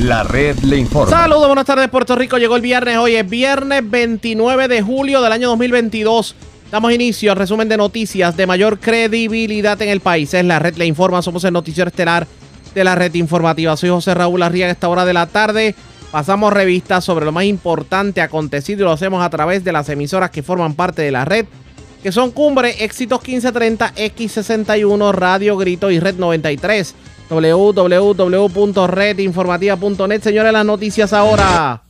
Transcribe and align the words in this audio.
La 0.00 0.24
red 0.24 0.58
le 0.60 0.78
informa. 0.78 1.10
Saludos, 1.10 1.46
buenas 1.46 1.64
tardes 1.64 1.88
Puerto 1.88 2.16
Rico. 2.16 2.38
Llegó 2.38 2.56
el 2.56 2.62
viernes. 2.62 2.96
Hoy 2.96 3.14
es 3.16 3.28
viernes 3.28 3.88
29 3.88 4.68
de 4.68 4.82
julio 4.82 5.22
del 5.22 5.32
año 5.32 5.48
2022. 5.50 6.34
Damos 6.70 6.92
inicio 6.92 7.30
al 7.32 7.38
resumen 7.38 7.68
de 7.68 7.76
noticias 7.76 8.36
de 8.36 8.46
mayor 8.46 8.80
credibilidad 8.80 9.80
en 9.82 9.90
el 9.90 10.00
país. 10.00 10.34
Es 10.34 10.44
la 10.44 10.58
red 10.58 10.76
le 10.76 10.86
informa. 10.86 11.22
Somos 11.22 11.44
el 11.44 11.52
noticiero 11.52 11.88
estelar 11.88 12.26
de 12.74 12.84
la 12.84 12.94
red 12.94 13.14
informativa. 13.14 13.76
Soy 13.76 13.90
José 13.90 14.14
Raúl 14.14 14.42
Arriaga. 14.42 14.70
A 14.70 14.72
esta 14.72 14.88
hora 14.88 15.04
de 15.04 15.12
la 15.12 15.26
tarde 15.26 15.74
pasamos 16.10 16.52
revistas 16.52 17.04
sobre 17.04 17.24
lo 17.24 17.32
más 17.32 17.44
importante 17.44 18.20
acontecido 18.20 18.80
y 18.80 18.84
lo 18.84 18.92
hacemos 18.92 19.24
a 19.24 19.30
través 19.30 19.62
de 19.62 19.72
las 19.72 19.88
emisoras 19.88 20.30
que 20.30 20.42
forman 20.42 20.74
parte 20.74 21.02
de 21.02 21.10
la 21.10 21.24
red 21.24 21.46
que 22.02 22.10
son 22.10 22.32
Cumbre, 22.32 22.84
Éxitos 22.84 23.20
1530, 23.20 23.94
X61, 23.94 25.12
Radio 25.12 25.56
Grito 25.56 25.88
y 25.90 26.00
Red 26.00 26.16
93 26.16 26.96
www.redinformativa.net. 27.40 30.22
Señores, 30.22 30.52
las 30.52 30.64
noticias 30.64 31.12
ahora. 31.12 31.82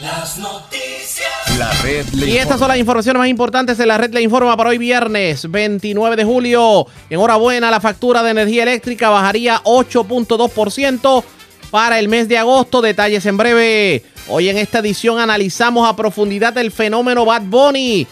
Las 0.00 0.38
noticias. 0.38 1.58
La 1.58 1.70
red 1.82 2.06
le 2.14 2.30
Y 2.30 2.38
estas 2.38 2.58
son 2.58 2.68
las 2.68 2.78
informaciones 2.78 3.18
más 3.18 3.28
importantes 3.28 3.76
de 3.76 3.84
la 3.86 3.98
red 3.98 4.14
le 4.14 4.22
informa 4.22 4.56
para 4.56 4.70
hoy 4.70 4.78
viernes 4.78 5.50
29 5.50 6.16
de 6.16 6.24
julio. 6.24 6.86
Enhorabuena, 7.10 7.70
la 7.70 7.80
factura 7.80 8.22
de 8.22 8.30
energía 8.30 8.62
eléctrica 8.62 9.10
bajaría 9.10 9.60
8.2% 9.64 11.22
para 11.70 11.98
el 11.98 12.08
mes 12.08 12.26
de 12.28 12.38
agosto. 12.38 12.80
Detalles 12.80 13.26
en 13.26 13.36
breve. 13.36 14.02
Hoy 14.28 14.48
en 14.48 14.56
esta 14.58 14.78
edición 14.78 15.18
analizamos 15.18 15.88
a 15.88 15.96
profundidad 15.96 16.56
el 16.58 16.70
fenómeno 16.70 17.24
Bad 17.24 17.42
Bunny. 17.42 18.06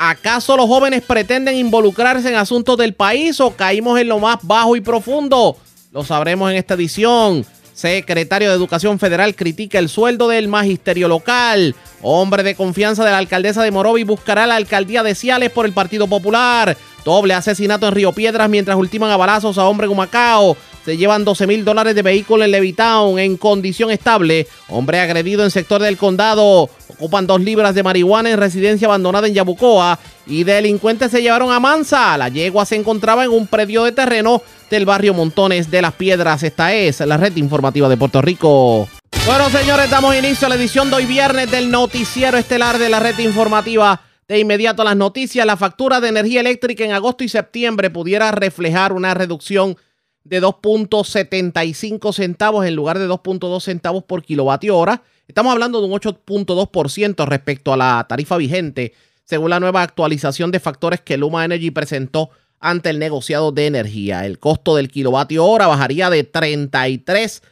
¿Acaso 0.00 0.56
los 0.56 0.66
jóvenes 0.66 1.02
pretenden 1.02 1.56
involucrarse 1.56 2.28
en 2.28 2.36
asuntos 2.36 2.76
del 2.76 2.94
país 2.94 3.40
o 3.40 3.50
caímos 3.50 3.98
en 3.98 4.06
lo 4.06 4.20
más 4.20 4.38
bajo 4.42 4.76
y 4.76 4.80
profundo? 4.80 5.56
Lo 5.90 6.04
sabremos 6.04 6.52
en 6.52 6.56
esta 6.56 6.74
edición. 6.74 7.44
Secretario 7.78 8.48
de 8.48 8.56
Educación 8.56 8.98
Federal 8.98 9.36
critica 9.36 9.78
el 9.78 9.88
sueldo 9.88 10.26
del 10.26 10.48
magisterio 10.48 11.06
local. 11.06 11.76
Hombre 12.02 12.42
de 12.42 12.56
confianza 12.56 13.04
de 13.04 13.12
la 13.12 13.18
alcaldesa 13.18 13.62
de 13.62 13.70
Morovi 13.70 14.02
buscará 14.02 14.48
la 14.48 14.56
alcaldía 14.56 15.04
de 15.04 15.14
Ciales 15.14 15.50
por 15.52 15.64
el 15.64 15.72
Partido 15.72 16.08
Popular. 16.08 16.76
Doble 17.04 17.34
asesinato 17.34 17.86
en 17.86 17.94
Río 17.94 18.12
Piedras 18.12 18.50
mientras 18.50 18.76
ultiman 18.76 19.12
a 19.12 19.16
balazos 19.16 19.58
a 19.58 19.68
hombre 19.68 19.84
en 19.84 19.92
Humacao. 19.92 20.56
Se 20.84 20.96
llevan 20.96 21.24
12 21.24 21.46
mil 21.46 21.64
dólares 21.64 21.94
de 21.94 22.02
vehículo 22.02 22.42
en 22.42 22.50
Levitown 22.50 23.16
en 23.20 23.36
condición 23.36 23.92
estable. 23.92 24.48
Hombre 24.68 24.98
agredido 24.98 25.44
en 25.44 25.52
sector 25.52 25.80
del 25.80 25.96
condado. 25.96 26.68
Ocupan 26.88 27.28
dos 27.28 27.40
libras 27.40 27.76
de 27.76 27.84
marihuana 27.84 28.30
en 28.30 28.38
residencia 28.38 28.88
abandonada 28.88 29.28
en 29.28 29.34
Yabucoa. 29.34 30.00
Y 30.26 30.42
delincuentes 30.42 31.12
se 31.12 31.22
llevaron 31.22 31.52
a 31.52 31.60
Mansa. 31.60 32.18
La 32.18 32.28
yegua 32.28 32.66
se 32.66 32.74
encontraba 32.74 33.22
en 33.22 33.30
un 33.30 33.46
predio 33.46 33.84
de 33.84 33.92
terreno 33.92 34.42
del 34.70 34.84
barrio 34.84 35.14
Montones 35.14 35.70
de 35.70 35.82
las 35.82 35.94
Piedras. 35.94 36.42
Esta 36.42 36.74
es 36.74 37.00
la 37.00 37.16
red 37.16 37.36
informativa 37.36 37.88
de 37.88 37.96
Puerto 37.96 38.22
Rico. 38.22 38.88
Bueno, 39.26 39.50
señores, 39.50 39.90
damos 39.90 40.16
inicio 40.16 40.46
a 40.46 40.48
la 40.50 40.56
edición 40.56 40.90
de 40.90 40.96
hoy 40.96 41.06
viernes 41.06 41.50
del 41.50 41.70
noticiero 41.70 42.38
estelar 42.38 42.78
de 42.78 42.88
la 42.88 43.00
red 43.00 43.18
informativa. 43.18 44.00
De 44.26 44.38
inmediato 44.38 44.84
las 44.84 44.96
noticias, 44.96 45.46
la 45.46 45.56
factura 45.56 46.00
de 46.00 46.08
energía 46.08 46.40
eléctrica 46.40 46.84
en 46.84 46.92
agosto 46.92 47.24
y 47.24 47.28
septiembre 47.28 47.90
pudiera 47.90 48.30
reflejar 48.30 48.92
una 48.92 49.14
reducción 49.14 49.76
de 50.24 50.42
2.75 50.42 52.12
centavos 52.12 52.66
en 52.66 52.76
lugar 52.76 52.98
de 52.98 53.08
2.2 53.08 53.60
centavos 53.62 54.04
por 54.04 54.22
kilovatio 54.22 54.76
hora. 54.76 55.02
Estamos 55.26 55.52
hablando 55.52 55.80
de 55.80 55.86
un 55.86 55.92
8.2% 55.92 57.26
respecto 57.26 57.72
a 57.72 57.76
la 57.76 58.06
tarifa 58.08 58.36
vigente, 58.36 58.92
según 59.24 59.50
la 59.50 59.60
nueva 59.60 59.82
actualización 59.82 60.50
de 60.50 60.60
factores 60.60 61.00
que 61.00 61.16
Luma 61.16 61.44
Energy 61.44 61.70
presentó 61.70 62.30
ante 62.60 62.90
el 62.90 62.98
negociado 62.98 63.52
de 63.52 63.66
energía. 63.66 64.26
El 64.26 64.38
costo 64.38 64.76
del 64.76 64.90
kilovatio 64.90 65.44
hora 65.44 65.66
bajaría 65.66 66.10
de 66.10 66.24
33 66.24 67.42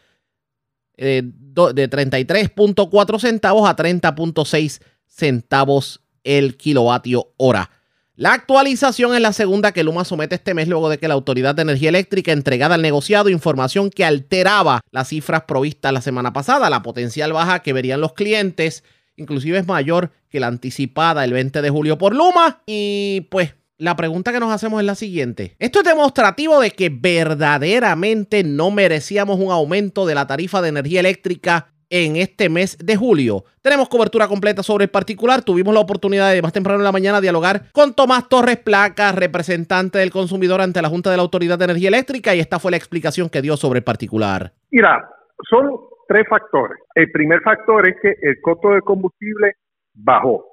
eh, 0.99 1.23
de 1.25 1.91
33.4 1.91 3.19
centavos 3.19 3.69
a 3.69 3.77
30.6 3.77 4.81
centavos 5.07 6.01
el 6.25 6.57
kilovatio 6.57 7.33
hora. 7.37 7.71
La 8.15 8.33
actualización 8.33 9.15
es 9.15 9.21
la 9.21 9.35
segunda 9.35 9.73
que 9.73 9.85
Luma 9.85 10.05
somete 10.05 10.37
este 10.37 10.55
mes 10.55 10.69
luego 10.69 10.89
de 10.89 10.97
que 10.97 11.07
la 11.07 11.15
Autoridad 11.15 11.55
de 11.55 11.63
Energía 11.63 11.91
Eléctrica 11.91 12.33
entregada 12.33 12.75
al 12.75 12.83
negociado 12.83 13.29
información 13.29 13.91
que 13.91 14.07
alteraba 14.07 14.81
las 14.91 15.09
cifras 15.09 15.43
provistas 15.43 15.93
la 15.93 16.01
semana 16.01 16.33
pasada. 16.33 16.71
La 16.71 16.83
potencial 16.83 17.35
baja 17.35 17.61
que 17.61 17.75
verían 17.75 18.01
los 18.01 18.15
clientes 18.15 18.85
inclusive 19.17 19.59
es 19.59 19.67
mayor 19.67 20.13
que 20.29 20.41
la 20.41 20.47
anticipada 20.47 21.25
el 21.25 21.33
20 21.33 21.61
de 21.63 21.71
julio 21.71 21.99
por 21.99 22.15
Luma. 22.15 22.63
Y 22.67 23.27
pues 23.31 23.55
la 23.79 23.97
pregunta 23.97 24.33
que 24.33 24.41
nos 24.41 24.53
hacemos 24.53 24.81
es 24.81 24.87
la 24.87 24.95
siguiente. 24.95 25.55
Esto 25.59 25.81
es 25.81 25.85
demostrativo 25.85 26.61
de 26.61 26.71
que 26.71 26.91
verdaderamente 26.91 28.43
no 28.43 28.71
merecíamos 28.71 29.39
un 29.39 29.51
aumento 29.51 30.07
de 30.07 30.15
la 30.15 30.27
tarifa 30.27 30.63
de 30.63 30.71
energía 30.71 31.01
eléctrica 31.01 31.69
en 31.89 32.17
este 32.17 32.49
mes 32.49 32.79
de 32.79 32.97
julio. 32.97 33.45
Tenemos 33.63 33.89
cobertura 33.89 34.27
completa 34.27 34.63
sobre 34.63 34.85
el 34.85 34.91
particular. 34.91 35.43
Tuvimos 35.43 35.73
la 35.73 35.81
oportunidad 35.81 36.33
de 36.33 36.43
más 36.43 36.53
temprano 36.53 36.81
en 36.81 36.85
la 36.85 36.91
mañana 36.91 37.21
dialogar 37.21 37.71
con 37.73 37.95
Tomás 37.95 38.29
Torres 38.29 38.57
Placas, 38.57 39.15
representante 39.15 39.99
del 39.99 40.11
consumidor 40.11 40.61
ante 40.61 40.83
la 40.83 40.89
Junta 40.89 41.11
de 41.11 41.17
la 41.17 41.23
Autoridad 41.23 41.59
de 41.59 41.67
Energía 41.67 41.89
Eléctrica, 41.89 42.35
y 42.35 42.41
esta 42.41 42.59
fue 42.59 42.73
la 42.73 42.77
explicación 42.77 43.29
que 43.29 43.43
dio 43.43 43.57
sobre 43.57 43.79
el 43.79 43.85
particular. 43.85 44.53
Mira, 44.71 45.09
son 45.49 45.71
tres 46.09 46.27
factores. 46.29 46.79
El 46.95 47.11
primer 47.13 47.41
factor 47.43 47.89
es 47.89 47.97
que 48.03 48.17
el 48.21 48.41
costo 48.41 48.71
del 48.71 48.83
combustible 48.83 49.53
bajó. 49.95 50.45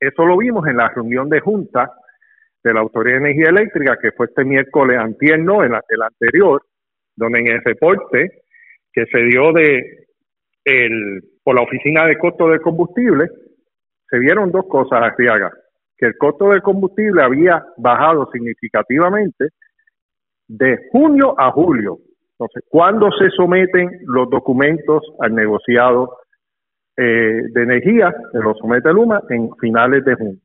Eso 0.00 0.24
lo 0.24 0.38
vimos 0.38 0.66
en 0.66 0.76
la 0.76 0.88
reunión 0.88 1.28
de 1.28 1.40
junta 1.40 1.92
de 2.62 2.74
la 2.74 2.80
Autoridad 2.80 3.20
de 3.20 3.30
Energía 3.30 3.50
Eléctrica, 3.50 3.98
que 4.00 4.12
fue 4.12 4.26
este 4.26 4.44
miércoles 4.44 4.98
antier, 4.98 5.38
no, 5.38 5.62
el, 5.62 5.72
el 5.88 6.02
anterior, 6.02 6.62
donde 7.16 7.40
en 7.40 7.46
el 7.48 7.64
reporte 7.64 8.42
que 8.92 9.06
se 9.06 9.18
dio 9.22 9.52
de 9.52 10.06
el, 10.64 11.22
por 11.42 11.54
la 11.54 11.62
Oficina 11.62 12.06
de 12.06 12.18
Costo 12.18 12.48
del 12.48 12.60
Combustible, 12.60 13.28
se 14.08 14.18
vieron 14.18 14.50
dos 14.50 14.66
cosas, 14.66 15.02
Arriaga, 15.02 15.52
que 15.96 16.06
el 16.06 16.16
costo 16.16 16.50
del 16.50 16.62
combustible 16.62 17.22
había 17.22 17.64
bajado 17.76 18.30
significativamente 18.32 19.48
de 20.46 20.88
junio 20.90 21.34
a 21.38 21.50
julio. 21.50 21.98
Entonces, 22.32 22.64
¿cuándo 22.70 23.10
se 23.12 23.30
someten 23.30 23.90
los 24.06 24.30
documentos 24.30 25.02
al 25.20 25.34
negociado 25.34 26.18
eh, 26.96 27.42
de 27.52 27.62
energía? 27.62 28.14
Se 28.32 28.38
los 28.38 28.56
somete 28.58 28.92
Luma 28.92 29.22
en 29.28 29.50
finales 29.56 30.04
de 30.04 30.14
junio. 30.14 30.40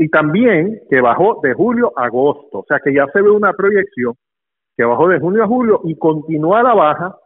Y 0.00 0.08
también 0.08 0.80
que 0.88 0.98
bajó 1.02 1.40
de 1.42 1.52
julio 1.52 1.92
a 1.94 2.06
agosto, 2.06 2.60
o 2.60 2.64
sea 2.66 2.80
que 2.82 2.90
ya 2.94 3.04
se 3.12 3.20
ve 3.20 3.30
una 3.30 3.52
proyección 3.52 4.14
que 4.74 4.82
bajó 4.82 5.06
de 5.08 5.20
junio 5.20 5.44
a 5.44 5.46
julio 5.46 5.82
y 5.84 5.94
continúa 5.98 6.62
la 6.62 6.72
baja 6.72 7.18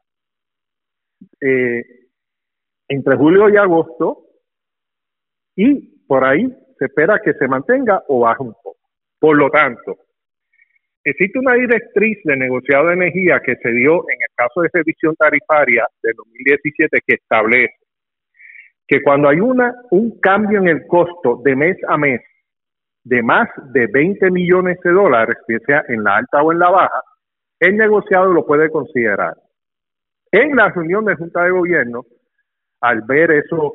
eh, 1.40 1.84
entre 2.88 3.16
julio 3.16 3.48
y 3.48 3.56
agosto 3.58 4.24
y 5.54 6.04
por 6.08 6.24
ahí 6.24 6.52
se 6.76 6.86
espera 6.86 7.20
que 7.24 7.34
se 7.34 7.46
mantenga 7.46 8.02
o 8.08 8.18
baje 8.18 8.42
un 8.42 8.54
poco. 8.54 8.80
Por 9.20 9.36
lo 9.36 9.50
tanto, 9.50 9.96
existe 11.04 11.38
una 11.38 11.54
directriz 11.54 12.18
de 12.24 12.36
negociado 12.36 12.88
de 12.88 12.94
energía 12.94 13.38
que 13.38 13.54
se 13.54 13.70
dio 13.70 14.02
en 14.10 14.18
el 14.20 14.34
caso 14.34 14.62
de 14.62 14.70
revisión 14.72 15.14
tarifaria 15.14 15.86
del 16.02 16.14
2017 16.16 16.98
que 17.06 17.14
establece 17.14 17.76
que 18.88 19.00
cuando 19.00 19.28
hay 19.28 19.38
una, 19.38 19.76
un 19.92 20.18
cambio 20.18 20.58
en 20.58 20.66
el 20.66 20.88
costo 20.88 21.40
de 21.44 21.54
mes 21.54 21.76
a 21.86 21.96
mes 21.96 22.20
de 23.04 23.22
más 23.22 23.48
de 23.72 23.86
20 23.86 24.30
millones 24.30 24.78
de 24.82 24.90
dólares, 24.90 25.36
ya 25.48 25.58
sea 25.66 25.84
en 25.88 26.02
la 26.02 26.16
alta 26.16 26.42
o 26.42 26.52
en 26.52 26.58
la 26.58 26.70
baja, 26.70 27.02
el 27.60 27.76
negociado 27.76 28.32
lo 28.32 28.44
puede 28.46 28.70
considerar. 28.70 29.36
En 30.32 30.56
la 30.56 30.70
reunión 30.70 31.04
de 31.04 31.14
Junta 31.14 31.44
de 31.44 31.50
Gobierno, 31.50 32.02
al 32.80 33.02
ver 33.02 33.30
eso, 33.30 33.74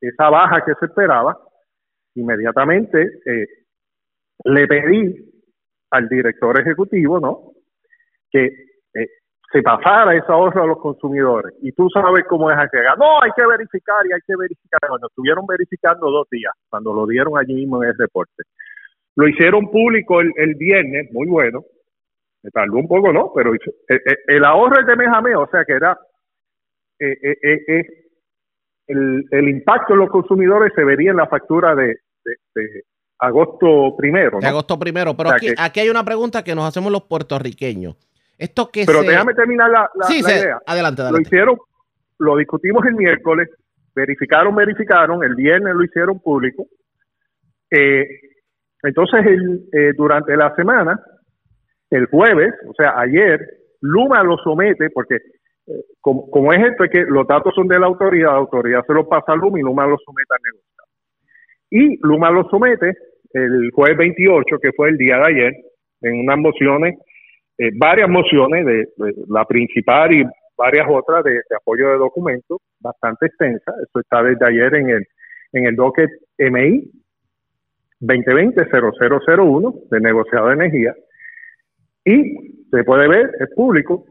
esa 0.00 0.30
baja 0.30 0.64
que 0.64 0.74
se 0.78 0.86
esperaba, 0.86 1.38
inmediatamente 2.14 3.20
eh, 3.26 3.46
le 4.44 4.66
pedí 4.66 5.28
al 5.90 6.08
director 6.08 6.60
ejecutivo, 6.60 7.20
¿no? 7.20 7.52
Que 8.30 8.46
eh, 8.46 9.08
se 9.52 9.62
pasara 9.62 10.14
ese 10.14 10.30
ahorro 10.30 10.62
a 10.62 10.66
los 10.66 10.78
consumidores. 10.78 11.54
Y 11.62 11.72
tú 11.72 11.88
sabes 11.90 12.24
cómo 12.28 12.50
es 12.50 12.58
aquella. 12.58 12.94
No, 12.96 13.22
hay 13.22 13.30
que 13.36 13.46
verificar 13.46 14.06
y 14.06 14.12
hay 14.12 14.20
que 14.26 14.36
verificar. 14.36 14.80
Cuando 14.86 15.08
estuvieron 15.08 15.46
verificando 15.46 16.10
dos 16.10 16.28
días, 16.30 16.52
cuando 16.68 16.92
lo 16.92 17.06
dieron 17.06 17.38
allí 17.38 17.54
mismo 17.54 17.82
en 17.82 17.90
el 17.90 17.98
reporte. 17.98 18.42
Lo 19.18 19.26
hicieron 19.26 19.68
público 19.70 20.20
el, 20.20 20.30
el 20.36 20.54
viernes, 20.54 21.08
muy 21.12 21.26
bueno. 21.26 21.64
Me 22.44 22.50
tardó 22.50 22.76
un 22.76 22.86
poco, 22.86 23.12
¿no? 23.12 23.32
Pero 23.34 23.52
hizo- 23.52 23.72
el, 23.88 24.00
el- 24.04 24.36
el 24.36 24.44
ahorro 24.44 24.78
es 24.80 24.86
de 24.86 24.94
mes 24.94 25.08
a 25.12 25.20
mes, 25.20 25.34
o 25.34 25.48
sea 25.50 25.64
que 25.64 25.72
era 25.72 25.98
eh, 27.00 27.16
eh, 27.20 27.36
eh, 27.42 27.64
eh, 27.66 27.84
el, 28.86 29.24
el 29.30 29.48
impacto 29.48 29.94
en 29.94 29.98
los 30.00 30.10
consumidores 30.10 30.72
se 30.74 30.84
vería 30.84 31.10
en 31.10 31.16
la 31.16 31.26
factura 31.26 31.74
de, 31.74 31.86
de- 32.24 32.36
de 32.54 32.82
agosto 33.18 33.96
primero. 33.96 34.38
De 34.40 34.46
agosto 34.46 34.78
primero, 34.78 35.16
pero 35.16 35.30
O 35.30 35.32
sea 35.32 35.36
aquí, 35.36 35.46
que- 35.48 35.54
aquí 35.58 35.80
hay 35.80 35.88
una 35.90 36.04
pregunta 36.04 36.44
que 36.44 36.54
nos 36.54 36.64
hacemos 36.68 36.92
los 36.92 37.02
puertorriqueños. 37.02 37.96
Esto 38.38 38.70
que 38.70 38.84
Pero 38.86 39.00
se... 39.02 39.08
déjame 39.10 39.34
terminar 39.34 39.68
la, 39.68 39.90
la- 39.96 40.06
sí, 40.06 40.22
la 40.22 40.28
se- 40.28 40.38
idea. 40.38 40.58
adelante, 40.64 41.02
Lo 41.02 41.08
adelante. 41.08 41.28
hicieron, 41.28 41.56
lo 42.18 42.36
discutimos 42.36 42.86
el 42.86 42.94
miércoles, 42.94 43.48
verificaron, 43.96 44.54
verificaron, 44.54 45.24
el 45.24 45.34
viernes 45.34 45.74
lo 45.74 45.82
hicieron 45.82 46.20
público. 46.20 46.66
Eh, 47.70 48.06
entonces, 48.82 49.26
el, 49.26 49.68
eh, 49.72 49.92
durante 49.96 50.36
la 50.36 50.54
semana, 50.54 51.00
el 51.90 52.06
jueves, 52.06 52.54
o 52.68 52.74
sea, 52.74 52.98
ayer, 52.98 53.40
Luma 53.80 54.22
lo 54.22 54.36
somete 54.38 54.90
porque 54.90 55.16
eh, 55.16 55.84
como, 56.00 56.30
como 56.30 56.52
es 56.52 56.60
esto, 56.70 56.84
es 56.84 56.90
que 56.90 57.02
los 57.02 57.26
datos 57.26 57.54
son 57.54 57.68
de 57.68 57.78
la 57.78 57.86
autoridad, 57.86 58.32
la 58.32 58.38
autoridad 58.38 58.84
se 58.86 58.94
los 58.94 59.06
pasa 59.06 59.32
a 59.32 59.36
Luma 59.36 59.58
y 59.58 59.62
Luma 59.62 59.86
los 59.86 60.00
somete 60.04 60.26
al 60.30 60.40
negociado. 60.44 60.88
Y 61.70 62.06
Luma 62.06 62.30
los 62.30 62.48
somete 62.50 62.94
el 63.32 63.70
jueves 63.72 63.98
28, 63.98 64.58
que 64.60 64.72
fue 64.72 64.90
el 64.90 64.96
día 64.96 65.18
de 65.18 65.26
ayer, 65.26 65.52
en 66.02 66.20
unas 66.20 66.38
mociones, 66.38 66.96
eh, 67.58 67.70
varias 67.76 68.08
mociones, 68.08 68.64
de, 68.64 68.88
de 68.96 69.14
la 69.28 69.44
principal 69.44 70.12
y 70.14 70.24
varias 70.56 70.86
otras 70.88 71.24
de, 71.24 71.32
de 71.32 71.56
apoyo 71.56 71.88
de 71.90 71.98
documentos, 71.98 72.58
bastante 72.80 73.26
extensa. 73.26 73.72
Eso 73.82 74.00
está 74.00 74.22
desde 74.22 74.46
ayer 74.46 74.74
en 74.74 74.90
el, 74.90 75.06
en 75.52 75.66
el 75.66 75.76
docket 75.76 76.10
MI 76.38 76.90
2020-0001 78.00 79.88
de 79.90 80.00
negociado 80.00 80.48
de 80.48 80.54
energía. 80.54 80.94
Y 82.04 82.64
se 82.70 82.84
puede 82.84 83.08
ver, 83.08 83.30
es 83.40 83.50
público, 83.54 84.04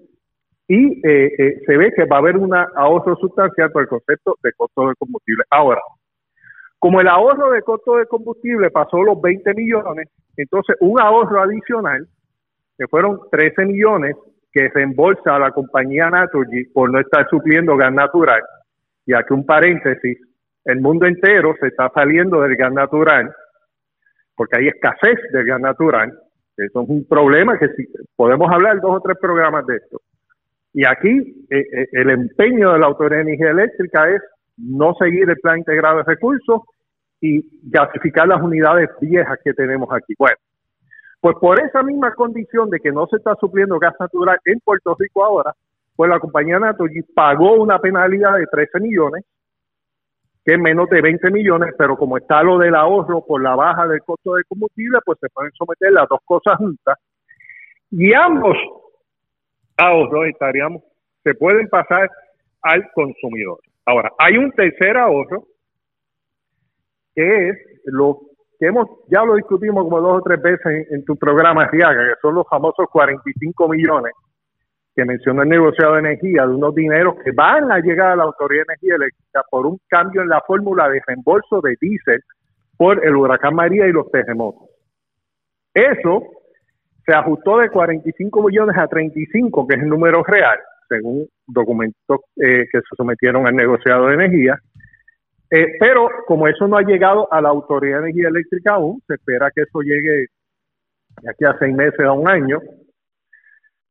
y 0.68 1.08
eh, 1.08 1.32
eh, 1.38 1.62
se 1.66 1.78
ve 1.78 1.94
que 1.94 2.06
va 2.06 2.18
a 2.18 2.20
haber 2.20 2.36
un 2.38 2.54
ahorro 2.54 3.16
sustancial 3.16 3.72
por 3.72 3.84
el 3.84 3.88
concepto 3.88 4.36
de 4.44 4.52
costo 4.54 4.90
de 4.90 4.96
combustible. 4.96 5.44
Ahora, 5.50 5.80
como 6.78 7.00
el 7.00 7.08
ahorro 7.08 7.52
de 7.52 7.62
costo 7.62 7.96
de 7.96 8.06
combustible 8.06 8.70
pasó 8.70 9.02
los 9.02 9.20
20 9.22 9.54
millones, 9.54 10.10
entonces 10.36 10.76
un 10.82 11.00
ahorro 11.00 11.42
adicional, 11.42 12.06
que 12.78 12.88
fueron 12.88 13.20
13 13.32 13.66
millones, 13.66 14.16
que 14.52 14.70
reembolsa 14.70 15.36
a 15.36 15.40
la 15.40 15.52
compañía 15.52 16.10
Naturgy 16.10 16.66
por 16.66 16.92
no 16.92 17.00
estar 17.00 17.28
supliendo 17.30 17.76
gas 17.78 17.94
natural. 17.94 18.42
Y 19.06 19.14
aquí 19.14 19.34
un 19.34 19.46
paréntesis, 19.46 20.20
el 20.66 20.82
mundo 20.82 21.06
entero 21.06 21.56
se 21.60 21.68
está 21.68 21.90
saliendo 21.96 22.42
del 22.42 22.56
gas 22.56 22.74
natural, 22.74 23.34
porque 24.38 24.60
hay 24.60 24.68
escasez 24.68 25.18
del 25.34 25.46
gas 25.46 25.60
natural. 25.60 26.14
Eso 26.56 26.82
es 26.84 26.90
un 26.90 27.06
problema 27.08 27.60
que 27.60 27.68
si, 27.70 27.86
podemos 28.16 28.50
hablar 28.52 28.80
dos 28.80 28.98
o 28.98 29.02
tres 29.02 29.18
programas 29.20 29.66
de 29.66 29.76
esto. 29.78 30.00
Y 30.74 30.86
aquí 30.86 31.46
eh, 31.50 31.60
eh, 31.60 31.88
el 31.92 32.12
empeño 32.12 32.72
de 32.72 32.80
la 32.80 32.86
Autoridad 32.86 33.18
de 33.18 33.32
Energía 33.32 33.50
Eléctrica 33.50 34.10
es 34.10 34.22
no 34.58 34.94
seguir 35.00 35.30
el 35.30 35.38
plan 35.38 35.60
integrado 35.60 35.98
de 35.98 36.04
recursos 36.04 36.62
y 37.20 37.44
gasificar 37.64 38.28
las 38.28 38.42
unidades 38.42 38.90
viejas 39.02 39.40
que 39.44 39.54
tenemos 39.54 39.90
aquí. 39.92 40.14
Bueno, 40.18 40.38
pues 41.20 41.36
por 41.42 41.60
esa 41.60 41.82
misma 41.82 42.14
condición 42.14 42.70
de 42.70 42.80
que 42.80 42.92
no 42.92 43.08
se 43.08 43.18
está 43.18 43.36
supliendo 43.40 43.80
gas 43.80 43.96
natural 44.00 44.38
en 44.46 44.60
Puerto 44.60 44.96
Rico 44.98 45.24
ahora, 45.24 45.54
pues 45.96 46.10
la 46.10 46.20
compañía 46.20 46.60
Naturgy 46.60 47.02
pagó 47.16 47.54
una 47.56 47.80
penalidad 47.80 48.38
de 48.38 48.46
13 48.46 48.80
millones, 48.80 49.26
que 50.48 50.58
menos 50.58 50.90
de 50.90 51.02
20 51.02 51.30
millones, 51.30 51.76
pero 51.78 51.98
como 51.98 52.18
está 52.18 52.42
lo 52.42 52.58
del 52.58 52.74
ahorro 52.74 53.26
por 53.26 53.44
la 53.44 53.54
baja 53.54 53.86
del 53.86 54.02
costo 54.02 54.36
de 54.36 54.46
combustible, 54.46 55.00
pues 55.04 55.20
se 55.20 55.28
pueden 55.28 55.52
someter 55.52 55.92
las 55.92 56.08
dos 56.08 56.22
cosas 56.24 56.56
juntas. 56.56 56.98
Y 57.92 58.14
ambos 58.14 58.56
ahorros 59.76 60.28
estaríamos, 60.28 60.84
se 61.22 61.36
pueden 61.36 61.68
pasar 61.68 62.10
al 62.62 62.90
consumidor. 62.94 63.60
Ahora, 63.86 64.14
hay 64.18 64.38
un 64.38 64.54
tercer 64.54 64.96
ahorro 64.96 65.44
que 67.14 67.50
es 67.50 67.58
lo 67.84 68.22
que 68.58 68.68
hemos, 68.68 68.88
ya 69.10 69.26
lo 69.26 69.36
discutimos 69.36 69.84
como 69.84 70.00
dos 70.00 70.20
o 70.20 70.22
tres 70.22 70.42
veces 70.42 70.88
en, 70.92 71.04
tu 71.04 71.18
programa, 71.18 71.68
Riaga, 71.68 72.08
que 72.08 72.22
son 72.22 72.36
los 72.36 72.48
famosos 72.48 72.86
45 72.90 73.68
millones 73.68 74.14
que 74.98 75.06
mencionó 75.06 75.44
el 75.44 75.50
negociado 75.50 75.94
de 75.94 76.00
energía, 76.00 76.48
de 76.48 76.56
unos 76.56 76.74
dineros 76.74 77.18
que 77.24 77.32
van 77.32 77.72
a 77.72 77.78
llegar 77.78 78.14
a 78.14 78.16
la 78.16 78.24
Autoridad 78.24 78.64
de 78.68 78.74
Energía 78.74 78.96
Eléctrica 78.96 79.44
por 79.52 79.68
un 79.68 79.80
cambio 79.88 80.24
en 80.24 80.30
la 80.30 80.42
fórmula 80.42 80.90
de 80.90 81.00
reembolso 81.06 81.62
de 81.62 81.76
diésel 81.80 82.20
por 82.76 83.06
el 83.06 83.16
huracán 83.16 83.54
María 83.54 83.88
y 83.88 83.92
los 83.92 84.10
terremotos. 84.10 84.68
Eso 85.72 86.24
se 87.06 87.14
ajustó 87.14 87.60
de 87.60 87.70
45 87.70 88.42
millones 88.42 88.76
a 88.76 88.88
35, 88.88 89.68
que 89.68 89.76
es 89.76 89.84
el 89.84 89.88
número 89.88 90.24
real, 90.24 90.58
según 90.90 91.28
documentos 91.46 92.22
eh, 92.36 92.66
que 92.72 92.80
se 92.80 92.96
sometieron 92.98 93.46
al 93.46 93.56
negociado 93.56 94.08
de 94.08 94.16
energía, 94.16 94.60
eh, 95.52 95.76
pero 95.80 96.10
como 96.26 96.48
eso 96.48 96.68
no 96.68 96.76
ha 96.76 96.82
llegado 96.82 97.32
a 97.32 97.40
la 97.40 97.50
Autoridad 97.50 98.02
de 98.02 98.10
Energía 98.10 98.30
Eléctrica 98.30 98.74
aún, 98.74 99.00
se 99.06 99.14
espera 99.14 99.52
que 99.54 99.62
eso 99.62 99.82
llegue 99.82 100.26
de 101.22 101.30
aquí 101.30 101.46
a 101.46 101.56
seis 101.60 101.76
meses 101.76 102.00
a 102.00 102.14
un 102.14 102.28
año, 102.28 102.60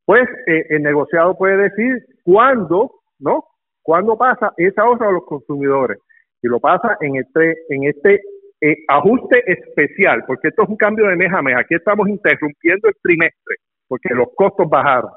pues 0.07 0.23
eh, 0.47 0.67
el 0.71 0.83
negociado 0.83 1.37
puede 1.37 1.69
decir 1.69 2.07
cuándo, 2.25 2.91
¿no? 3.19 3.45
Cuándo 3.83 4.17
pasa 4.17 4.53
esa 4.57 4.83
ahorro 4.83 5.09
a 5.09 5.13
los 5.13 5.27
consumidores. 5.27 5.99
Y 6.43 6.49
lo 6.49 6.59
pasa 6.59 6.97
en 7.01 7.17
este, 7.17 7.55
en 7.69 7.85
este 7.85 8.23
eh, 8.63 8.77
ajuste 8.89 9.43
especial, 9.47 10.25
porque 10.27 10.49
esto 10.49 10.63
es 10.63 10.69
un 10.71 10.77
cambio 10.77 11.09
de 11.09 11.17
mes 11.17 11.33
a 11.33 11.43
mes. 11.43 11.57
Aquí 11.59 11.75
estamos 11.75 12.09
interrumpiendo 12.09 12.89
el 12.89 12.95
trimestre, 13.03 13.57
porque 13.87 14.15
los 14.15 14.29
costos 14.35 14.67
bajaron 14.71 15.11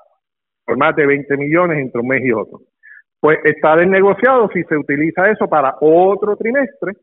por 0.66 0.78
más 0.78 0.94
de 0.98 1.06
20 1.06 1.38
millones 1.38 1.78
entre 1.78 2.02
un 2.02 2.08
mes 2.08 2.22
y 2.26 2.34
otro 2.34 2.60
pues 3.20 3.40
está 3.44 3.76
desnegociado 3.76 4.50
si 4.54 4.64
se 4.64 4.78
utiliza 4.78 5.30
eso 5.30 5.48
para 5.48 5.76
otro 5.82 6.38
trimestre 6.38 6.94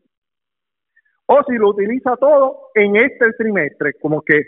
o 1.27 1.43
si 1.43 1.55
lo 1.55 1.69
utiliza 1.69 2.15
todo 2.15 2.69
en 2.73 2.95
este 2.95 3.33
trimestre, 3.33 3.93
como 4.01 4.21
que 4.21 4.43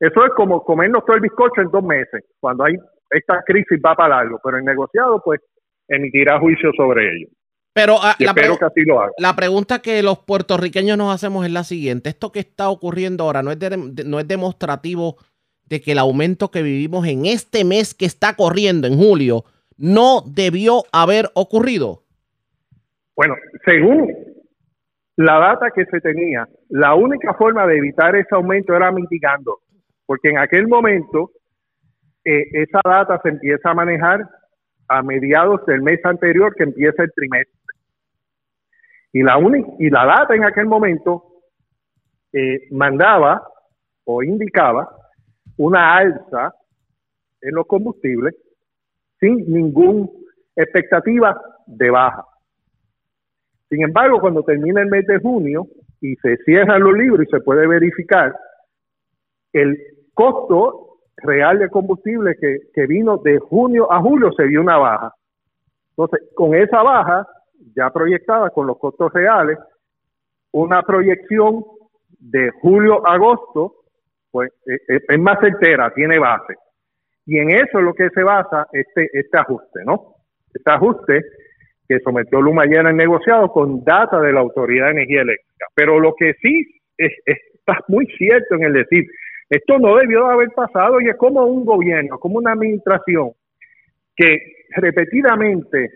eso 0.00 0.24
es 0.24 0.32
como 0.36 0.62
comernos 0.62 1.04
todo 1.04 1.16
el 1.16 1.22
bizcocho 1.22 1.60
en 1.60 1.70
dos 1.70 1.84
meses, 1.84 2.24
cuando 2.40 2.64
hay 2.64 2.74
esta 3.10 3.42
crisis 3.46 3.80
va 3.84 3.94
para 3.94 4.16
largo, 4.16 4.38
pero 4.42 4.58
el 4.58 4.64
negociado 4.64 5.22
pues 5.24 5.40
emitirá 5.88 6.38
juicio 6.38 6.70
sobre 6.76 7.04
ello. 7.04 7.28
Pero 7.72 7.96
ah, 8.00 8.14
la, 8.18 8.32
espero 8.32 8.58
que 8.58 8.64
así 8.64 8.82
lo 8.82 9.00
haga. 9.00 9.12
la 9.18 9.34
pregunta 9.34 9.80
que 9.80 10.02
los 10.02 10.18
puertorriqueños 10.18 10.98
nos 10.98 11.14
hacemos 11.14 11.46
es 11.46 11.52
la 11.52 11.64
siguiente, 11.64 12.10
esto 12.10 12.32
que 12.32 12.40
está 12.40 12.68
ocurriendo 12.68 13.24
ahora 13.24 13.42
no 13.42 13.50
es, 13.50 13.58
no 14.06 14.20
es 14.20 14.28
demostrativo 14.28 15.16
de 15.68 15.80
que 15.80 15.92
el 15.92 15.98
aumento 15.98 16.50
que 16.50 16.62
vivimos 16.62 17.06
en 17.06 17.26
este 17.26 17.64
mes 17.64 17.94
que 17.94 18.06
está 18.06 18.34
corriendo 18.34 18.86
en 18.86 18.96
julio, 18.96 19.44
no 19.76 20.22
debió 20.26 20.82
haber 20.92 21.26
ocurrido? 21.34 22.02
Bueno, 23.16 23.34
según 23.64 24.12
la 25.16 25.38
data 25.38 25.70
que 25.74 25.84
se 25.86 26.00
tenía, 26.00 26.48
la 26.68 26.94
única 26.94 27.34
forma 27.34 27.66
de 27.66 27.78
evitar 27.78 28.16
ese 28.16 28.34
aumento 28.34 28.74
era 28.74 28.92
mitigando, 28.92 29.58
porque 30.08 30.30
en 30.30 30.38
aquel 30.38 30.66
momento 30.68 31.32
eh, 32.24 32.44
esa 32.52 32.80
data 32.82 33.20
se 33.22 33.28
empieza 33.28 33.70
a 33.70 33.74
manejar 33.74 34.26
a 34.88 35.02
mediados 35.02 35.66
del 35.66 35.82
mes 35.82 36.02
anterior 36.02 36.54
que 36.54 36.62
empieza 36.62 37.02
el 37.02 37.12
trimestre. 37.14 37.54
Y 39.12 39.22
la, 39.22 39.38
y 39.78 39.90
la 39.90 40.06
data 40.06 40.34
en 40.34 40.44
aquel 40.44 40.64
momento 40.64 41.24
eh, 42.32 42.68
mandaba 42.70 43.46
o 44.04 44.22
indicaba 44.22 44.88
una 45.58 45.98
alza 45.98 46.54
en 47.42 47.54
los 47.54 47.66
combustibles 47.66 48.34
sin 49.20 49.44
ninguna 49.52 50.08
expectativa 50.56 51.38
de 51.66 51.90
baja. 51.90 52.24
Sin 53.68 53.82
embargo, 53.82 54.22
cuando 54.22 54.42
termina 54.42 54.80
el 54.80 54.88
mes 54.88 55.06
de 55.06 55.18
junio 55.18 55.66
y 56.00 56.16
se 56.16 56.38
cierran 56.46 56.80
los 56.80 56.94
libros 56.96 57.26
y 57.26 57.30
se 57.30 57.40
puede 57.40 57.66
verificar, 57.66 58.34
el 59.52 59.97
costo 60.18 60.98
real 61.18 61.60
de 61.60 61.68
combustible 61.68 62.34
que, 62.40 62.58
que 62.74 62.86
vino 62.86 63.18
de 63.18 63.38
junio 63.38 63.90
a 63.92 64.00
julio 64.00 64.32
se 64.32 64.44
vio 64.46 64.60
una 64.60 64.76
baja. 64.76 65.12
Entonces, 65.90 66.28
con 66.34 66.56
esa 66.56 66.82
baja, 66.82 67.24
ya 67.76 67.90
proyectada 67.90 68.50
con 68.50 68.66
los 68.66 68.78
costos 68.78 69.12
reales, 69.12 69.58
una 70.50 70.82
proyección 70.82 71.64
de 72.18 72.50
julio 72.60 73.06
a 73.06 73.14
agosto, 73.14 73.74
pues 74.32 74.50
eh, 74.66 74.78
eh, 74.88 75.00
es 75.08 75.20
más 75.20 75.38
certera, 75.38 75.92
tiene 75.94 76.18
base. 76.18 76.54
Y 77.24 77.38
en 77.38 77.50
eso 77.50 77.78
es 77.78 77.84
lo 77.84 77.94
que 77.94 78.08
se 78.10 78.22
basa 78.24 78.66
este, 78.72 79.08
este 79.12 79.38
ajuste, 79.38 79.84
¿no? 79.84 80.16
Este 80.52 80.68
ajuste 80.68 81.22
que 81.86 82.00
sometió 82.00 82.42
Luma 82.42 82.62
ayer 82.62 82.84
en 82.84 82.96
negociado 82.96 83.52
con 83.52 83.84
data 83.84 84.20
de 84.20 84.32
la 84.32 84.40
Autoridad 84.40 84.86
de 84.86 84.92
Energía 84.92 85.22
Eléctrica. 85.22 85.66
Pero 85.76 86.00
lo 86.00 86.14
que 86.16 86.34
sí 86.42 86.66
es, 86.96 87.12
está 87.24 87.78
muy 87.86 88.06
cierto 88.18 88.56
en 88.56 88.64
el 88.64 88.72
decir, 88.72 89.04
esto 89.48 89.78
no 89.78 89.96
debió 89.96 90.26
de 90.26 90.32
haber 90.32 90.50
pasado 90.50 91.00
y 91.00 91.08
es 91.08 91.16
como 91.16 91.44
un 91.46 91.64
gobierno, 91.64 92.18
como 92.18 92.38
una 92.38 92.52
administración 92.52 93.32
que 94.14 94.38
repetidamente 94.76 95.90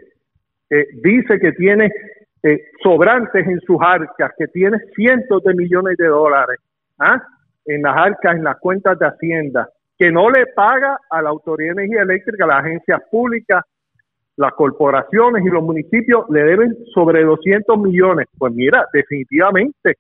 eh, 0.71 0.87
dice 1.03 1.39
que 1.39 1.53
tiene 1.53 1.93
eh, 2.43 2.61
sobrantes 2.83 3.47
en 3.47 3.61
sus 3.61 3.77
arcas, 3.81 4.33
que 4.39 4.47
tiene 4.49 4.79
cientos 4.95 5.43
de 5.45 5.55
millones 5.55 5.97
de 5.99 6.07
dólares 6.07 6.59
¿ah? 6.99 7.23
en 7.67 7.83
las 7.83 7.97
arcas, 7.97 8.37
en 8.37 8.45
las 8.45 8.59
cuentas 8.59 8.99
de 8.99 9.07
Hacienda, 9.07 9.69
que 9.99 10.11
no 10.11 10.31
le 10.31 10.47
paga 10.47 10.99
a 11.11 11.23
la 11.23 11.31
Autoridad 11.31 11.75
de 11.75 11.85
Energía 11.85 12.03
Eléctrica, 12.03 12.45
a 12.45 12.49
las 12.49 12.65
agencias 12.65 13.01
públicas, 13.11 13.63
las 14.37 14.53
corporaciones 14.55 15.45
y 15.45 15.51
los 15.51 15.63
municipios 15.63 16.25
le 16.31 16.43
deben 16.43 16.77
sobre 16.95 17.23
200 17.23 17.79
millones. 17.79 18.27
Pues 18.39 18.53
mira, 18.55 18.89
definitivamente, 18.93 19.99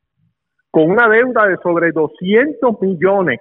con 0.72 0.90
una 0.90 1.06
deuda 1.06 1.46
de 1.46 1.58
sobre 1.58 1.92
200 1.92 2.80
millones 2.80 3.38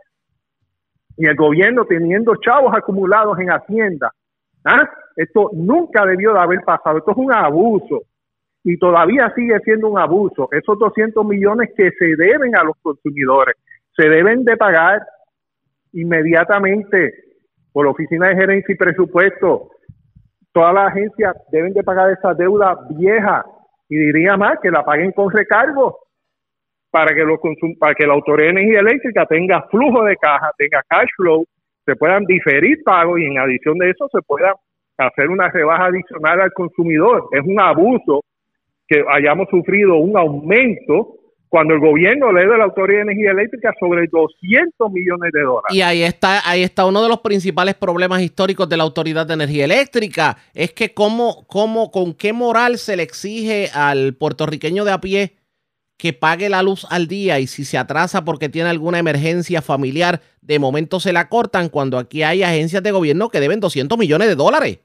y 1.16 1.26
el 1.26 1.36
gobierno 1.36 1.86
teniendo 1.86 2.36
chavos 2.36 2.74
acumulados 2.76 3.40
en 3.40 3.50
Hacienda, 3.50 4.12
¿ah? 4.66 4.90
esto 5.16 5.50
nunca 5.54 6.06
debió 6.06 6.34
de 6.34 6.40
haber 6.40 6.60
pasado. 6.66 6.98
Esto 6.98 7.12
es 7.12 7.18
un 7.18 7.34
abuso 7.34 8.02
y 8.66 8.78
todavía 8.78 9.32
sigue 9.34 9.58
siendo 9.62 9.88
un 9.88 9.98
abuso. 9.98 10.50
Esos 10.52 10.78
200 10.78 11.26
millones 11.26 11.70
que 11.76 11.92
se 11.92 12.16
deben 12.18 12.54
a 12.58 12.64
los 12.66 12.76
consumidores 12.82 13.56
se 13.96 14.10
deben 14.10 14.44
de 14.44 14.58
pagar 14.58 15.02
inmediatamente 15.94 17.14
por 17.72 17.86
la 17.86 17.92
Oficina 17.92 18.28
de 18.28 18.36
Gerencia 18.36 18.74
y 18.74 18.78
Presupuesto 18.78 19.70
todas 20.52 20.74
las 20.74 20.90
agencias 20.90 21.34
deben 21.50 21.72
de 21.72 21.82
pagar 21.82 22.12
esa 22.12 22.34
deuda 22.34 22.78
vieja 22.90 23.46
y 23.88 23.96
diría 23.96 24.36
más 24.36 24.60
que 24.62 24.70
la 24.70 24.84
paguen 24.84 25.14
con 25.14 25.32
recargo 25.32 25.98
para 26.92 27.16
que, 27.16 27.24
los 27.24 27.40
para 27.80 27.96
que 27.96 28.06
la 28.06 28.14
Autoridad 28.14 28.54
de 28.54 28.60
Energía 28.60 28.80
Eléctrica 28.82 29.26
tenga 29.26 29.62
flujo 29.72 30.04
de 30.04 30.18
caja, 30.18 30.52
tenga 30.58 30.84
cash 30.88 31.10
flow, 31.16 31.46
se 31.86 31.96
puedan 31.96 32.26
diferir 32.26 32.84
pagos 32.84 33.20
y 33.20 33.26
en 33.26 33.40
adición 33.40 33.78
de 33.78 33.90
eso 33.90 34.08
se 34.12 34.22
pueda 34.22 34.54
hacer 34.98 35.30
una 35.30 35.50
rebaja 35.50 35.86
adicional 35.86 36.42
al 36.42 36.54
consumidor. 36.54 37.30
Es 37.32 37.42
un 37.46 37.60
abuso 37.60 38.24
que 38.88 39.04
hayamos 39.10 39.48
sufrido 39.50 39.96
un 39.96 40.18
aumento 40.18 41.16
cuando 41.48 41.74
el 41.74 41.82
gobierno 41.82 42.32
le 42.32 42.46
da 42.46 42.58
la 42.58 42.66
Autoridad 42.66 43.00
de 43.00 43.12
Energía 43.12 43.32
Eléctrica 43.32 43.74
sobre 43.80 44.08
200 44.08 44.92
millones 44.92 45.32
de 45.34 45.42
dólares. 45.42 45.76
Y 45.76 45.82
ahí 45.82 46.04
está, 46.04 46.40
ahí 46.50 46.64
está 46.64 46.86
uno 46.86 47.04
de 47.04 47.10
los 47.10 47.20
principales 47.20 47.76
problemas 47.76 48.22
históricos 48.22 48.70
de 48.70 48.78
la 48.78 48.84
Autoridad 48.84 49.26
de 49.26 49.34
Energía 49.34 49.66
Eléctrica. 49.66 50.38
Es 50.54 50.72
que 50.72 50.94
cómo, 50.94 51.46
cómo, 51.48 51.92
con 51.92 52.14
qué 52.14 52.32
moral 52.32 52.78
se 52.78 52.96
le 52.96 53.04
exige 53.04 53.68
al 53.74 54.14
puertorriqueño 54.14 54.86
de 54.86 54.92
a 54.92 55.02
pie 55.02 55.41
que 56.02 56.14
pague 56.14 56.50
la 56.50 56.64
luz 56.64 56.88
al 56.90 57.08
día 57.08 57.38
y 57.40 57.46
si 57.46 57.64
se 57.64 57.78
atrasa 57.78 58.26
porque 58.26 58.50
tiene 58.50 58.72
alguna 58.72 58.98
emergencia 58.98 59.62
familiar, 59.62 60.20
de 60.42 60.58
momento 60.58 61.00
se 61.00 61.14
la 61.14 61.30
cortan 61.30 61.70
cuando 61.70 62.00
aquí 62.00 62.24
hay 62.24 62.42
agencias 62.42 62.82
de 62.82 62.90
gobierno 62.90 63.30
que 63.30 63.40
deben 63.40 63.60
200 63.60 64.00
millones 64.00 64.28
de 64.28 64.34
dólares. 64.34 64.80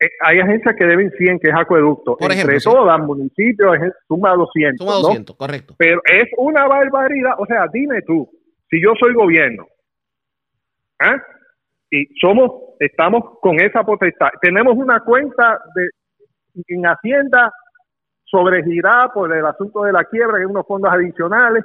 Eh, 0.00 0.08
hay 0.22 0.40
agencias 0.40 0.74
que 0.76 0.84
deben 0.84 1.12
100, 1.16 1.38
que 1.38 1.50
es 1.50 1.54
acueducto. 1.54 2.16
Por 2.16 2.32
Entre 2.32 2.56
ejemplo, 2.56 2.58
sí. 2.58 2.64
todas, 2.68 2.98
municipios, 2.98 3.76
es- 3.76 3.92
suma 4.08 4.34
200. 4.34 4.84
Suma 4.84 4.96
¿no? 4.98 5.02
200, 5.02 5.36
correcto. 5.36 5.74
Pero 5.78 6.00
es 6.04 6.28
una 6.36 6.66
barbaridad. 6.66 7.34
O 7.38 7.46
sea, 7.46 7.66
dime 7.72 8.02
tú, 8.02 8.28
si 8.68 8.82
yo 8.82 8.94
soy 8.98 9.14
gobierno, 9.14 9.68
¿ah? 10.98 11.14
y 11.92 12.06
somos, 12.20 12.50
estamos 12.80 13.38
con 13.40 13.60
esa 13.60 13.84
potestad, 13.84 14.30
tenemos 14.42 14.76
una 14.76 14.98
cuenta 14.98 15.60
de 15.76 15.90
en 16.66 16.84
Hacienda 16.84 17.52
sobregirada 18.30 19.08
por 19.12 19.34
el 19.34 19.44
asunto 19.44 19.82
de 19.82 19.92
la 19.92 20.04
quiebra, 20.04 20.38
que 20.38 20.46
unos 20.46 20.66
fondos 20.66 20.92
adicionales, 20.92 21.64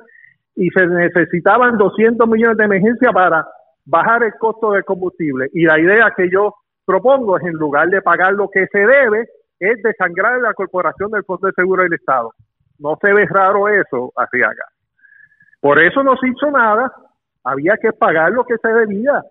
y 0.55 0.69
se 0.69 0.87
necesitaban 0.87 1.77
200 1.77 2.27
millones 2.27 2.57
de 2.57 2.65
emergencia 2.65 3.11
para 3.11 3.45
bajar 3.85 4.23
el 4.23 4.33
costo 4.39 4.71
del 4.71 4.83
combustible. 4.83 5.49
Y 5.53 5.65
la 5.65 5.79
idea 5.79 6.13
que 6.15 6.29
yo 6.29 6.55
propongo 6.85 7.37
es, 7.37 7.43
en 7.43 7.53
lugar 7.53 7.89
de 7.89 8.01
pagar 8.01 8.33
lo 8.33 8.49
que 8.49 8.67
se 8.67 8.79
debe, 8.79 9.27
es 9.59 9.81
desangrar 9.83 10.39
la 10.41 10.53
corporación 10.53 11.11
del 11.11 11.23
Fondo 11.23 11.47
de 11.47 11.53
Seguro 11.53 11.83
del 11.83 11.93
Estado. 11.93 12.31
No 12.79 12.97
se 13.01 13.13
ve 13.13 13.25
raro 13.25 13.67
eso, 13.67 14.11
Arriaga. 14.15 14.65
Por 15.61 15.79
eso 15.81 16.03
no 16.03 16.15
se 16.17 16.27
hizo 16.27 16.51
nada, 16.51 16.91
había 17.43 17.77
que 17.77 17.91
pagar 17.93 18.31
lo 18.31 18.43
que 18.45 18.57
se 18.57 18.67
debía. 18.67 19.23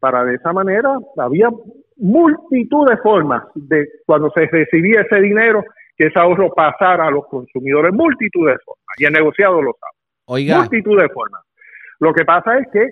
Para 0.00 0.24
de 0.24 0.34
esa 0.34 0.52
manera, 0.52 0.98
había 1.16 1.48
multitud 1.96 2.88
de 2.88 2.96
formas 2.98 3.44
de 3.54 3.88
cuando 4.04 4.30
se 4.30 4.46
recibía 4.46 5.00
ese 5.00 5.20
dinero, 5.20 5.64
que 5.96 6.06
ese 6.06 6.18
ahorro 6.18 6.52
pasara 6.54 7.06
a 7.06 7.10
los 7.10 7.26
consumidores, 7.26 7.92
multitud 7.92 8.46
de 8.48 8.56
formas. 8.64 8.84
Y 8.98 9.04
el 9.04 9.12
negociado 9.12 9.60
lo 9.62 9.72
sabe 9.80 9.92
Oiga, 10.26 10.58
multitud 10.58 11.00
de 11.00 11.08
formas. 11.08 11.42
Lo 12.00 12.12
que 12.12 12.24
pasa 12.24 12.58
es 12.58 12.66
que 12.72 12.86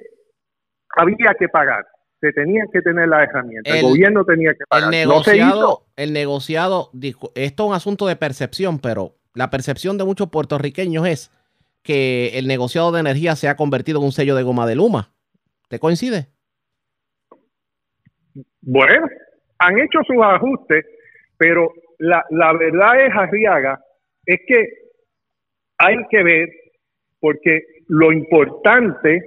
había 0.97 1.35
que 1.39 1.49
pagar, 1.49 1.85
se 2.21 2.33
tenían 2.33 2.67
que 2.73 2.81
tener 2.81 3.09
las 3.09 3.29
herramientas, 3.29 3.73
el, 3.73 3.81
El- 3.81 3.85
gobierno 3.91 4.25
tenía 4.25 4.53
que 4.53 4.65
pagar. 4.69 4.93
el 4.95 5.07
no 5.07 5.15
negociado, 5.15 5.83
el 5.97 6.13
negociado, 6.13 6.91
dijo, 6.93 7.31
esto 7.35 7.65
es 7.65 7.69
un 7.69 7.75
asunto 7.75 8.07
de 8.07 8.17
percepción, 8.17 8.79
pero 8.79 9.17
la 9.35 9.51
percepción 9.51 9.99
de 9.99 10.05
muchos 10.05 10.31
puertorriqueños 10.31 11.07
es 11.07 11.31
que 11.83 12.39
el 12.39 12.47
negociado 12.47 12.93
de 12.93 13.01
energía 13.01 13.37
se 13.37 13.49
ha 13.49 13.57
convertido 13.57 13.99
en 13.99 14.07
un 14.07 14.13
sello 14.13 14.35
de 14.37 14.43
goma 14.43 14.67
de 14.67 14.77
luma. 14.77 15.13
¿Te 15.69 15.79
coincide? 15.79 16.29
Bueno, 18.63 19.07
han 19.59 19.79
hecho 19.79 19.99
sus 20.07 20.17
ajustes, 20.23 20.85
pero 21.37 21.73
la, 21.99 22.25
la 22.31 22.53
verdad 22.53 23.01
es, 23.01 23.15
Arriaga, 23.15 23.81
es 24.27 24.41
que 24.47 24.69
hay 25.79 25.97
que 26.11 26.23
ver, 26.23 26.49
porque 27.21 27.61
lo 27.89 28.13
importante 28.13 29.23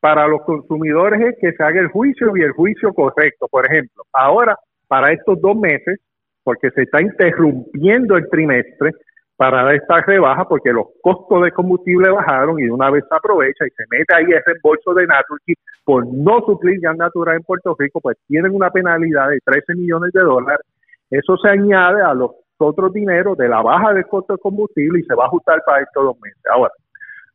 para 0.00 0.26
los 0.26 0.42
consumidores 0.42 1.20
es 1.20 1.36
que 1.40 1.52
se 1.52 1.62
haga 1.62 1.80
el 1.80 1.88
juicio 1.88 2.36
y 2.36 2.42
el 2.42 2.52
juicio 2.52 2.92
correcto. 2.92 3.48
Por 3.48 3.64
ejemplo, 3.64 4.04
ahora, 4.12 4.56
para 4.86 5.12
estos 5.12 5.40
dos 5.40 5.56
meses, 5.56 5.98
porque 6.42 6.70
se 6.72 6.82
está 6.82 7.00
interrumpiendo 7.00 8.16
el 8.16 8.28
trimestre 8.28 8.92
para 9.36 9.74
esta 9.74 10.02
rebaja, 10.02 10.44
porque 10.46 10.72
los 10.72 10.86
costos 11.02 11.42
de 11.42 11.50
combustible 11.52 12.10
bajaron 12.10 12.60
y 12.60 12.68
una 12.68 12.90
vez 12.90 13.04
se 13.08 13.16
aprovecha 13.16 13.66
y 13.66 13.70
se 13.70 13.84
mete 13.90 14.14
ahí 14.14 14.24
el 14.24 14.42
reembolso 14.44 14.94
de 14.94 15.06
Naturgy 15.06 15.54
por 15.84 16.06
no 16.06 16.40
suplir 16.46 16.80
gas 16.80 16.96
natural 16.96 17.36
en 17.36 17.42
Puerto 17.42 17.74
Rico, 17.78 18.00
pues 18.00 18.16
tienen 18.28 18.54
una 18.54 18.70
penalidad 18.70 19.30
de 19.30 19.40
13 19.44 19.74
millones 19.74 20.12
de 20.12 20.20
dólares. 20.20 20.64
Eso 21.10 21.36
se 21.36 21.48
añade 21.48 22.02
a 22.02 22.14
los 22.14 22.32
otros 22.58 22.92
dineros 22.92 23.36
de 23.36 23.48
la 23.48 23.62
baja 23.62 23.92
del 23.92 24.06
costo 24.06 24.34
de 24.34 24.38
combustible 24.38 25.00
y 25.00 25.02
se 25.04 25.14
va 25.14 25.24
a 25.24 25.26
ajustar 25.26 25.62
para 25.66 25.82
estos 25.82 26.04
dos 26.04 26.16
meses. 26.20 26.40
Ahora, 26.50 26.72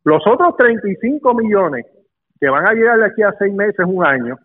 los 0.04 0.22
otros 0.26 0.56
35 0.56 1.34
millones 1.34 1.86
que 2.40 2.48
van 2.48 2.66
a 2.66 2.72
llegar 2.72 2.98
de 2.98 3.06
aquí 3.06 3.22
a 3.22 3.34
seis 3.38 3.52
meses, 3.52 3.84
un 3.86 4.04
año, 4.04 4.36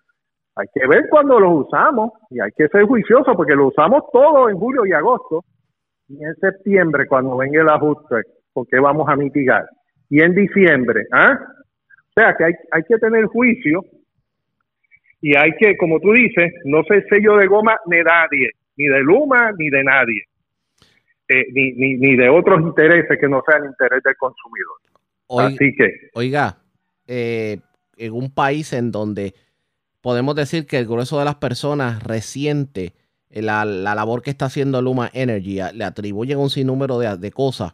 hay 0.56 0.68
que 0.74 0.88
ver 0.88 1.08
cuándo 1.10 1.40
los 1.40 1.66
usamos 1.66 2.12
y 2.30 2.40
hay 2.40 2.52
que 2.56 2.68
ser 2.68 2.84
juiciosos 2.84 3.36
porque 3.36 3.56
lo 3.56 3.68
usamos 3.68 4.04
todo 4.12 4.50
en 4.50 4.58
julio 4.58 4.86
y 4.86 4.94
agosto 4.94 5.44
y 6.08 6.24
en 6.24 6.36
septiembre 6.36 7.08
cuando 7.08 7.38
venga 7.38 7.62
el 7.62 7.70
ajuste, 7.70 8.22
porque 8.54 8.80
vamos 8.80 9.08
a 9.10 9.16
mitigar. 9.16 9.66
Y 10.10 10.22
en 10.22 10.36
diciembre, 10.36 11.06
¿ah? 11.12 11.38
O 12.10 12.14
sea 12.22 12.36
que 12.38 12.46
hay, 12.46 12.54
hay 12.72 12.84
que 12.84 12.98
tener 12.98 13.26
juicio 13.26 13.82
y 15.22 15.36
hay 15.36 15.52
que, 15.58 15.76
como 15.78 16.00
tú 16.00 16.12
dices, 16.12 16.54
no 16.66 16.84
ser 16.84 17.06
sello 17.10 17.38
de 17.38 17.48
goma 17.48 17.78
de 17.86 18.04
nadie, 18.04 18.52
ni 18.78 18.86
de 18.88 19.00
Luma 19.02 19.52
ni 19.58 19.70
de 19.70 19.84
nadie, 19.84 20.24
eh, 21.28 21.46
ni, 21.54 21.72
ni, 21.74 21.96
ni 21.96 22.16
de 22.16 22.30
otros 22.30 22.62
intereses 22.62 23.18
que 23.20 23.28
no 23.28 23.42
sean 23.48 23.66
interés 23.66 24.04
del 24.04 24.16
consumidor. 24.18 24.78
Oiga, 25.28 25.48
Así 25.48 25.76
que, 25.76 26.10
oiga, 26.14 26.58
eh, 27.08 27.60
en 27.98 28.14
un 28.14 28.32
país 28.32 28.74
en 28.74 28.92
donde 28.92 29.34
podemos 30.02 30.36
decir 30.36 30.68
que 30.68 30.78
el 30.78 30.86
grueso 30.86 31.18
de 31.18 31.26
las 31.26 31.36
personas 31.36 32.04
resiente 32.04 32.94
eh, 33.30 33.42
la, 33.42 33.66
la 33.66 33.96
labor 33.96 34.22
que 34.22 34.30
está 34.30 34.46
haciendo 34.46 34.82
Luma 34.82 35.10
Energy, 35.14 35.60
le 35.74 35.84
atribuyen 35.84 36.38
un 36.38 36.50
sinnúmero 36.50 37.00
de, 37.00 37.18
de 37.18 37.32
cosas 37.32 37.74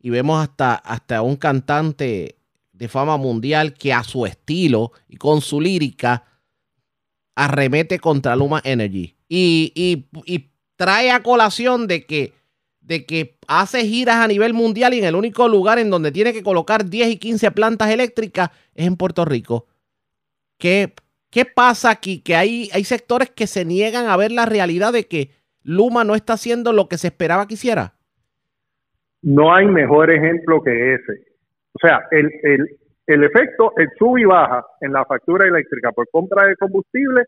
y 0.00 0.10
vemos 0.10 0.42
hasta, 0.42 0.74
hasta 0.74 1.22
un 1.22 1.36
cantante 1.36 2.36
de 2.72 2.88
fama 2.88 3.16
mundial 3.16 3.74
que 3.74 3.92
a 3.92 4.04
su 4.04 4.26
estilo 4.26 4.92
y 5.08 5.16
con 5.16 5.40
su 5.40 5.60
lírica 5.60 6.24
arremete 7.34 7.98
contra 7.98 8.36
Luma 8.36 8.60
Energy 8.64 9.16
y, 9.36 9.72
y- 9.74 10.06
y 10.34 10.50
trae 10.76 11.10
a 11.10 11.22
colación 11.22 11.86
de 11.86 12.04
que, 12.06 12.32
de 12.80 13.04
que 13.06 13.36
hace 13.48 13.80
giras 13.86 14.16
a 14.16 14.28
nivel 14.28 14.52
mundial 14.54 14.94
y 14.94 14.98
en 14.98 15.04
el 15.06 15.14
único 15.14 15.48
lugar 15.48 15.78
en 15.78 15.90
donde 15.90 16.12
tiene 16.12 16.32
que 16.32 16.42
colocar 16.42 16.84
10 16.88 17.08
y 17.08 17.16
15 17.18 17.50
plantas 17.52 17.90
eléctricas 17.90 18.50
es 18.74 18.86
en 18.86 18.96
Puerto 18.96 19.24
Rico. 19.24 19.66
¿Qué, 20.58 20.92
qué 21.30 21.44
pasa 21.44 21.90
aquí? 21.90 22.20
Que 22.20 22.36
hay, 22.36 22.68
hay 22.72 22.84
sectores 22.84 23.30
que 23.30 23.46
se 23.46 23.64
niegan 23.64 24.06
a 24.06 24.16
ver 24.16 24.30
la 24.32 24.46
realidad 24.46 24.92
de 24.92 25.06
que 25.06 25.30
Luma 25.62 26.04
no 26.04 26.14
está 26.14 26.34
haciendo 26.34 26.72
lo 26.72 26.88
que 26.88 26.98
se 26.98 27.08
esperaba 27.08 27.46
que 27.48 27.54
hiciera. 27.54 27.94
no 29.22 29.54
hay 29.54 29.66
mejor 29.66 30.10
ejemplo 30.10 30.62
que 30.62 30.94
ese. 30.94 31.12
O 31.72 31.78
sea, 31.80 32.00
el, 32.10 32.30
el, 32.42 32.60
el 33.06 33.24
efecto, 33.24 33.72
el 33.78 33.88
sub 33.98 34.18
y 34.18 34.24
baja 34.24 34.64
en 34.80 34.92
la 34.92 35.04
factura 35.06 35.46
eléctrica 35.48 35.92
por 35.92 36.08
compra 36.10 36.46
de 36.46 36.56
combustible, 36.56 37.24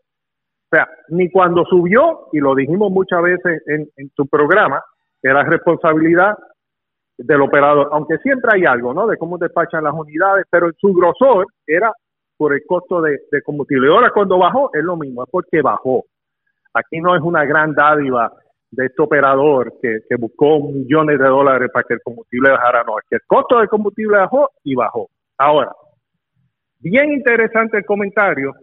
o 0.69 0.75
sea, 0.75 0.87
ni 1.09 1.29
cuando 1.31 1.63
subió, 1.65 2.27
y 2.33 2.39
lo 2.39 2.53
dijimos 2.53 2.91
muchas 2.91 3.21
veces 3.21 3.63
en, 3.67 3.87
en 3.95 4.09
tu 4.09 4.27
programa, 4.27 4.83
era 5.23 5.43
responsabilidad 5.43 6.35
del 7.17 7.41
operador, 7.41 7.89
aunque 7.91 8.17
siempre 8.17 8.51
hay 8.53 8.65
algo, 8.65 8.93
¿no? 8.93 9.07
De 9.07 9.17
cómo 9.17 9.37
despachan 9.37 9.83
las 9.83 9.93
unidades, 9.93 10.45
pero 10.49 10.69
su 10.77 10.93
grosor 10.93 11.47
era 11.65 11.91
por 12.37 12.53
el 12.53 12.61
costo 12.67 13.01
de, 13.01 13.17
combustible. 13.43 13.89
Ahora 13.89 14.11
cuando 14.11 14.37
bajó 14.37 14.69
es 14.73 14.83
lo 14.83 14.95
mismo, 14.95 15.23
es 15.23 15.29
porque 15.31 15.61
bajó. 15.61 16.03
Aquí 16.73 17.01
no 17.01 17.15
es 17.15 17.21
una 17.21 17.45
gran 17.45 17.73
dádiva 17.73 18.31
de 18.69 18.85
este 18.85 19.01
operador 19.01 19.73
que, 19.81 19.99
que 20.07 20.15
buscó 20.17 20.59
millones 20.59 21.17
de 21.17 21.25
dólares 21.27 21.69
para 21.73 21.85
que 21.87 21.95
el 21.95 22.01
combustible 22.03 22.51
bajara, 22.51 22.83
no, 22.83 22.99
es 22.99 23.05
que 23.09 23.15
el 23.15 23.21
costo 23.25 23.57
del 23.57 23.69
combustible 23.69 24.17
bajó 24.17 24.49
y 24.63 24.75
bajó. 24.75 25.09
Ahora, 25.37 25.71
bien 26.79 27.13
interesante 27.13 27.77
el 27.77 27.85
comentario 27.85 28.53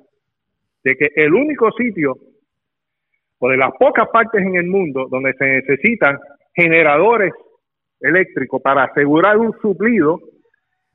de 0.84 0.96
que 0.96 1.08
el 1.16 1.32
único 1.32 1.72
sitio 1.72 2.14
o 3.38 3.48
de 3.48 3.56
las 3.56 3.72
pocas 3.78 4.08
partes 4.12 4.42
en 4.42 4.56
el 4.56 4.66
mundo 4.66 5.06
donde 5.10 5.32
se 5.34 5.44
necesitan 5.44 6.18
generadores 6.54 7.32
eléctricos 8.00 8.60
para 8.62 8.84
asegurar 8.84 9.38
un 9.38 9.52
suplido 9.60 10.20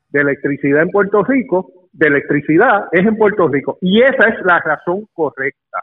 de 0.10 0.22
electricidad 0.22 0.84
en 0.84 0.90
Puerto 0.90 1.24
Rico, 1.24 1.90
de 1.92 2.08
electricidad 2.08 2.88
es 2.92 3.06
en 3.06 3.18
Puerto 3.18 3.48
Rico. 3.48 3.78
Y 3.82 4.02
esa 4.02 4.30
es 4.30 4.46
la 4.46 4.60
razón 4.60 5.08
correcta. 5.14 5.80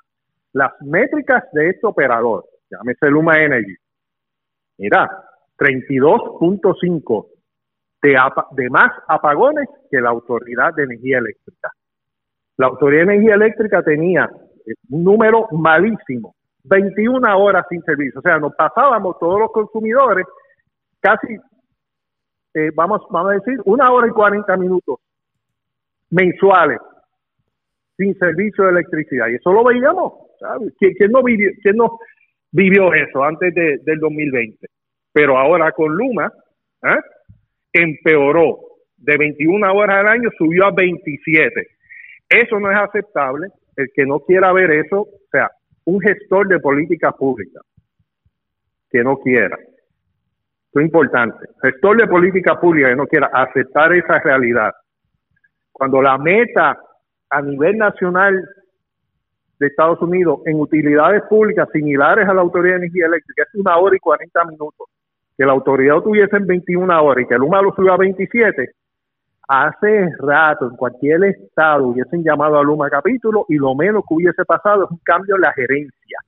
Las 0.52 0.72
métricas 0.80 1.44
de 1.52 1.70
este 1.70 1.86
operador, 1.86 2.44
llámese 2.70 3.10
Luma 3.10 3.42
Energy, 3.42 3.75
mira, 4.78 5.08
32.5 5.58 7.26
de, 8.02 8.18
de 8.52 8.70
más 8.70 8.90
apagones 9.08 9.68
que 9.90 10.00
la 10.00 10.10
Autoridad 10.10 10.75
de 10.75 10.84
Energía 10.84 11.18
Eléctrica. 11.18 11.70
La 12.58 12.66
Autoridad 12.68 13.06
de 13.06 13.14
Energía 13.14 13.34
Eléctrica 13.34 13.82
tenía 13.82 14.28
eh, 14.66 14.72
un 14.90 15.04
número 15.04 15.46
malísimo 15.52 16.34
21 16.64 17.38
horas 17.38 17.64
sin 17.70 17.82
servicio. 17.82 18.18
O 18.18 18.22
sea, 18.22 18.38
nos 18.38 18.54
pasábamos 18.54 19.18
todos 19.18 19.38
los 19.40 19.52
consumidores 19.52 20.26
casi, 21.00 21.34
eh, 22.54 22.70
vamos, 22.75 23.02
vamos 23.10 23.30
a 23.32 23.34
decir, 23.34 23.58
una 23.64 23.92
hora 23.92 24.08
y 24.08 24.10
40 24.10 24.56
minutos 24.56 24.98
mensuales 26.10 26.78
sin 27.96 28.16
servicio 28.18 28.64
de 28.64 28.70
electricidad. 28.70 29.28
Y 29.28 29.36
eso 29.36 29.52
lo 29.52 29.64
veíamos. 29.64 30.12
¿sabes? 30.40 30.75
¿Quién, 30.78 31.10
no, 31.12 31.22
vivió, 31.22 31.50
quién 31.62 31.76
no 31.76 31.98
vivió 32.52 32.92
eso 32.94 33.22
antes 33.22 33.54
de- 33.54 33.78
del 33.84 33.98
2020? 34.00 34.66
Pero 35.12 35.38
ahora 35.38 35.72
con 35.72 35.96
Luma, 35.96 36.30
¿ah? 36.82 36.98
empeoró. 37.72 38.58
De 38.98 39.16
21 39.18 39.72
horas 39.75 39.98
al 39.98 40.08
año 40.08 40.30
subió 40.36 40.64
a 40.66 40.70
27. 40.72 41.68
Eso 42.28 42.59
no 42.61 42.71
es 42.71 42.78
aceptable. 42.78 43.49
El 43.76 43.88
que 43.95 44.06
no 44.06 44.21
quiera 44.21 44.52
ver 44.52 44.71
eso, 44.71 45.02
o 45.02 45.28
sea, 45.30 45.50
un 45.85 46.00
gestor 46.00 46.49
de 46.49 46.61
políticas 46.61 47.14
públicas 47.14 47.62
que 48.90 49.02
no 49.04 49.18
quiera. 49.18 49.56
Esto 49.56 50.80
es 50.80 50.85
importante. 50.87 51.47
Gestor 51.62 51.99
de 51.99 52.06
políticas 52.06 52.56
públicas 52.59 52.90
que 52.90 52.97
no 52.97 53.06
quiera 53.06 53.30
aceptar 53.33 53.92
esa 53.92 54.18
realidad. 54.21 54.73
Cuando 55.73 56.00
la 56.00 56.16
meta 56.18 56.78
a 57.30 57.42
nivel 57.42 57.76
nacional 57.76 58.42
de 59.59 59.66
Estados 59.66 60.00
Unidos 60.02 60.40
en 60.47 60.61
utilidades 60.61 61.23
públicas 61.28 61.68
similares 61.73 62.28
a 62.28 62.35
la 62.35 62.42
Autoridad 62.42 62.75
de 62.75 62.87
Energía 62.87 63.06
Eléctrica 63.06 63.42
es 63.42 63.54
una 63.61 63.76
hora 63.76 63.97
y 63.97 64.00
40 64.00 64.45
minutos. 64.47 64.87
Que 65.37 65.45
la 65.45 65.52
autoridad 65.52 66.00
tuviese 66.00 66.37
en 66.37 66.47
21 66.47 67.02
horas 67.02 67.25
y 67.25 67.28
que 67.28 67.35
el 67.35 67.40
Luma 67.40 67.61
lo 67.61 67.75
subió 67.75 67.92
a 67.92 67.99
27, 67.99 68.71
hace 69.48 70.06
rato 70.18 70.66
en 70.68 70.76
cualquier 70.76 71.22
estado 71.24 71.86
hubiesen 71.88 72.22
llamado 72.24 72.58
a 72.58 72.62
Luma 72.62 72.88
capítulo 72.90 73.46
y 73.48 73.56
lo 73.56 73.74
menos 73.74 74.02
que 74.08 74.14
hubiese 74.14 74.44
pasado 74.44 74.84
es 74.84 74.90
un 74.90 75.00
cambio 75.04 75.36
en 75.36 75.42
la 75.42 75.52
gerencia. 75.52 76.18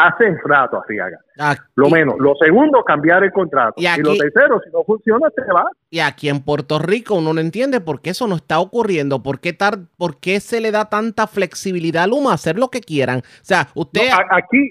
Hace 0.00 0.36
rato, 0.44 0.80
Arriaga. 0.80 1.18
Aquí- 1.40 1.60
Lo 1.74 1.90
menos. 1.90 2.14
Lo 2.20 2.34
segundo, 2.36 2.84
cambiar 2.84 3.24
el 3.24 3.32
contrato. 3.32 3.74
Y 3.80 4.00
lo 4.00 4.16
tercero, 4.16 4.60
si 4.64 4.70
no 4.70 4.84
funciona, 4.84 5.26
se 5.34 5.42
va. 5.52 5.64
Y 5.90 5.98
aquí 5.98 6.28
en 6.28 6.40
Puerto 6.44 6.78
Rico 6.78 7.16
uno 7.16 7.32
no 7.32 7.40
entiende 7.40 7.80
por 7.80 8.00
qué 8.00 8.10
eso 8.10 8.28
no 8.28 8.36
está 8.36 8.60
ocurriendo, 8.60 9.24
por 9.24 9.40
qué, 9.40 9.52
tar- 9.52 9.88
por 9.96 10.20
qué 10.20 10.38
se 10.38 10.60
le 10.60 10.70
da 10.70 10.88
tanta 10.88 11.26
flexibilidad 11.26 12.04
a 12.04 12.06
Luma 12.06 12.30
a 12.30 12.34
hacer 12.34 12.56
lo 12.60 12.68
que 12.68 12.80
quieran. 12.80 13.18
O 13.18 13.22
sea, 13.42 13.66
usted... 13.74 14.02
No, 14.08 14.18
aquí, 14.36 14.70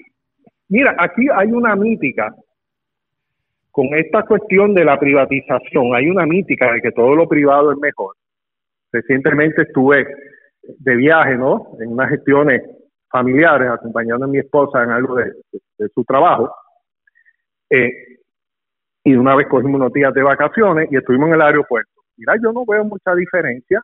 mira, 0.68 0.96
aquí 0.98 1.26
hay 1.36 1.48
una 1.52 1.76
mítica 1.76 2.34
con 3.78 3.94
esta 3.96 4.24
cuestión 4.24 4.74
de 4.74 4.84
la 4.84 4.98
privatización. 4.98 5.94
Hay 5.94 6.08
una 6.10 6.26
mítica 6.26 6.72
de 6.72 6.80
que 6.80 6.90
todo 6.90 7.14
lo 7.14 7.28
privado 7.28 7.70
es 7.70 7.78
mejor. 7.78 8.16
Recientemente 8.90 9.62
estuve 9.62 10.04
de 10.64 10.96
viaje, 10.96 11.36
¿no? 11.36 11.76
En 11.78 11.92
unas 11.92 12.10
gestiones 12.10 12.60
familiares, 13.08 13.70
acompañando 13.70 14.24
a 14.24 14.28
mi 14.28 14.38
esposa 14.38 14.82
en 14.82 14.90
algo 14.90 15.14
de, 15.14 15.26
de- 15.26 15.60
de 15.78 15.88
su 15.90 16.02
trabajo. 16.02 16.52
Eh, 17.70 17.92
y 19.04 19.14
una 19.14 19.36
vez 19.36 19.46
cogimos 19.46 19.76
unos 19.76 19.92
días 19.92 20.12
de 20.12 20.24
vacaciones 20.24 20.88
y 20.90 20.96
estuvimos 20.96 21.28
en 21.28 21.34
el 21.34 21.42
aeropuerto. 21.42 21.92
Mira, 22.16 22.34
yo 22.42 22.52
no 22.52 22.64
veo 22.66 22.82
mucha 22.84 23.14
diferencia 23.14 23.80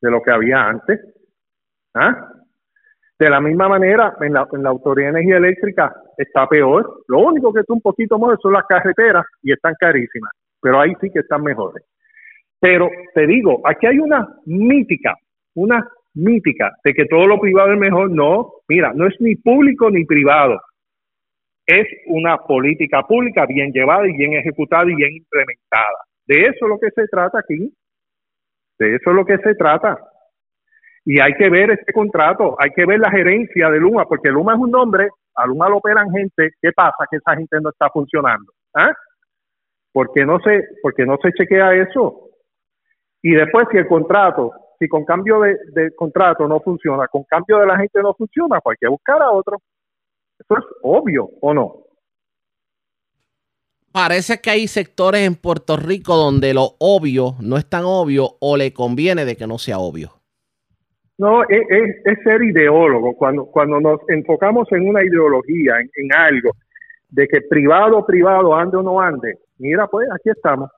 de 0.00 0.10
lo 0.12 0.22
que 0.22 0.30
había 0.30 0.62
antes. 0.62 1.00
¿Ah? 1.92 2.30
De 3.18 3.28
la 3.28 3.40
misma 3.40 3.68
manera, 3.68 4.14
en 4.20 4.32
la, 4.32 4.46
en 4.52 4.62
la 4.62 4.70
Autoridad 4.70 5.12
de 5.12 5.20
Energía 5.20 5.38
Eléctrica 5.38 5.92
está 6.16 6.46
peor. 6.46 7.02
Lo 7.08 7.18
único 7.18 7.52
que 7.52 7.60
está 7.60 7.72
un 7.72 7.80
poquito 7.80 8.16
mejor 8.16 8.38
son 8.40 8.52
las 8.52 8.64
carreteras 8.66 9.26
y 9.42 9.52
están 9.52 9.74
carísimas, 9.78 10.30
pero 10.60 10.80
ahí 10.80 10.92
sí 11.00 11.10
que 11.10 11.20
están 11.20 11.42
mejores. 11.42 11.84
Pero 12.60 12.88
te 13.14 13.26
digo, 13.26 13.60
aquí 13.64 13.86
hay 13.86 13.98
una 13.98 14.26
mítica, 14.46 15.14
una 15.54 15.88
mítica 16.14 16.72
de 16.84 16.94
que 16.94 17.06
todo 17.06 17.26
lo 17.26 17.40
privado 17.40 17.72
es 17.72 17.78
mejor. 17.78 18.10
No, 18.10 18.52
mira, 18.68 18.92
no 18.94 19.06
es 19.06 19.14
ni 19.20 19.34
público 19.36 19.90
ni 19.90 20.04
privado. 20.04 20.60
Es 21.66 21.86
una 22.06 22.38
política 22.38 23.02
pública 23.02 23.46
bien 23.46 23.72
llevada 23.72 24.08
y 24.08 24.16
bien 24.16 24.32
ejecutada 24.32 24.84
y 24.90 24.94
bien 24.94 25.16
implementada. 25.16 25.98
De 26.26 26.42
eso 26.42 26.64
es 26.64 26.68
lo 26.68 26.78
que 26.78 26.90
se 26.90 27.06
trata 27.08 27.40
aquí. 27.40 27.72
De 28.78 28.94
eso 28.94 29.10
es 29.10 29.16
lo 29.16 29.24
que 29.24 29.38
se 29.38 29.54
trata. 29.54 29.98
Y 31.10 31.18
hay 31.20 31.32
que 31.38 31.48
ver 31.48 31.70
este 31.70 31.90
contrato, 31.90 32.54
hay 32.58 32.68
que 32.72 32.84
ver 32.84 33.00
la 33.00 33.10
gerencia 33.10 33.70
de 33.70 33.80
Luma, 33.80 34.04
porque 34.04 34.28
Luma 34.28 34.52
es 34.52 34.58
un 34.58 34.70
nombre, 34.70 35.08
a 35.36 35.46
Luma 35.46 35.66
lo 35.70 35.78
operan 35.78 36.10
gente, 36.10 36.50
¿qué 36.60 36.70
pasa? 36.72 37.06
Que 37.10 37.16
esa 37.16 37.34
gente 37.34 37.58
no 37.62 37.70
está 37.70 37.88
funcionando. 37.88 38.52
¿Ah? 38.74 38.92
¿Por 39.90 40.12
qué 40.12 40.26
no 40.26 40.38
se, 40.40 40.64
por 40.82 40.92
qué 40.92 41.06
no 41.06 41.16
se 41.22 41.32
chequea 41.32 41.76
eso? 41.76 42.28
Y 43.22 43.32
después 43.32 43.68
si 43.70 43.78
el 43.78 43.88
contrato, 43.88 44.52
si 44.78 44.86
con 44.86 45.06
cambio 45.06 45.40
de, 45.40 45.56
de 45.72 45.94
contrato 45.94 46.46
no 46.46 46.60
funciona, 46.60 47.08
con 47.08 47.24
cambio 47.24 47.60
de 47.60 47.66
la 47.68 47.78
gente 47.78 48.02
no 48.02 48.12
funciona, 48.12 48.60
pues 48.60 48.76
hay 48.76 48.86
que 48.86 48.90
buscar 48.90 49.22
a 49.22 49.30
otro. 49.30 49.56
Eso 50.38 50.58
es 50.58 50.64
obvio, 50.82 51.30
¿o 51.40 51.54
no? 51.54 51.84
Parece 53.92 54.42
que 54.42 54.50
hay 54.50 54.68
sectores 54.68 55.22
en 55.22 55.36
Puerto 55.36 55.78
Rico 55.78 56.16
donde 56.16 56.52
lo 56.52 56.74
obvio 56.78 57.36
no 57.40 57.56
es 57.56 57.66
tan 57.66 57.84
obvio 57.86 58.36
o 58.40 58.58
le 58.58 58.74
conviene 58.74 59.24
de 59.24 59.38
que 59.38 59.46
no 59.46 59.56
sea 59.56 59.78
obvio. 59.78 60.17
No, 61.18 61.42
es, 61.42 61.62
es- 61.68 61.96
es 62.04 62.18
ser 62.22 62.42
ideólogo. 62.42 63.14
Cuando, 63.16 63.46
cuando 63.46 63.80
nos 63.80 64.00
enfocamos 64.08 64.70
en 64.72 64.88
una 64.88 65.04
ideología, 65.04 65.80
en, 65.80 65.90
en 65.96 66.14
algo, 66.16 66.52
de 67.10 67.26
que 67.26 67.40
privado, 67.42 68.04
privado, 68.06 68.54
ande 68.54 68.76
o 68.76 68.82
no 68.82 69.00
ande, 69.00 69.38
mira, 69.58 69.86
pues 69.88 70.08
aquí 70.14 70.30
estamos. 70.30 70.70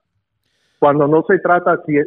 Cuando 0.79 1.07
no 1.07 1.23
se 1.29 1.39
trata 1.41 1.79
es- 1.87 2.07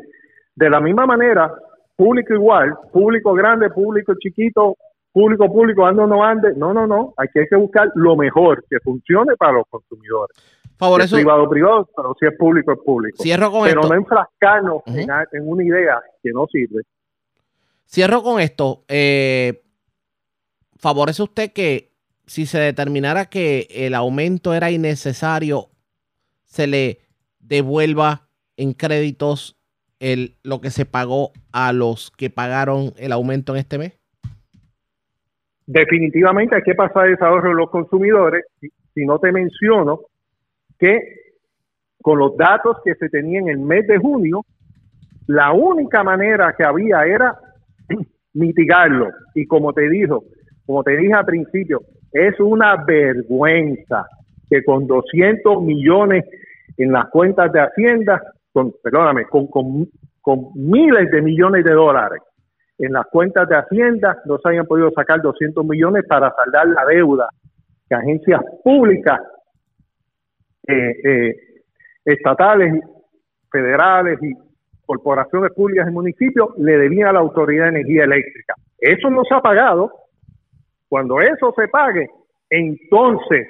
de 0.56 0.70
la 0.70 0.80
misma 0.80 1.06
manera, 1.06 1.52
público 1.96 2.34
igual, 2.34 2.76
público 2.92 3.34
grande, 3.34 3.70
público 3.70 4.14
chiquito, 4.20 4.76
público, 5.12 5.52
público, 5.52 5.86
ande 5.86 6.02
o 6.04 6.08
no 6.08 6.24
ande. 6.24 6.54
No, 6.56 6.74
no, 6.74 6.88
no. 6.88 7.14
Aquí 7.18 7.40
hay 7.40 7.48
que 7.48 7.56
buscar 7.56 7.90
lo 7.96 8.16
mejor 8.16 8.64
que 8.70 8.80
funcione 8.80 9.36
para 9.36 9.54
los 9.54 9.68
consumidores. 9.70 10.36
Por 10.78 11.00
Si 11.02 11.06
es 11.06 11.14
privado, 11.14 11.48
privado, 11.50 11.88
pero 11.96 12.16
si 12.20 12.26
es 12.26 12.36
público, 12.36 12.72
es 12.74 12.80
público. 12.80 13.22
cierro 13.22 13.52
con 13.52 13.64
Pero 13.66 13.82
esto. 13.82 13.94
no 13.94 14.00
enfrascarnos 14.00 14.82
en 14.88 15.48
una 15.48 15.64
idea 15.64 16.02
que 16.22 16.32
no 16.32 16.48
sirve. 16.48 16.82
Cierro 17.88 18.24
con 18.24 18.40
esto. 18.40 18.84
Eh, 18.88 19.64
¿Favorece 20.78 21.24
usted 21.24 21.54
que 21.54 21.94
si 22.26 22.46
se 22.46 22.60
determinara 22.60 23.26
que 23.26 23.68
el 23.70 23.94
aumento 23.94 24.54
era 24.54 24.72
innecesario, 24.72 25.70
se 26.44 26.68
le 26.68 27.00
devuelva 27.40 28.28
en 28.58 28.74
créditos 28.74 29.58
el, 30.00 30.38
lo 30.44 30.62
que 30.62 30.70
se 30.70 30.86
pagó 30.86 31.32
a 31.52 31.74
los 31.74 32.12
que 32.12 32.30
pagaron 32.30 32.94
el 32.98 33.12
aumento 33.12 33.54
en 33.54 33.60
este 33.60 33.78
mes? 33.78 34.04
definitivamente 35.66 36.56
hay 36.56 36.62
que 36.62 36.76
pasar 36.76 37.10
ese 37.10 37.24
ahorro 37.24 37.54
los 37.54 37.70
consumidores. 37.70 38.46
Si 38.94 39.06
no 39.06 39.20
te 39.20 39.32
menciono 39.32 40.02
que 40.80 41.22
con 42.02 42.20
los 42.20 42.36
datos 42.38 42.78
que 42.84 42.96
se 42.96 43.10
tenían 43.10 43.48
en 43.48 43.50
el 43.50 43.60
mes 43.60 43.88
de 43.88 43.98
junio, 43.98 44.46
la 45.28 45.52
única 45.54 46.04
manera 46.04 46.54
que 46.58 46.66
había 46.66 47.06
era 47.06 47.40
mitigarlo. 48.34 49.10
Y 49.36 49.46
como 49.46 49.74
te 49.74 49.90
dijo, 49.90 50.24
como 50.66 50.84
te 50.84 50.98
dije 50.98 51.14
al 51.14 51.26
principio, 51.26 51.82
es 52.12 52.40
una 52.40 52.84
vergüenza 52.84 54.06
que 54.50 54.64
con 54.64 54.88
200 54.88 55.62
millones 55.64 56.26
en 56.78 56.92
las 56.92 57.10
cuentas 57.10 57.52
de 57.52 57.62
Hacienda, 57.62 58.22
con, 58.52 58.74
perdóname, 58.84 59.26
con, 59.26 59.48
con, 59.48 59.88
con 60.22 60.50
miles 60.56 61.10
de 61.12 61.22
millones 61.22 61.64
de 61.64 61.72
dólares 61.72 62.22
en 62.78 62.94
las 62.94 63.06
cuentas 63.08 63.48
de 63.48 63.56
Hacienda 63.56 64.22
no 64.26 64.38
se 64.40 64.50
hayan 64.50 64.66
podido 64.66 64.92
sacar 64.92 65.22
200 65.22 65.66
millones 65.66 66.04
para 66.08 66.34
saldar 66.36 66.68
la 66.68 66.86
deuda 66.86 67.30
que 67.88 67.96
agencias 67.96 68.42
públicas, 68.64 69.20
eh, 70.68 70.96
eh, 71.04 71.36
estatales, 72.06 72.84
federales 73.52 74.20
y 74.22 74.34
corporaciones 74.86 75.52
públicas 75.54 75.88
y 75.88 75.92
municipios 75.92 76.50
le 76.58 76.78
debían 76.78 77.10
a 77.10 77.14
la 77.14 77.20
Autoridad 77.20 77.66
de 77.66 77.80
Energía 77.80 78.04
Eléctrica. 78.04 78.56
Eso 78.78 79.10
no 79.10 79.24
se 79.24 79.34
ha 79.34 79.42
pagado. 79.42 79.92
Cuando 80.90 81.20
eso 81.22 81.54
se 81.58 81.68
pague, 81.68 82.10
entonces, 82.50 83.48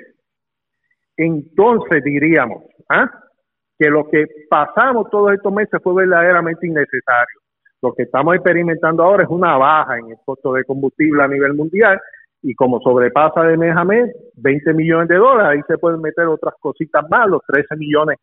entonces 1.18 2.04
diríamos 2.04 2.64
¿ah? 2.90 3.10
que 3.78 3.90
lo 3.90 4.10
que 4.10 4.26
pasamos 4.50 5.10
todos 5.10 5.34
estos 5.34 5.52
meses 5.52 5.82
fue 5.84 5.94
verdaderamente 5.94 6.68
innecesario. 6.68 7.42
Lo 7.82 7.94
que 7.94 8.04
estamos 8.04 8.36
experimentando 8.36 9.04
ahora 9.04 9.24
es 9.24 9.30
una 9.30 9.58
baja 9.58 9.98
en 9.98 10.12
el 10.12 10.18
costo 10.24 10.54
de 10.54 10.64
combustible 10.64 11.22
a 11.22 11.28
nivel 11.28 11.54
mundial 11.54 12.00
y 12.42 12.56
como 12.56 12.80
sobrepasa 12.80 13.44
de 13.44 13.58
mes 13.58 13.76
a 13.76 13.84
mes 13.84 14.10
20 14.36 14.74
millones 14.74 15.08
de 15.10 15.16
dólares, 15.16 15.58
ahí 15.58 15.62
se 15.68 15.78
pueden 15.78 16.02
meter 16.02 16.28
otras 16.28 16.54
cositas 16.60 17.04
más, 17.10 17.28
los 17.28 17.42
13 17.48 17.76
millones 17.76 18.20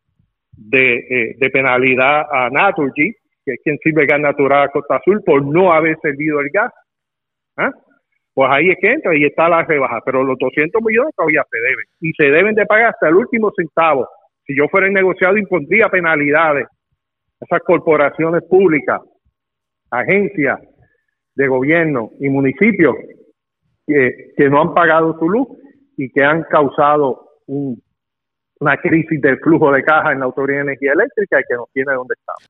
de, 0.51 0.95
eh, 0.95 1.35
de 1.37 1.49
penalidad 1.49 2.25
a 2.31 2.49
Naturgy, 2.49 3.13
que 3.45 3.53
es 3.53 3.59
quien 3.63 3.77
sirve 3.79 4.03
el 4.03 4.07
gas 4.07 4.19
natural 4.19 4.63
a 4.63 4.71
Costa 4.71 4.97
Azul 4.97 5.21
por 5.25 5.43
no 5.45 5.71
haber 5.71 5.97
servido 6.01 6.39
el 6.39 6.49
gas. 6.49 6.71
¿Ah? 7.57 7.71
Pues 8.33 8.49
ahí 8.51 8.69
es 8.69 8.77
que 8.79 8.91
entra 8.91 9.15
y 9.15 9.25
está 9.25 9.49
la 9.49 9.63
rebaja, 9.63 9.99
pero 10.05 10.23
los 10.23 10.37
200 10.37 10.81
millones 10.81 11.13
todavía 11.15 11.43
se 11.49 11.57
deben 11.57 11.85
y 11.99 12.11
se 12.13 12.31
deben 12.31 12.55
de 12.55 12.65
pagar 12.65 12.93
hasta 12.93 13.09
el 13.09 13.15
último 13.15 13.51
centavo. 13.55 14.07
Si 14.45 14.55
yo 14.55 14.67
fuera 14.69 14.87
el 14.87 14.93
negociado, 14.93 15.37
impondría 15.37 15.89
penalidades 15.89 16.65
a 16.65 17.45
esas 17.45 17.59
corporaciones 17.63 18.43
públicas, 18.43 19.01
agencias 19.89 20.59
de 21.35 21.47
gobierno 21.47 22.11
y 22.19 22.29
municipios 22.29 22.95
que, 23.85 24.31
que 24.37 24.49
no 24.49 24.61
han 24.61 24.73
pagado 24.73 25.17
su 25.19 25.29
luz 25.29 25.47
y 25.97 26.09
que 26.09 26.23
han 26.23 26.43
causado 26.43 27.31
un, 27.47 27.81
una 28.61 28.77
crisis 28.77 29.19
del 29.19 29.39
flujo 29.39 29.71
de 29.71 29.83
caja 29.83 30.11
en 30.11 30.19
la 30.19 30.25
Autoridad 30.25 30.59
de 30.59 30.63
Energía 30.63 30.91
Eléctrica 30.93 31.39
y 31.39 31.43
que 31.49 31.55
nos 31.55 31.71
tiene 31.73 31.93
donde 31.93 32.13
estamos. 32.17 32.49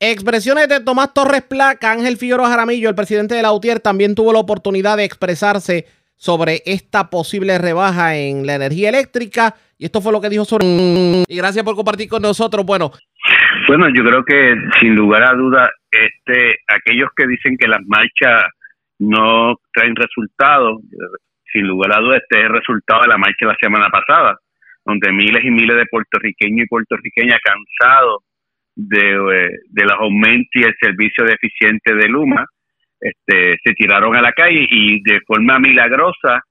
Expresiones 0.00 0.68
de 0.68 0.80
Tomás 0.80 1.12
Torres 1.14 1.42
Placa, 1.42 1.92
Ángel 1.92 2.16
Figueroa 2.16 2.48
Jaramillo, 2.48 2.88
el 2.88 2.94
presidente 2.94 3.34
de 3.34 3.42
la 3.42 3.52
UTIER, 3.52 3.80
también 3.80 4.14
tuvo 4.14 4.32
la 4.32 4.38
oportunidad 4.38 4.96
de 4.96 5.04
expresarse 5.04 5.84
sobre 6.16 6.62
esta 6.64 7.10
posible 7.10 7.58
rebaja 7.58 8.16
en 8.16 8.46
la 8.46 8.54
energía 8.54 8.88
eléctrica. 8.88 9.54
Y 9.78 9.84
esto 9.84 10.00
fue 10.00 10.12
lo 10.12 10.20
que 10.20 10.30
dijo 10.30 10.44
sobre... 10.44 10.66
Y 11.28 11.36
gracias 11.36 11.64
por 11.64 11.76
compartir 11.76 12.08
con 12.08 12.22
nosotros. 12.22 12.64
Bueno, 12.64 12.90
Bueno, 13.68 13.86
yo 13.94 14.02
creo 14.02 14.24
que 14.24 14.56
sin 14.80 14.94
lugar 14.94 15.22
a 15.24 15.34
duda, 15.34 15.70
este, 15.90 16.56
aquellos 16.68 17.10
que 17.16 17.26
dicen 17.26 17.56
que 17.58 17.68
las 17.68 17.80
marchas 17.86 18.44
no 18.98 19.56
traen 19.74 19.94
resultados, 19.94 20.80
sin 21.52 21.66
lugar 21.66 21.92
a 21.92 22.00
duda, 22.00 22.16
este 22.16 22.38
es 22.38 22.46
el 22.46 22.52
resultado 22.52 23.02
de 23.02 23.08
la 23.08 23.18
marcha 23.18 23.36
de 23.40 23.46
la 23.46 23.56
semana 23.60 23.88
pasada, 23.90 24.38
donde 24.84 25.12
miles 25.12 25.44
y 25.44 25.50
miles 25.50 25.76
de 25.76 25.86
puertorriqueños 25.86 26.64
y 26.64 26.68
puertorriqueñas 26.68 27.40
cansados 27.42 28.22
de, 28.76 28.98
eh, 28.98 29.58
de 29.68 29.84
los 29.84 29.96
aumentos 29.98 30.50
y 30.54 30.62
el 30.62 30.74
servicio 30.80 31.24
deficiente 31.24 31.94
de 31.94 32.08
Luma, 32.08 32.44
este, 33.00 33.58
se 33.62 33.72
tiraron 33.74 34.16
a 34.16 34.22
la 34.22 34.32
calle 34.32 34.66
y 34.68 35.02
de 35.02 35.20
forma 35.26 35.58
milagrosa 35.58 36.42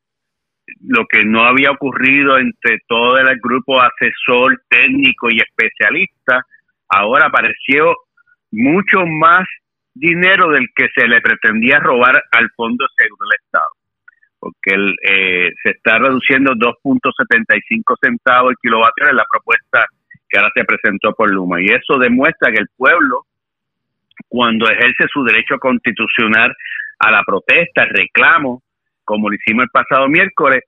lo 0.82 1.06
que 1.10 1.26
no 1.26 1.44
había 1.44 1.72
ocurrido 1.72 2.38
entre 2.38 2.80
todo 2.88 3.18
el 3.18 3.40
grupo 3.42 3.82
asesor 3.82 4.62
técnico 4.70 5.28
y 5.30 5.38
especialista, 5.38 6.42
ahora 6.90 7.26
apareció 7.28 7.96
mucho 8.52 9.06
más 9.06 9.46
dinero 9.94 10.50
del 10.50 10.68
que 10.76 10.88
se 10.96 11.08
le 11.08 11.22
pretendía 11.22 11.80
robar 11.80 12.22
al 12.32 12.50
Fondo 12.56 12.86
Seguro 12.98 13.28
del 13.30 13.40
Estado, 13.44 13.70
porque 14.44 14.76
el, 14.76 14.94
eh, 15.08 15.52
se 15.64 15.72
está 15.72 16.00
reduciendo 16.00 16.54
2.75 16.54 17.96
centavos 18.02 18.52
el 18.52 18.58
kilovatio 18.62 19.10
en 19.10 19.16
la 19.16 19.24
propuesta 19.32 19.86
que 20.28 20.38
ahora 20.38 20.52
se 20.54 20.66
presentó 20.66 21.14
por 21.14 21.32
Luma. 21.32 21.62
Y 21.62 21.68
eso 21.68 21.98
demuestra 21.98 22.52
que 22.52 22.60
el 22.60 22.68
pueblo, 22.76 23.22
cuando 24.28 24.70
ejerce 24.70 25.06
su 25.14 25.24
derecho 25.24 25.58
constitucional 25.60 26.54
a 27.00 27.12
la 27.12 27.24
protesta, 27.26 27.84
al 27.84 27.90
reclamo, 27.90 28.62
como 29.06 29.30
lo 29.30 29.36
hicimos 29.36 29.64
el 29.64 29.70
pasado 29.70 30.08
miércoles, 30.10 30.62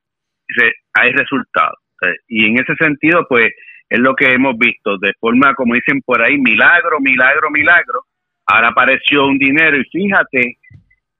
se- 0.48 0.74
hay 0.94 1.12
resultados. 1.12 1.78
Eh, 2.04 2.16
Y 2.30 2.46
en 2.46 2.60
ese 2.60 2.76
sentido, 2.76 3.26
pues, 3.28 3.52
es 3.90 4.00
lo 4.00 4.16
que 4.16 4.28
hemos 4.32 4.58
visto, 4.58 4.98
de 5.00 5.14
forma, 5.20 5.54
como 5.54 5.74
dicen 5.76 6.02
por 6.06 6.22
ahí, 6.22 6.38
milagro, 6.38 7.00
milagro, 7.02 7.50
milagro. 7.52 8.04
Ahora 8.46 8.70
apareció 8.70 9.26
un 9.26 9.38
dinero 9.38 9.76
y 9.78 9.84
fíjate, 9.86 10.58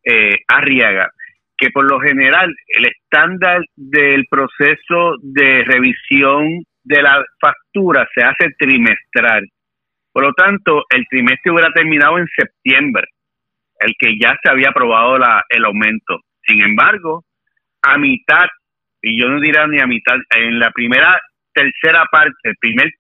eh, 0.06 0.36
Arriaga, 0.48 1.12
que 1.58 1.70
por 1.70 1.90
lo 1.90 2.00
general 2.00 2.54
el 2.68 2.86
estándar 2.86 3.62
del 3.76 4.26
proceso 4.30 5.16
de 5.22 5.64
revisión 5.64 6.64
de 6.84 7.02
la 7.02 7.24
factura 7.40 8.08
se 8.14 8.24
hace 8.24 8.54
trimestral. 8.58 9.48
Por 10.12 10.24
lo 10.24 10.34
tanto, 10.34 10.84
el 10.90 11.06
trimestre 11.10 11.52
hubiera 11.52 11.72
terminado 11.74 12.18
en 12.20 12.28
septiembre, 12.38 13.08
el 13.80 13.94
que 14.00 14.18
ya 14.20 14.38
se 14.42 14.50
había 14.50 14.70
aprobado 14.70 15.18
la, 15.18 15.44
el 15.50 15.66
aumento. 15.66 16.20
Sin 16.46 16.64
embargo, 16.64 17.24
a 17.82 17.98
mitad, 17.98 18.48
y 19.02 19.20
yo 19.20 19.28
no 19.28 19.40
diría 19.40 19.68
ni 19.68 19.80
a 19.80 19.88
mitad, 19.88 20.16
en 20.36 20.60
la 20.60 20.72
primera 20.72 21.20
tercera 21.54 22.06
parte, 22.12 22.36
el 22.44 22.56
primer, 22.60 22.92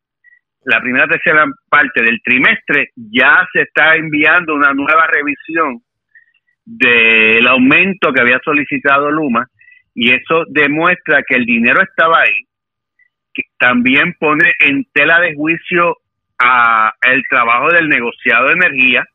la 0.66 0.82
primera 0.82 1.08
tercera 1.08 1.46
parte 1.70 2.04
del 2.04 2.20
trimestre, 2.24 2.90
ya 2.96 3.48
se 3.54 3.62
está 3.62 3.96
enviando 3.96 4.56
una 4.56 4.74
nueva 4.74 5.08
revisión 5.08 5.85
del 6.66 7.48
aumento 7.48 8.12
que 8.14 8.22
había 8.22 8.40
solicitado 8.44 9.12
Luma, 9.12 9.48
y 9.94 10.12
eso 10.12 10.46
demuestra 10.50 11.24
que 11.28 11.36
el 11.36 11.46
dinero 11.46 11.82
estaba 11.82 12.22
ahí, 12.22 12.42
que 13.34 13.44
también 13.60 14.14
pone 14.20 14.52
en 14.60 14.86
tela 14.94 15.20
de 15.22 15.36
juicio 15.36 15.98
a 16.40 16.94
el 17.04 17.24
trabajo 17.30 17.70
del 17.72 17.88
negociado 17.90 18.48
de 18.48 18.54
energía 18.54 19.06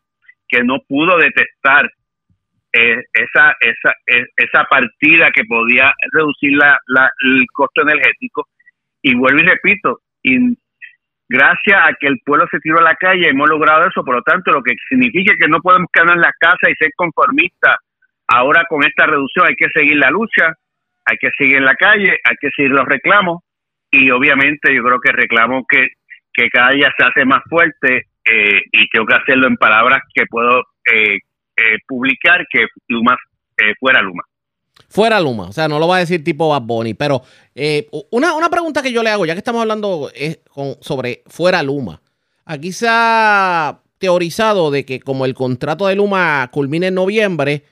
que 0.48 0.62
no 0.64 0.78
pudo 0.88 1.18
detectar 1.18 1.90
eh, 2.72 3.02
esa, 3.14 3.54
esa, 3.60 3.94
eh, 4.06 4.26
esa 4.36 4.64
partida 4.64 5.30
que 5.32 5.44
podía 5.44 5.92
reducir 6.12 6.52
la, 6.56 6.78
la- 6.86 7.10
el 7.24 7.44
costo 7.52 7.82
energético. 7.82 8.48
Y 9.02 9.14
vuelvo 9.14 9.40
y 9.40 9.46
repito, 9.46 10.00
gracias 11.31 11.81
a 11.81 11.95
que 11.99 12.09
el 12.09 12.19
pueblo 12.25 12.47
se 12.51 12.59
tiró 12.59 12.81
a 12.81 12.83
la 12.83 12.97
calle 12.97 13.29
hemos 13.29 13.49
logrado 13.49 13.87
eso, 13.87 14.05
por 14.05 14.16
lo 14.16 14.23
tanto, 14.23 14.51
lo 14.51 14.62
que 14.62 14.75
significa 14.88 15.33
que 15.40 15.49
no 15.49 15.61
podemos 15.61 15.88
quedarnos 15.93 16.16
en 16.16 16.23
la 16.23 16.33
casa 16.38 16.69
y 16.69 16.75
ser 16.75 16.90
conformistas. 16.97 17.77
Ahora 18.27 18.64
con 18.69 18.85
esta 18.85 19.07
reducción 19.07 19.47
hay 19.47 19.55
que 19.55 19.69
seguir 19.73 19.97
la 19.97 20.11
lucha, 20.11 20.55
hay 21.05 21.16
que 21.19 21.31
seguir 21.38 21.59
en 21.59 21.64
la 21.64 21.77
calle, 21.77 22.19
hay 22.25 22.37
que 22.40 22.51
seguir 22.55 22.73
los 22.73 22.85
reclamos 22.85 23.43
y 23.90 24.11
obviamente 24.11 24.75
yo 24.75 24.83
creo 24.83 25.01
que 25.01 25.12
reclamo 25.12 25.64
que, 25.69 25.87
que 26.33 26.49
cada 26.51 26.71
día 26.71 26.93
se 26.99 27.07
hace 27.07 27.25
más 27.25 27.43
fuerte 27.49 28.07
eh, 28.25 28.62
y 28.73 28.88
tengo 28.90 29.07
que 29.07 29.16
hacerlo 29.16 29.47
en 29.47 29.57
palabras 29.57 30.03
que 30.12 30.27
puedo 30.27 30.64
eh, 30.93 31.19
eh, 31.57 31.79
publicar 31.87 32.45
que 32.51 32.66
Luma 32.88 33.16
eh, 33.57 33.75
fuera 33.79 34.03
Luma. 34.03 34.23
Fuera 34.90 35.20
Luma. 35.20 35.44
O 35.48 35.53
sea, 35.53 35.68
no 35.68 35.79
lo 35.79 35.88
va 35.88 35.96
a 35.96 36.00
decir 36.00 36.22
tipo 36.22 36.48
Bad 36.50 36.62
Bunny. 36.62 36.92
Pero 36.94 37.22
eh, 37.55 37.87
una, 38.11 38.35
una 38.35 38.50
pregunta 38.50 38.83
que 38.83 38.92
yo 38.92 39.03
le 39.03 39.09
hago, 39.11 39.24
ya 39.24 39.33
que 39.35 39.38
estamos 39.38 39.62
hablando 39.62 40.11
es 40.14 40.40
con- 40.50 40.76
sobre 40.83 41.22
fuera 41.29 41.62
Luma. 41.62 42.03
Aquí 42.44 42.72
se 42.72 42.87
ha 42.90 43.81
teorizado 43.98 44.70
de 44.70 44.85
que 44.85 45.00
como 45.00 45.24
el 45.24 45.35
contrato 45.35 45.87
de 45.87 45.94
Luma 45.94 46.48
culmina 46.53 46.88
en 46.88 46.94
noviembre, 46.94 47.62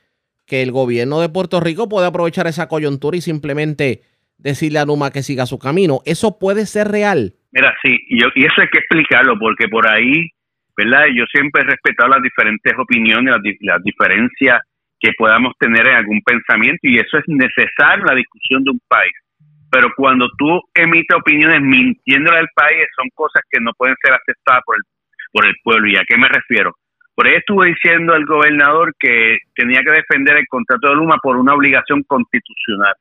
que 0.47 0.63
el 0.63 0.73
gobierno 0.73 1.21
de 1.21 1.29
Puerto 1.29 1.61
Rico 1.61 1.89
puede 1.89 2.07
aprovechar 2.07 2.47
esa 2.47 2.69
coyuntura 2.69 3.17
y 3.17 3.21
simplemente 3.21 4.03
decirle 4.39 4.79
a 4.79 4.85
Luma 4.85 5.11
que 5.11 5.23
siga 5.23 5.47
su 5.47 5.59
camino. 5.59 6.01
¿Eso 6.07 6.39
puede 6.39 6.65
ser 6.67 6.89
real? 6.89 7.35
Mira, 7.51 7.75
sí, 7.83 7.99
y, 8.09 8.19
eso 8.19 8.61
hay 8.61 8.69
que 8.71 8.79
explicarlo 8.79 9.39
porque 9.39 9.69
por 9.69 9.89
ahí, 9.89 10.31
¿verdad? 10.77 11.07
Yo 11.17 11.25
siempre 11.33 11.63
he 11.63 11.65
respetado 11.65 12.11
las 12.11 12.23
diferentes 12.23 12.73
opiniones, 12.79 13.35
las 13.63 13.83
diferencias 13.83 14.61
que 15.01 15.11
podamos 15.17 15.55
tener 15.59 15.87
en 15.87 15.97
algún 15.97 16.21
pensamiento 16.23 16.81
y 16.83 16.99
eso 16.99 17.19
es 17.19 17.25
necesario 17.27 18.05
la 18.05 18.15
discusión 18.15 18.65
de 18.65 18.71
un 18.73 18.81
país. 18.89 19.13
Pero 19.71 19.89
cuando 19.97 20.27
tú 20.39 20.61
emites 20.75 21.17
opiniones 21.17 21.61
mintiéndole 21.61 22.39
al 22.39 22.49
país, 22.55 22.87
son 22.97 23.09
cosas 23.15 23.43
que 23.51 23.61
no 23.61 23.73
pueden 23.77 23.97
ser 24.03 24.15
aceptadas 24.15 24.63
por 24.65 24.77
el, 24.77 24.83
por 25.33 25.47
el 25.47 25.55
pueblo. 25.63 25.89
¿Y 25.89 25.97
a 25.97 26.05
qué 26.09 26.17
me 26.17 26.29
refiero? 26.29 26.75
Por 27.15 27.27
ahí 27.27 27.35
estuvo 27.35 27.65
diciendo 27.65 28.15
el 28.15 28.25
gobernador 28.25 28.95
que 28.99 29.39
tenía 29.55 29.83
que 29.83 29.91
defender 29.91 30.39
el 30.39 30.47
contrato 30.49 30.89
de 30.89 30.95
Luma 30.95 31.19
por 31.23 31.37
una 31.37 31.55
obligación 31.55 32.03
constitucional. 32.05 32.95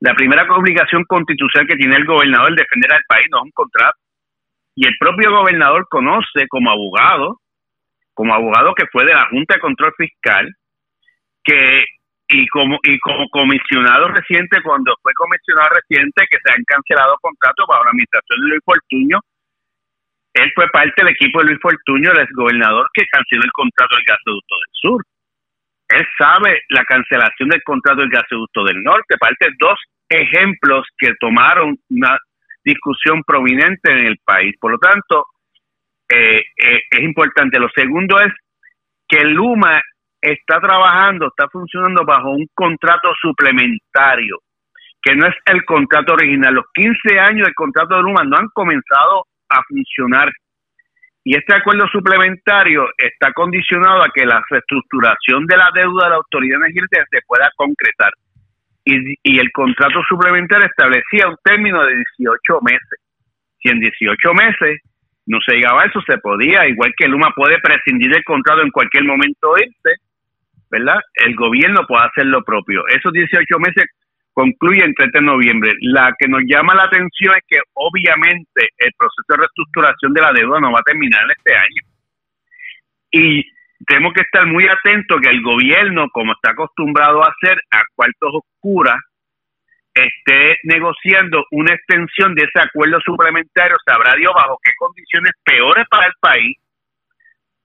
La 0.00 0.14
primera 0.14 0.44
obligación 0.54 1.04
constitucional 1.04 1.68
que 1.68 1.76
tiene 1.76 1.96
el 1.96 2.06
gobernador 2.06 2.50
es 2.52 2.56
defender 2.56 2.92
al 2.92 3.02
país, 3.06 3.26
no 3.30 3.38
es 3.38 3.44
un 3.44 3.50
contrato. 3.50 3.98
Y 4.74 4.86
el 4.86 4.94
propio 4.98 5.30
gobernador 5.30 5.86
conoce 5.90 6.46
como 6.48 6.70
abogado, 6.70 7.40
como 8.14 8.34
abogado 8.34 8.74
que 8.74 8.86
fue 8.90 9.04
de 9.04 9.14
la 9.14 9.26
Junta 9.26 9.54
de 9.54 9.60
Control 9.60 9.92
Fiscal, 9.96 10.52
que 11.44 11.84
y 12.28 12.46
como 12.48 12.78
y 12.82 12.98
como 13.00 13.28
comisionado 13.28 14.08
reciente, 14.08 14.62
cuando 14.62 14.94
fue 15.02 15.12
comisionado 15.14 15.68
reciente, 15.74 16.26
que 16.30 16.38
se 16.42 16.52
han 16.52 16.64
cancelado 16.64 17.16
contratos 17.20 17.66
bajo 17.68 17.84
la 17.84 17.90
administración 17.90 18.40
de 18.40 18.48
Luis 18.48 18.62
Fortuño, 18.64 19.20
él 20.34 20.50
fue 20.54 20.66
parte 20.68 20.94
del 20.96 21.12
equipo 21.12 21.40
de 21.40 21.46
Luis 21.48 21.60
Fortuño, 21.60 22.10
el 22.12 22.20
exgobernador 22.20 22.88
que 22.94 23.04
canceló 23.10 23.42
el 23.44 23.52
contrato 23.52 23.96
del 23.96 24.04
gasoducto 24.06 24.54
del 24.54 24.72
sur. 24.72 25.04
Él 25.88 26.06
sabe 26.16 26.62
la 26.70 26.84
cancelación 26.84 27.50
del 27.50 27.62
contrato 27.62 28.00
del 28.00 28.08
gasoducto 28.08 28.64
del 28.64 28.82
norte, 28.82 29.18
parte 29.18 29.48
dos 29.58 29.78
ejemplos 30.08 30.86
que 30.96 31.12
tomaron 31.20 31.76
una 31.90 32.16
discusión 32.64 33.22
prominente 33.24 33.90
en 33.90 34.06
el 34.06 34.18
país. 34.24 34.54
Por 34.58 34.72
lo 34.72 34.78
tanto, 34.78 35.26
eh, 36.08 36.42
eh, 36.56 36.80
es 36.90 37.00
importante. 37.00 37.58
Lo 37.58 37.68
segundo 37.74 38.20
es 38.20 38.32
que 39.06 39.24
Luma 39.24 39.82
está 40.22 40.60
trabajando, 40.60 41.26
está 41.26 41.48
funcionando 41.48 42.04
bajo 42.04 42.30
un 42.30 42.46
contrato 42.54 43.08
suplementario, 43.20 44.38
que 45.02 45.16
no 45.16 45.26
es 45.26 45.34
el 45.46 45.64
contrato 45.64 46.14
original. 46.14 46.54
Los 46.54 46.66
15 46.72 47.18
años 47.18 47.46
del 47.46 47.54
contrato 47.54 47.96
de 47.96 48.02
Luma 48.02 48.22
no 48.24 48.36
han 48.36 48.48
comenzado 48.54 49.26
a 49.48 49.60
funcionar. 49.68 50.30
Y 51.24 51.36
este 51.36 51.54
acuerdo 51.54 51.86
suplementario 51.88 52.88
está 52.96 53.32
condicionado 53.32 54.02
a 54.02 54.10
que 54.14 54.24
la 54.24 54.42
reestructuración 54.48 55.46
de 55.46 55.56
la 55.56 55.70
deuda 55.74 56.04
de 56.04 56.10
la 56.10 56.16
autoridad 56.16 56.58
energética 56.58 57.04
se 57.10 57.20
pueda 57.26 57.50
concretar. 57.56 58.12
Y, 58.84 59.14
y 59.22 59.38
el 59.38 59.50
contrato 59.52 60.02
suplementario 60.08 60.66
establecía 60.66 61.28
un 61.28 61.36
término 61.42 61.84
de 61.84 61.94
18 62.18 62.58
meses. 62.62 63.00
Si 63.60 63.68
en 63.68 63.78
18 63.78 64.34
meses 64.34 64.80
no 65.26 65.38
se 65.46 65.54
llegaba 65.54 65.82
a 65.82 65.86
eso, 65.86 66.00
se 66.02 66.18
podía, 66.18 66.66
igual 66.66 66.92
que 66.96 67.06
Luma 67.06 67.30
puede 67.34 67.60
prescindir 67.60 68.10
del 68.10 68.24
contrato 68.24 68.62
en 68.62 68.70
cualquier 68.70 69.04
momento 69.04 69.54
irse, 69.56 70.02
¿verdad? 70.72 70.98
El 71.14 71.36
gobierno 71.36 71.86
puede 71.86 72.06
hacer 72.06 72.26
lo 72.26 72.42
propio. 72.42 72.82
Esos 72.88 73.12
18 73.12 73.58
meses 73.58 73.84
concluyen 74.32 74.86
el 74.86 74.94
30 74.94 75.18
de 75.18 75.24
noviembre. 75.24 75.72
La 75.82 76.14
que 76.18 76.26
nos 76.26 76.40
llama 76.46 76.74
la 76.74 76.84
atención 76.84 77.34
es 77.36 77.44
que 77.46 77.58
obviamente 77.74 78.70
el 78.78 78.90
proceso 78.96 79.22
de 79.28 79.36
reestructuración 79.36 80.14
de 80.14 80.22
la 80.22 80.32
deuda 80.32 80.60
no 80.60 80.72
va 80.72 80.80
a 80.80 80.90
terminar 80.90 81.24
este 81.30 81.54
año. 81.54 81.82
Y 83.10 83.44
tenemos 83.86 84.14
que 84.14 84.22
estar 84.22 84.46
muy 84.46 84.66
atentos 84.66 85.20
que 85.20 85.28
el 85.28 85.42
gobierno, 85.42 86.08
como 86.10 86.32
está 86.32 86.52
acostumbrado 86.52 87.22
a 87.22 87.28
hacer, 87.28 87.58
a 87.70 87.82
cuartos 87.94 88.30
oscuras, 88.40 88.96
esté 89.92 90.56
negociando 90.62 91.44
una 91.50 91.74
extensión 91.74 92.34
de 92.34 92.44
ese 92.44 92.66
acuerdo 92.66 92.98
suplementario, 93.04 93.76
sabrá 93.84 94.14
Dios 94.16 94.32
bajo 94.34 94.58
qué 94.64 94.70
condiciones 94.78 95.32
peores 95.44 95.84
para 95.90 96.06
el 96.06 96.14
país. 96.18 96.56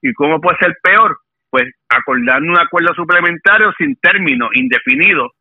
¿Y 0.02 0.12
cómo 0.12 0.42
puede 0.42 0.58
ser 0.58 0.76
peor? 0.84 1.18
Pues 1.50 1.74
acordando 1.90 2.52
un 2.52 2.60
acuerdo 2.60 2.94
suplementario 2.94 3.72
sin 3.78 3.96
término, 3.98 4.50
indefinido. 4.54 5.32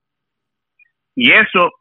Y 1.15 1.33
eso 1.33 1.73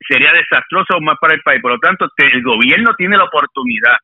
sería 0.00 0.32
desastroso 0.32 0.94
aún 0.94 1.04
más 1.04 1.16
para 1.20 1.34
el 1.34 1.42
país. 1.42 1.60
Por 1.60 1.72
lo 1.72 1.78
tanto, 1.78 2.08
el 2.16 2.42
gobierno 2.42 2.94
tiene 2.94 3.16
la 3.16 3.24
oportunidad. 3.24 3.96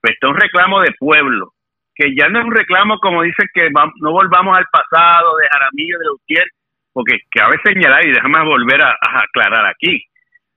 Pues 0.00 0.14
está 0.14 0.28
un 0.28 0.36
reclamo 0.36 0.80
de 0.80 0.92
pueblo, 0.98 1.52
que 1.94 2.14
ya 2.14 2.28
no 2.28 2.40
es 2.40 2.44
un 2.44 2.54
reclamo 2.54 2.98
como 2.98 3.22
dicen 3.22 3.48
que 3.54 3.70
no 3.70 4.10
volvamos 4.10 4.56
al 4.56 4.66
pasado 4.66 5.36
de 5.36 5.48
Jaramillo, 5.48 5.98
de 5.98 6.04
Lautier, 6.04 6.46
porque 6.92 7.20
cabe 7.30 7.56
señalar, 7.64 8.04
y 8.04 8.12
déjame 8.12 8.44
volver 8.44 8.82
a, 8.82 8.96
aclarar 9.00 9.66
aquí, 9.66 10.04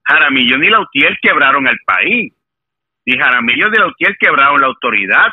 Jaramillo 0.03 0.57
ni 0.57 0.69
Lautier 0.69 1.17
quebraron 1.21 1.67
al 1.67 1.77
país, 1.85 2.33
ni 3.05 3.17
Jaramillo 3.17 3.69
ni 3.69 3.77
Lautier 3.77 4.17
quebraron 4.19 4.61
la 4.61 4.67
autoridad, 4.67 5.31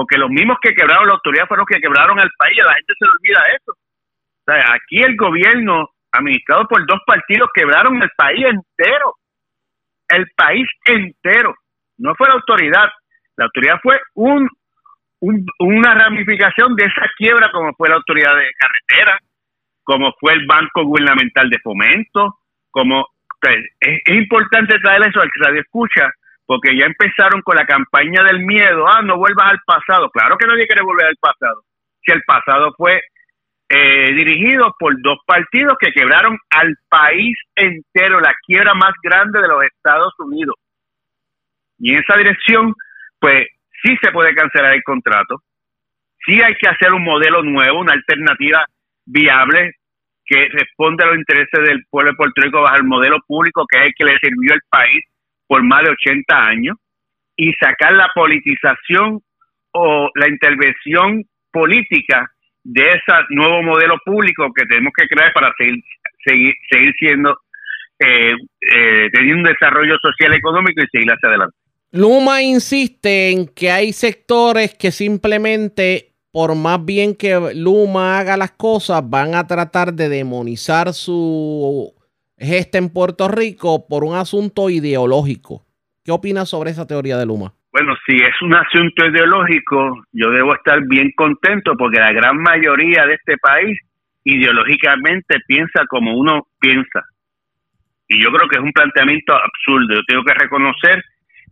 porque 0.00 0.16
los 0.16 0.30
mismos 0.30 0.56
que 0.62 0.72
quebraron 0.72 1.08
la 1.08 1.12
autoridad 1.12 1.46
fueron 1.46 1.66
los 1.68 1.76
que 1.76 1.82
quebraron 1.82 2.18
al 2.18 2.30
país, 2.38 2.58
a 2.62 2.68
la 2.68 2.72
gente 2.72 2.94
se 2.98 3.04
le 3.04 3.10
olvida 3.10 3.44
eso. 3.54 3.72
O 3.72 4.44
sea, 4.46 4.72
aquí 4.72 5.02
el 5.02 5.14
gobierno 5.14 5.90
administrado 6.10 6.66
por 6.68 6.86
dos 6.86 7.00
partidos 7.06 7.50
quebraron 7.52 8.02
el 8.02 8.08
país 8.16 8.46
entero, 8.46 9.16
el 10.08 10.26
país 10.34 10.66
entero, 10.86 11.54
no 11.98 12.14
fue 12.14 12.28
la 12.28 12.34
autoridad, 12.36 12.88
la 13.36 13.44
autoridad 13.44 13.78
fue 13.82 14.00
un, 14.14 14.48
una 15.58 15.94
ramificación 15.94 16.74
de 16.76 16.86
esa 16.86 17.06
quiebra 17.18 17.50
como 17.52 17.74
fue 17.74 17.90
la 17.90 17.96
autoridad 17.96 18.34
de 18.34 18.50
carretera, 18.58 19.18
como 19.82 20.14
fue 20.18 20.32
el 20.32 20.46
Banco 20.46 20.82
Gubernamental 20.82 21.50
de 21.50 21.58
Fomento, 21.58 22.38
como 22.70 23.06
es, 23.42 24.16
importante 24.16 24.78
traer 24.78 25.02
eso 25.08 25.20
al 25.20 25.28
que 25.30 25.44
radio 25.44 25.60
escucha, 25.60 26.10
porque 26.50 26.76
ya 26.76 26.84
empezaron 26.84 27.42
con 27.42 27.54
la 27.54 27.64
campaña 27.64 28.24
del 28.24 28.40
miedo, 28.40 28.84
ah, 28.88 29.02
no 29.02 29.16
vuelvas 29.18 29.52
al 29.52 29.60
pasado. 29.64 30.10
Claro 30.10 30.36
que 30.36 30.48
nadie 30.48 30.66
quiere 30.66 30.82
volver 30.82 31.06
al 31.06 31.16
pasado. 31.20 31.62
Si 32.02 32.10
el 32.10 32.24
pasado 32.24 32.74
fue 32.76 33.00
eh, 33.68 34.12
dirigido 34.14 34.74
por 34.76 35.00
dos 35.00 35.18
partidos 35.24 35.74
que 35.78 35.92
quebraron 35.92 36.36
al 36.50 36.74
país 36.88 37.38
entero, 37.54 38.18
la 38.18 38.34
quiebra 38.44 38.74
más 38.74 38.94
grande 39.00 39.40
de 39.40 39.46
los 39.46 39.62
Estados 39.62 40.12
Unidos. 40.18 40.56
Y 41.78 41.92
en 41.92 42.00
esa 42.00 42.16
dirección, 42.16 42.74
pues 43.20 43.46
sí 43.84 43.96
se 44.02 44.10
puede 44.10 44.34
cancelar 44.34 44.74
el 44.74 44.82
contrato, 44.82 45.36
sí 46.26 46.42
hay 46.42 46.56
que 46.56 46.68
hacer 46.68 46.92
un 46.92 47.04
modelo 47.04 47.44
nuevo, 47.44 47.78
una 47.78 47.92
alternativa 47.92 48.64
viable 49.06 49.76
que 50.24 50.48
responde 50.50 51.04
a 51.04 51.06
los 51.06 51.16
intereses 51.16 51.64
del 51.64 51.84
pueblo 51.88 52.10
de 52.10 52.16
Puerto 52.16 52.42
Rico 52.42 52.62
bajo 52.62 52.76
el 52.76 52.84
modelo 52.84 53.18
público 53.24 53.64
que 53.70 53.78
es 53.78 53.86
el 53.86 53.94
que 53.96 54.04
le 54.04 54.18
sirvió 54.18 54.54
al 54.54 54.62
país 54.68 55.04
por 55.50 55.64
más 55.64 55.82
de 55.82 55.90
80 55.90 56.46
años 56.46 56.76
y 57.36 57.52
sacar 57.54 57.92
la 57.94 58.08
politización 58.14 59.20
o 59.72 60.08
la 60.14 60.28
intervención 60.28 61.24
política 61.50 62.30
de 62.62 62.82
ese 62.82 63.12
nuevo 63.30 63.60
modelo 63.60 63.96
público 64.04 64.52
que 64.54 64.64
tenemos 64.66 64.92
que 64.96 65.08
crear 65.08 65.32
para 65.32 65.52
seguir 65.58 65.82
seguir, 66.24 66.54
seguir 66.70 66.94
siendo 67.00 67.36
eh, 67.98 68.32
eh, 68.60 69.08
teniendo 69.12 69.38
un 69.38 69.54
desarrollo 69.54 69.96
social 70.00 70.32
y 70.32 70.36
económico 70.36 70.82
y 70.84 70.86
seguir 70.92 71.10
hacia 71.10 71.30
adelante. 71.30 71.56
Luma 71.90 72.42
insiste 72.42 73.30
en 73.32 73.48
que 73.48 73.72
hay 73.72 73.92
sectores 73.92 74.76
que 74.76 74.92
simplemente, 74.92 76.12
por 76.30 76.54
más 76.54 76.84
bien 76.84 77.16
que 77.16 77.36
Luma 77.56 78.20
haga 78.20 78.36
las 78.36 78.52
cosas, 78.52 79.02
van 79.04 79.34
a 79.34 79.48
tratar 79.48 79.94
de 79.94 80.08
demonizar 80.08 80.92
su 80.94 81.92
gesta 82.40 82.78
en 82.78 82.88
Puerto 82.88 83.28
Rico 83.28 83.86
por 83.88 84.02
un 84.02 84.16
asunto 84.16 84.70
ideológico. 84.70 85.66
¿Qué 86.04 86.10
opinas 86.10 86.48
sobre 86.48 86.70
esa 86.70 86.86
teoría 86.86 87.18
de 87.18 87.26
Luma? 87.26 87.52
Bueno, 87.72 87.94
si 88.06 88.16
es 88.16 88.34
un 88.42 88.54
asunto 88.54 89.06
ideológico, 89.06 90.02
yo 90.12 90.30
debo 90.30 90.54
estar 90.54 90.80
bien 90.88 91.12
contento 91.14 91.76
porque 91.76 92.00
la 92.00 92.12
gran 92.12 92.36
mayoría 92.38 93.06
de 93.06 93.14
este 93.14 93.36
país 93.36 93.78
ideológicamente 94.24 95.38
piensa 95.46 95.84
como 95.88 96.16
uno 96.16 96.48
piensa. 96.58 97.04
Y 98.08 98.20
yo 98.20 98.30
creo 98.32 98.48
que 98.48 98.58
es 98.58 98.64
un 98.64 98.72
planteamiento 98.72 99.34
absurdo. 99.34 99.94
Yo 99.94 100.02
tengo 100.06 100.24
que 100.24 100.34
reconocer 100.34 101.02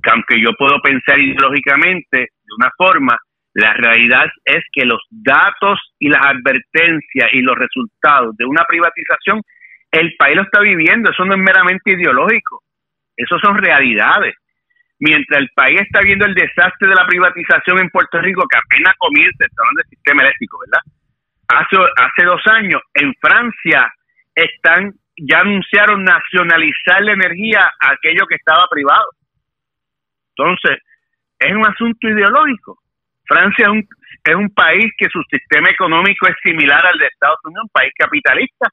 que 0.03 0.11
aunque 0.11 0.41
yo 0.41 0.51
puedo 0.59 0.81
pensar 0.83 1.19
ideológicamente 1.21 2.19
de 2.19 2.55
una 2.57 2.71
forma, 2.77 3.17
la 3.55 3.75
realidad 3.75 4.27
es 4.45 4.65
que 4.73 4.85
los 4.85 5.01
datos 5.11 5.79
y 5.99 6.09
las 6.09 6.25
advertencias 6.25 7.29
y 7.33 7.43
los 7.43 7.57
resultados 7.57 8.37
de 8.37 8.45
una 8.45 8.65
privatización, 8.65 9.41
el 9.93 10.15
país 10.19 10.37
lo 10.37 10.43
está 10.43 10.61
viviendo, 10.61 11.11
eso 11.11 11.25
no 11.25 11.35
es 11.35 11.41
meramente 11.41 11.93
ideológico, 11.93 12.63
eso 13.17 13.39
son 13.39 13.57
realidades. 13.59 14.35
Mientras 15.01 15.41
el 15.41 15.49
país 15.55 15.81
está 15.81 16.01
viendo 16.01 16.27
el 16.27 16.35
desastre 16.35 16.89
de 16.89 16.95
la 16.95 17.07
privatización 17.07 17.79
en 17.79 17.91
Puerto 17.91 18.21
Rico, 18.21 18.43
que 18.51 18.59
apenas 18.59 18.95
comienza, 18.99 19.45
hablando 19.57 19.83
del 19.83 19.91
sistema 19.91 20.23
eléctrico, 20.23 20.59
¿verdad? 20.67 20.83
Hace, 21.49 21.77
hace 21.77 22.27
dos 22.27 22.43
años, 22.47 22.83
en 22.95 23.15
Francia 23.21 23.93
están 24.35 24.93
ya 25.21 25.41
anunciaron 25.41 26.05
nacionalizar 26.05 27.03
la 27.03 27.13
energía 27.13 27.71
a 27.81 27.93
aquello 27.93 28.27
que 28.29 28.37
estaba 28.37 28.67
privado. 28.71 29.11
Entonces, 30.37 30.79
es 31.41 31.53
un 31.53 31.67
asunto 31.67 32.09
ideológico. 32.09 32.79
Francia 33.27 33.67
es 33.67 33.73
un, 33.73 33.89
es 34.25 34.35
un 34.35 34.51
país 34.55 34.93
que 34.97 35.09
su 35.09 35.21
sistema 35.31 35.71
económico 35.71 36.27
es 36.29 36.37
similar 36.45 36.87
al 36.87 36.99
de 36.99 37.07
Estados 37.07 37.39
Unidos, 37.45 37.65
un 37.65 37.71
país 37.71 37.93
capitalista. 37.99 38.69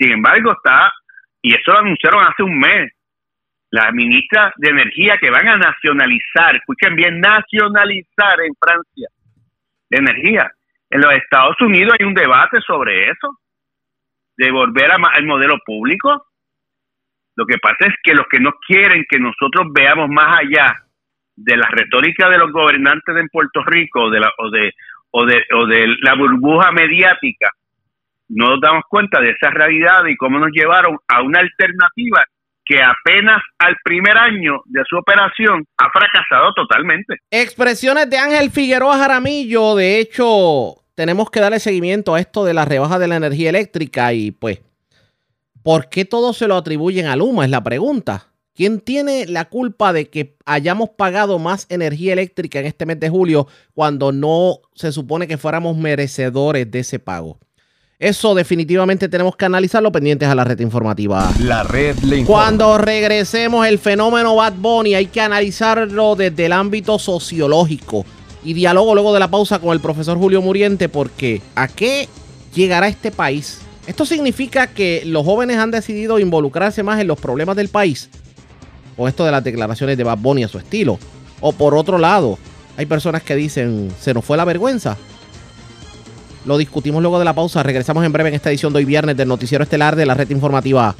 Sin 0.00 0.12
embargo, 0.12 0.52
está, 0.52 0.92
y 1.42 1.54
eso 1.54 1.72
lo 1.72 1.80
anunciaron 1.80 2.24
hace 2.24 2.42
un 2.42 2.58
mes, 2.58 2.90
la 3.70 3.92
ministra 3.92 4.52
de 4.56 4.70
Energía 4.70 5.18
que 5.20 5.30
van 5.30 5.46
a 5.46 5.58
nacionalizar, 5.58 6.56
escuchen 6.56 6.96
bien, 6.96 7.20
nacionalizar 7.20 8.40
en 8.40 8.54
Francia 8.58 9.08
energía. 9.90 10.50
En 10.88 11.00
los 11.00 11.12
Estados 11.14 11.60
Unidos 11.60 11.94
hay 11.98 12.06
un 12.06 12.14
debate 12.14 12.60
sobre 12.66 13.10
eso, 13.10 13.38
de 14.36 14.50
volver 14.50 14.90
al 14.90 15.26
modelo 15.26 15.58
público. 15.64 16.26
Lo 17.36 17.44
que 17.44 17.58
pasa 17.58 17.86
es 17.86 17.94
que 18.02 18.14
los 18.14 18.26
que 18.28 18.40
no 18.40 18.52
quieren 18.66 19.04
que 19.08 19.18
nosotros 19.18 19.66
veamos 19.72 20.08
más 20.08 20.38
allá 20.38 20.82
de 21.36 21.56
la 21.56 21.68
retórica 21.68 22.28
de 22.28 22.38
los 22.38 22.50
gobernantes 22.52 23.16
en 23.16 23.28
Puerto 23.28 23.62
Rico 23.64 24.10
de 24.10 24.20
la, 24.20 24.32
o, 24.38 24.50
de, 24.50 24.72
o, 25.10 25.24
de, 25.26 25.44
o 25.54 25.66
de 25.66 25.96
la 26.00 26.14
burbuja 26.14 26.72
mediática, 26.72 27.50
no 28.30 28.50
nos 28.50 28.60
damos 28.60 28.84
cuenta 28.88 29.20
de 29.20 29.30
esa 29.30 29.50
realidad 29.50 30.06
y 30.08 30.16
cómo 30.16 30.38
nos 30.38 30.50
llevaron 30.52 30.96
a 31.08 31.22
una 31.22 31.40
alternativa 31.40 32.24
que 32.64 32.78
apenas 32.80 33.42
al 33.58 33.76
primer 33.82 34.16
año 34.16 34.60
de 34.66 34.82
su 34.88 34.96
operación 34.96 35.64
ha 35.76 35.90
fracasado 35.90 36.52
totalmente. 36.54 37.16
Expresiones 37.30 38.08
de 38.08 38.16
Ángel 38.16 38.50
Figueroa 38.50 38.96
Jaramillo, 38.96 39.74
de 39.74 39.98
hecho, 39.98 40.76
tenemos 40.94 41.30
que 41.30 41.40
darle 41.40 41.58
seguimiento 41.58 42.14
a 42.14 42.20
esto 42.20 42.44
de 42.44 42.54
la 42.54 42.64
rebaja 42.64 43.00
de 43.00 43.08
la 43.08 43.16
energía 43.16 43.50
eléctrica 43.50 44.12
y 44.12 44.30
pues, 44.30 44.62
¿por 45.64 45.88
qué 45.88 46.04
todo 46.04 46.32
se 46.32 46.46
lo 46.46 46.54
atribuyen 46.54 47.06
a 47.06 47.16
Luma? 47.16 47.44
Es 47.44 47.50
la 47.50 47.64
pregunta. 47.64 48.26
¿Quién 48.54 48.80
tiene 48.80 49.26
la 49.26 49.46
culpa 49.46 49.92
de 49.92 50.08
que 50.08 50.36
hayamos 50.44 50.90
pagado 50.90 51.38
más 51.40 51.66
energía 51.70 52.12
eléctrica 52.12 52.60
en 52.60 52.66
este 52.66 52.86
mes 52.86 53.00
de 53.00 53.08
julio 53.08 53.48
cuando 53.74 54.12
no 54.12 54.58
se 54.74 54.92
supone 54.92 55.26
que 55.26 55.38
fuéramos 55.38 55.76
merecedores 55.76 56.70
de 56.70 56.80
ese 56.80 57.00
pago? 57.00 57.40
Eso 58.00 58.34
definitivamente 58.34 59.10
tenemos 59.10 59.36
que 59.36 59.44
analizarlo 59.44 59.92
pendientes 59.92 60.26
a 60.26 60.34
la 60.34 60.42
red 60.42 60.58
informativa. 60.60 61.30
La 61.38 61.64
red 61.64 61.98
le 61.98 62.24
Cuando 62.24 62.78
regresemos 62.78 63.66
el 63.66 63.78
fenómeno 63.78 64.34
Bad 64.34 64.54
Bunny 64.54 64.94
hay 64.94 65.06
que 65.06 65.20
analizarlo 65.20 66.16
desde 66.16 66.46
el 66.46 66.52
ámbito 66.52 66.98
sociológico. 66.98 68.06
Y 68.42 68.54
diálogo 68.54 68.94
luego 68.94 69.12
de 69.12 69.20
la 69.20 69.28
pausa 69.28 69.58
con 69.58 69.72
el 69.74 69.80
profesor 69.80 70.16
Julio 70.16 70.40
Muriente 70.40 70.88
porque 70.88 71.42
¿a 71.54 71.68
qué 71.68 72.08
llegará 72.54 72.88
este 72.88 73.10
país? 73.10 73.58
Esto 73.86 74.06
significa 74.06 74.68
que 74.68 75.02
los 75.04 75.26
jóvenes 75.26 75.58
han 75.58 75.70
decidido 75.70 76.18
involucrarse 76.18 76.82
más 76.82 77.00
en 77.02 77.06
los 77.06 77.20
problemas 77.20 77.54
del 77.54 77.68
país 77.68 78.08
con 78.96 79.08
esto 79.08 79.26
de 79.26 79.30
las 79.30 79.44
declaraciones 79.44 79.98
de 79.98 80.04
Bad 80.04 80.18
Bunny 80.18 80.44
a 80.44 80.48
su 80.48 80.56
estilo. 80.56 80.98
O 81.42 81.52
por 81.52 81.74
otro 81.74 81.98
lado, 81.98 82.38
hay 82.78 82.86
personas 82.86 83.22
que 83.22 83.36
dicen, 83.36 83.90
se 84.00 84.14
nos 84.14 84.24
fue 84.24 84.38
la 84.38 84.46
vergüenza. 84.46 84.96
Lo 86.44 86.58
discutimos 86.58 87.02
luego 87.02 87.18
de 87.18 87.24
la 87.24 87.34
pausa. 87.34 87.62
Regresamos 87.62 88.04
en 88.04 88.12
breve 88.12 88.30
en 88.30 88.34
esta 88.34 88.50
edición 88.50 88.72
de 88.72 88.78
hoy 88.78 88.84
viernes 88.84 89.16
del 89.16 89.28
Noticiero 89.28 89.64
Estelar 89.64 89.96
de 89.96 90.06
la 90.06 90.14
Red 90.14 90.30
Informativa. 90.30 90.94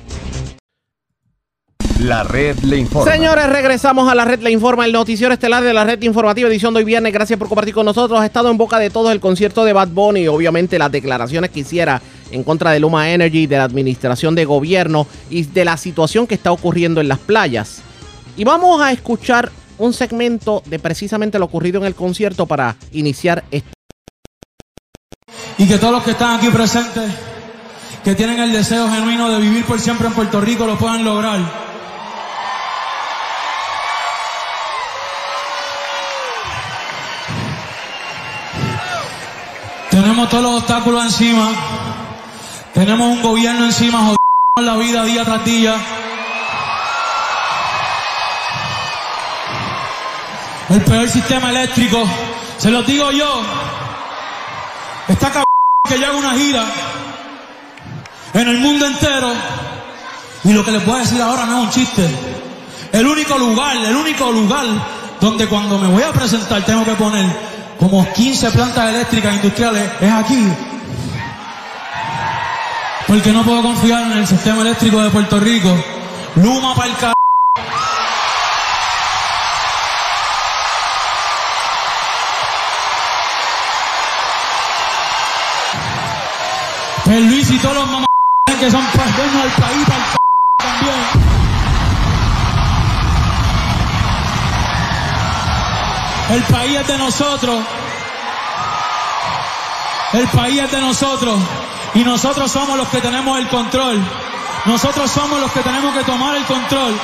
La 2.01 2.25
red 2.25 2.59
le 2.61 2.79
informa. 2.79 3.13
Señores, 3.13 3.47
regresamos 3.51 4.11
a 4.11 4.15
la 4.15 4.25
red 4.25 4.41
le 4.41 4.51
informa, 4.51 4.87
el 4.87 4.93
noticiero 4.93 5.35
estelar 5.35 5.63
de 5.63 5.75
la 5.75 5.85
red 5.85 6.01
informativa, 6.01 6.49
edición 6.49 6.73
de 6.73 6.79
hoy 6.79 6.85
viernes. 6.85 7.13
Gracias 7.13 7.39
por 7.39 7.47
compartir 7.47 7.75
con 7.75 7.85
nosotros. 7.85 8.19
Ha 8.19 8.25
estado 8.25 8.51
en 8.51 8.57
boca 8.57 8.79
de 8.79 8.89
todos 8.89 9.13
el 9.13 9.21
concierto 9.21 9.67
de 9.67 9.75
Bad 9.75 9.89
Bunny, 9.89 10.27
obviamente 10.27 10.79
las 10.79 10.91
declaraciones 10.91 11.51
que 11.51 11.61
hiciera 11.61 12.01
en 12.31 12.43
contra 12.43 12.71
de 12.71 12.81
Luma 12.81 13.11
Energy, 13.11 13.47
de 13.47 13.59
la 13.59 13.65
administración 13.65 14.35
de 14.35 14.47
gobierno 14.47 15.07
y 15.29 15.43
de 15.43 15.67
la 15.67 15.77
situación 15.77 16.27
que 16.27 16.37
está 16.37 16.53
ocurriendo 16.53 17.03
en 17.03 17.09
las 17.09 17.19
playas. 17.19 17.83
Y 18.35 18.45
vamos 18.45 18.81
a 18.81 18.93
escuchar 18.93 19.53
un 19.77 19.93
segmento 19.93 20.63
de 20.65 20.79
precisamente 20.79 21.39
lo 21.39 21.45
ocurrido 21.45 21.81
en 21.81 21.87
el 21.87 21.95
concierto 21.95 22.47
para 22.47 22.77
iniciar 22.93 23.45
este. 23.51 23.80
Y 25.61 25.69
que 25.69 25.77
todos 25.77 25.93
los 25.93 26.03
que 26.03 26.13
están 26.13 26.39
aquí 26.39 26.49
presentes 26.49 27.13
que 28.03 28.15
tienen 28.15 28.41
el 28.41 28.51
deseo 28.51 28.91
genuino 28.91 29.29
de 29.29 29.39
vivir 29.41 29.63
por 29.67 29.79
siempre 29.79 30.07
en 30.07 30.15
Puerto 30.15 30.41
Rico 30.41 30.65
lo 30.65 30.79
puedan 30.79 31.05
lograr. 31.05 31.39
Tenemos 39.91 40.31
todos 40.31 40.43
los 40.43 40.63
obstáculos 40.63 41.05
encima. 41.05 41.51
Tenemos 42.73 43.09
un 43.09 43.21
gobierno 43.21 43.67
encima 43.67 43.99
jodiendo 43.99 44.17
la 44.57 44.77
vida 44.79 45.05
día 45.05 45.25
tras 45.27 45.45
día. 45.45 45.75
El 50.71 50.81
peor 50.81 51.07
sistema 51.07 51.51
eléctrico, 51.51 52.03
se 52.57 52.71
los 52.71 52.87
digo 52.87 53.11
yo. 53.11 53.43
Está 55.07 55.27
cabrón 55.27 55.50
que 55.91 55.99
yo 55.99 56.07
haga 56.07 56.17
una 56.17 56.35
gira 56.35 56.65
en 58.33 58.49
el 58.49 58.59
mundo 58.59 58.87
entero. 58.87 59.33
Y 60.45 60.53
lo 60.53 60.65
que 60.65 60.71
les 60.71 60.87
voy 60.87 60.97
a 60.97 60.99
decir 61.01 61.21
ahora 61.21 61.45
no 61.47 61.59
es 61.59 61.65
un 61.65 61.71
chiste. 61.71 62.09
El 62.93 63.07
único 63.07 63.37
lugar, 63.37 63.77
el 63.77 63.97
único 63.97 64.31
lugar 64.31 64.67
donde 65.21 65.47
cuando 65.49 65.79
me 65.79 65.89
voy 65.89 66.03
a 66.03 66.13
presentar 66.13 66.65
tengo 66.65 66.85
que 66.85 66.93
poner 66.93 67.27
como 67.79 68.11
15 68.13 68.51
plantas 68.53 68.89
eléctricas 68.89 69.35
industriales 69.35 69.91
es 70.01 70.13
aquí. 70.13 70.49
Porque 73.07 73.33
no 73.33 73.43
puedo 73.43 73.63
confiar 73.63 74.05
en 74.13 74.19
el 74.19 74.27
sistema 74.27 74.63
eléctrico 74.63 75.03
de 75.03 75.11
Puerto 75.11 75.41
Rico. 75.41 75.77
Luma 76.37 76.75
para 76.75 76.89
el 76.89 76.97
El 87.11 87.27
Luis 87.27 87.51
y 87.51 87.59
todos 87.59 87.75
los 87.75 87.87
mamás 87.87 88.07
que 88.61 88.71
son 88.71 88.85
dueños 89.17 89.43
del 89.43 89.53
país 89.53 89.85
para 89.89 89.97
el 89.97 90.05
c... 90.05 90.17
también. 90.59 90.95
El 96.31 96.43
país 96.45 96.79
es 96.79 96.87
de 96.87 96.99
nosotros. 96.99 97.65
El 100.13 100.29
país 100.29 100.63
es 100.63 100.71
de 100.71 100.81
nosotros. 100.81 101.41
Y 101.95 102.05
nosotros 102.05 102.53
somos 102.53 102.79
los 102.79 102.89
que 102.89 103.01
tenemos 103.01 103.39
el 103.41 103.49
control. 103.49 104.01
Nosotros 104.67 105.11
somos 105.11 105.41
los 105.41 105.51
que 105.51 105.63
tenemos 105.63 105.93
que 105.93 106.05
tomar 106.05 106.37
el 106.37 106.45
control. 106.45 106.95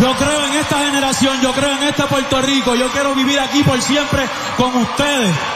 Yo 0.00 0.12
creo 0.16 0.44
en 0.46 0.54
esta 0.54 0.78
generación, 0.78 1.40
yo 1.40 1.52
creo 1.52 1.70
en 1.70 1.84
este 1.84 2.02
Puerto 2.04 2.42
Rico, 2.42 2.74
yo 2.74 2.90
quiero 2.90 3.14
vivir 3.14 3.38
aquí 3.38 3.62
por 3.62 3.80
siempre 3.80 4.28
con 4.56 4.74
ustedes. 4.74 5.53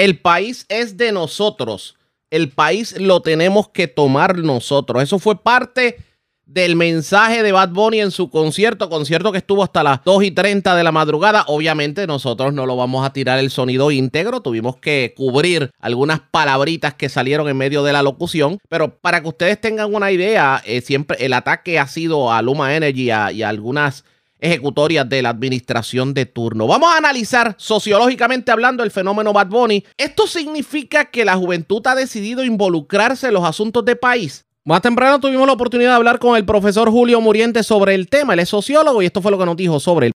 El 0.00 0.16
país 0.16 0.64
es 0.70 0.96
de 0.96 1.12
nosotros. 1.12 1.94
El 2.30 2.48
país 2.48 2.98
lo 2.98 3.20
tenemos 3.20 3.68
que 3.68 3.86
tomar 3.86 4.38
nosotros. 4.38 5.02
Eso 5.02 5.18
fue 5.18 5.42
parte 5.42 5.98
del 6.46 6.74
mensaje 6.74 7.42
de 7.42 7.52
Bad 7.52 7.68
Bunny 7.68 8.00
en 8.00 8.10
su 8.10 8.30
concierto, 8.30 8.88
concierto 8.88 9.30
que 9.30 9.36
estuvo 9.36 9.62
hasta 9.62 9.82
las 9.82 10.02
2 10.02 10.24
y 10.24 10.30
30 10.30 10.74
de 10.74 10.84
la 10.84 10.90
madrugada. 10.90 11.44
Obviamente 11.48 12.06
nosotros 12.06 12.54
no 12.54 12.64
lo 12.64 12.76
vamos 12.76 13.04
a 13.04 13.12
tirar 13.12 13.38
el 13.40 13.50
sonido 13.50 13.90
íntegro, 13.90 14.40
tuvimos 14.40 14.78
que 14.78 15.12
cubrir 15.14 15.70
algunas 15.78 16.20
palabritas 16.30 16.94
que 16.94 17.10
salieron 17.10 17.46
en 17.50 17.58
medio 17.58 17.82
de 17.82 17.92
la 17.92 18.02
locución, 18.02 18.56
pero 18.70 18.98
para 19.00 19.20
que 19.20 19.28
ustedes 19.28 19.60
tengan 19.60 19.94
una 19.94 20.10
idea, 20.10 20.62
eh, 20.64 20.80
siempre 20.80 21.18
el 21.20 21.34
ataque 21.34 21.78
ha 21.78 21.86
sido 21.86 22.32
a 22.32 22.40
Luma 22.40 22.74
Energy 22.74 23.02
y 23.02 23.10
a, 23.10 23.32
y 23.32 23.42
a 23.42 23.50
algunas 23.50 24.06
ejecutorias 24.40 25.08
de 25.08 25.22
la 25.22 25.30
administración 25.30 26.14
de 26.14 26.26
turno. 26.26 26.66
Vamos 26.66 26.92
a 26.92 26.98
analizar 26.98 27.54
sociológicamente 27.56 28.50
hablando 28.50 28.82
el 28.82 28.90
fenómeno 28.90 29.32
Bad 29.32 29.48
Bunny. 29.48 29.84
¿Esto 29.96 30.26
significa 30.26 31.06
que 31.06 31.24
la 31.24 31.36
juventud 31.36 31.86
ha 31.86 31.94
decidido 31.94 32.44
involucrarse 32.44 33.28
en 33.28 33.34
los 33.34 33.44
asuntos 33.44 33.84
de 33.84 33.96
país? 33.96 34.46
Más 34.64 34.82
temprano 34.82 35.20
tuvimos 35.20 35.46
la 35.46 35.54
oportunidad 35.54 35.90
de 35.90 35.96
hablar 35.96 36.18
con 36.18 36.36
el 36.36 36.44
profesor 36.44 36.90
Julio 36.90 37.20
Muriente 37.20 37.62
sobre 37.62 37.94
el 37.94 38.08
tema. 38.08 38.34
Él 38.34 38.40
es 38.40 38.48
sociólogo 38.48 39.02
y 39.02 39.06
esto 39.06 39.22
fue 39.22 39.30
lo 39.30 39.38
que 39.38 39.46
nos 39.46 39.56
dijo 39.56 39.80
sobre 39.80 40.08
él. 40.08 40.12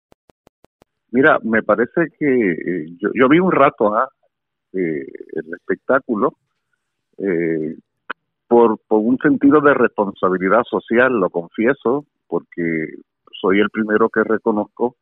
Mira, 1.12 1.40
me 1.44 1.62
parece 1.62 2.08
que 2.18 2.52
eh, 2.52 2.86
yo, 3.14 3.30
vi 3.30 3.40
un 3.40 3.52
rato 3.52 3.94
eh, 4.74 5.06
el 5.34 5.54
espectáculo 5.54 6.34
eh, 7.18 7.76
por 8.48 8.80
un 8.90 9.18
sentido 9.18 9.62
de 9.62 9.74
responsabilidad 9.74 10.64
social, 10.70 11.14
lo 11.14 11.30
confieso, 11.30 12.06
porque 12.28 12.88
soy 13.44 13.60
el 13.60 13.70
primero 13.70 14.10
que 14.10 14.24
reconozco 14.24 14.96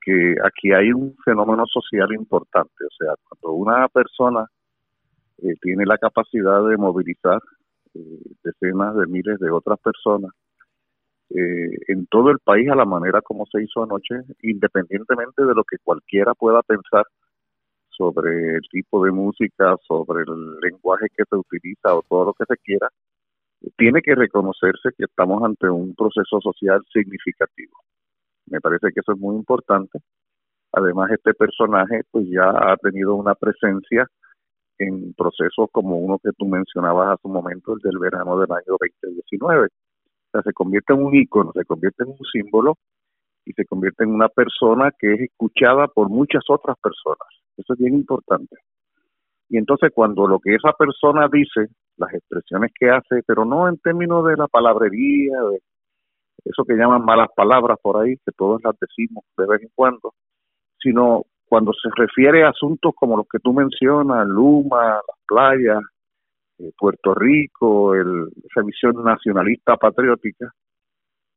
que 0.00 0.34
aquí 0.44 0.72
hay 0.72 0.92
un 0.92 1.16
fenómeno 1.24 1.64
social 1.66 2.12
importante. 2.12 2.84
O 2.84 2.94
sea, 2.98 3.14
cuando 3.28 3.56
una 3.56 3.88
persona 3.88 4.44
eh, 5.38 5.54
tiene 5.62 5.86
la 5.86 5.96
capacidad 5.96 6.66
de 6.66 6.76
movilizar 6.76 7.40
eh, 7.94 8.00
decenas 8.42 8.96
de 8.96 9.06
miles 9.06 9.38
de 9.38 9.50
otras 9.50 9.78
personas 9.78 10.32
eh, 11.30 11.70
en 11.88 12.06
todo 12.06 12.30
el 12.30 12.40
país 12.40 12.68
a 12.70 12.74
la 12.74 12.84
manera 12.84 13.22
como 13.22 13.46
se 13.46 13.62
hizo 13.62 13.84
anoche, 13.84 14.16
independientemente 14.42 15.44
de 15.44 15.54
lo 15.54 15.62
que 15.62 15.78
cualquiera 15.82 16.34
pueda 16.34 16.60
pensar 16.62 17.06
sobre 17.88 18.56
el 18.56 18.62
tipo 18.68 19.04
de 19.04 19.12
música, 19.12 19.76
sobre 19.86 20.24
el 20.24 20.58
lenguaje 20.60 21.06
que 21.16 21.22
se 21.30 21.36
utiliza 21.36 21.94
o 21.94 22.02
todo 22.02 22.26
lo 22.26 22.32
que 22.34 22.44
se 22.46 22.56
quiera, 22.56 22.88
tiene 23.76 24.02
que 24.02 24.14
reconocerse 24.14 24.90
que 24.96 25.04
estamos 25.04 25.42
ante 25.42 25.68
un 25.68 25.94
proceso 25.94 26.40
social 26.40 26.82
significativo. 26.92 27.72
Me 28.46 28.60
parece 28.60 28.88
que 28.92 29.00
eso 29.00 29.12
es 29.12 29.18
muy 29.18 29.36
importante. 29.36 29.98
Además, 30.72 31.10
este 31.12 31.34
personaje 31.34 32.02
pues 32.10 32.26
ya 32.28 32.50
ha 32.50 32.76
tenido 32.76 33.14
una 33.14 33.34
presencia 33.34 34.06
en 34.78 35.14
procesos 35.14 35.68
como 35.70 35.98
uno 35.98 36.18
que 36.18 36.30
tú 36.36 36.46
mencionabas 36.46 37.14
hace 37.14 37.28
un 37.28 37.34
momento, 37.34 37.74
el 37.74 37.78
del 37.78 37.98
verano 37.98 38.38
del 38.38 38.50
año 38.50 38.76
2019. 39.02 39.66
O 39.66 39.70
sea, 40.32 40.42
se 40.42 40.52
convierte 40.52 40.92
en 40.92 41.04
un 41.04 41.14
ícono, 41.14 41.52
se 41.54 41.64
convierte 41.64 42.02
en 42.02 42.10
un 42.10 42.24
símbolo 42.32 42.76
y 43.44 43.52
se 43.52 43.64
convierte 43.64 44.04
en 44.04 44.10
una 44.10 44.28
persona 44.28 44.90
que 44.98 45.14
es 45.14 45.20
escuchada 45.20 45.86
por 45.86 46.08
muchas 46.08 46.42
otras 46.48 46.76
personas. 46.80 47.28
Eso 47.56 47.74
es 47.74 47.78
bien 47.78 47.94
importante. 47.94 48.56
Y 49.48 49.58
entonces 49.58 49.90
cuando 49.94 50.26
lo 50.26 50.40
que 50.40 50.54
esa 50.54 50.72
persona 50.72 51.28
dice, 51.30 51.68
las 51.96 52.12
expresiones 52.14 52.72
que 52.78 52.90
hace, 52.90 53.22
pero 53.26 53.44
no 53.44 53.68
en 53.68 53.78
términos 53.78 54.24
de 54.26 54.36
la 54.36 54.48
palabrería, 54.48 55.40
de 55.42 55.60
eso 56.44 56.64
que 56.64 56.74
llaman 56.74 57.04
malas 57.04 57.28
palabras 57.34 57.78
por 57.80 58.02
ahí, 58.02 58.16
que 58.16 58.32
todos 58.36 58.60
las 58.62 58.74
decimos 58.78 59.24
de 59.36 59.46
vez 59.46 59.62
en 59.62 59.70
cuando, 59.74 60.14
sino 60.78 61.22
cuando 61.46 61.72
se 61.72 61.88
refiere 61.94 62.44
a 62.44 62.50
asuntos 62.50 62.92
como 62.96 63.16
los 63.16 63.26
que 63.30 63.38
tú 63.38 63.52
mencionas, 63.52 64.26
Luma, 64.26 64.94
las 64.94 65.18
playas, 65.26 65.82
eh, 66.58 66.70
Puerto 66.78 67.14
Rico, 67.14 67.94
el, 67.94 68.28
esa 68.44 68.62
visión 68.62 69.02
nacionalista 69.04 69.76
patriótica, 69.76 70.52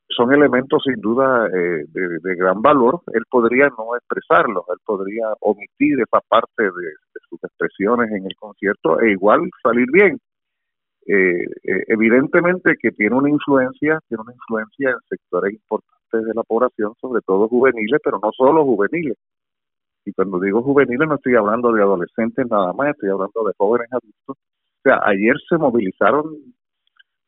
son 0.10 0.34
elementos 0.34 0.82
sin 0.84 1.00
duda 1.02 1.48
eh, 1.48 1.86
de, 1.88 2.36
gran 2.36 2.62
valor. 2.62 3.02
Él 3.14 3.24
podría 3.30 3.68
no 3.70 3.96
expresarlos, 3.96 4.64
él 4.70 4.78
podría 4.86 5.26
omitir 5.42 6.00
esa 6.00 6.22
parte 6.28 6.64
de, 6.64 6.94
sus 7.30 7.44
expresiones 7.44 8.12
en 8.12 8.26
el 8.26 8.36
concierto 8.38 9.00
e 9.02 9.12
igual 9.12 9.50
salir 9.62 9.88
bien. 9.92 10.18
Eh, 11.10 11.46
evidentemente 11.88 12.76
que 12.82 12.92
tiene 12.92 13.16
una 13.16 13.30
influencia, 13.30 14.00
tiene 14.10 14.24
una 14.24 14.34
influencia 14.34 14.90
en 14.90 15.00
sectores 15.08 15.54
importantes 15.54 16.26
de 16.26 16.34
la 16.34 16.44
población, 16.44 16.94
sobre 17.00 17.22
todo 17.22 17.48
juveniles, 17.48 18.02
pero 18.04 18.20
no 18.22 18.30
solo 18.34 18.66
juveniles. 18.66 19.18
Y 20.06 20.12
cuando 20.14 20.40
digo 20.40 20.62
juveniles 20.64 21.08
no 21.08 21.16
estoy 21.16 21.36
hablando 21.36 21.72
de 21.72 21.82
adolescentes 21.82 22.46
nada 22.50 22.74
más, 22.74 22.90
estoy 22.90 23.10
hablando 23.10 23.44
de 23.46 23.54
jóvenes 23.58 23.88
adultos. 23.92 24.38
O 24.38 24.82
sea, 24.84 25.00
ayer 25.06 25.36
se 25.50 25.58
movilizaron 25.58 26.38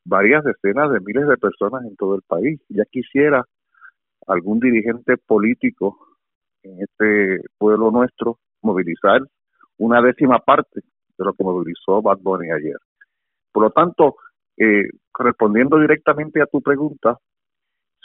varias 0.06 0.44
decenas 0.44 0.92
de 0.92 1.00
miles 1.00 1.28
de 1.28 1.38
personas 1.38 1.86
en 1.86 1.96
todo 1.96 2.16
el 2.16 2.22
país. 2.28 2.60
Ya 2.70 2.84
quisiera 2.86 3.46
algún 4.28 4.60
dirigente 4.60 5.18
político 5.18 5.98
en 6.64 6.82
este 6.82 7.42
pueblo 7.58 7.92
nuestro 7.92 8.40
movilizar 8.62 9.22
una 9.78 10.02
décima 10.02 10.40
parte 10.40 10.82
de 11.18 11.26
lo 11.26 11.34
que 11.34 11.44
movilizó 11.44 12.02
Bad 12.02 12.20
Bunny 12.22 12.52
ayer. 12.52 12.78
Por 13.52 13.64
lo 13.64 13.72
tanto, 13.72 14.18
eh, 14.58 14.90
respondiendo 15.18 15.80
directamente 15.80 16.42
a 16.42 16.46
tu 16.46 16.62
pregunta, 16.62 17.18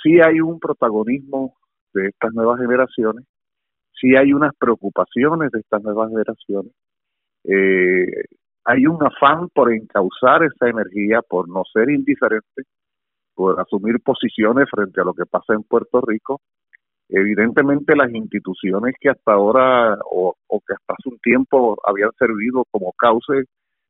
sí 0.02 0.20
hay 0.20 0.40
un 0.40 0.58
protagonismo 0.58 1.56
de 1.92 2.08
estas 2.08 2.32
nuevas 2.34 2.60
generaciones 2.60 3.24
sí 4.04 4.16
hay 4.16 4.32
unas 4.32 4.54
preocupaciones 4.56 5.50
de 5.50 5.60
estas 5.60 5.82
nuevas 5.82 6.10
generaciones. 6.10 6.72
Eh, 7.44 8.24
hay 8.64 8.86
un 8.86 8.98
afán 9.04 9.48
por 9.48 9.72
encauzar 9.72 10.42
esa 10.42 10.68
energía, 10.68 11.20
por 11.22 11.48
no 11.48 11.62
ser 11.72 11.90
indiferente, 11.90 12.62
por 13.34 13.60
asumir 13.60 14.00
posiciones 14.00 14.68
frente 14.70 15.00
a 15.00 15.04
lo 15.04 15.14
que 15.14 15.26
pasa 15.26 15.54
en 15.54 15.62
Puerto 15.62 16.00
Rico. 16.00 16.40
Evidentemente 17.08 17.94
las 17.94 18.12
instituciones 18.12 18.94
que 18.98 19.10
hasta 19.10 19.32
ahora 19.32 19.96
o, 20.10 20.34
que 20.66 20.74
hasta 20.74 20.94
hace 20.94 21.08
un 21.10 21.18
tiempo 21.18 21.76
habían 21.86 22.12
servido 22.18 22.64
como 22.70 22.92
cauce 22.92 23.44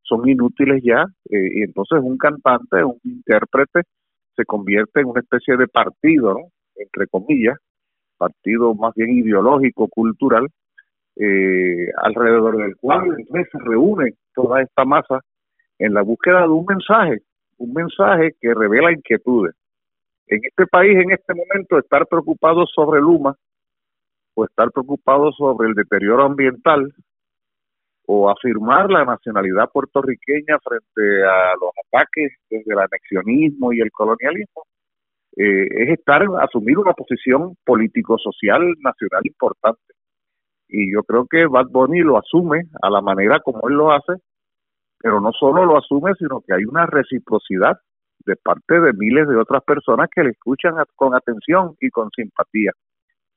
son 0.04 0.28
inútiles 0.28 0.82
ya 0.84 1.04
eh, 1.30 1.48
y 1.54 1.62
entonces 1.62 1.98
un 2.02 2.16
cantante, 2.16 2.84
un 2.84 2.98
intérprete 3.02 3.82
se 4.36 4.44
convierte 4.44 5.00
en 5.00 5.06
una 5.06 5.20
especie 5.20 5.56
de 5.56 5.68
partido, 5.68 6.36
entre 6.76 7.06
comillas, 7.06 7.58
partido 8.16 8.74
más 8.74 8.94
bien 8.94 9.12
ideológico, 9.12 9.88
cultural, 9.88 10.48
eh, 11.16 11.88
alrededor 11.96 12.56
del 12.56 12.76
cual 12.76 13.16
se 13.30 13.58
reúne 13.60 14.14
toda 14.34 14.62
esta 14.62 14.84
masa 14.84 15.20
en 15.78 15.94
la 15.94 16.02
búsqueda 16.02 16.42
de 16.42 16.48
un 16.48 16.66
mensaje, 16.66 17.22
un 17.58 17.72
mensaje 17.72 18.34
que 18.40 18.52
revela 18.52 18.92
inquietudes. 18.92 19.54
En 20.26 20.40
este 20.42 20.66
país, 20.66 20.96
en 20.96 21.12
este 21.12 21.34
momento, 21.34 21.78
estar 21.78 22.06
preocupado 22.06 22.66
sobre 22.66 23.00
Luma 23.00 23.36
o 24.34 24.44
estar 24.44 24.70
preocupado 24.72 25.30
sobre 25.32 25.68
el 25.68 25.74
deterioro 25.74 26.24
ambiental 26.24 26.92
o 28.06 28.30
afirmar 28.30 28.90
la 28.90 29.04
nacionalidad 29.04 29.70
puertorriqueña 29.72 30.58
frente 30.62 31.24
a 31.24 31.54
los 31.60 31.70
ataques 31.86 32.32
desde 32.50 32.72
el 32.72 32.78
anexionismo 32.78 33.72
y 33.72 33.80
el 33.80 33.90
colonialismo, 33.90 34.64
eh, 35.36 35.66
es 35.70 35.98
estar 35.98 36.22
asumir 36.40 36.78
una 36.78 36.92
posición 36.92 37.56
político-social 37.64 38.74
nacional 38.80 39.22
importante. 39.24 39.94
Y 40.68 40.92
yo 40.92 41.02
creo 41.02 41.26
que 41.26 41.46
Bad 41.46 41.68
Bunny 41.70 42.00
lo 42.00 42.18
asume 42.18 42.64
a 42.82 42.90
la 42.90 43.00
manera 43.00 43.40
como 43.40 43.68
él 43.68 43.74
lo 43.74 43.92
hace, 43.92 44.14
pero 44.98 45.20
no 45.20 45.32
solo 45.32 45.64
lo 45.64 45.78
asume, 45.78 46.12
sino 46.18 46.40
que 46.40 46.54
hay 46.54 46.64
una 46.64 46.86
reciprocidad 46.86 47.78
de 48.26 48.36
parte 48.36 48.80
de 48.80 48.92
miles 48.92 49.28
de 49.28 49.36
otras 49.36 49.62
personas 49.64 50.08
que 50.14 50.24
le 50.24 50.30
escuchan 50.30 50.74
con 50.94 51.14
atención 51.14 51.74
y 51.80 51.90
con 51.90 52.10
simpatía. 52.10 52.72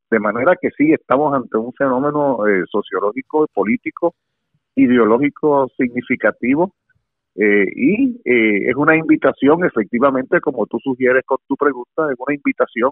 De 0.10 0.20
manera 0.20 0.56
que 0.60 0.70
sí, 0.72 0.94
estamos 0.94 1.34
ante 1.34 1.58
un 1.58 1.74
fenómeno 1.74 2.48
eh, 2.48 2.64
sociológico, 2.72 3.48
político, 3.54 4.14
ideológico 4.78 5.70
significativo 5.76 6.74
eh, 7.36 7.66
y 7.76 8.22
eh, 8.26 8.70
es 8.70 8.76
una 8.76 8.96
invitación, 8.96 9.64
efectivamente, 9.66 10.40
como 10.40 10.66
tú 10.66 10.80
sugieres 10.80 11.24
con 11.26 11.38
tu 11.48 11.56
pregunta, 11.56 12.12
es 12.12 12.16
una 12.18 12.36
invitación 12.36 12.92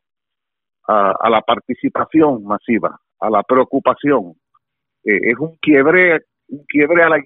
a, 0.87 1.29
la 1.29 1.41
participación 1.41 2.43
masiva, 2.43 2.99
a 3.19 3.29
la 3.29 3.41
preocupación. 3.41 4.33
Eh, 5.03 5.19
es 5.31 5.39
un 5.39 5.55
quiebre 5.61 6.21
un 6.47 6.63
quiebre 6.67 7.01
a 7.01 7.09
la, 7.09 7.17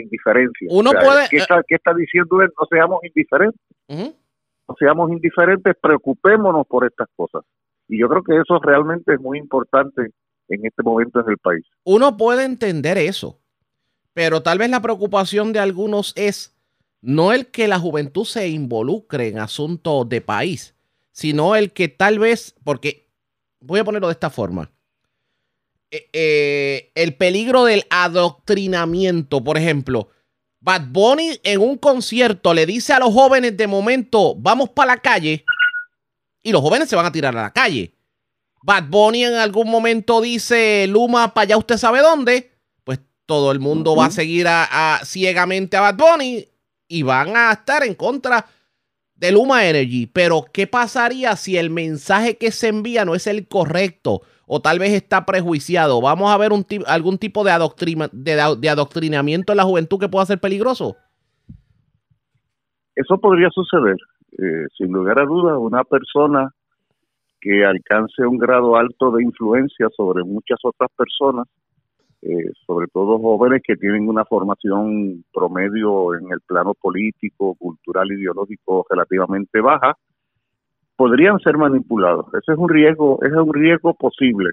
indiferencia. 0.00 0.68
Uno 0.70 0.92
puede, 0.92 1.26
¿qué, 1.28 1.38
está, 1.38 1.60
¿qué, 1.66 1.74
está, 1.74 1.92
diciendo 1.92 2.40
él? 2.40 2.50
No 2.56 2.66
seamos 2.70 3.00
indiferentes. 3.02 3.60
No 3.88 4.76
seamos 4.78 5.10
indiferentes, 5.10 5.74
preocupémonos 5.82 6.68
por 6.68 6.86
estas 6.86 7.08
cosas. 7.16 7.42
Y 7.88 7.98
yo 7.98 8.08
creo 8.08 8.22
que 8.22 8.36
eso 8.36 8.60
realmente 8.60 9.14
es 9.14 9.20
muy 9.20 9.38
importante 9.38 10.12
en 10.46 10.66
este 10.66 10.84
momento 10.84 11.18
en 11.18 11.30
el 11.30 11.38
país. 11.38 11.66
Uno 11.84 12.16
puede 12.16 12.44
entender 12.44 12.96
eso, 12.96 13.39
pero 14.12 14.42
tal 14.42 14.58
vez 14.58 14.70
la 14.70 14.82
preocupación 14.82 15.52
de 15.52 15.60
algunos 15.60 16.12
es 16.16 16.52
no 17.00 17.32
el 17.32 17.46
que 17.46 17.68
la 17.68 17.78
juventud 17.78 18.24
se 18.24 18.48
involucre 18.48 19.28
en 19.28 19.38
asuntos 19.38 20.08
de 20.08 20.20
país, 20.20 20.74
sino 21.12 21.56
el 21.56 21.72
que 21.72 21.88
tal 21.88 22.18
vez, 22.18 22.54
porque 22.64 23.08
voy 23.60 23.80
a 23.80 23.84
ponerlo 23.84 24.08
de 24.08 24.12
esta 24.12 24.30
forma, 24.30 24.70
eh, 25.90 26.08
eh, 26.12 26.92
el 26.94 27.14
peligro 27.14 27.64
del 27.64 27.84
adoctrinamiento, 27.90 29.42
por 29.42 29.58
ejemplo, 29.58 30.08
Bad 30.60 30.88
Bunny 30.90 31.40
en 31.42 31.60
un 31.60 31.78
concierto 31.78 32.52
le 32.52 32.66
dice 32.66 32.92
a 32.92 32.98
los 32.98 33.12
jóvenes 33.14 33.56
de 33.56 33.66
momento, 33.66 34.34
vamos 34.36 34.68
para 34.70 34.94
la 34.94 35.00
calle, 35.00 35.44
y 36.42 36.52
los 36.52 36.60
jóvenes 36.60 36.88
se 36.88 36.96
van 36.96 37.06
a 37.06 37.12
tirar 37.12 37.36
a 37.36 37.42
la 37.42 37.52
calle. 37.52 37.94
Bad 38.62 38.84
Bunny 38.88 39.24
en 39.24 39.34
algún 39.34 39.70
momento 39.70 40.20
dice, 40.20 40.86
Luma, 40.86 41.32
para 41.32 41.44
allá 41.44 41.56
usted 41.56 41.78
sabe 41.78 42.00
dónde, 42.00 42.49
todo 43.30 43.52
el 43.52 43.60
mundo 43.60 43.94
va 43.94 44.06
a 44.06 44.10
seguir 44.10 44.48
a, 44.48 44.98
ciegamente 45.04 45.76
a 45.76 45.82
Bad 45.82 45.96
Bunny 45.96 46.44
y 46.88 47.04
van 47.04 47.36
a 47.36 47.52
estar 47.52 47.84
en 47.84 47.94
contra 47.94 48.44
de 49.14 49.30
Luma 49.30 49.64
Energy. 49.66 50.08
Pero, 50.08 50.46
¿qué 50.52 50.66
pasaría 50.66 51.36
si 51.36 51.56
el 51.56 51.70
mensaje 51.70 52.38
que 52.38 52.50
se 52.50 52.66
envía 52.66 53.04
no 53.04 53.14
es 53.14 53.28
el 53.28 53.46
correcto? 53.46 54.22
O 54.48 54.60
tal 54.60 54.80
vez 54.80 54.94
está 54.94 55.26
prejuiciado. 55.26 56.00
¿Vamos 56.00 56.32
a 56.32 56.38
ver 56.38 56.52
un 56.52 56.66
algún 56.88 57.18
tipo 57.18 57.44
de, 57.44 57.52
de, 58.14 58.68
adoctrinamiento 58.68 59.52
en 59.52 59.56
la 59.56 59.62
juventud 59.62 60.00
que 60.00 60.08
pueda 60.08 60.26
ser 60.26 60.40
peligroso? 60.40 60.96
Eso 62.96 63.16
podría 63.18 63.50
suceder. 63.50 63.96
Eh, 64.42 64.66
sin 64.76 64.90
lugar 64.90 65.20
a 65.20 65.24
dudas, 65.24 65.56
una 65.56 65.84
persona 65.84 66.50
que 67.40 67.64
alcance 67.64 68.26
un 68.26 68.38
grado 68.38 68.74
alto 68.74 69.12
de 69.12 69.22
influencia 69.22 69.86
sobre 69.96 70.24
muchas 70.24 70.58
otras 70.64 70.90
personas 70.96 71.46
eh, 72.22 72.52
sobre 72.66 72.86
todo 72.88 73.18
jóvenes 73.18 73.62
que 73.66 73.76
tienen 73.76 74.06
una 74.06 74.26
formación 74.26 75.24
promedio 75.32 76.14
en 76.14 76.30
el 76.30 76.40
plano 76.46 76.74
político, 76.74 77.54
cultural, 77.54 78.12
ideológico 78.12 78.84
relativamente 78.90 79.60
baja, 79.62 79.96
podrían 80.96 81.38
ser 81.38 81.56
manipulados. 81.56 82.26
Ese 82.34 82.52
es 82.52 82.58
un 82.58 82.68
riesgo, 82.68 83.18
ese 83.22 83.34
es 83.34 83.40
un 83.40 83.54
riesgo 83.54 83.94
posible. 83.94 84.50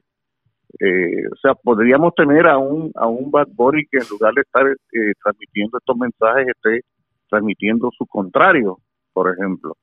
Eh, 0.80 1.28
o 1.30 1.36
sea, 1.36 1.55
podríamos 1.55 2.15
tener 2.15 2.47
a 2.47 2.57
un, 2.57 2.91
a 2.95 3.07
un 3.07 3.32
Bad 3.32 3.49
Bunny 3.53 3.86
que 3.91 3.97
en 3.97 4.09
lugar 4.11 4.34
de 4.34 4.41
estar 4.41 4.65
eh, 4.65 5.13
transmitiendo 5.22 5.78
estos 5.78 5.97
mensajes 5.97 6.47
esté 6.47 6.82
transmitiendo 7.30 7.89
su 7.97 8.05
contrario, 8.05 8.78
por 9.11 9.34
ejemplo. 9.34 9.76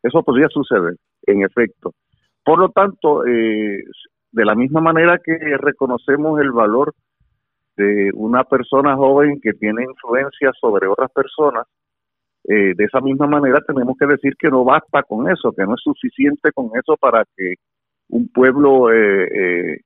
Eso 0.00 0.22
podría 0.22 0.46
suceder, 0.48 0.94
en 1.26 1.42
efecto. 1.42 1.92
Por 2.44 2.60
lo 2.60 2.68
tanto, 2.68 3.22
de 3.22 4.44
la 4.44 4.54
misma 4.54 4.80
manera 4.80 5.18
que 5.18 5.36
reconocemos 5.58 6.40
el 6.40 6.50
valor 6.50 6.92
de 7.76 8.10
una 8.14 8.44
persona 8.44 8.96
joven 8.96 9.40
que 9.40 9.52
tiene 9.52 9.84
influencia 9.84 10.52
sobre 10.60 10.88
otras 10.88 11.10
personas, 11.12 11.66
eh, 12.44 12.74
de 12.76 12.84
esa 12.84 13.00
misma 13.00 13.26
manera 13.26 13.60
tenemos 13.66 13.96
que 13.96 14.06
decir 14.06 14.34
que 14.36 14.48
no 14.48 14.64
basta 14.64 15.02
con 15.04 15.30
eso, 15.30 15.52
que 15.52 15.64
no 15.64 15.74
es 15.74 15.80
suficiente 15.82 16.50
con 16.52 16.70
eso 16.74 16.96
para 16.96 17.24
que 17.36 17.54
un 18.08 18.28
pueblo 18.28 18.92
eh, 18.92 19.24
eh, 19.24 19.80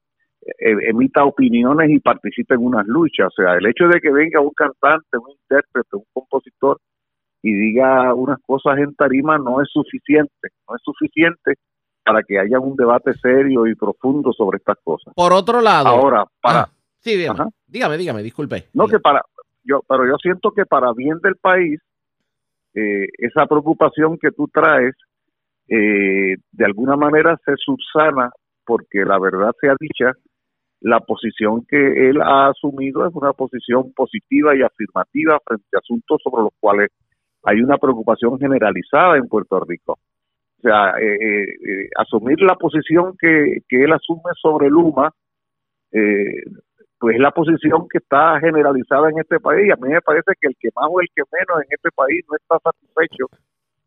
e-, 0.58 0.88
emita 0.90 1.24
opiniones 1.24 1.90
y 1.90 2.00
participe 2.00 2.54
en 2.54 2.64
unas 2.64 2.86
luchas. 2.86 3.28
O 3.28 3.42
sea, 3.42 3.54
el 3.54 3.66
hecho 3.66 3.88
de 3.88 4.00
que 4.00 4.10
venga 4.10 4.40
un 4.40 4.52
cantante, 4.56 5.18
un 5.18 5.30
intérprete, 5.30 5.96
un 5.96 6.04
compositor 6.12 6.78
y 7.42 7.52
diga 7.52 8.14
unas 8.14 8.38
cosas 8.46 8.78
en 8.78 8.94
tarima 8.94 9.38
no 9.38 9.60
es 9.60 9.68
suficiente, 9.70 10.48
no 10.68 10.76
es 10.76 10.82
suficiente 10.82 11.54
para 12.04 12.22
que 12.22 12.38
haya 12.38 12.58
un 12.58 12.76
debate 12.76 13.12
serio 13.14 13.66
y 13.66 13.74
profundo 13.74 14.32
sobre 14.32 14.58
estas 14.58 14.78
cosas. 14.82 15.12
Por 15.14 15.32
otro 15.32 15.60
lado, 15.60 15.88
ahora 15.88 16.24
para 16.40 16.60
ah, 16.62 16.68
sí, 17.10 17.16
Dígame, 17.68 17.96
dígame, 17.98 18.22
disculpe. 18.22 18.64
No, 18.74 18.88
que 18.88 18.98
para, 18.98 19.22
yo, 19.62 19.80
pero 19.88 20.06
yo 20.06 20.16
siento 20.20 20.50
que 20.50 20.66
para 20.66 20.92
bien 20.92 21.18
del 21.22 21.36
país, 21.36 21.80
eh, 22.74 23.06
esa 23.18 23.46
preocupación 23.46 24.18
que 24.18 24.30
tú 24.32 24.48
traes, 24.52 24.94
eh, 25.68 26.36
de 26.52 26.64
alguna 26.64 26.96
manera 26.96 27.38
se 27.44 27.54
subsana, 27.56 28.30
porque 28.64 29.04
la 29.04 29.18
verdad 29.18 29.52
sea 29.60 29.74
dicha, 29.78 30.12
la 30.80 31.00
posición 31.00 31.64
que 31.66 32.10
él 32.10 32.20
ha 32.20 32.48
asumido 32.48 33.06
es 33.06 33.14
una 33.14 33.32
posición 33.32 33.92
positiva 33.92 34.56
y 34.56 34.62
afirmativa 34.62 35.38
frente 35.44 35.66
a 35.74 35.78
asuntos 35.78 36.20
sobre 36.22 36.42
los 36.42 36.52
cuales 36.60 36.90
hay 37.44 37.60
una 37.60 37.78
preocupación 37.78 38.38
generalizada 38.38 39.16
en 39.16 39.28
Puerto 39.28 39.60
Rico. 39.60 39.98
O 40.58 40.62
sea, 40.62 40.94
eh, 41.00 41.88
asumir 41.96 42.40
la 42.40 42.56
posición 42.56 43.16
que, 43.18 43.58
que 43.68 43.84
él 43.84 43.92
asume 43.92 44.32
sobre 44.40 44.68
Luma 44.68 45.12
eh, 45.92 46.42
pues 46.98 47.16
es 47.16 47.20
la 47.20 47.30
posición 47.30 47.86
que 47.90 47.98
está 47.98 48.40
generalizada 48.40 49.10
en 49.10 49.18
este 49.18 49.38
país. 49.38 49.72
A 49.72 49.76
mí 49.76 49.90
me 49.92 50.00
parece 50.00 50.32
que 50.40 50.48
el 50.48 50.56
que 50.58 50.68
más 50.74 50.86
o 50.90 51.00
el 51.00 51.08
que 51.14 51.22
menos 51.32 51.62
en 51.62 51.68
este 51.70 51.90
país 51.94 52.24
no 52.28 52.36
está 52.36 52.58
satisfecho 52.58 53.26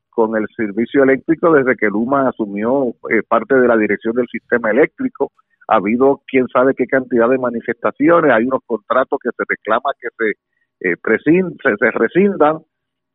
con 0.10 0.36
el 0.36 0.46
servicio 0.56 1.04
eléctrico 1.04 1.52
desde 1.54 1.76
que 1.76 1.88
Luma 1.88 2.30
asumió 2.30 2.94
eh, 3.10 3.24
parte 3.28 3.56
de 3.56 3.68
la 3.68 3.78
dirección 3.78 4.14
del 4.16 4.28
sistema 4.28 4.70
eléctrico. 4.70 5.32
Ha 5.68 5.78
habido 5.78 6.22
quién 6.28 6.48
sabe 6.48 6.74
qué 6.76 6.86
cantidad 6.86 7.30
de 7.30 7.38
manifestaciones, 7.38 8.32
hay 8.32 8.44
unos 8.44 8.62
contratos 8.66 9.20
que 9.22 9.30
se 9.36 9.44
reclama 9.48 9.92
que 10.00 10.10
se, 10.18 10.90
eh, 10.92 11.78
se, 11.80 11.92
rescindan. 11.92 12.60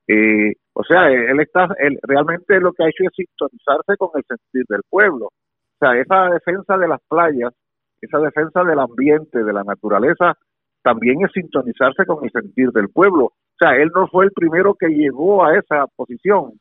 Eh, 0.07 0.55
o 0.73 0.85
sea, 0.85 1.11
él 1.11 1.41
está, 1.41 1.69
realmente 2.03 2.61
lo 2.61 2.73
que 2.73 2.85
ha 2.85 2.89
hecho 2.89 3.05
es 3.05 3.13
sintonizarse 3.15 3.97
con 3.97 4.11
el 4.15 4.25
sentir 4.27 4.65
del 4.69 4.83
pueblo. 4.89 5.27
O 5.27 5.79
sea, 5.79 5.99
esa 5.99 6.31
defensa 6.31 6.77
de 6.79 6.89
las 6.89 7.01
playas 7.09 7.53
esa 8.05 8.19
defensa 8.19 8.63
del 8.65 8.79
ambiente, 8.79 9.43
de 9.43 9.53
la 9.53 9.65
naturaleza, 9.65 10.37
también 10.83 11.25
es 11.25 11.33
sintonizarse 11.33 12.05
con 12.07 12.25
el 12.25 12.31
sentir 12.31 12.71
del 12.71 12.91
pueblo. 12.91 13.25
O 13.25 13.57
sea, 13.59 13.77
él 13.77 13.91
no 13.95 14.07
fue 14.09 14.27
el 14.27 14.33
primero 14.33 14.75
que 14.75 14.89
llegó 14.89 15.45
a 15.45 15.57
esa 15.57 15.87
posición, 15.97 16.61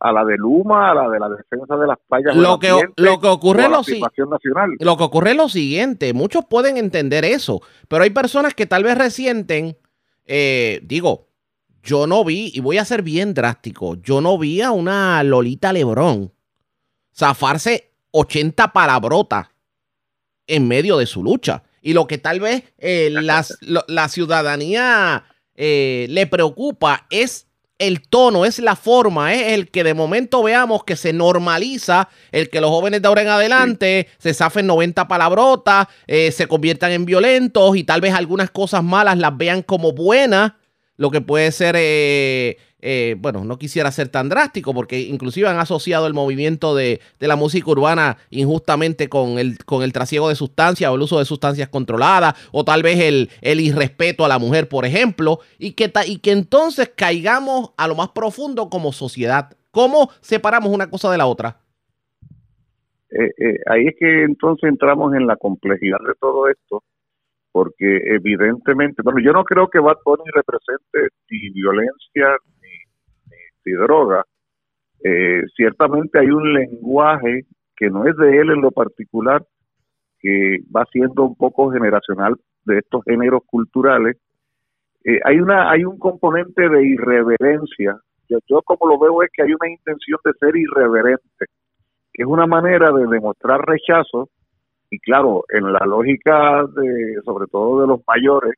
a 0.00 0.12
la 0.12 0.24
de 0.24 0.36
Luma, 0.36 0.90
a 0.90 0.94
la 0.94 1.08
de 1.08 1.18
la 1.18 1.28
defensa 1.30 1.76
de 1.76 1.86
las 1.86 1.98
playas. 2.06 2.36
Lo 2.36 2.58
que, 2.58 2.68
lo 2.96 3.20
que 3.20 3.28
ocurre 3.28 3.62
lo, 3.62 3.78
nacional. 3.78 4.70
lo 4.80 4.96
que 4.96 5.04
ocurre 5.04 5.30
es 5.30 5.36
lo 5.36 5.48
siguiente, 5.48 6.12
muchos 6.12 6.44
pueden 6.44 6.76
entender 6.76 7.24
eso, 7.24 7.62
pero 7.88 8.02
hay 8.02 8.10
personas 8.10 8.54
que 8.54 8.66
tal 8.66 8.82
vez 8.82 8.98
resienten, 8.98 9.76
eh, 10.26 10.80
digo, 10.82 11.28
yo 11.82 12.06
no 12.06 12.24
vi, 12.24 12.50
y 12.52 12.60
voy 12.60 12.78
a 12.78 12.84
ser 12.84 13.02
bien 13.02 13.32
drástico, 13.32 13.94
yo 13.96 14.20
no 14.20 14.38
vi 14.38 14.60
a 14.60 14.72
una 14.72 15.22
Lolita 15.22 15.72
Lebrón 15.72 16.32
zafarse 17.14 17.92
80 18.10 18.72
palabrotas 18.72 19.53
en 20.46 20.68
medio 20.68 20.98
de 20.98 21.06
su 21.06 21.22
lucha. 21.22 21.62
Y 21.82 21.92
lo 21.92 22.06
que 22.06 22.18
tal 22.18 22.40
vez 22.40 22.64
eh, 22.78 23.10
la 23.88 24.08
ciudadanía 24.08 25.24
eh, 25.56 26.06
le 26.08 26.26
preocupa 26.26 27.06
es 27.10 27.46
el 27.78 28.02
tono, 28.08 28.44
es 28.44 28.58
la 28.60 28.76
forma, 28.76 29.34
es 29.34 29.52
el 29.52 29.70
que 29.70 29.84
de 29.84 29.94
momento 29.94 30.42
veamos 30.42 30.84
que 30.84 30.96
se 30.96 31.12
normaliza, 31.12 32.08
el 32.30 32.48
que 32.48 32.60
los 32.60 32.70
jóvenes 32.70 33.02
de 33.02 33.08
ahora 33.08 33.22
en 33.22 33.28
adelante 33.28 34.08
se 34.18 34.32
zafen 34.32 34.66
90 34.66 35.08
palabrotas, 35.08 35.88
eh, 36.06 36.30
se 36.30 36.46
conviertan 36.46 36.92
en 36.92 37.04
violentos 37.04 37.76
y 37.76 37.84
tal 37.84 38.00
vez 38.00 38.14
algunas 38.14 38.50
cosas 38.50 38.84
malas 38.84 39.18
las 39.18 39.36
vean 39.36 39.62
como 39.62 39.92
buenas, 39.92 40.52
lo 40.96 41.10
que 41.10 41.20
puede 41.20 41.50
ser 41.50 41.74
eh, 41.76 42.58
bueno, 43.18 43.44
no 43.44 43.58
quisiera 43.58 43.90
ser 43.90 44.08
tan 44.08 44.28
drástico 44.28 44.74
porque 44.74 45.00
inclusive 45.00 45.48
han 45.48 45.58
asociado 45.58 46.06
el 46.06 46.14
movimiento 46.14 46.74
de, 46.74 47.00
de, 47.18 47.28
la 47.28 47.36
música 47.36 47.70
urbana 47.70 48.18
injustamente 48.30 49.08
con 49.08 49.38
el, 49.38 49.64
con 49.64 49.82
el 49.82 49.92
trasiego 49.92 50.28
de 50.28 50.34
sustancias 50.34 50.90
o 50.90 50.94
el 50.94 51.02
uso 51.02 51.18
de 51.18 51.24
sustancias 51.24 51.68
controladas 51.68 52.34
o 52.52 52.64
tal 52.64 52.82
vez 52.82 53.00
el, 53.00 53.30
el 53.40 53.60
irrespeto 53.60 54.24
a 54.24 54.28
la 54.28 54.38
mujer, 54.38 54.68
por 54.68 54.84
ejemplo, 54.84 55.40
y 55.58 55.72
que, 55.72 55.90
y 56.06 56.18
que 56.18 56.32
entonces 56.32 56.92
caigamos 56.94 57.72
a 57.76 57.88
lo 57.88 57.94
más 57.94 58.08
profundo 58.10 58.68
como 58.68 58.92
sociedad. 58.92 59.56
¿Cómo 59.70 60.10
separamos 60.20 60.70
una 60.70 60.88
cosa 60.88 61.10
de 61.10 61.18
la 61.18 61.26
otra? 61.26 61.56
Eh, 63.10 63.30
eh, 63.38 63.58
ahí 63.66 63.86
es 63.86 63.94
que 63.98 64.24
entonces 64.24 64.68
entramos 64.68 65.14
en 65.14 65.26
la 65.26 65.36
complejidad 65.36 65.98
de 66.06 66.14
todo 66.20 66.48
esto, 66.48 66.82
porque 67.52 68.00
evidentemente, 68.06 69.02
bueno, 69.02 69.20
yo 69.20 69.32
no 69.32 69.44
creo 69.44 69.68
que 69.68 69.78
Bad 69.78 69.98
Bunny 70.04 70.24
represente 70.34 71.14
ni 71.30 71.50
violencia 71.50 72.36
y 73.64 73.72
droga, 73.72 74.24
eh, 75.02 75.42
ciertamente 75.54 76.18
hay 76.18 76.28
un 76.28 76.52
lenguaje 76.52 77.44
que 77.76 77.90
no 77.90 78.06
es 78.06 78.16
de 78.16 78.38
él 78.38 78.50
en 78.50 78.60
lo 78.60 78.70
particular, 78.70 79.44
que 80.18 80.58
va 80.74 80.86
siendo 80.90 81.24
un 81.24 81.36
poco 81.36 81.70
generacional 81.70 82.34
de 82.64 82.78
estos 82.78 83.02
géneros 83.04 83.42
culturales. 83.46 84.16
Eh, 85.04 85.20
hay 85.24 85.38
una 85.38 85.70
hay 85.70 85.84
un 85.84 85.98
componente 85.98 86.68
de 86.68 86.86
irreverencia. 86.86 87.98
Yo, 88.28 88.38
yo 88.46 88.62
como 88.62 88.88
lo 88.88 88.98
veo 88.98 89.22
es 89.22 89.30
que 89.32 89.42
hay 89.42 89.52
una 89.52 89.70
intención 89.70 90.18
de 90.24 90.32
ser 90.40 90.56
irreverente, 90.56 91.46
que 92.12 92.22
es 92.22 92.26
una 92.26 92.46
manera 92.46 92.90
de 92.92 93.06
demostrar 93.06 93.60
rechazo 93.66 94.30
y 94.90 94.98
claro, 95.00 95.44
en 95.48 95.72
la 95.72 95.84
lógica 95.86 96.64
de 96.74 97.20
sobre 97.24 97.46
todo 97.48 97.82
de 97.82 97.88
los 97.88 98.00
mayores, 98.06 98.54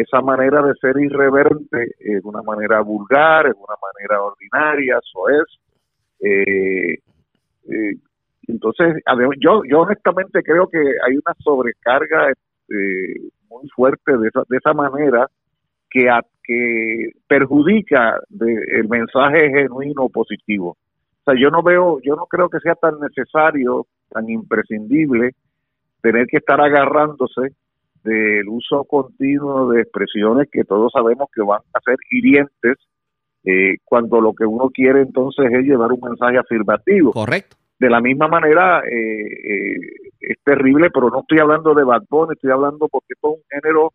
esa 0.00 0.20
manera 0.20 0.62
de 0.62 0.74
ser 0.74 0.96
irreverente 0.98 1.94
es 1.98 2.24
una 2.24 2.42
manera 2.42 2.80
vulgar, 2.80 3.46
es 3.46 3.54
una 3.54 3.76
manera 3.80 4.22
ordinaria, 4.22 4.98
eso 4.98 5.28
es. 5.28 5.60
Eh, 6.20 6.98
eh, 7.68 7.94
entonces, 8.48 9.02
yo, 9.38 9.62
yo 9.64 9.80
honestamente 9.80 10.42
creo 10.42 10.68
que 10.68 10.78
hay 10.78 11.14
una 11.14 11.34
sobrecarga 11.38 12.30
eh, 12.30 13.30
muy 13.48 13.68
fuerte 13.74 14.16
de 14.16 14.28
esa, 14.28 14.42
de 14.48 14.56
esa 14.56 14.72
manera 14.72 15.28
que, 15.90 16.08
que 16.42 17.10
perjudica 17.26 18.20
el 18.38 18.88
mensaje 18.88 19.50
genuino 19.50 20.08
positivo. 20.08 20.70
O 20.70 21.24
sea, 21.24 21.34
yo 21.40 21.50
no 21.50 21.62
veo, 21.62 22.00
yo 22.02 22.16
no 22.16 22.26
creo 22.26 22.48
que 22.48 22.60
sea 22.60 22.74
tan 22.74 22.98
necesario, 23.00 23.86
tan 24.08 24.28
imprescindible 24.28 25.34
tener 26.02 26.26
que 26.26 26.38
estar 26.38 26.60
agarrándose 26.60 27.54
del 28.02 28.48
uso 28.48 28.84
continuo 28.84 29.70
de 29.70 29.82
expresiones 29.82 30.48
que 30.50 30.64
todos 30.64 30.92
sabemos 30.92 31.28
que 31.34 31.42
van 31.42 31.60
a 31.74 31.80
ser 31.80 31.96
hirientes 32.10 32.78
eh, 33.44 33.78
cuando 33.84 34.20
lo 34.20 34.34
que 34.34 34.44
uno 34.44 34.68
quiere 34.68 35.00
entonces 35.00 35.46
es 35.50 35.64
llevar 35.64 35.92
un 35.92 36.00
mensaje 36.00 36.38
afirmativo. 36.38 37.12
Correcto. 37.12 37.56
De 37.78 37.88
la 37.88 38.00
misma 38.00 38.28
manera, 38.28 38.80
eh, 38.80 38.92
eh, 38.92 39.80
es 40.20 40.36
terrible, 40.44 40.90
pero 40.92 41.08
no 41.08 41.20
estoy 41.20 41.38
hablando 41.38 41.72
de 41.74 41.84
Bad 41.84 42.02
estoy 42.32 42.50
hablando 42.50 42.88
porque 42.88 43.14
un 43.22 43.40
género, 43.48 43.92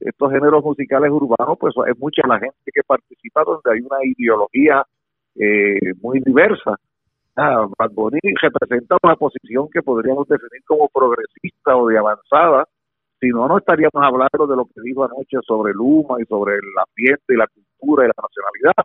estos 0.00 0.32
géneros 0.32 0.64
musicales 0.64 1.10
urbanos, 1.10 1.58
pues 1.60 1.74
es 1.86 1.98
mucha 1.98 2.26
la 2.26 2.38
gente 2.38 2.70
que 2.72 2.80
participa 2.86 3.44
donde 3.44 3.70
hay 3.70 3.80
una 3.80 3.98
ideología 4.02 4.82
muy 6.00 6.20
diversa. 6.20 6.76
Ah, 7.36 7.66
Bad 7.78 7.90
Bunny 7.92 8.18
representa 8.40 8.96
una 9.02 9.14
posición 9.16 9.68
que 9.70 9.82
podríamos 9.82 10.26
definir 10.26 10.64
como 10.64 10.88
progresista 10.88 11.76
o 11.76 11.86
de 11.88 11.98
avanzada, 11.98 12.66
si 13.26 13.32
no, 13.32 13.48
no 13.48 13.58
estaríamos 13.58 14.02
hablando 14.02 14.46
de 14.46 14.56
lo 14.56 14.64
que 14.66 14.80
dijo 14.82 15.04
anoche 15.04 15.38
sobre 15.46 15.72
Luma 15.72 16.16
y 16.22 16.26
sobre 16.26 16.54
el 16.54 16.60
ambiente 16.78 17.24
y 17.28 17.36
la 17.36 17.46
cultura 17.46 18.04
y 18.04 18.08
la 18.08 18.14
nacionalidad. 18.22 18.84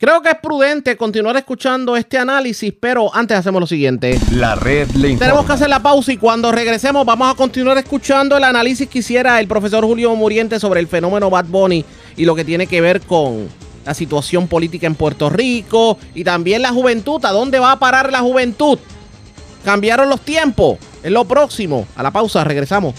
Creo 0.00 0.22
que 0.22 0.28
es 0.28 0.36
prudente 0.36 0.96
continuar 0.96 1.36
escuchando 1.36 1.96
este 1.96 2.18
análisis, 2.18 2.72
pero 2.72 3.12
antes 3.12 3.36
hacemos 3.36 3.60
lo 3.60 3.66
siguiente. 3.66 4.16
La 4.32 4.54
red 4.54 4.88
le 4.90 5.08
informa. 5.08 5.18
Tenemos 5.18 5.46
que 5.46 5.52
hacer 5.54 5.68
la 5.68 5.82
pausa 5.82 6.12
y 6.12 6.16
cuando 6.16 6.52
regresemos 6.52 7.04
vamos 7.04 7.32
a 7.32 7.36
continuar 7.36 7.78
escuchando 7.78 8.36
el 8.36 8.44
análisis 8.44 8.88
que 8.88 9.00
hiciera 9.00 9.40
el 9.40 9.48
profesor 9.48 9.84
Julio 9.84 10.14
Muriente 10.14 10.60
sobre 10.60 10.78
el 10.78 10.86
fenómeno 10.86 11.30
Bad 11.30 11.46
Bunny 11.46 11.84
y 12.16 12.24
lo 12.24 12.36
que 12.36 12.44
tiene 12.44 12.68
que 12.68 12.80
ver 12.80 13.00
con 13.00 13.48
la 13.84 13.92
situación 13.92 14.46
política 14.46 14.86
en 14.86 14.94
Puerto 14.94 15.30
Rico 15.30 15.98
y 16.14 16.22
también 16.22 16.62
la 16.62 16.70
juventud. 16.70 17.24
¿A 17.24 17.32
dónde 17.32 17.58
va 17.58 17.72
a 17.72 17.78
parar 17.80 18.12
la 18.12 18.20
juventud? 18.20 18.78
Cambiaron 19.64 20.08
los 20.08 20.20
tiempos. 20.20 20.78
Es 21.02 21.10
lo 21.10 21.24
próximo. 21.24 21.88
A 21.96 22.04
la 22.04 22.12
pausa, 22.12 22.44
regresamos. 22.44 22.94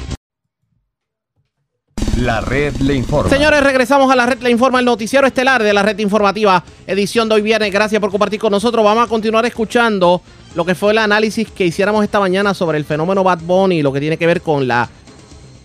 La 2.20 2.42
red 2.42 2.76
le 2.82 2.96
informa. 2.96 3.30
Señores, 3.30 3.64
regresamos 3.64 4.12
a 4.12 4.16
la 4.16 4.26
red 4.26 4.42
le 4.42 4.52
informa, 4.52 4.80
el 4.80 4.86
noticiero 4.86 5.26
estelar 5.26 5.64
de 5.64 5.72
la 5.72 5.84
red 5.84 5.98
informativa, 6.00 6.66
edición 6.86 7.30
de 7.30 7.36
hoy 7.36 7.42
viernes. 7.42 7.72
Gracias 7.72 8.02
por 8.02 8.12
compartir 8.12 8.42
con 8.42 8.52
nosotros. 8.52 8.84
Vamos 8.84 9.06
a 9.06 9.08
continuar 9.08 9.46
escuchando 9.46 10.22
lo 10.54 10.66
que 10.66 10.76
fue 10.76 10.92
el 10.92 10.98
análisis 10.98 11.50
que 11.50 11.66
hiciéramos 11.66 12.04
esta 12.04 12.20
mañana 12.20 12.54
sobre 12.54 12.78
el 12.78 12.84
fenómeno 12.84 13.24
Bad 13.24 13.40
Bunny 13.44 13.78
y 13.80 13.82
lo 13.82 13.94
que 13.94 14.02
tiene 14.02 14.18
que 14.18 14.28
ver 14.28 14.42
con 14.42 14.68
la, 14.68 14.90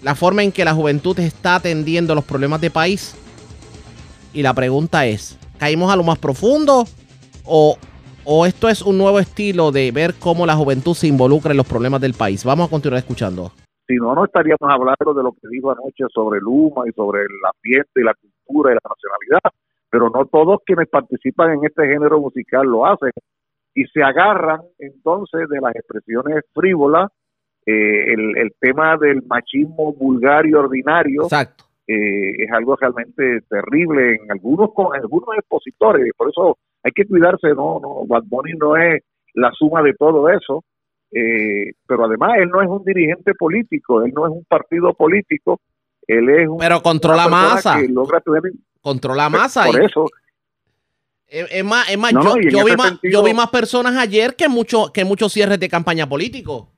la 0.03 0.15
forma 0.15 0.45
en 0.45 0.53
que 0.53 0.65
la 0.65 0.75
juventud 0.75 1.19
está 1.19 1.57
atendiendo 1.57 2.15
los 2.15 2.25
problemas 2.25 2.61
de 2.61 2.71
país. 2.71 3.17
Y 4.33 4.43
la 4.43 4.55
pregunta 4.55 5.07
es, 5.07 5.37
¿caímos 5.59 5.93
a 5.93 5.97
lo 5.97 6.05
más 6.05 6.19
profundo 6.19 6.87
o, 7.45 7.77
o 8.23 8.47
esto 8.47 8.69
es 8.69 8.81
un 8.81 8.97
nuevo 8.97 9.19
estilo 9.19 9.73
de 9.73 9.91
ver 9.91 10.15
cómo 10.15 10.47
la 10.47 10.55
juventud 10.55 10.95
se 10.95 11.09
involucra 11.09 11.51
en 11.51 11.57
los 11.57 11.67
problemas 11.67 12.01
del 12.01 12.15
país? 12.15 12.45
Vamos 12.45 12.69
a 12.69 12.71
continuar 12.71 13.01
escuchando. 13.01 13.51
Si 13.87 13.95
no, 13.97 14.15
no 14.15 14.25
estaríamos 14.25 14.63
hablando 14.63 15.15
de 15.15 15.23
lo 15.23 15.33
que 15.33 15.49
dijo 15.49 15.71
anoche 15.71 16.05
sobre 16.13 16.41
Luma 16.41 16.89
y 16.89 16.93
sobre 16.93 17.23
el 17.23 17.37
ambiente 17.55 17.93
y 17.97 18.03
la 18.03 18.15
cultura 18.15 18.73
y 18.73 18.75
la 18.75 18.81
nacionalidad, 18.89 19.53
pero 19.91 20.11
no 20.11 20.25
todos 20.27 20.61
quienes 20.65 20.89
participan 20.89 21.53
en 21.53 21.65
este 21.65 21.87
género 21.87 22.21
musical 22.21 22.67
lo 22.67 22.87
hacen 22.87 23.13
y 23.75 23.85
se 23.87 24.03
agarran 24.03 24.63
entonces 24.79 25.49
de 25.49 25.61
las 25.61 25.75
expresiones 25.75 26.45
frívolas, 26.55 27.11
eh, 27.67 28.13
el, 28.15 28.53
tema 28.61 28.97
del 28.97 29.23
machismo 29.27 29.93
vulgar 29.93 30.47
y 30.47 30.55
ordinario. 30.55 31.25
Exacto. 31.25 31.65
Eh, 31.87 32.45
es 32.45 32.51
algo 32.53 32.77
realmente 32.77 33.41
terrible 33.49 34.15
en 34.15 34.33
algunos 34.33 34.73
con 34.73 34.97
algunos 34.97 35.37
expositores, 35.37 36.11
por 36.17 36.31
eso 36.31 36.57
hay 36.83 36.93
que 36.93 37.07
cuidarse, 37.07 37.49
no, 37.49 37.79
no, 37.79 38.07
Bad 38.07 38.25
Bunny 38.27 38.53
no 38.55 38.75
es 38.77 39.03
la 39.35 39.51
suma 39.53 39.83
de 39.83 39.93
todo 39.95 40.29
eso, 40.31 40.65
eh, 41.15 41.73
pero 41.87 42.07
además 42.07 42.33
él 42.39 42.49
no 42.49 42.61
es 42.61 42.69
un 42.69 42.85
dirigente 42.85 43.35
político, 43.35 44.03
él 44.03 44.13
no 44.13 44.27
es 44.27 44.33
un 44.33 44.45
partido 44.45 44.93
político, 44.95 45.61
él 46.09 46.29
es 46.29 46.49
un... 46.49 46.59
Pero 46.59 46.83
controla 46.83 47.29
masa. 47.29 47.81
Que 47.81 47.89
logra 47.89 48.21
tener, 48.21 48.43
controla 48.81 49.29
masa. 49.29 49.67
Por 49.67 49.81
eso. 49.81 50.07
Es, 51.27 51.65
más, 51.65 51.89
es 51.89 51.99
más 51.99 52.13
yo, 52.13 52.37
yo, 52.39 52.65
vi 52.65 52.77
más 52.77 52.99
yo, 53.03 53.23
vi 53.23 53.33
más, 53.33 53.51
personas 53.51 53.97
ayer 53.97 54.35
que, 54.35 54.49
mucho, 54.49 54.93
que 54.93 55.05
muchos 55.05 55.33
cierres 55.33 55.59
de 55.61 55.69
campaña 55.69 56.09
político. 56.09 56.71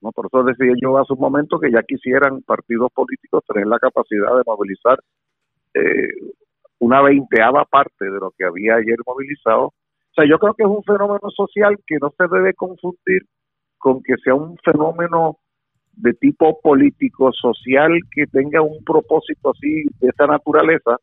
No, 0.00 0.10
por 0.12 0.26
eso 0.26 0.42
decía 0.42 0.72
yo 0.80 0.96
hace 0.96 1.12
un 1.12 1.20
momento 1.20 1.60
que 1.60 1.70
ya 1.70 1.82
quisieran 1.82 2.40
partidos 2.42 2.90
políticos 2.92 3.44
tener 3.46 3.66
la 3.66 3.78
capacidad 3.78 4.34
de 4.34 4.42
movilizar 4.46 4.98
eh, 5.74 6.08
una 6.78 7.02
veinteava 7.02 7.66
parte 7.66 8.06
de 8.06 8.18
lo 8.18 8.32
que 8.36 8.44
había 8.44 8.76
ayer 8.76 8.96
movilizado 9.06 9.74
o 10.10 10.14
sea, 10.14 10.28
yo 10.28 10.38
creo 10.38 10.54
que 10.54 10.64
es 10.64 10.68
un 10.68 10.82
fenómeno 10.82 11.30
social 11.30 11.76
que 11.86 11.96
no 12.00 12.12
se 12.16 12.26
debe 12.26 12.52
confundir 12.54 13.22
con 13.78 14.02
que 14.02 14.16
sea 14.22 14.34
un 14.34 14.56
fenómeno 14.58 15.38
de 15.92 16.12
tipo 16.14 16.60
político, 16.60 17.30
social, 17.32 17.92
que 18.10 18.26
tenga 18.26 18.60
un 18.60 18.82
propósito 18.84 19.50
así 19.50 19.84
de 20.00 20.08
esa 20.08 20.26
naturaleza, 20.26 20.98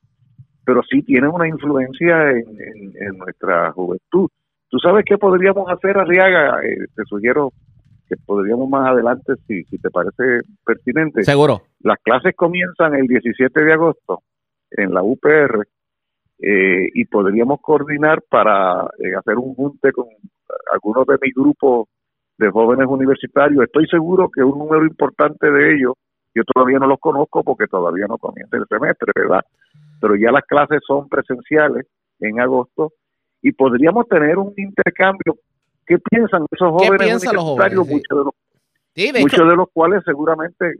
pero 0.65 0.81
sí 0.83 1.01
tiene 1.03 1.27
una 1.27 1.47
influencia 1.47 2.31
en, 2.31 3.17
nuestra 3.17 3.71
juventud. 3.71 4.29
¿Tú 4.69 4.79
sabes 4.79 5.05
qué 5.05 5.17
podríamos 5.17 5.69
hacer, 5.69 5.97
Arriaga? 5.97 6.59
Eh, 6.63 6.87
te 6.93 7.03
sugiero 7.05 7.53
que 8.09 8.15
podríamos 8.25 8.69
más 8.69 8.89
adelante, 8.89 9.33
si, 9.47 9.63
si 9.63 9.77
te 9.77 9.89
parece 9.89 10.41
pertinente. 10.65 11.23
Seguro. 11.23 11.61
Las 11.79 11.97
clases 12.03 12.35
comienzan 12.35 12.95
el 12.95 13.07
17 13.07 13.63
de 13.63 13.73
agosto 13.73 14.23
en 14.71 14.93
la 14.93 15.01
UPR 15.01 15.65
eh, 16.39 16.89
y 16.93 17.05
podríamos 17.05 17.61
coordinar 17.61 18.21
para 18.29 18.83
eh, 18.99 19.15
hacer 19.17 19.37
un 19.37 19.55
junte 19.55 19.91
con 19.91 20.05
algunos 20.71 21.05
de 21.07 21.17
mis 21.21 21.33
grupos 21.33 21.87
de 22.37 22.51
jóvenes 22.51 22.87
universitarios. 22.87 23.63
Estoy 23.63 23.87
seguro 23.87 24.29
que 24.29 24.43
un 24.43 24.59
número 24.59 24.85
importante 24.85 25.49
de 25.49 25.75
ellos, 25.75 25.93
yo 26.35 26.43
todavía 26.43 26.77
no 26.77 26.87
los 26.87 26.99
conozco 26.99 27.43
porque 27.43 27.65
todavía 27.67 28.05
no 28.07 28.17
comienza 28.17 28.57
el 28.57 28.65
semestre, 28.69 29.11
¿verdad? 29.15 29.41
Pero 29.99 30.15
ya 30.15 30.31
las 30.31 30.43
clases 30.43 30.81
son 30.85 31.09
presenciales 31.09 31.87
en 32.19 32.39
agosto 32.39 32.93
y 33.41 33.51
podríamos 33.51 34.07
tener 34.07 34.37
un 34.37 34.53
intercambio. 34.55 35.37
¿Qué 35.85 35.97
piensan 35.97 36.45
esos 36.51 36.69
jóvenes 36.69 37.23
universitarios? 37.23 37.87
muchos, 37.87 38.17
de 38.17 38.23
los, 38.23 39.21
muchos 39.21 39.49
de 39.49 39.55
los 39.55 39.69
cuales 39.73 40.03
seguramente 40.05 40.73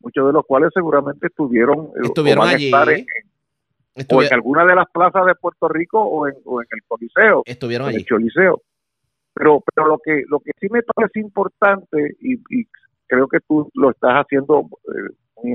muchos 0.00 0.26
de 0.26 0.32
los 0.32 0.46
cuales 0.46 0.70
seguramente 0.74 1.26
estuvieron, 1.26 1.86
eh, 1.86 2.04
estuvieron 2.04 2.46
allí 2.46 2.70
o 4.10 4.22
en 4.22 4.34
alguna 4.34 4.64
de 4.64 4.74
las 4.74 4.90
plazas 4.90 5.26
de 5.26 5.34
Puerto 5.34 5.68
Rico 5.68 6.02
o 6.02 6.26
en, 6.26 6.34
el 6.34 6.82
Coliseo. 6.86 7.42
Estuvieron 7.44 7.88
allí. 7.88 8.04
En 8.08 8.22
el 8.22 8.54
Pero, 9.34 9.62
pero 9.74 9.86
lo 9.88 9.98
que 9.98 10.24
lo 10.28 10.40
que 10.40 10.52
sí 10.60 10.68
me 10.70 10.82
parece 10.82 11.20
importante 11.20 12.16
y, 12.20 12.38
creo 13.06 13.26
que 13.26 13.38
tú 13.40 13.70
lo 13.74 13.90
estás 13.90 14.12
haciendo 14.14 14.68
eh, 14.84 15.14
muy 15.42 15.54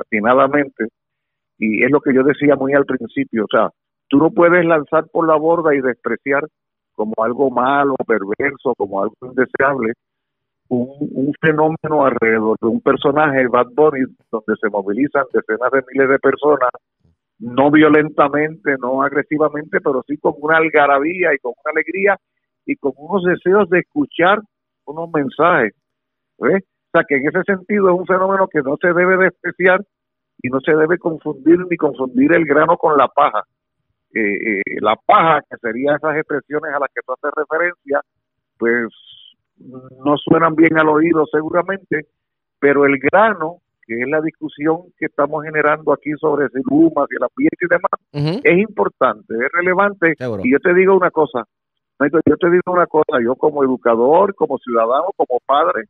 atinadamente 0.00 0.88
y 1.58 1.84
es 1.84 1.90
lo 1.90 2.00
que 2.00 2.12
yo 2.12 2.24
decía 2.24 2.56
muy 2.56 2.72
al 2.72 2.86
principio, 2.86 3.44
o 3.44 3.48
sea, 3.48 3.70
tú 4.08 4.18
no 4.18 4.30
puedes 4.30 4.64
lanzar 4.64 5.06
por 5.12 5.26
la 5.26 5.36
borda 5.36 5.74
y 5.74 5.80
despreciar 5.80 6.46
como 6.94 7.14
algo 7.18 7.50
malo, 7.50 7.94
perverso, 8.06 8.74
como 8.76 9.02
algo 9.02 9.14
indeseable, 9.22 9.92
un, 10.68 10.88
un 10.98 11.32
fenómeno 11.40 12.04
alrededor 12.04 12.56
de 12.60 12.68
un 12.68 12.80
personaje, 12.80 13.46
Bad 13.48 13.68
Bunny, 13.74 14.04
donde 14.30 14.54
se 14.60 14.68
movilizan 14.68 15.24
decenas 15.32 15.70
de 15.72 15.82
miles 15.92 16.08
de 16.08 16.18
personas, 16.18 16.70
no 17.38 17.70
violentamente, 17.70 18.76
no 18.80 19.02
agresivamente, 19.02 19.80
pero 19.80 20.02
sí 20.06 20.16
con 20.18 20.34
una 20.38 20.56
algarabía 20.56 21.34
y 21.34 21.38
con 21.38 21.52
una 21.64 21.72
alegría 21.72 22.16
y 22.66 22.76
con 22.76 22.92
unos 22.96 23.24
deseos 23.24 23.68
de 23.70 23.80
escuchar 23.80 24.40
unos 24.84 25.10
mensajes. 25.12 25.74
¿ves? 26.38 26.62
O 26.62 26.90
sea, 26.92 27.04
que 27.06 27.16
en 27.16 27.28
ese 27.28 27.42
sentido 27.44 27.88
es 27.88 27.98
un 27.98 28.06
fenómeno 28.06 28.48
que 28.48 28.60
no 28.62 28.76
se 28.80 28.92
debe 28.92 29.16
despreciar 29.16 29.84
y 30.42 30.48
no 30.48 30.60
se 30.60 30.74
debe 30.74 30.98
confundir 30.98 31.58
ni 31.70 31.76
confundir 31.76 32.32
el 32.32 32.44
grano 32.44 32.76
con 32.76 32.96
la 32.96 33.08
paja. 33.08 33.42
Eh, 34.14 34.20
eh, 34.20 34.62
la 34.80 34.96
paja, 34.96 35.42
que 35.42 35.56
serían 35.58 35.96
esas 35.96 36.16
expresiones 36.16 36.74
a 36.74 36.78
las 36.78 36.88
que 36.94 37.02
tú 37.04 37.12
haces 37.12 37.30
referencia, 37.36 38.00
pues 38.56 38.86
no 39.58 40.16
suenan 40.16 40.54
bien 40.54 40.78
al 40.78 40.88
oído 40.88 41.26
seguramente, 41.30 42.06
pero 42.58 42.86
el 42.86 42.98
grano, 42.98 43.58
que 43.88 44.02
es 44.02 44.08
la 44.08 44.20
discusión 44.20 44.82
que 44.98 45.06
estamos 45.06 45.42
generando 45.42 45.94
aquí 45.94 46.10
sobre 46.20 46.48
si 46.50 46.60
Luma, 46.70 47.06
si 47.08 47.16
el 47.16 47.24
ambiente 47.24 47.56
y 47.58 47.68
demás, 47.68 48.42
es 48.44 48.58
importante, 48.58 49.34
es 49.34 49.50
relevante. 49.50 50.14
Seguro. 50.18 50.42
Y 50.44 50.52
yo 50.52 50.60
te 50.60 50.74
digo 50.74 50.94
una 50.94 51.10
cosa, 51.10 51.44
yo 51.98 52.36
te 52.36 52.50
digo 52.50 52.62
una 52.66 52.86
cosa, 52.86 53.18
yo 53.24 53.34
como 53.34 53.64
educador, 53.64 54.34
como 54.34 54.58
ciudadano, 54.58 55.06
como 55.16 55.40
padre, 55.46 55.84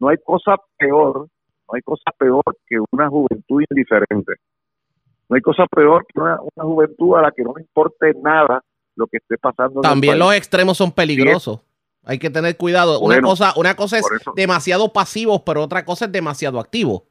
no 0.00 0.08
hay 0.08 0.16
cosa 0.24 0.56
peor, 0.76 1.28
no 1.68 1.74
hay 1.74 1.82
cosa 1.82 2.10
peor 2.18 2.42
que 2.66 2.76
una 2.90 3.08
juventud 3.08 3.62
indiferente. 3.70 4.34
No 5.28 5.36
hay 5.36 5.40
cosa 5.40 5.64
peor 5.66 6.04
que 6.12 6.20
una, 6.20 6.38
una 6.56 6.64
juventud 6.66 7.16
a 7.16 7.22
la 7.22 7.30
que 7.30 7.44
no 7.44 7.54
le 7.56 7.62
importe 7.62 8.12
nada 8.20 8.62
lo 8.96 9.06
que 9.06 9.18
esté 9.18 9.38
pasando. 9.38 9.80
También 9.80 10.18
los 10.18 10.34
extremos 10.34 10.76
son 10.76 10.90
peligrosos. 10.90 11.60
Hay 12.04 12.18
que 12.18 12.30
tener 12.30 12.56
cuidado. 12.56 13.00
Una 13.00 13.20
cosa, 13.22 13.54
una 13.56 13.76
cosa 13.76 13.98
es 13.98 14.04
demasiado 14.34 14.92
pasivos, 14.92 15.42
pero 15.46 15.62
otra 15.62 15.84
cosa 15.84 16.04
es 16.04 16.12
demasiado 16.12 16.58
activo. 16.60 17.06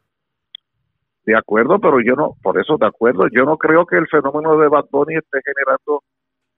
De 1.25 1.37
acuerdo, 1.37 1.79
pero 1.79 2.01
yo 2.01 2.15
no, 2.15 2.35
por 2.41 2.59
eso 2.59 2.77
de 2.77 2.85
acuerdo, 2.85 3.27
yo 3.31 3.45
no 3.45 3.57
creo 3.57 3.85
que 3.85 3.97
el 3.97 4.07
fenómeno 4.07 4.57
de 4.57 4.67
Bad 4.67 4.85
Bunny 4.91 5.15
esté 5.15 5.39
generando 5.43 6.03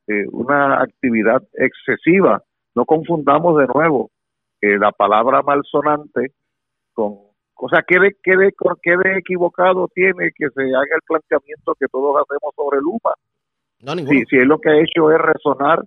eh, 0.08 0.28
una 0.32 0.82
actividad 0.82 1.44
excesiva. 1.54 2.42
No 2.74 2.86
confundamos 2.86 3.58
de 3.58 3.68
nuevo 3.68 4.10
eh, 4.62 4.78
la 4.80 4.92
palabra 4.92 5.44
malsonante 5.44 6.32
con, 6.94 7.20
o 7.58 7.70
sea, 7.70 7.84
¿qué 7.88 8.00
de, 8.00 8.16
qué, 8.24 8.36
de, 8.36 8.54
qué 8.82 8.98
de 8.98 9.18
equivocado 9.18 9.88
tiene 9.94 10.32
que 10.36 10.50
se 10.50 10.62
haga 10.62 10.96
el 10.96 11.02
planteamiento 11.08 11.76
que 11.80 11.88
todos 11.88 12.16
hacemos 12.22 12.54
sobre 12.56 12.82
Luma? 12.82 13.14
No. 13.82 13.94
Si, 14.08 14.26
si 14.26 14.38
él 14.38 14.48
lo 14.48 14.60
que 14.60 14.70
ha 14.70 14.80
hecho 14.80 15.12
es 15.12 15.20
resonar 15.20 15.84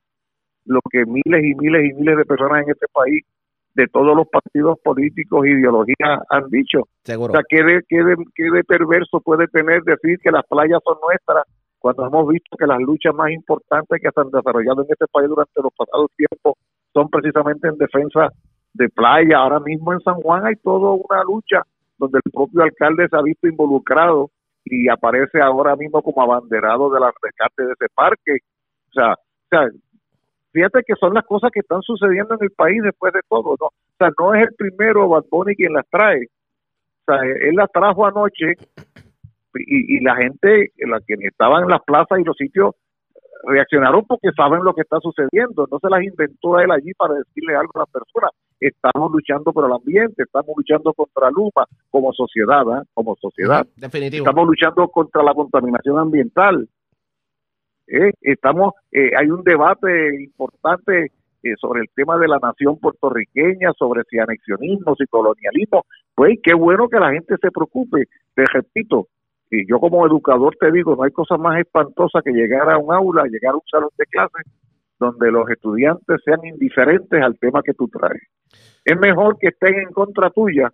lo 0.64 0.80
que 0.90 1.04
miles 1.04 1.44
y 1.44 1.54
miles 1.54 1.90
y 1.90 1.94
miles 1.94 2.16
de 2.16 2.24
personas 2.24 2.62
en 2.62 2.70
este 2.70 2.86
país, 2.92 3.24
de 3.74 3.86
todos 3.86 4.16
los 4.16 4.26
partidos 4.28 4.78
políticos 4.82 5.44
e 5.46 5.50
ideologías 5.50 6.20
han 6.30 6.48
dicho. 6.50 6.88
Seguro. 7.04 7.32
O 7.32 7.36
sea, 7.36 7.42
¿qué 7.48 7.62
de, 7.62 7.82
qué, 7.88 8.02
de, 8.02 8.16
qué 8.34 8.50
de 8.50 8.64
perverso 8.64 9.20
puede 9.20 9.46
tener 9.48 9.82
decir 9.82 10.18
que 10.22 10.30
las 10.30 10.44
playas 10.46 10.80
son 10.84 10.96
nuestras 11.06 11.44
cuando 11.78 12.06
hemos 12.06 12.28
visto 12.28 12.56
que 12.56 12.66
las 12.66 12.80
luchas 12.80 13.14
más 13.14 13.30
importantes 13.30 14.00
que 14.02 14.10
se 14.12 14.20
han 14.20 14.30
desarrollado 14.30 14.82
en 14.82 14.88
este 14.90 15.06
país 15.12 15.28
durante 15.28 15.62
los 15.62 15.72
pasados 15.76 16.10
tiempos 16.16 16.54
son 16.92 17.08
precisamente 17.08 17.68
en 17.68 17.78
defensa 17.78 18.28
de 18.74 18.88
playa? 18.88 19.38
Ahora 19.38 19.60
mismo 19.60 19.92
en 19.92 20.00
San 20.00 20.16
Juan 20.16 20.46
hay 20.46 20.56
toda 20.56 20.92
una 20.92 21.22
lucha 21.24 21.62
donde 21.98 22.18
el 22.24 22.32
propio 22.32 22.62
alcalde 22.62 23.08
se 23.08 23.16
ha 23.16 23.22
visto 23.22 23.48
involucrado 23.48 24.30
y 24.64 24.88
aparece 24.88 25.40
ahora 25.40 25.76
mismo 25.76 26.02
como 26.02 26.22
abanderado 26.22 26.90
de 26.90 27.00
la 27.00 27.12
rescate 27.22 27.64
de 27.64 27.72
ese 27.72 27.86
parque. 27.94 28.38
O 28.88 28.92
sea, 28.92 29.12
o 29.12 29.48
sea, 29.50 29.68
fíjate 30.52 30.82
que 30.86 30.94
son 30.98 31.14
las 31.14 31.24
cosas 31.24 31.50
que 31.52 31.60
están 31.60 31.82
sucediendo 31.82 32.34
en 32.34 32.42
el 32.42 32.50
país 32.50 32.82
después 32.82 33.12
de 33.12 33.20
todo, 33.28 33.54
¿no? 33.60 33.66
O 33.66 33.96
sea, 33.98 34.10
no 34.18 34.34
es 34.34 34.48
el 34.48 34.54
primero 34.54 35.08
Bad 35.08 35.24
Bunny 35.30 35.54
quien 35.56 35.72
las 35.72 35.88
trae. 35.88 36.26
O 37.06 37.12
sea, 37.12 37.22
él 37.22 37.54
las 37.54 37.70
trajo 37.72 38.06
anoche 38.06 38.54
y, 39.54 39.96
y 39.96 40.00
la 40.00 40.16
gente, 40.16 40.72
la 40.78 41.00
que 41.00 41.14
estaban 41.20 41.64
en 41.64 41.70
las 41.70 41.82
plazas 41.82 42.20
y 42.20 42.24
los 42.24 42.36
sitios, 42.36 42.74
reaccionaron 43.44 44.04
porque 44.06 44.30
saben 44.36 44.64
lo 44.64 44.74
que 44.74 44.82
está 44.82 44.98
sucediendo. 45.00 45.66
No 45.70 45.78
se 45.78 45.88
las 45.88 46.02
inventó 46.02 46.58
él 46.58 46.70
allí 46.70 46.92
para 46.94 47.14
decirle 47.14 47.56
algo 47.56 47.72
a 47.76 47.80
las 47.80 47.90
personas. 47.90 48.30
Estamos 48.60 49.12
luchando 49.12 49.52
por 49.52 49.66
el 49.66 49.72
ambiente, 49.72 50.22
estamos 50.22 50.50
luchando 50.56 50.92
contra 50.92 51.30
Luma 51.30 51.64
como 51.90 52.12
sociedad, 52.12 52.62
¿eh? 52.62 52.84
como 52.94 53.16
sociedad. 53.16 53.66
Definitivo. 53.76 54.24
Estamos 54.24 54.46
luchando 54.46 54.88
contra 54.88 55.22
la 55.22 55.34
contaminación 55.34 55.98
ambiental. 55.98 56.68
¿Eh? 57.88 58.12
Estamos, 58.20 58.74
eh, 58.92 59.10
hay 59.16 59.28
un 59.30 59.42
debate 59.42 60.22
importante 60.22 61.12
eh, 61.42 61.54
sobre 61.60 61.80
el 61.80 61.88
tema 61.94 62.18
de 62.18 62.28
la 62.28 62.38
nación 62.38 62.78
puertorriqueña, 62.78 63.72
sobre 63.78 64.02
si 64.10 64.18
anexionismo, 64.18 64.94
si 64.96 65.06
colonialismo. 65.06 65.84
Pues 66.14 66.38
qué 66.42 66.54
bueno 66.54 66.88
que 66.88 66.98
la 66.98 67.12
gente 67.12 67.36
se 67.40 67.50
preocupe. 67.50 68.04
Te 68.34 68.44
repito, 68.52 69.08
y 69.50 69.66
yo 69.68 69.80
como 69.80 70.06
educador 70.06 70.56
te 70.60 70.70
digo, 70.72 70.96
no 70.96 71.04
hay 71.04 71.10
cosa 71.12 71.36
más 71.36 71.58
espantosa 71.58 72.20
que 72.22 72.32
llegar 72.32 72.70
a 72.70 72.78
un 72.78 72.92
aula, 72.92 73.24
llegar 73.24 73.54
a 73.54 73.56
un 73.56 73.68
salón 73.70 73.90
de 73.96 74.04
clase 74.06 74.42
donde 74.98 75.30
los 75.30 75.48
estudiantes 75.48 76.20
sean 76.24 76.44
indiferentes 76.44 77.22
al 77.22 77.38
tema 77.38 77.62
que 77.62 77.72
tú 77.72 77.88
traes. 77.88 78.22
Es 78.84 78.98
mejor 78.98 79.38
que 79.38 79.48
estén 79.48 79.76
en 79.76 79.92
contra 79.92 80.30
tuya 80.30 80.72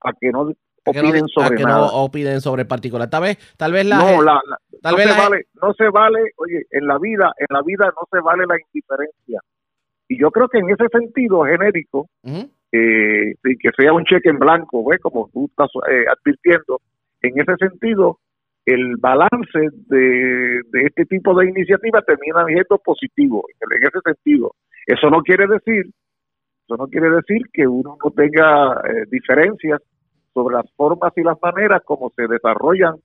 a 0.00 0.12
que 0.18 0.30
no 0.30 0.50
No- 0.86 1.00
opinen 1.00 1.24
a 1.24 1.28
sobre 1.28 1.56
que 1.56 1.62
nada. 1.64 1.78
no 1.78 1.86
opinen 2.04 2.40
sobre 2.40 2.62
el 2.62 2.68
particular. 2.68 3.08
Tal 3.10 3.22
vez, 3.22 3.54
tal 3.56 3.72
vez 3.72 3.86
la, 3.86 3.98
no, 3.98 4.22
la- 4.22 4.40
la- 4.48 4.58
tal 4.82 4.92
no 4.92 4.96
vez 4.98 5.06
se 5.06 5.12
la- 5.16 5.28
vale, 5.28 5.44
no 5.62 5.72
se 5.74 5.88
vale, 5.90 6.20
oye, 6.36 6.62
en 6.70 6.86
la 6.86 6.98
vida, 6.98 7.32
en 7.38 7.46
la 7.50 7.62
vida 7.62 7.86
no 7.86 8.06
se 8.10 8.20
vale 8.22 8.44
la 8.46 8.56
indiferencia. 8.60 9.40
Y 10.08 10.20
yo 10.20 10.30
creo 10.30 10.48
que 10.48 10.58
en 10.58 10.70
ese 10.70 10.86
sentido 10.92 11.42
genérico, 11.44 12.08
Ujú. 12.22 12.48
eh, 12.72 13.34
y 13.44 13.56
que 13.58 13.70
sea 13.76 13.92
un 13.92 14.04
cheque 14.04 14.28
en 14.28 14.38
blanco, 14.38 14.84
¿ves? 14.88 15.00
como 15.00 15.28
tú 15.32 15.46
estás 15.46 15.68
eh, 15.90 16.04
advirtiendo, 16.08 16.80
en 17.22 17.40
ese 17.40 17.56
sentido, 17.56 18.18
el 18.64 18.96
balance 18.98 19.58
de, 19.88 20.60
de 20.70 20.82
este 20.86 21.04
tipo 21.06 21.36
de 21.38 21.48
iniciativas 21.48 22.04
termina 22.04 22.44
siendo 22.46 22.78
positivo, 22.84 23.44
en 23.60 23.82
ese 23.82 23.98
sentido. 24.04 24.52
Eso 24.86 25.08
no 25.10 25.22
quiere 25.22 25.46
decir, 25.46 25.86
eso 26.66 26.76
no 26.76 26.86
quiere 26.88 27.10
decir 27.10 27.42
que 27.52 27.66
uno 27.66 27.96
no 28.04 28.10
tenga 28.10 28.80
eh, 28.88 29.04
diferencias 29.10 29.80
sobre 30.36 30.56
las 30.56 30.66
formas 30.76 31.12
y 31.16 31.22
las 31.22 31.38
maneras 31.42 31.80
como 31.86 32.12
se 32.14 32.26
desarrollan 32.28 32.96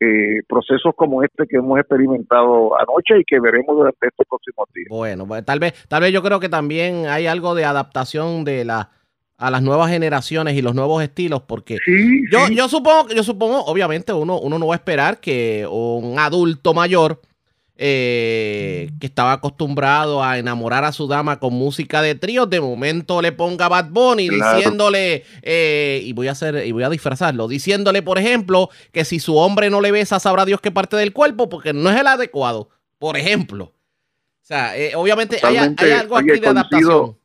eh, 0.00 0.42
procesos 0.48 0.94
como 0.94 1.24
este 1.24 1.44
que 1.48 1.56
hemos 1.56 1.76
experimentado 1.80 2.78
anoche 2.78 3.18
y 3.18 3.24
que 3.24 3.40
veremos 3.40 3.76
durante 3.76 4.06
estos 4.06 4.26
próximos 4.28 4.68
días. 4.72 4.86
Bueno, 4.88 5.26
pues, 5.26 5.44
tal 5.44 5.58
vez, 5.58 5.74
tal 5.88 6.02
vez 6.02 6.12
yo 6.12 6.22
creo 6.22 6.38
que 6.38 6.48
también 6.48 7.06
hay 7.06 7.26
algo 7.26 7.56
de 7.56 7.64
adaptación 7.64 8.44
de 8.44 8.64
la 8.64 8.90
a 9.40 9.50
las 9.52 9.62
nuevas 9.62 9.90
generaciones 9.90 10.54
y 10.54 10.62
los 10.62 10.74
nuevos 10.74 11.00
estilos, 11.02 11.42
porque 11.42 11.78
Sí, 11.84 12.22
yo, 12.30 12.46
sí. 12.46 12.56
yo 12.56 12.68
supongo, 12.68 13.08
yo 13.08 13.22
supongo, 13.22 13.64
obviamente, 13.66 14.12
uno, 14.12 14.38
uno 14.40 14.58
no 14.58 14.66
va 14.66 14.74
a 14.74 14.78
esperar 14.78 15.18
que 15.20 15.64
un 15.70 16.18
adulto 16.18 16.74
mayor 16.74 17.20
eh, 17.80 18.90
que 19.00 19.06
estaba 19.06 19.32
acostumbrado 19.32 20.22
a 20.22 20.36
enamorar 20.38 20.84
a 20.84 20.90
su 20.90 21.06
dama 21.06 21.38
con 21.38 21.54
música 21.54 22.02
de 22.02 22.16
tríos, 22.16 22.50
de 22.50 22.60
momento 22.60 23.22
le 23.22 23.30
ponga 23.30 23.68
Bad 23.68 23.90
Bunny 23.90 24.28
Claro. 24.28 24.56
diciéndole, 24.58 25.24
eh, 25.42 26.02
y 26.04 26.12
voy 26.12 26.26
a 26.26 26.32
hacer, 26.32 26.66
y 26.66 26.72
voy 26.72 26.82
a 26.82 26.90
disfrazarlo, 26.90 27.46
diciéndole, 27.46 28.02
por 28.02 28.18
ejemplo, 28.18 28.68
que 28.90 29.04
si 29.04 29.20
su 29.20 29.36
hombre 29.36 29.70
no 29.70 29.80
le 29.80 29.92
besa, 29.92 30.18
sabrá 30.18 30.44
Dios 30.44 30.60
qué 30.60 30.72
parte 30.72 30.96
del 30.96 31.12
cuerpo, 31.12 31.48
porque 31.48 31.72
no 31.72 31.88
es 31.88 32.00
el 32.00 32.08
adecuado, 32.08 32.68
por 32.98 33.16
ejemplo. 33.16 33.64
O 33.66 34.46
sea, 34.48 34.76
eh, 34.76 34.96
obviamente 34.96 35.38
hay, 35.42 35.56
hay 35.56 35.90
algo 35.92 36.16
aquí 36.16 36.40
de 36.40 36.48
adaptación. 36.48 37.16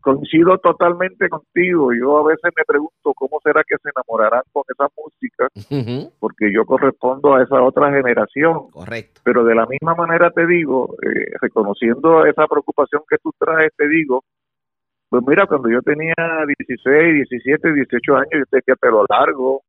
Coincido 0.00 0.58
totalmente 0.58 1.28
contigo. 1.28 1.92
Yo 1.92 2.18
a 2.18 2.28
veces 2.28 2.50
me 2.56 2.64
pregunto 2.66 3.12
cómo 3.14 3.38
será 3.42 3.62
que 3.66 3.76
se 3.82 3.90
enamorarán 3.94 4.42
con 4.52 4.62
esa 4.68 4.88
música, 4.96 5.48
porque 6.18 6.52
yo 6.52 6.64
correspondo 6.64 7.34
a 7.34 7.42
esa 7.42 7.62
otra 7.62 7.92
generación. 7.92 8.70
Correcto. 8.70 9.20
Pero 9.24 9.44
de 9.44 9.54
la 9.54 9.66
misma 9.66 9.94
manera 9.94 10.30
te 10.30 10.46
digo, 10.46 10.96
eh, 11.02 11.32
reconociendo 11.40 12.24
esa 12.26 12.46
preocupación 12.46 13.02
que 13.08 13.18
tú 13.18 13.32
traes, 13.38 13.72
te 13.76 13.88
digo, 13.88 14.24
pues 15.08 15.22
mira, 15.26 15.46
cuando 15.46 15.68
yo 15.68 15.82
tenía 15.82 16.14
16, 16.68 17.28
17, 17.28 17.72
18 17.72 18.16
años, 18.16 18.30
yo 18.32 18.44
tenía 18.50 18.76
pelo 18.80 19.04
largo, 19.08 19.62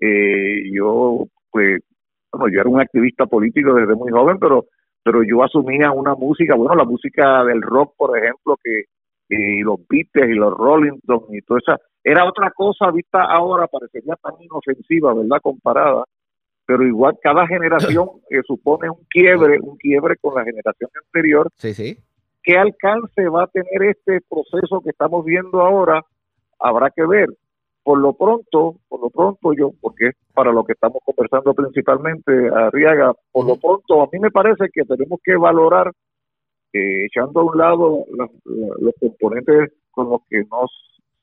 eh, 0.00 0.70
yo, 0.72 1.24
pues, 1.50 1.80
bueno, 2.32 2.48
yo 2.54 2.60
era 2.60 2.70
un 2.70 2.80
activista 2.80 3.26
político 3.26 3.74
desde 3.74 3.94
muy 3.94 4.10
joven, 4.10 4.38
pero 4.38 4.66
pero 5.06 5.22
yo 5.22 5.40
asumía 5.44 5.92
una 5.92 6.16
música, 6.16 6.56
bueno, 6.56 6.74
la 6.74 6.84
música 6.84 7.44
del 7.44 7.62
rock, 7.62 7.94
por 7.96 8.18
ejemplo, 8.18 8.56
que 8.60 8.86
y 9.28 9.60
los 9.60 9.80
Beatles 9.88 10.30
y 10.30 10.34
los 10.34 10.54
Rolling 10.54 10.98
Stones 10.98 11.28
y 11.30 11.42
todo 11.42 11.58
eso, 11.58 11.76
era 12.04 12.24
otra 12.24 12.50
cosa 12.52 12.90
vista 12.90 13.22
ahora, 13.22 13.66
parecería 13.66 14.14
tan 14.22 14.34
inofensiva, 14.40 15.12
¿verdad? 15.14 15.38
Comparada, 15.42 16.04
pero 16.66 16.86
igual 16.86 17.18
cada 17.22 17.46
generación 17.46 18.08
eh, 18.30 18.42
supone 18.46 18.90
un 18.90 19.04
quiebre, 19.08 19.58
un 19.60 19.76
quiebre 19.76 20.16
con 20.16 20.34
la 20.34 20.44
generación 20.44 20.90
anterior. 21.04 21.48
Sí, 21.56 21.74
sí. 21.74 21.98
¿Qué 22.42 22.56
alcance 22.56 23.28
va 23.28 23.44
a 23.44 23.48
tener 23.48 23.90
este 23.90 24.20
proceso 24.28 24.80
que 24.80 24.90
estamos 24.90 25.24
viendo 25.24 25.60
ahora? 25.60 26.02
Habrá 26.58 26.90
que 26.90 27.04
ver. 27.04 27.28
por 27.82 27.98
lo 27.98 28.14
pronto, 28.14 28.76
por 28.88 29.00
lo 29.00 29.10
pronto 29.10 29.52
yo, 29.52 29.70
porque 29.80 30.08
es 30.08 30.14
para 30.34 30.52
lo 30.52 30.64
que 30.64 30.72
estamos 30.72 30.98
conversando 31.04 31.54
principalmente, 31.54 32.32
Arriaga, 32.48 33.14
por 33.30 33.46
lo 33.46 33.56
pronto 33.56 34.02
a 34.02 34.08
mí 34.12 34.18
me 34.18 34.30
parece 34.30 34.66
que 34.72 34.84
tenemos 34.84 35.20
que 35.22 35.36
valorar, 35.36 35.92
eh, 36.76 37.06
echando 37.06 37.40
a 37.40 37.44
un 37.44 37.58
lado 37.58 38.04
los, 38.10 38.30
los 38.44 38.94
componentes 39.00 39.72
con 39.90 40.10
los 40.10 40.20
que 40.28 40.42
nos 40.50 40.70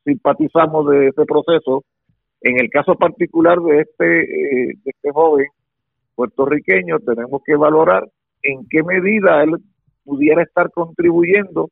simpatizamos 0.04 0.90
de 0.90 1.08
este 1.08 1.26
proceso, 1.26 1.84
en 2.42 2.60
el 2.60 2.70
caso 2.70 2.96
particular 2.96 3.60
de 3.60 3.82
este, 3.82 4.22
eh, 4.22 4.74
de 4.84 4.92
este 4.92 5.12
joven 5.12 5.48
puertorriqueño, 6.16 7.00
tenemos 7.00 7.42
que 7.46 7.56
valorar 7.56 8.08
en 8.44 8.68
qué 8.70 8.84
medida 8.84 9.44
él 9.44 9.56
pudiera 10.04 10.44
estar 10.44 10.70
contribuyendo 10.72 11.70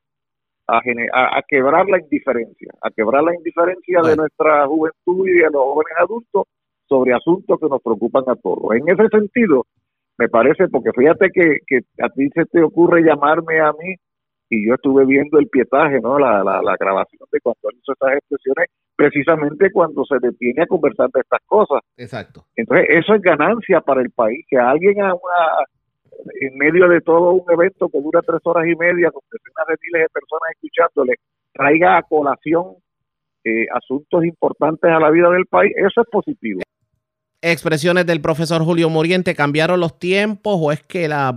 a, 0.66 0.78
a, 0.78 1.42
quebrar 1.46 1.86
la 1.88 2.00
indiferencia, 2.00 2.72
a 2.80 2.90
quebrar 2.90 3.22
la 3.22 3.34
indiferencia 3.34 4.00
de 4.00 4.16
nuestra 4.16 4.66
juventud 4.66 5.28
y 5.28 5.32
de 5.32 5.50
los 5.50 5.62
jóvenes 5.62 5.94
adultos 5.98 6.44
sobre 6.88 7.14
asuntos 7.14 7.60
que 7.60 7.68
nos 7.68 7.82
preocupan 7.82 8.24
a 8.28 8.36
todos. 8.36 8.74
En 8.74 8.88
ese 8.88 9.08
sentido, 9.08 9.66
me 10.18 10.28
parece, 10.28 10.68
porque 10.68 10.90
fíjate 10.96 11.30
que, 11.32 11.58
que 11.66 11.80
a 12.02 12.08
ti 12.10 12.28
se 12.34 12.44
te 12.46 12.62
ocurre 12.62 13.02
llamarme 13.02 13.60
a 13.60 13.72
mí 13.72 13.94
y 14.50 14.68
yo 14.68 14.74
estuve 14.74 15.06
viendo 15.06 15.38
el 15.38 15.48
pietaje, 15.48 15.98
¿no? 16.00 16.18
La, 16.18 16.44
la, 16.44 16.60
la 16.62 16.76
grabación 16.78 17.26
de 17.32 17.40
cuando 17.40 17.70
él 17.70 17.78
hizo 17.80 17.92
estas 17.92 18.18
expresiones, 18.18 18.68
precisamente 18.94 19.70
cuando 19.72 20.04
se 20.04 20.16
detiene 20.20 20.62
a 20.62 20.66
conversar 20.66 21.08
de 21.14 21.20
estas 21.20 21.40
cosas. 21.46 21.80
Exacto. 21.96 22.44
Entonces, 22.54 22.86
eso 22.90 23.14
es 23.14 23.22
ganancia 23.22 23.80
para 23.80 24.02
el 24.02 24.10
país, 24.10 24.44
que 24.46 24.58
alguien 24.58 25.00
a 25.00 25.14
una, 25.14 25.64
en 26.40 26.58
medio 26.58 26.86
de 26.88 27.00
todo 27.00 27.32
un 27.32 27.50
evento 27.50 27.88
que 27.88 28.00
dura 28.00 28.20
tres 28.20 28.40
horas 28.44 28.66
y 28.66 28.76
media, 28.76 29.10
con 29.10 29.22
decenas 29.30 29.66
de 29.68 29.76
miles 29.80 30.02
de 30.02 30.12
personas 30.12 30.50
escuchándole, 30.52 31.14
traiga 31.54 31.96
a 31.96 32.02
colación 32.02 32.76
eh, 33.44 33.66
asuntos 33.72 34.24
importantes 34.24 34.90
a 34.90 35.00
la 35.00 35.10
vida 35.10 35.30
del 35.30 35.46
país, 35.46 35.72
eso 35.76 36.02
es 36.02 36.08
positivo. 36.10 36.60
Expresiones 37.42 38.06
del 38.06 38.20
profesor 38.20 38.64
Julio 38.64 38.88
Moriente, 38.88 39.34
¿cambiaron 39.34 39.80
los 39.80 39.98
tiempos 39.98 40.56
o 40.58 40.72
es 40.72 40.82
que 40.82 41.08
las 41.08 41.34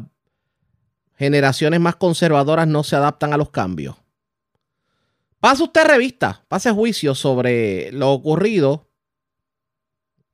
generaciones 1.18 1.80
más 1.80 1.98
conservadoras 1.98 2.68
no 2.68 2.84
se 2.84 2.96
adaptan 2.96 3.34
a 3.34 3.38
los 3.38 3.50
cambios? 3.50 3.96
Pase 5.40 5.64
usted 5.64 5.86
revista, 5.86 6.46
pase 6.48 6.72
juicio 6.72 7.14
sobre 7.16 7.92
lo 7.92 8.12
ocurrido 8.12 8.88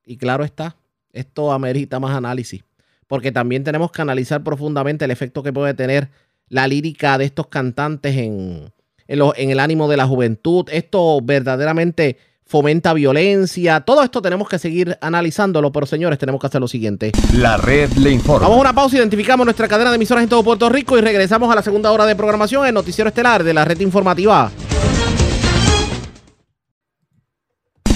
y 0.05 0.17
claro 0.17 0.43
está, 0.43 0.75
esto 1.11 1.51
amerita 1.51 1.99
más 1.99 2.15
análisis 2.15 2.63
porque 3.11 3.33
también 3.33 3.65
tenemos 3.65 3.91
que 3.91 4.01
analizar 4.01 4.41
profundamente 4.41 5.03
el 5.03 5.11
efecto 5.11 5.43
que 5.43 5.51
puede 5.51 5.73
tener 5.73 6.07
la 6.47 6.65
lírica 6.65 7.17
de 7.17 7.25
estos 7.25 7.47
cantantes 7.47 8.15
en, 8.15 8.71
en, 9.05 9.49
el 9.49 9.59
ánimo 9.59 9.89
de 9.89 9.97
la 9.97 10.07
juventud. 10.07 10.69
Esto 10.71 11.19
verdaderamente 11.21 12.15
fomenta 12.51 12.93
violencia. 12.93 13.79
Todo 13.79 14.03
esto 14.03 14.21
tenemos 14.21 14.49
que 14.49 14.59
seguir 14.59 14.97
analizándolo, 14.99 15.71
pero 15.71 15.85
señores, 15.85 16.19
tenemos 16.19 16.41
que 16.41 16.47
hacer 16.47 16.59
lo 16.59 16.67
siguiente. 16.67 17.13
La 17.33 17.55
red 17.55 17.89
le 17.93 18.11
informa. 18.11 18.45
Vamos 18.45 18.57
a 18.57 18.61
una 18.61 18.73
pausa, 18.73 18.97
identificamos 18.97 19.45
nuestra 19.45 19.69
cadena 19.69 19.89
de 19.89 19.95
emisoras 19.95 20.21
en 20.21 20.29
todo 20.29 20.43
Puerto 20.43 20.67
Rico 20.67 20.97
y 20.97 21.01
regresamos 21.01 21.49
a 21.49 21.55
la 21.55 21.63
segunda 21.63 21.89
hora 21.91 22.05
de 22.05 22.13
programación 22.13 22.67
en 22.67 22.73
Noticiero 22.73 23.07
Estelar 23.07 23.45
de 23.45 23.53
la 23.53 23.63
red 23.63 23.79
informativa. 23.79 24.51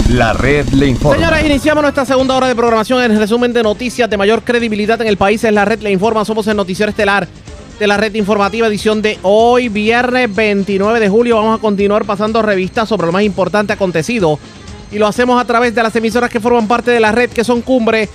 La 0.10 0.32
red 0.32 0.66
le 0.70 0.88
informa. 0.88 1.18
Señores, 1.18 1.45
iniciamos 1.45 1.82
nuestra 1.82 2.06
segunda 2.06 2.38
hora 2.38 2.47
de 2.47 2.56
programación. 2.56 3.03
En 3.03 3.20
resumen 3.20 3.51
de 3.51 3.62
noticias 3.62 4.10
de 4.10 4.16
mayor 4.16 4.43
credibilidad 4.43 5.01
en 5.01 5.08
el 5.08 5.18
país 5.18 5.43
es 5.43 5.51
la 5.51 5.66
red 5.66 5.82
le 5.82 5.91
informa. 5.91 6.24
Somos 6.24 6.47
el 6.47 6.56
noticiero 6.56 6.91
estelar 6.91 7.28
de 7.80 7.88
la 7.88 7.97
red 7.97 8.13
informativa, 8.15 8.67
edición 8.67 9.01
de 9.01 9.17
hoy, 9.21 9.69
viernes 9.69 10.34
29 10.34 10.99
de 10.99 11.09
julio. 11.09 11.38
Vamos 11.38 11.59
a 11.59 11.61
continuar 11.61 12.05
pasando 12.05 12.41
revistas 12.41 12.89
sobre 12.89 13.05
lo 13.07 13.11
más 13.11 13.23
importante 13.23 13.73
acontecido. 13.73 14.39
Y 14.91 14.97
lo 14.97 15.07
hacemos 15.07 15.41
a 15.41 15.45
través 15.45 15.76
de 15.76 15.84
las 15.84 15.95
emisoras 15.95 16.30
que 16.30 16.39
forman 16.39 16.67
parte 16.67 16.91
de 16.91 16.99
la 16.99 17.11
red, 17.11 17.30
que 17.30 17.43
son 17.43 17.61
Cumbre, 17.61 18.09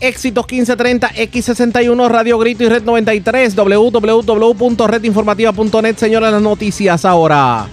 Éxitos 0.00 0.46
1530, 0.50 1.10
X61, 1.10 2.08
Radio 2.08 2.38
Grito 2.38 2.64
y 2.64 2.68
Red 2.68 2.82
93, 2.82 3.54
www.redinformativa.net. 3.54 5.96
Señores, 5.96 6.32
las 6.32 6.42
noticias 6.42 7.04
ahora. 7.04 7.68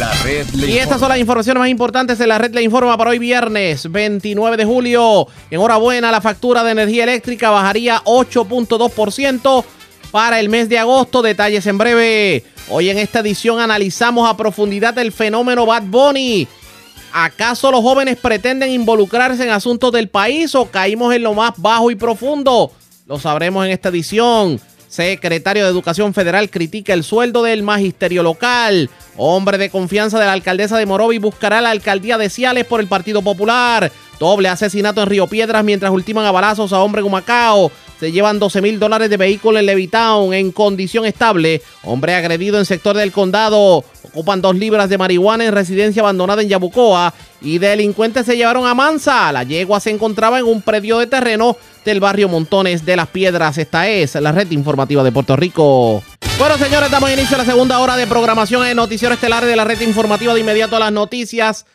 Las 0.00 0.08
noticias. 0.08 0.08
La 0.08 0.12
red 0.22 0.46
le 0.54 0.70
Y 0.70 0.78
estas 0.78 0.98
son 0.98 1.10
las 1.10 1.18
informaciones 1.18 1.60
más 1.60 1.68
importantes 1.68 2.18
de 2.18 2.26
la 2.26 2.38
red 2.38 2.54
le 2.54 2.62
informa 2.62 2.96
para 2.96 3.10
hoy 3.10 3.18
viernes 3.18 3.90
29 3.90 4.56
de 4.56 4.64
julio. 4.64 5.26
Enhorabuena, 5.50 6.10
la 6.10 6.22
factura 6.22 6.64
de 6.64 6.72
energía 6.72 7.04
eléctrica 7.04 7.50
bajaría 7.50 8.02
8.2% 8.04 9.64
para 10.10 10.40
el 10.40 10.48
mes 10.48 10.68
de 10.68 10.78
agosto. 10.78 11.20
Detalles 11.20 11.66
en 11.66 11.76
breve. 11.76 12.44
Hoy 12.70 12.88
en 12.88 12.98
esta 12.98 13.20
edición 13.20 13.60
analizamos 13.60 14.28
a 14.28 14.36
profundidad 14.36 14.96
el 14.98 15.12
fenómeno 15.12 15.66
Bad 15.66 15.82
Bunny. 15.84 16.48
¿Acaso 17.12 17.70
los 17.70 17.82
jóvenes 17.82 18.16
pretenden 18.16 18.70
involucrarse 18.70 19.42
en 19.42 19.50
asuntos 19.50 19.92
del 19.92 20.08
país 20.08 20.54
o 20.54 20.66
caímos 20.66 21.14
en 21.14 21.24
lo 21.24 21.34
más 21.34 21.52
bajo 21.56 21.90
y 21.90 21.96
profundo? 21.96 22.72
Lo 23.06 23.18
sabremos 23.18 23.66
en 23.66 23.72
esta 23.72 23.88
edición. 23.88 24.60
Secretario 24.90 25.62
de 25.62 25.70
Educación 25.70 26.14
Federal 26.14 26.50
critica 26.50 26.92
el 26.92 27.04
sueldo 27.04 27.44
del 27.44 27.62
magisterio 27.62 28.24
local. 28.24 28.90
Hombre 29.16 29.56
de 29.56 29.70
confianza 29.70 30.18
de 30.18 30.26
la 30.26 30.32
alcaldesa 30.32 30.76
de 30.78 30.84
Morovi 30.84 31.18
buscará 31.18 31.60
la 31.60 31.70
alcaldía 31.70 32.18
de 32.18 32.28
Ciales 32.28 32.64
por 32.64 32.80
el 32.80 32.88
Partido 32.88 33.22
Popular. 33.22 33.92
Doble 34.18 34.48
asesinato 34.48 35.00
en 35.00 35.08
Río 35.08 35.28
Piedras 35.28 35.62
mientras 35.62 35.92
ultiman 35.92 36.26
a 36.26 36.32
balazos 36.32 36.72
a 36.72 36.80
hombre 36.80 37.04
Humacao. 37.04 37.70
Se 38.00 38.10
llevan 38.10 38.40
12 38.40 38.62
mil 38.62 38.80
dólares 38.80 39.10
de 39.10 39.16
vehículo 39.16 39.60
en 39.60 39.66
Levitown 39.66 40.34
en 40.34 40.50
condición 40.50 41.06
estable. 41.06 41.62
Hombre 41.84 42.16
agredido 42.16 42.58
en 42.58 42.64
sector 42.64 42.96
del 42.96 43.12
condado. 43.12 43.84
Ocupan 44.02 44.42
dos 44.42 44.56
libras 44.56 44.88
de 44.88 44.98
marihuana 44.98 45.44
en 45.44 45.52
residencia 45.52 46.02
abandonada 46.02 46.42
en 46.42 46.48
Yabucoa. 46.48 47.14
Y 47.40 47.58
delincuentes 47.58 48.26
se 48.26 48.36
llevaron 48.36 48.66
a 48.66 48.74
Mansa. 48.74 49.30
La 49.30 49.44
yegua 49.44 49.78
se 49.78 49.90
encontraba 49.90 50.40
en 50.40 50.46
un 50.46 50.62
predio 50.62 50.98
de 50.98 51.06
terreno 51.06 51.56
del 51.84 52.00
barrio 52.00 52.28
Montones 52.28 52.84
de 52.84 52.96
las 52.96 53.08
Piedras. 53.08 53.58
Esta 53.58 53.88
es 53.88 54.14
la 54.14 54.32
red 54.32 54.50
informativa 54.50 55.02
de 55.02 55.12
Puerto 55.12 55.36
Rico. 55.36 56.02
Bueno, 56.38 56.56
señores, 56.56 56.90
damos 56.90 57.10
inicio 57.10 57.36
a 57.36 57.38
la 57.38 57.44
segunda 57.44 57.78
hora 57.80 57.96
de 57.96 58.06
programación 58.06 58.66
en 58.66 58.76
Noticiero 58.76 59.14
Estelar 59.14 59.44
de 59.44 59.56
la 59.56 59.64
red 59.64 59.80
informativa. 59.80 60.34
De 60.34 60.40
inmediato 60.40 60.76
a 60.76 60.80
las 60.80 60.92
noticias. 60.92 61.66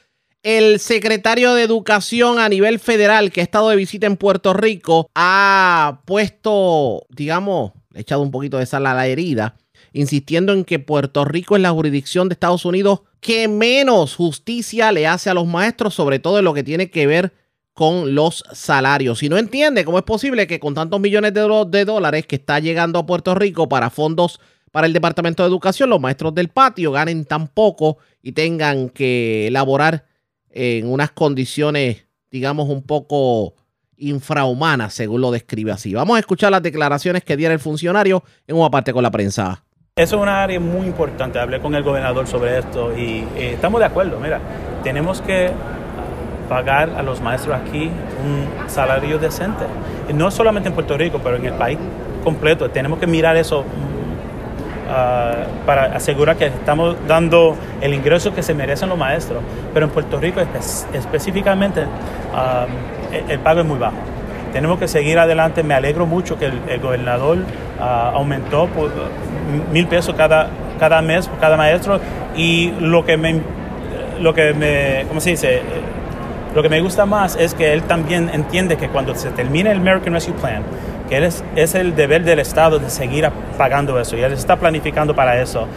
El 0.44 0.80
secretario 0.80 1.56
de 1.56 1.64
Educación 1.64 2.38
a 2.38 2.50
nivel 2.50 2.80
federal 2.80 3.32
que 3.32 3.42
ha 3.42 3.44
estado 3.44 3.70
de 3.70 3.76
visita 3.76 4.06
en 4.06 4.16
Puerto 4.16 4.54
Rico 4.54 5.10
ha 5.16 6.02
puesto, 6.06 7.06
digamos, 7.10 7.72
echado 7.96 8.22
un 8.22 8.30
poquito 8.30 8.60
de 8.60 8.68
sal 8.68 8.86
a 8.86 8.94
la 8.94 9.08
herida, 9.08 9.56
insistiendo 9.92 10.54
en 10.54 10.64
que 10.64 10.78
Puerto 10.78 11.26
Rico 11.26 11.56
es 11.56 11.64
la 11.64 11.72
jurisdicción 11.72 12.30
de 12.30 12.34
Estados 12.34 12.66
Unidos 12.66 13.02
que 13.22 13.48
menos 13.48 14.14
justicia 14.16 14.92
le 14.92 15.08
hace 15.08 15.32
a 15.32 15.34
los 15.34 15.48
maestros, 15.48 15.96
sobre 15.96 16.20
todo 16.20 16.38
en 16.38 16.46
lo 16.46 16.54
que 16.54 16.64
tiene 16.64 16.92
que 16.92 17.08
ver 17.08 17.34
con 17.76 18.16
los 18.16 18.44
salarios. 18.54 19.20
Si 19.20 19.28
no 19.28 19.38
entiende 19.38 19.84
cómo 19.84 19.98
es 20.00 20.06
posible 20.06 20.48
que 20.48 20.62
con 20.62 20.74
tantos 20.74 21.00
millones 21.00 21.34
de, 21.34 21.86
dólares 21.86 22.26
que 22.26 22.38
está 22.38 22.60
llegando 22.60 22.98
a 22.98 23.06
Puerto 23.06 23.36
Rico 23.36 23.68
para 23.68 23.90
fondos 23.90 24.40
para 24.72 24.88
el 24.88 24.94
Departamento 24.94 25.44
de 25.44 25.50
Educación, 25.50 25.90
los 25.90 26.00
maestros 26.00 26.34
del 26.34 26.48
patio 26.48 26.94
ganen 26.94 27.26
tan 27.26 27.50
poco 27.50 27.98
y 28.24 28.32
tengan 28.32 28.90
que 28.90 29.48
elaborar 29.48 30.06
en 30.50 30.90
unas 30.90 31.12
condiciones, 31.12 32.06
digamos, 32.32 32.70
un 32.70 32.82
poco 32.82 33.56
infrahumanas, 33.98 34.94
según 34.94 35.20
lo 35.20 35.32
describe 35.32 35.74
así. 35.74 35.94
Vamos 35.94 36.16
a 36.16 36.20
escuchar 36.20 36.52
las 36.52 36.64
declaraciones 36.64 37.26
que 37.26 37.36
diera 37.36 37.54
el 37.54 37.60
funcionario 37.60 38.24
en 38.48 38.56
una 38.56 38.72
parte 38.72 38.94
con 38.94 39.04
la 39.04 39.12
prensa. 39.12 39.66
Eso 39.98 40.16
es 40.16 40.22
una 40.22 40.44
área 40.44 40.62
muy 40.62 40.88
importante. 40.88 41.40
Hablé 41.40 41.60
con 41.60 41.76
el 41.76 41.84
gobernador 41.84 42.26
sobre 42.26 42.58
esto 42.58 42.98
y 42.98 43.26
eh, 43.36 43.52
estamos 43.54 43.80
de 43.80 43.86
acuerdo. 43.86 44.20
Mira, 44.20 44.40
tenemos 44.84 45.22
que 45.22 45.52
pagar 46.50 46.90
a 46.98 47.02
los 47.02 47.22
maestros 47.22 47.56
aquí 47.56 47.90
un 48.24 48.70
salario 48.70 49.18
decente. 49.20 49.66
Y 50.10 50.14
no 50.14 50.30
solamente 50.32 50.70
en 50.70 50.76
Puerto 50.76 50.98
Rico, 50.98 51.20
pero 51.24 51.36
en 51.38 51.46
el 51.46 51.54
país 51.54 51.78
completo. 52.24 52.70
Tenemos 52.70 53.00
que 53.00 53.08
mirar 53.08 53.38
eso 53.38 53.64
ah, 54.90 55.46
para 55.66 55.86
asegurar 55.96 56.36
que 56.38 56.46
estamos 56.48 56.96
dando 57.08 57.56
el 57.82 57.94
ingreso 57.94 58.34
que 58.34 58.44
se 58.44 58.54
merecen 58.54 58.90
los 58.90 58.98
maestros. 58.98 59.42
Pero 59.74 59.86
en 59.86 59.92
Puerto 59.92 60.20
Rico 60.20 60.40
espe- 60.42 60.96
específicamente 60.96 61.84
ah, 62.34 62.66
el, 63.12 63.32
el 63.32 63.40
pago 63.40 63.62
es 63.62 63.66
muy 63.66 63.78
bajo. 63.80 63.98
Tenemos 64.54 64.80
que 64.80 64.88
seguir 64.88 65.20
adelante. 65.20 65.64
Me 65.64 65.74
alegro 65.74 66.06
mucho 66.06 66.38
que 66.38 66.46
el, 66.46 66.80
gobernador 66.80 67.40
ah, 67.80 68.12
aumentó 68.14 68.68
por 68.68 68.90
mil 69.72 69.88
pesos 69.88 70.16
cada, 70.16 70.48
cada 70.80 71.02
mes 71.02 71.28
por 71.28 71.40
cada 71.40 71.58
maestro. 71.58 72.00
Y 72.38 72.72
lo 72.80 73.06
que 73.06 73.18
me, 73.18 73.42
lo 74.20 74.34
que 74.34 74.54
me, 74.54 75.06
¿cómo 75.08 75.20
se 75.20 75.32
dice? 75.32 75.62
Lo 76.56 76.64
que 76.64 76.70
me 76.70 76.80
gusta 76.82 77.06
más 77.06 77.36
es 77.36 77.54
que 77.54 77.74
él 77.74 77.84
también 77.84 78.30
entiende 78.34 78.78
que 78.78 78.88
cuando 78.90 79.14
se 79.14 79.30
termine 79.32 79.72
el 79.72 79.78
American 79.80 80.14
Rescue 80.14 80.34
Plan, 80.36 80.64
que 81.10 81.18
él 81.18 81.24
es, 81.26 81.44
es 81.56 81.76
el 81.76 81.96
deber 81.96 82.24
del 82.24 82.40
Estado 82.40 82.80
de 82.80 82.90
seguir 82.90 83.30
pagando 83.58 84.00
eso 84.00 84.16
y 84.18 84.22
él 84.22 84.34
está 84.34 84.56
planificando 84.56 85.14
para 85.14 85.40
eso. 85.42 85.68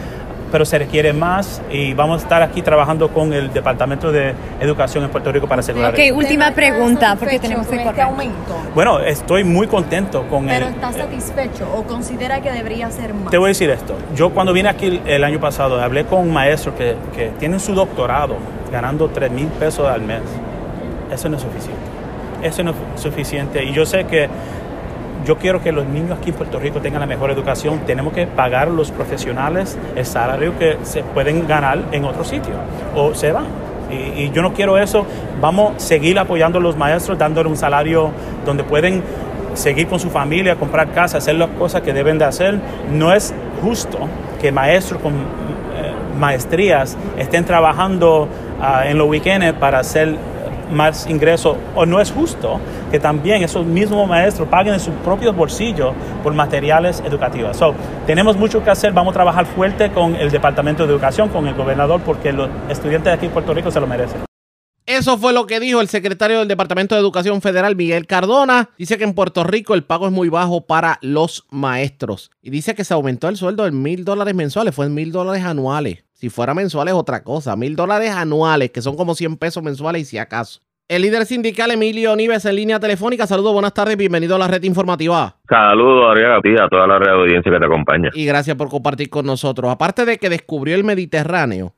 pero 0.51 0.65
se 0.65 0.79
requiere 0.79 1.13
más 1.13 1.61
y 1.69 1.93
vamos 1.93 2.21
a 2.21 2.23
estar 2.23 2.41
aquí 2.41 2.63
trabajando 2.63 3.09
con 3.09 3.33
el 3.33 3.53
Departamento 3.53 4.11
de 4.11 4.33
Educación 4.59 5.03
en 5.03 5.11
Puerto 5.11 5.31
Rico 5.31 5.47
para 5.47 5.59
asegurar 5.59 5.93
Ok, 5.93 5.99
eso. 5.99 6.15
última 6.15 6.49
pregunta, 6.51 7.15
porque 7.19 7.37
tenemos 7.37 7.67
que 7.67 7.75
con 7.75 7.79
este 7.79 7.91
correr. 7.91 8.05
aumento? 8.05 8.55
Bueno, 8.73 8.99
estoy 8.99 9.43
muy 9.43 9.67
contento 9.67 10.23
con 10.27 10.47
Pero 10.47 10.65
el... 10.67 10.73
está 10.73 10.91
satisfecho 10.91 11.71
o 11.75 11.83
considera 11.83 12.41
que 12.41 12.51
debería 12.51 12.89
ser 12.89 13.13
más. 13.13 13.29
Te 13.29 13.37
voy 13.37 13.47
a 13.47 13.49
decir 13.49 13.69
esto. 13.69 13.93
Yo 14.15 14.31
cuando 14.31 14.51
vine 14.53 14.69
aquí 14.69 14.87
el, 14.87 15.01
el 15.05 15.23
año 15.23 15.39
pasado 15.39 15.79
hablé 15.79 16.05
con 16.05 16.21
un 16.21 16.33
maestro 16.33 16.75
que, 16.75 16.95
que 17.15 17.27
tiene 17.37 17.59
su 17.59 17.75
doctorado 17.75 18.37
ganando 18.71 19.07
3 19.09 19.29
mil 19.31 19.47
pesos 19.49 19.87
al 19.87 20.01
mes. 20.01 20.21
Eso 21.11 21.29
no 21.29 21.37
es 21.37 21.43
suficiente. 21.43 21.81
Eso 22.43 22.63
no 22.63 22.71
es 22.71 23.01
suficiente. 23.01 23.63
Y 23.63 23.73
yo 23.73 23.85
sé 23.85 24.05
que 24.05 24.29
yo 25.25 25.37
quiero 25.37 25.61
que 25.61 25.71
los 25.71 25.85
niños 25.85 26.17
aquí 26.17 26.29
en 26.29 26.35
Puerto 26.35 26.59
Rico 26.59 26.79
tengan 26.79 27.01
la 27.01 27.07
mejor 27.07 27.31
educación. 27.31 27.79
Tenemos 27.85 28.13
que 28.13 28.25
pagar 28.27 28.69
los 28.69 28.91
profesionales 28.91 29.77
el 29.95 30.05
salario 30.05 30.57
que 30.57 30.77
se 30.83 31.03
pueden 31.03 31.47
ganar 31.47 31.79
en 31.91 32.05
otro 32.05 32.23
sitio 32.23 32.53
o 32.95 33.13
se 33.13 33.31
van. 33.31 33.45
Y, 33.91 34.23
y 34.23 34.31
yo 34.31 34.41
no 34.41 34.53
quiero 34.53 34.77
eso. 34.77 35.05
Vamos 35.41 35.75
a 35.75 35.79
seguir 35.79 36.17
apoyando 36.19 36.59
a 36.59 36.61
los 36.61 36.77
maestros, 36.77 37.17
dándole 37.17 37.49
un 37.49 37.57
salario 37.57 38.11
donde 38.45 38.63
pueden 38.63 39.03
seguir 39.55 39.87
con 39.87 39.99
su 39.99 40.09
familia, 40.09 40.55
comprar 40.55 40.91
casa, 40.91 41.17
hacer 41.17 41.35
las 41.35 41.49
cosas 41.49 41.81
que 41.81 41.93
deben 41.93 42.17
de 42.17 42.25
hacer. 42.25 42.59
No 42.91 43.13
es 43.13 43.33
justo 43.61 43.97
que 44.41 44.51
maestros 44.51 45.01
con 45.01 45.13
eh, 45.13 45.93
maestrías 46.17 46.97
estén 47.17 47.45
trabajando 47.45 48.27
ah, 48.61 48.83
en 48.87 48.97
los 48.97 49.07
weekends 49.07 49.53
para 49.53 49.79
hacer 49.79 50.15
más 50.71 51.07
ingresos 51.07 51.57
o 51.75 51.85
no 51.85 51.99
es 51.99 52.11
justo 52.11 52.59
que 52.91 52.99
también 52.99 53.43
esos 53.43 53.65
mismos 53.65 54.07
maestros 54.07 54.47
paguen 54.47 54.73
de 54.73 54.79
sus 54.79 54.93
propios 55.03 55.35
bolsillos 55.35 55.93
por 56.23 56.33
materiales 56.33 57.01
educativos. 57.05 57.57
So, 57.57 57.73
tenemos 58.05 58.37
mucho 58.37 58.63
que 58.63 58.69
hacer, 58.69 58.93
vamos 58.93 59.11
a 59.11 59.15
trabajar 59.15 59.45
fuerte 59.45 59.91
con 59.91 60.15
el 60.15 60.31
Departamento 60.31 60.85
de 60.85 60.93
Educación, 60.93 61.29
con 61.29 61.47
el 61.47 61.53
gobernador, 61.53 62.01
porque 62.01 62.31
los 62.31 62.49
estudiantes 62.69 63.11
de 63.11 63.13
aquí 63.13 63.25
en 63.27 63.31
Puerto 63.31 63.53
Rico 63.53 63.71
se 63.71 63.79
lo 63.79 63.87
merecen. 63.87 64.21
Eso 64.89 65.19
fue 65.19 65.33
lo 65.33 65.45
que 65.45 65.59
dijo 65.59 65.81
el 65.81 65.87
secretario 65.87 66.39
del 66.39 66.47
Departamento 66.47 66.95
de 66.95 67.01
Educación 67.01 67.43
Federal, 67.43 67.75
Miguel 67.75 68.07
Cardona. 68.07 68.71
Dice 68.75 68.97
que 68.97 69.03
en 69.03 69.13
Puerto 69.13 69.43
Rico 69.43 69.75
el 69.75 69.83
pago 69.83 70.07
es 70.07 70.11
muy 70.11 70.29
bajo 70.29 70.65
para 70.65 70.97
los 71.03 71.45
maestros. 71.51 72.31
Y 72.41 72.49
dice 72.49 72.73
que 72.73 72.83
se 72.83 72.95
aumentó 72.95 73.29
el 73.29 73.37
sueldo 73.37 73.67
en 73.67 73.79
mil 73.83 74.03
dólares 74.03 74.33
mensuales, 74.33 74.73
fue 74.73 74.87
en 74.87 74.95
mil 74.95 75.11
dólares 75.11 75.43
anuales. 75.43 76.05
Si 76.19 76.29
fuera 76.29 76.53
mensuales, 76.53 76.93
otra 76.95 77.23
cosa. 77.23 77.55
Mil 77.55 77.77
dólares 77.77 78.11
anuales, 78.11 78.71
que 78.71 78.81
son 78.81 78.97
como 78.97 79.15
100 79.15 79.37
pesos 79.37 79.63
mensuales 79.63 80.01
y 80.01 80.05
si 80.05 80.17
acaso. 80.17 80.59
El 80.89 81.03
líder 81.03 81.25
sindical 81.25 81.71
Emilio 81.71 82.13
Nives 82.13 82.43
en 82.43 82.57
línea 82.57 82.77
telefónica. 82.77 83.25
Saludos, 83.25 83.53
buenas 83.53 83.73
tardes, 83.73 83.95
bienvenido 83.95 84.35
a 84.35 84.39
la 84.39 84.49
red 84.49 84.61
informativa. 84.63 85.37
Saludos, 85.47 86.11
Ariel, 86.11 86.33
a 86.33 86.41
ti 86.41 86.49
a 86.61 86.67
toda 86.67 86.87
la 86.87 86.99
red 86.99 87.05
de 87.05 87.21
audiencia 87.21 87.49
que 87.49 87.57
te 87.57 87.65
acompaña. 87.65 88.09
Y 88.13 88.25
gracias 88.25 88.57
por 88.57 88.67
compartir 88.67 89.09
con 89.09 89.25
nosotros. 89.25 89.71
Aparte 89.71 90.03
de 90.03 90.17
que 90.17 90.27
descubrió 90.27 90.75
el 90.75 90.83
Mediterráneo, 90.83 91.71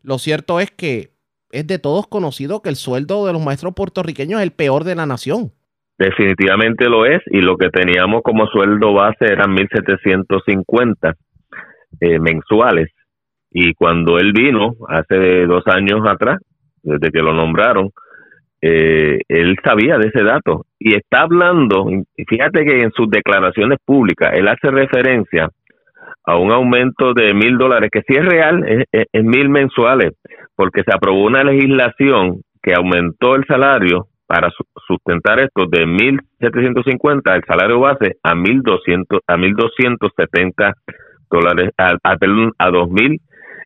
lo 0.00 0.18
cierto 0.18 0.60
es 0.60 0.70
que 0.70 1.10
es 1.50 1.66
de 1.66 1.80
todos 1.80 2.06
conocido 2.06 2.62
que 2.62 2.68
el 2.68 2.76
sueldo 2.76 3.26
de 3.26 3.32
los 3.32 3.44
maestros 3.44 3.74
puertorriqueños 3.74 4.38
es 4.38 4.44
el 4.44 4.52
peor 4.52 4.84
de 4.84 4.94
la 4.94 5.06
nación. 5.06 5.50
Definitivamente 5.98 6.88
lo 6.88 7.04
es 7.04 7.20
y 7.32 7.40
lo 7.40 7.56
que 7.56 7.68
teníamos 7.70 8.22
como 8.22 8.46
sueldo 8.46 8.92
base 8.94 9.24
eran 9.24 9.56
1.750 9.56 11.16
eh, 12.00 12.20
mensuales. 12.20 12.88
Y 13.54 13.74
cuando 13.74 14.18
él 14.18 14.32
vino, 14.32 14.74
hace 14.88 15.46
dos 15.46 15.66
años 15.66 16.00
atrás, 16.06 16.38
desde 16.82 17.10
que 17.10 17.20
lo 17.22 17.34
nombraron, 17.34 17.90
eh, 18.60 19.18
él 19.28 19.56
sabía 19.64 19.98
de 19.98 20.08
ese 20.08 20.22
dato. 20.22 20.64
Y 20.78 20.94
está 20.94 21.22
hablando, 21.22 21.86
fíjate 22.28 22.64
que 22.64 22.80
en 22.80 22.92
sus 22.92 23.10
declaraciones 23.10 23.78
públicas, 23.84 24.30
él 24.34 24.48
hace 24.48 24.70
referencia 24.70 25.48
a 26.24 26.36
un 26.36 26.52
aumento 26.52 27.14
de 27.14 27.34
mil 27.34 27.58
dólares, 27.58 27.90
que 27.92 28.02
sí 28.06 28.14
es 28.16 28.24
real, 28.24 28.64
es, 28.92 29.24
mil 29.24 29.48
mensuales, 29.48 30.12
porque 30.54 30.82
se 30.84 30.94
aprobó 30.94 31.24
una 31.24 31.42
legislación 31.44 32.42
que 32.62 32.74
aumentó 32.74 33.34
el 33.34 33.44
salario 33.46 34.06
para 34.26 34.50
su- 34.50 34.64
sustentar 34.86 35.40
esto 35.40 35.66
de 35.66 35.84
1.750 35.84 37.34
el 37.34 37.42
salario 37.44 37.80
base 37.80 38.16
a 38.22 38.34
1.200 38.34 39.20
a 39.26 39.36
1.270 39.36 40.72
dólares 41.30 41.70
a, 41.76 41.96
a, 42.02 42.16
perdón, 42.16 42.52
a 42.58 42.70
2.000 42.70 43.18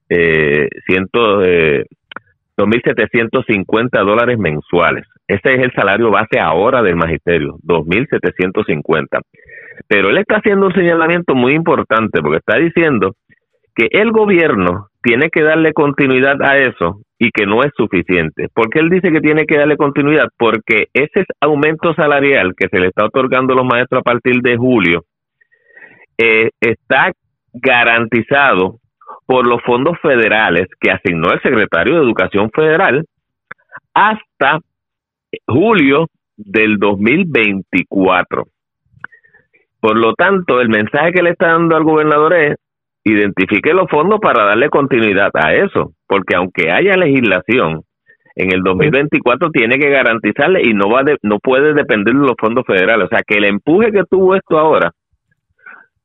eh, 0.08 0.68
ciento, 0.86 1.42
eh, 1.42 1.84
2.750 2.56 4.04
dólares 4.04 4.38
mensuales. 4.38 5.06
Ese 5.28 5.54
es 5.54 5.62
el 5.62 5.72
salario 5.72 6.10
base 6.10 6.38
ahora 6.40 6.82
del 6.82 6.96
magisterio, 6.96 7.58
2.750. 7.62 9.20
Pero 9.88 10.08
él 10.08 10.18
está 10.18 10.36
haciendo 10.36 10.66
un 10.66 10.74
señalamiento 10.74 11.34
muy 11.34 11.54
importante 11.54 12.20
porque 12.20 12.38
está 12.38 12.58
diciendo 12.58 13.14
que 13.74 13.88
el 13.90 14.10
gobierno 14.10 14.88
tiene 15.02 15.28
que 15.28 15.42
darle 15.42 15.72
continuidad 15.72 16.40
a 16.42 16.58
eso 16.58 17.00
y 17.18 17.30
que 17.30 17.46
no 17.46 17.62
es 17.62 17.72
suficiente. 17.76 18.48
¿Por 18.52 18.70
qué 18.70 18.80
él 18.80 18.88
dice 18.88 19.12
que 19.12 19.20
tiene 19.20 19.44
que 19.46 19.58
darle 19.58 19.76
continuidad? 19.76 20.28
Porque 20.38 20.86
ese 20.94 21.24
aumento 21.40 21.94
salarial 21.94 22.54
que 22.56 22.68
se 22.68 22.78
le 22.78 22.88
está 22.88 23.04
otorgando 23.04 23.52
a 23.52 23.56
los 23.56 23.66
maestros 23.66 24.00
a 24.00 24.02
partir 24.02 24.40
de 24.40 24.56
julio 24.56 25.04
eh, 26.18 26.50
está 26.60 27.12
garantizado 27.52 28.78
por 29.26 29.46
los 29.46 29.62
fondos 29.62 29.98
federales 30.00 30.66
que 30.80 30.90
asignó 30.90 31.32
el 31.32 31.40
secretario 31.42 31.96
de 31.96 32.02
Educación 32.02 32.50
Federal 32.54 33.04
hasta 33.94 34.58
julio 35.46 36.06
del 36.36 36.78
2024. 36.78 38.44
Por 39.80 39.96
lo 39.98 40.14
tanto, 40.14 40.60
el 40.60 40.68
mensaje 40.68 41.12
que 41.12 41.22
le 41.22 41.30
está 41.30 41.48
dando 41.48 41.76
al 41.76 41.84
gobernador 41.84 42.34
es 42.34 42.56
identifique 43.04 43.72
los 43.72 43.88
fondos 43.88 44.18
para 44.20 44.44
darle 44.44 44.68
continuidad 44.68 45.30
a 45.34 45.54
eso, 45.54 45.92
porque 46.08 46.34
aunque 46.34 46.70
haya 46.72 46.96
legislación, 46.96 47.82
en 48.34 48.52
el 48.52 48.62
2024 48.62 49.50
tiene 49.50 49.78
que 49.78 49.88
garantizarle 49.90 50.62
y 50.64 50.74
no 50.74 50.90
va 50.90 51.04
de- 51.04 51.16
no 51.22 51.38
puede 51.38 51.72
depender 51.72 52.14
de 52.14 52.20
los 52.26 52.34
fondos 52.38 52.64
federales, 52.66 53.06
o 53.06 53.08
sea 53.08 53.22
que 53.26 53.36
el 53.38 53.44
empuje 53.44 53.92
que 53.92 54.02
tuvo 54.10 54.34
esto 54.34 54.58
ahora 54.58 54.90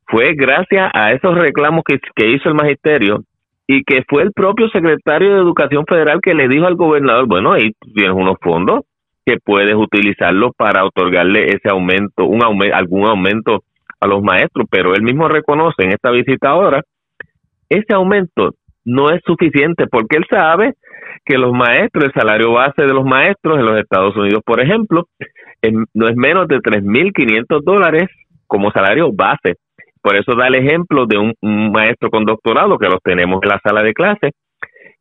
fue 0.08 0.34
gracias 0.36 0.90
a 0.94 1.12
esos 1.14 1.36
reclamos 1.38 1.84
que, 1.86 2.00
hizo 2.30 2.50
el 2.50 2.56
magisterio 2.56 3.24
y 3.68 3.84
que 3.84 4.04
fue 4.08 4.24
el 4.24 4.32
propio 4.34 4.68
secretario 4.70 5.34
de 5.34 5.40
Educación 5.42 5.86
Federal 5.88 6.20
que 6.22 6.34
le 6.34 6.48
dijo 6.48 6.66
al 6.66 6.76
gobernador, 6.76 7.28
bueno, 7.28 7.54
ahí 7.54 7.72
tienes 7.94 8.14
unos 8.14 8.36
fondos 8.42 8.82
que 9.26 9.38
puedes 9.44 9.76
utilizarlos 9.76 10.52
para 10.58 10.84
otorgarle 10.84 11.46
ese 11.46 11.70
aumento, 11.70 12.26
un 12.26 12.42
aume- 12.42 12.74
algún 12.74 13.08
aumento 13.08 13.64
a 14.00 14.08
los 14.08 14.22
maestros, 14.22 14.68
pero 14.70 14.94
él 14.96 15.04
mismo 15.04 15.28
reconoce 15.30 15.84
en 15.84 15.92
esta 15.92 16.10
visita 16.12 16.50
ahora, 16.50 16.82
ese 17.70 17.94
aumento 17.94 18.52
no 18.84 19.12
es 19.12 19.22
suficiente 19.26 19.86
porque 19.88 20.18
él 20.18 20.26
sabe 20.30 20.74
que 21.24 21.38
los 21.38 21.54
maestros, 21.54 22.06
el 22.06 22.14
salario 22.14 22.52
base 22.52 22.82
de 22.82 22.94
los 22.94 23.06
maestros 23.06 23.60
en 23.60 23.66
los 23.66 23.78
Estados 23.80 24.16
Unidos, 24.18 24.42
por 24.44 24.60
ejemplo, 24.60 25.06
es- 25.62 25.74
no 25.94 26.08
es 26.10 26.16
menos 26.16 26.48
de 26.48 26.60
3.500 26.60 27.64
dólares 27.64 28.10
como 28.48 28.72
salario 28.72 29.12
base. 29.14 29.56
Por 30.02 30.16
eso 30.16 30.36
da 30.36 30.48
el 30.48 30.56
ejemplo 30.56 31.06
de 31.06 31.18
un, 31.18 31.34
maestro 31.72 32.10
con 32.10 32.26
doctorado 32.26 32.78
que 32.78 32.90
los 32.90 33.00
tenemos 33.04 33.40
en 33.44 33.50
la 33.50 33.60
sala 33.64 33.84
de 33.84 33.94
clase, 33.94 34.32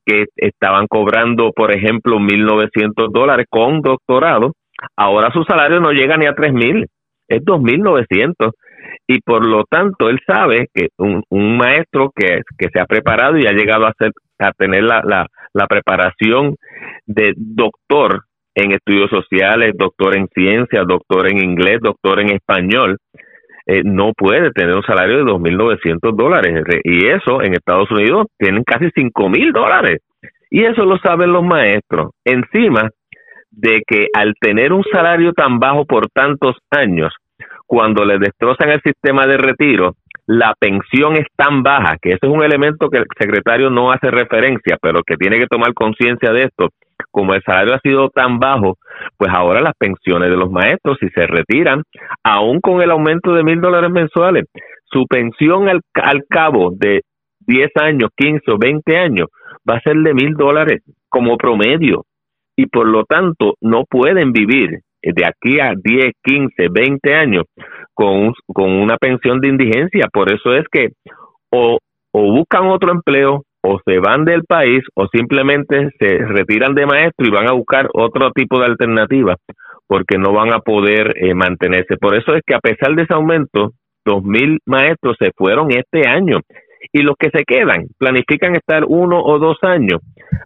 que 0.05 0.27
estaban 0.37 0.87
cobrando, 0.87 1.53
por 1.53 1.75
ejemplo, 1.75 2.19
1.900 2.19 3.11
dólares 3.13 3.47
con 3.49 3.81
doctorado. 3.81 4.53
Ahora 4.97 5.31
su 5.33 5.45
salario 5.45 5.81
no 5.81 5.93
llega 5.93 6.17
ni 6.17 6.27
a 6.27 6.35
3.000, 6.35 6.87
es 7.29 7.45
2.900. 7.45 8.53
Y 9.07 9.21
por 9.21 9.47
lo 9.47 9.65
tanto, 9.65 10.09
él 10.09 10.19
sabe 10.27 10.69
que 10.73 10.89
un, 10.99 11.23
un 11.31 11.57
maestro 11.57 12.11
que, 12.15 12.41
que 12.59 12.69
se 12.73 12.81
ha 12.81 12.87
preparado 12.87 13.39
y 13.39 13.47
ha 13.47 13.53
llegado 13.53 13.87
a, 13.87 13.93
ser, 13.99 14.13
a 14.39 14.53
tener 14.53 14.85
la, 14.85 15.03
la, 15.05 15.27
la 15.53 15.67
preparación 15.67 16.57
de 17.07 17.33
doctor 17.37 18.23
en 18.55 18.73
estudios 18.73 19.11
sociales, 19.11 19.73
doctor 19.77 20.17
en 20.17 20.29
ciencias, 20.29 20.85
doctor 20.87 21.31
en 21.31 21.39
inglés, 21.39 21.81
doctor 21.81 22.21
en 22.21 22.33
español, 22.33 22.99
eh, 23.67 23.83
no 23.85 24.13
puede 24.17 24.51
tener 24.53 24.75
un 24.75 24.83
salario 24.83 25.19
de 25.19 25.25
2.900 25.25 26.17
dólares. 26.17 26.63
Re- 26.65 26.81
Y 26.85 27.07
eso 27.07 27.43
en 27.43 27.55
Estados 27.55 27.91
Unidos 27.91 28.27
tienen 28.39 28.65
casi 28.65 28.87
5.000 28.87 29.53
dólares. 29.53 30.01
Y 30.51 30.65
eso 30.65 30.85
lo 30.85 30.99
saben 30.99 31.33
los 31.33 31.45
maestros. 31.45 32.11
Encima 32.25 32.91
de 33.51 33.83
que 33.87 34.07
al 34.15 34.35
tener 34.41 34.73
un 34.73 34.85
salario 34.93 35.33
tan 35.33 35.59
bajo 35.59 35.85
por 35.85 36.09
tantos 36.09 36.57
años, 36.71 37.13
cuando 37.67 38.05
le 38.05 38.19
destrozan 38.19 38.71
el 38.71 38.81
sistema 38.83 39.27
de 39.27 39.37
retiro, 39.39 39.95
la 40.27 40.55
pensión 40.59 41.17
es 41.17 41.27
tan 41.37 41.63
baja, 41.63 41.97
que 42.01 42.11
ese 42.11 42.21
es 42.27 42.31
un 42.33 42.43
elemento 42.45 42.89
que 42.89 42.99
el 42.99 43.05
secretario 43.19 43.71
no 43.71 43.91
hace 43.93 44.11
referencia, 44.11 44.77
pero 44.81 45.01
que 45.05 45.17
tiene 45.17 45.39
que 45.39 45.47
tomar 45.47 45.73
conciencia 45.75 46.33
de 46.33 46.45
esto. 46.45 46.69
Como 47.11 47.35
el 47.35 47.43
salario 47.43 47.75
ha 47.75 47.81
sido 47.81 48.09
tan 48.11 48.39
bajo, 48.39 48.77
pues 49.17 49.31
ahora 49.35 49.61
las 49.61 49.75
pensiones 49.79 50.31
de 50.31 50.37
los 50.37 50.51
maestros, 50.51 50.99
si 51.01 51.09
se 51.11 51.27
retiran, 51.27 51.83
aún 52.25 52.61
con 52.61 52.83
el 52.83 52.91
aumento 52.91 53.33
de 53.35 53.43
mil 53.43 53.61
dólares 53.61 53.91
mensuales, 53.91 54.45
su 54.85 55.07
pensión 55.07 55.69
al, 55.69 55.81
al 55.95 56.25
cabo 56.29 56.71
de 56.77 57.03
10 57.47 57.71
años, 57.77 58.11
15 58.17 58.51
o 58.53 58.59
20 58.59 58.97
años, 58.97 59.29
va 59.69 59.77
a 59.77 59.81
ser 59.81 59.97
de 59.97 60.15
mil 60.15 60.35
dólares 60.35 60.83
como 61.09 61.37
promedio. 61.37 62.05
Y 62.57 62.67
por 62.67 62.87
lo 62.87 63.05
tanto, 63.05 63.55
no 63.61 63.85
pueden 63.89 64.33
vivir 64.33 64.81
de 65.03 65.25
aquí 65.25 65.59
a 65.61 65.73
10, 65.83 66.13
15, 66.23 66.69
20 66.71 67.15
años 67.15 67.45
con, 67.95 68.09
un- 68.27 68.35
con 68.53 68.71
una 68.71 68.97
pensión 68.99 69.41
de 69.41 69.49
indigencia. 69.49 70.07
Por 70.13 70.33
eso 70.33 70.55
es 70.55 70.65
que 70.71 70.89
o, 71.51 71.79
o, 72.13 72.23
buscan 72.33 72.67
otro 72.67 72.93
empleo 72.93 73.43
o 73.63 73.79
se 73.85 73.99
van 73.99 74.25
del 74.25 74.45
país 74.45 74.83
o 74.95 75.07
simplemente 75.09 75.91
se 75.99 76.19
retiran 76.19 76.75
de 76.75 76.87
maestro 76.87 77.27
y 77.27 77.31
van 77.31 77.49
a 77.49 77.53
buscar 77.53 77.89
otro 77.93 78.31
tipo 78.33 78.59
de 78.59 78.67
alternativa 78.67 79.37
porque 79.87 80.19
no 80.19 80.33
van 80.33 80.53
a 80.53 80.61
poder 80.61 81.15
eh, 81.17 81.35
mantenerse. 81.35 81.97
Por 81.97 82.15
eso 82.15 82.35
es 82.35 82.43
que 82.47 82.55
a 82.55 82.61
pesar 82.61 82.95
de 82.95 83.03
ese 83.03 83.15
aumento, 83.15 83.73
dos 84.05 84.23
mil 84.23 84.61
maestros 84.65 85.17
se 85.19 85.33
fueron 85.37 85.69
este 85.73 86.09
año 86.09 86.39
y 86.93 87.03
los 87.03 87.17
que 87.19 87.31
se 87.31 87.45
quedan 87.45 87.89
planifican 87.99 88.57
estar 88.57 88.85
uno 88.87 89.21
o 89.23 89.39
dos 89.39 89.59
años 89.63 90.01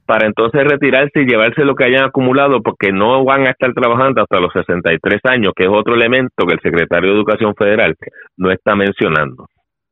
para 0.06 0.26
entonces 0.26 0.64
retirarse 0.64 1.20
y 1.20 1.26
llevarse 1.26 1.64
lo 1.64 1.74
que 1.74 1.84
hayan 1.84 2.04
acumulado 2.04 2.60
porque 2.62 2.90
no 2.92 3.24
van 3.24 3.46
a 3.46 3.50
estar 3.50 3.72
trabajando 3.72 4.22
hasta 4.22 4.40
los 4.40 4.52
63 4.52 5.20
años, 5.24 5.52
que 5.54 5.64
es 5.64 5.70
otro 5.70 5.94
elemento 5.94 6.46
que 6.46 6.54
el 6.54 6.60
secretario 6.60 7.10
de 7.10 7.16
Educación 7.16 7.54
Federal 7.54 7.94
no 8.36 8.50
está 8.50 8.74
mencionando. 8.74 9.46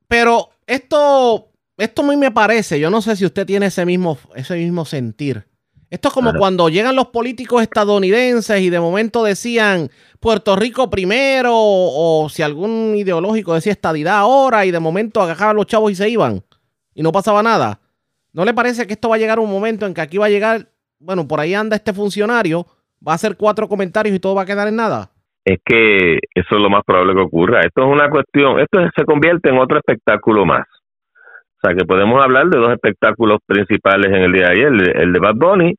Pero 0.09 0.49
esto, 0.67 1.52
esto 1.77 2.03
a 2.03 2.07
mí 2.07 2.17
me 2.17 2.31
parece, 2.31 2.79
yo 2.79 2.91
no 2.91 3.03
sé 3.03 3.17
si 3.17 3.25
usted 3.25 3.47
tiene 3.47 3.67
ese 3.67 3.85
mismo, 3.87 4.19
ese 4.35 4.57
mismo 4.57 4.85
sentir. 4.85 5.47
Esto 5.91 6.09
es 6.09 6.15
como 6.15 6.33
cuando 6.33 6.71
llegan 6.71 6.97
los 6.97 7.09
políticos 7.09 7.61
estadounidenses 7.61 8.63
y 8.63 8.71
de 8.71 8.81
momento 8.81 9.25
decían 9.25 9.91
Puerto 10.21 10.57
Rico 10.57 10.89
primero 10.89 11.55
o, 11.55 12.25
o 12.25 12.29
si 12.31 12.41
algún 12.41 12.95
ideológico 12.97 13.53
decía 13.53 13.73
estadidad 13.73 14.17
ahora 14.17 14.65
y 14.65 14.71
de 14.71 14.81
momento 14.81 15.21
agarraban 15.21 15.57
los 15.57 15.67
chavos 15.67 15.93
y 15.93 15.95
se 15.95 16.09
iban 16.09 16.43
y 16.95 17.03
no 17.03 17.13
pasaba 17.13 17.43
nada. 17.43 17.81
¿No 18.33 18.47
le 18.47 18.55
parece 18.55 18.87
que 18.87 18.95
esto 18.95 19.11
va 19.11 19.17
a 19.17 19.19
llegar 19.19 19.39
un 19.39 19.51
momento 19.51 19.85
en 19.85 19.93
que 19.93 20.01
aquí 20.01 20.17
va 20.17 20.27
a 20.27 20.31
llegar, 20.31 20.69
bueno, 20.99 21.29
por 21.29 21.41
ahí 21.41 21.53
anda 21.53 21.77
este 21.77 21.93
funcionario, 21.93 22.67
va 23.07 23.13
a 23.13 23.17
hacer 23.17 23.37
cuatro 23.37 23.69
comentarios 23.69 24.17
y 24.17 24.21
todo 24.21 24.35
va 24.35 24.43
a 24.43 24.47
quedar 24.47 24.69
en 24.69 24.77
nada? 24.77 25.11
Es 25.45 25.59
que 25.65 26.15
eso 26.35 26.57
es 26.57 26.63
lo 26.63 26.71
más 26.71 26.85
probable 26.87 27.15
que 27.15 27.21
ocurra. 27.21 27.61
Esto 27.61 27.83
es 27.83 27.89
una 27.89 28.09
cuestión, 28.09 28.61
esto 28.61 28.79
se 28.97 29.05
convierte 29.05 29.51
en 29.51 29.59
otro 29.59 29.77
espectáculo 29.77 30.47
más. 30.47 30.67
O 31.63 31.69
sea, 31.69 31.77
que 31.77 31.85
podemos 31.85 32.23
hablar 32.23 32.49
de 32.49 32.59
dos 32.59 32.73
espectáculos 32.73 33.39
principales 33.47 34.09
en 34.13 34.23
el 34.23 34.33
día 34.33 34.47
de 34.49 34.51
ayer, 34.53 34.67
el, 34.97 35.13
de- 35.13 35.19
Bad 35.21 35.37
Bunny 35.37 35.75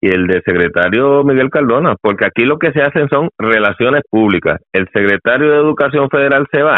y 0.00 0.08
el 0.08 0.26
del 0.28 0.42
secretario 0.44 1.24
Miguel 1.24 1.50
Cardona, 1.50 1.96
porque 2.00 2.26
aquí 2.26 2.44
lo 2.44 2.58
que 2.58 2.70
se 2.72 2.82
hacen 2.82 3.08
son 3.08 3.30
relaciones 3.38 4.02
públicas. 4.08 4.60
El 4.72 4.86
secretario 4.92 5.50
de 5.50 5.56
Educación 5.56 6.08
Federal 6.08 6.46
se 6.52 6.62
va 6.62 6.76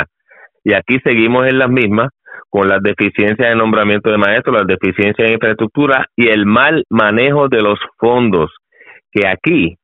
y 0.65 0.73
aquí 0.73 0.99
seguimos 1.05 1.47
en 1.47 1.59
las 1.59 1.69
mismas 1.69 2.09
con 2.49 2.69
las 2.69 2.83
deficiencias 2.83 3.51
de 3.51 3.57
nombramiento 3.57 4.11
de 4.11 4.17
maestros, 4.19 4.57
las 4.57 4.67
deficiencias 4.67 5.29
en 5.29 5.35
infraestructura 5.35 6.07
y 6.17 6.29
el 6.29 6.47
mal 6.47 6.85
manejo 6.89 7.49
de 7.49 7.61
los 7.61 7.79
fondos, 7.99 8.51
que 9.13 9.27
aquí, 9.29 9.77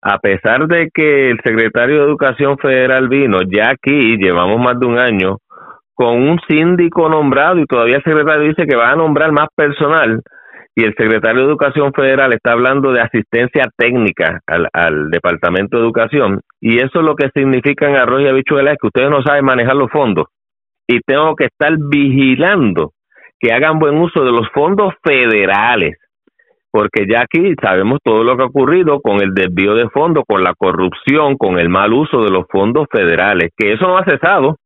a 0.00 0.18
pesar 0.18 0.66
de 0.66 0.88
que 0.94 1.30
el 1.30 1.38
secretario 1.44 1.96
de 1.98 2.04
Educación 2.04 2.56
Federal 2.56 3.08
vino, 3.08 3.40
ya 3.42 3.70
aquí 3.70 4.16
llevamos 4.16 4.58
más 4.60 4.78
de 4.80 4.86
un 4.86 4.98
año 4.98 5.36
con 5.98 6.14
un 6.14 6.38
síndico 6.48 7.08
nombrado 7.08 7.58
y 7.58 7.66
todavía 7.66 7.96
el 7.96 8.04
secretario 8.04 8.46
dice 8.46 8.66
que 8.68 8.76
va 8.76 8.92
a 8.92 8.96
nombrar 8.96 9.32
más 9.32 9.48
personal 9.56 10.22
y 10.76 10.84
el 10.84 10.94
secretario 10.94 11.40
de 11.40 11.48
Educación 11.48 11.92
Federal 11.92 12.32
está 12.32 12.52
hablando 12.52 12.92
de 12.92 13.00
asistencia 13.00 13.64
técnica 13.76 14.38
al, 14.46 14.68
al 14.72 15.10
Departamento 15.10 15.76
de 15.76 15.82
Educación 15.82 16.40
y 16.60 16.76
eso 16.76 17.00
es 17.00 17.04
lo 17.04 17.16
que 17.16 17.30
significa 17.34 17.88
en 17.88 17.96
arroz 17.96 18.22
y 18.22 18.28
habichuelas 18.28 18.76
que 18.80 18.86
ustedes 18.86 19.10
no 19.10 19.22
saben 19.22 19.44
manejar 19.44 19.74
los 19.74 19.90
fondos. 19.90 20.26
Y 20.86 21.00
tengo 21.00 21.34
que 21.34 21.46
estar 21.46 21.76
vigilando 21.76 22.92
que 23.40 23.52
hagan 23.52 23.80
buen 23.80 23.98
uso 23.98 24.24
de 24.24 24.30
los 24.30 24.48
fondos 24.54 24.94
federales 25.02 25.98
porque 26.70 27.06
ya 27.10 27.22
aquí 27.22 27.54
sabemos 27.60 27.98
todo 28.04 28.22
lo 28.22 28.36
que 28.36 28.44
ha 28.44 28.46
ocurrido 28.46 29.00
con 29.00 29.20
el 29.20 29.34
desvío 29.34 29.74
de 29.74 29.88
fondos, 29.88 30.22
con 30.28 30.44
la 30.44 30.54
corrupción, 30.56 31.36
con 31.36 31.58
el 31.58 31.68
mal 31.68 31.92
uso 31.92 32.22
de 32.22 32.30
los 32.30 32.44
fondos 32.48 32.86
federales, 32.88 33.50
que 33.56 33.72
eso 33.72 33.88
no 33.88 33.98
ha 33.98 34.04
cesado, 34.04 34.58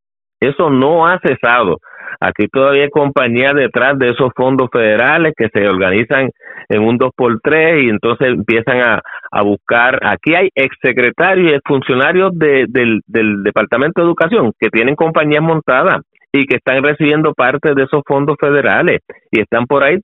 eso 0.49 0.71
no 0.71 1.07
ha 1.07 1.19
cesado. 1.21 1.79
Aquí 2.21 2.47
todavía 2.47 2.85
hay 2.85 2.91
compañías 2.91 3.55
detrás 3.55 3.99
de 3.99 4.11
esos 4.11 4.31
fondos 4.37 4.69
federales 4.73 5.33
que 5.37 5.49
se 5.53 5.69
organizan 5.69 6.31
en 6.69 6.83
un 6.83 6.99
2x3 6.99 7.85
y 7.85 7.89
entonces 7.89 8.29
empiezan 8.29 8.81
a, 8.81 9.01
a 9.31 9.43
buscar. 9.43 9.99
Aquí 10.03 10.35
hay 10.35 10.49
exsecretarios 10.55 11.51
y 11.51 11.55
exfuncionarios 11.55 12.31
de, 12.39 12.67
del, 12.69 13.01
del 13.07 13.43
Departamento 13.43 14.01
de 14.01 14.07
Educación 14.07 14.53
que 14.61 14.69
tienen 14.69 14.95
compañías 14.95 15.43
montadas 15.43 16.03
y 16.33 16.47
que 16.47 16.57
están 16.57 16.83
recibiendo 16.83 17.35
parte 17.35 17.75
de 17.75 17.85
esos 17.85 18.03
fondos 18.07 18.37
federales 18.41 19.01
y 19.31 19.41
están 19.41 19.67
por 19.67 19.83
ahí 19.83 19.99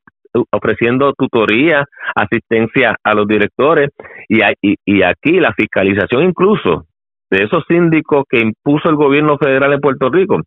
ofreciendo 0.50 1.12
tutoría, 1.16 1.84
asistencia 2.14 2.96
a 3.02 3.14
los 3.14 3.26
directores 3.26 3.90
y, 4.28 4.40
y, 4.60 4.76
y 4.84 5.02
aquí 5.02 5.40
la 5.40 5.52
fiscalización 5.52 6.24
incluso 6.24 6.84
de 7.30 7.44
esos 7.44 7.64
síndicos 7.68 8.24
que 8.28 8.40
impuso 8.40 8.88
el 8.88 8.96
gobierno 8.96 9.36
federal 9.38 9.72
en 9.72 9.80
Puerto 9.80 10.08
Rico 10.10 10.40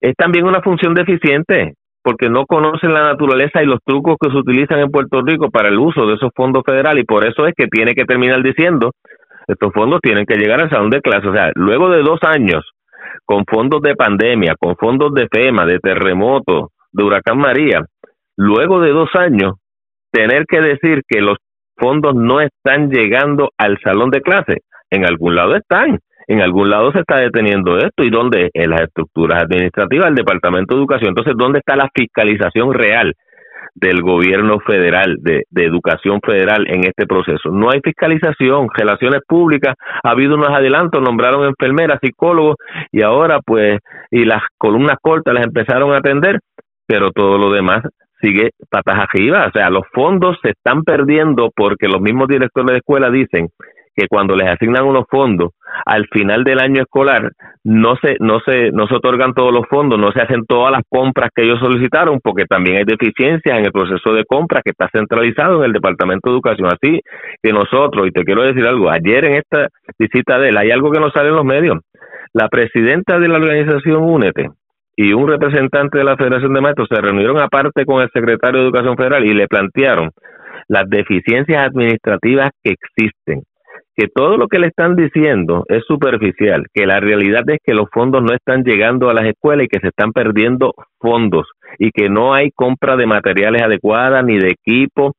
es 0.00 0.14
también 0.16 0.46
una 0.46 0.60
función 0.62 0.94
deficiente 0.94 1.74
porque 2.02 2.28
no 2.28 2.44
conocen 2.46 2.92
la 2.92 3.02
naturaleza 3.02 3.62
y 3.62 3.66
los 3.66 3.78
trucos 3.84 4.16
que 4.20 4.30
se 4.30 4.36
utilizan 4.36 4.80
en 4.80 4.90
Puerto 4.90 5.22
Rico 5.22 5.50
para 5.50 5.68
el 5.68 5.78
uso 5.78 6.06
de 6.06 6.14
esos 6.14 6.30
fondos 6.34 6.62
federales 6.66 7.04
y 7.04 7.06
por 7.06 7.24
eso 7.24 7.46
es 7.46 7.54
que 7.56 7.68
tiene 7.68 7.94
que 7.94 8.04
terminar 8.04 8.42
diciendo 8.42 8.90
estos 9.46 9.72
fondos 9.72 10.00
tienen 10.02 10.26
que 10.26 10.36
llegar 10.36 10.60
al 10.60 10.70
salón 10.70 10.90
de 10.90 11.00
clase. 11.00 11.28
O 11.28 11.32
sea, 11.32 11.50
luego 11.54 11.90
de 11.90 12.02
dos 12.02 12.18
años 12.22 12.64
con 13.24 13.44
fondos 13.46 13.80
de 13.82 13.94
pandemia, 13.94 14.54
con 14.58 14.76
fondos 14.76 15.12
de 15.14 15.28
FEMA, 15.28 15.64
de 15.66 15.78
terremoto, 15.78 16.70
de 16.92 17.04
huracán 17.04 17.38
María, 17.38 17.80
luego 18.36 18.80
de 18.80 18.90
dos 18.90 19.10
años, 19.14 19.54
tener 20.10 20.44
que 20.46 20.60
decir 20.60 21.02
que 21.08 21.20
los 21.20 21.38
fondos 21.76 22.14
no 22.14 22.40
están 22.40 22.90
llegando 22.90 23.50
al 23.58 23.78
salón 23.82 24.10
de 24.10 24.20
clase, 24.20 24.58
en 24.90 25.04
algún 25.04 25.34
lado 25.34 25.56
están, 25.56 25.98
en 26.26 26.40
algún 26.40 26.70
lado 26.70 26.92
se 26.92 27.00
está 27.00 27.16
deteniendo 27.16 27.78
esto 27.78 28.04
y 28.04 28.10
dónde 28.10 28.50
en 28.52 28.70
las 28.70 28.82
estructuras 28.82 29.42
administrativas 29.42 30.06
del 30.06 30.14
Departamento 30.16 30.74
de 30.74 30.80
Educación. 30.80 31.08
Entonces, 31.10 31.34
¿dónde 31.36 31.58
está 31.58 31.76
la 31.76 31.88
fiscalización 31.94 32.72
real 32.72 33.14
del 33.74 34.02
gobierno 34.02 34.58
federal, 34.60 35.16
de, 35.20 35.44
de 35.48 35.64
educación 35.64 36.20
federal 36.24 36.66
en 36.68 36.84
este 36.84 37.06
proceso? 37.06 37.50
No 37.50 37.70
hay 37.70 37.80
fiscalización, 37.82 38.68
relaciones 38.74 39.20
públicas, 39.26 39.74
ha 40.02 40.10
habido 40.10 40.34
unos 40.34 40.50
adelantos, 40.50 41.02
nombraron 41.02 41.46
enfermeras, 41.46 41.98
psicólogos 42.02 42.56
y 42.90 43.02
ahora 43.02 43.40
pues, 43.44 43.78
y 44.10 44.24
las 44.24 44.42
columnas 44.58 44.96
cortas 45.00 45.34
las 45.34 45.46
empezaron 45.46 45.92
a 45.92 45.98
atender, 45.98 46.38
pero 46.86 47.10
todo 47.10 47.38
lo 47.38 47.50
demás 47.50 47.82
sigue 48.20 48.50
patas 48.70 49.00
arriba, 49.00 49.46
o 49.48 49.50
sea, 49.50 49.68
los 49.68 49.82
fondos 49.92 50.38
se 50.42 50.50
están 50.50 50.84
perdiendo 50.84 51.50
porque 51.54 51.88
los 51.88 52.00
mismos 52.00 52.28
directores 52.28 52.70
de 52.70 52.78
escuela 52.78 53.10
dicen 53.10 53.48
que 53.94 54.06
cuando 54.08 54.36
les 54.36 54.48
asignan 54.48 54.84
unos 54.84 55.04
fondos 55.10 55.50
al 55.84 56.06
final 56.08 56.44
del 56.44 56.60
año 56.60 56.82
escolar 56.82 57.32
no 57.64 57.96
se 57.96 58.16
no 58.20 58.40
se 58.40 58.70
no 58.70 58.86
se 58.86 58.94
otorgan 58.94 59.34
todos 59.34 59.52
los 59.52 59.66
fondos, 59.68 59.98
no 59.98 60.12
se 60.12 60.20
hacen 60.20 60.44
todas 60.46 60.72
las 60.72 60.82
compras 60.88 61.30
que 61.34 61.42
ellos 61.42 61.58
solicitaron 61.60 62.20
porque 62.22 62.44
también 62.46 62.78
hay 62.78 62.84
deficiencias 62.84 63.58
en 63.58 63.64
el 63.64 63.72
proceso 63.72 64.12
de 64.12 64.24
compra 64.24 64.62
que 64.62 64.70
está 64.70 64.88
centralizado 64.92 65.58
en 65.58 65.66
el 65.66 65.72
Departamento 65.72 66.30
de 66.30 66.34
Educación. 66.34 66.68
Así 66.68 67.00
que 67.42 67.52
nosotros, 67.52 68.06
y 68.06 68.10
te 68.10 68.24
quiero 68.24 68.42
decir 68.42 68.66
algo, 68.66 68.90
ayer 68.90 69.24
en 69.24 69.34
esta 69.34 69.68
visita 69.98 70.38
de 70.38 70.50
él 70.50 70.56
hay 70.56 70.70
algo 70.70 70.90
que 70.90 71.00
no 71.00 71.10
sale 71.10 71.28
en 71.28 71.36
los 71.36 71.44
medios. 71.44 71.78
La 72.32 72.48
presidenta 72.48 73.18
de 73.18 73.28
la 73.28 73.36
organización 73.36 74.02
Únete 74.02 74.48
y 74.96 75.12
un 75.12 75.28
representante 75.28 75.98
de 75.98 76.04
la 76.04 76.16
Federación 76.16 76.52
de 76.54 76.60
Maestros 76.60 76.88
se 76.90 77.00
reunieron 77.00 77.38
aparte 77.40 77.84
con 77.84 78.02
el 78.02 78.10
secretario 78.12 78.60
de 78.60 78.66
Educación 78.66 78.96
Federal 78.96 79.24
y 79.24 79.34
le 79.34 79.48
plantearon 79.48 80.10
las 80.68 80.88
deficiencias 80.88 81.66
administrativas 81.66 82.50
que 82.62 82.74
existen 82.74 83.42
que 83.94 84.08
todo 84.08 84.36
lo 84.36 84.48
que 84.48 84.58
le 84.58 84.68
están 84.68 84.96
diciendo 84.96 85.64
es 85.68 85.84
superficial, 85.86 86.66
que 86.72 86.86
la 86.86 87.00
realidad 87.00 87.42
es 87.48 87.58
que 87.62 87.74
los 87.74 87.88
fondos 87.92 88.22
no 88.22 88.34
están 88.34 88.62
llegando 88.62 89.10
a 89.10 89.14
las 89.14 89.26
escuelas 89.26 89.66
y 89.66 89.68
que 89.68 89.80
se 89.80 89.88
están 89.88 90.12
perdiendo 90.12 90.74
fondos 90.98 91.46
y 91.78 91.90
que 91.90 92.08
no 92.08 92.34
hay 92.34 92.50
compra 92.52 92.96
de 92.96 93.06
materiales 93.06 93.62
adecuadas 93.62 94.24
ni 94.24 94.38
de 94.38 94.50
equipo. 94.50 95.14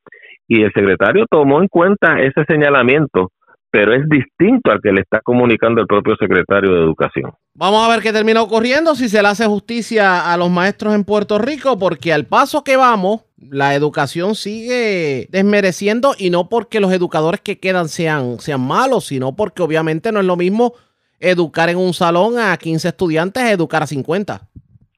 Y 0.48 0.64
el 0.64 0.74
secretario 0.74 1.26
tomó 1.30 1.62
en 1.62 1.68
cuenta 1.68 2.20
ese 2.20 2.44
señalamiento, 2.48 3.32
pero 3.74 3.92
es 3.96 4.08
distinto 4.08 4.70
al 4.70 4.80
que 4.84 4.92
le 4.92 5.02
está 5.02 5.20
comunicando 5.22 5.82
el 5.82 5.88
propio 5.88 6.16
secretario 6.18 6.76
de 6.76 6.84
Educación. 6.84 7.32
Vamos 7.56 7.84
a 7.84 7.90
ver 7.92 8.04
qué 8.04 8.14
termina 8.14 8.40
ocurriendo, 8.40 8.94
si 8.94 9.10
se 9.10 9.20
le 9.20 9.28
hace 9.28 9.48
justicia 9.48 10.32
a 10.32 10.38
los 10.38 10.52
maestros 10.52 10.94
en 10.94 11.04
Puerto 11.04 11.40
Rico, 11.40 11.80
porque 11.80 12.14
al 12.14 12.28
paso 12.28 12.64
que 12.64 12.78
vamos, 12.78 13.22
la 13.36 13.74
educación 13.74 14.36
sigue 14.36 15.26
desmereciendo 15.32 16.14
y 16.16 16.30
no 16.30 16.50
porque 16.50 16.80
los 16.80 16.94
educadores 16.94 17.42
que 17.42 17.58
quedan 17.58 17.90
sean, 17.90 18.38
sean 18.40 18.62
malos, 18.62 19.06
sino 19.06 19.36
porque 19.36 19.64
obviamente 19.64 20.12
no 20.12 20.20
es 20.20 20.26
lo 20.28 20.36
mismo 20.36 20.76
educar 21.20 21.68
en 21.70 21.78
un 21.78 21.96
salón 21.96 22.38
a 22.38 22.56
15 22.56 22.90
estudiantes 22.90 23.42
a 23.42 23.52
educar 23.52 23.82
a 23.82 23.88
50. 23.88 24.40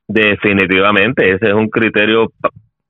Definitivamente, 0.09 1.31
ese 1.31 1.47
es 1.47 1.53
un 1.53 1.69
criterio 1.69 2.29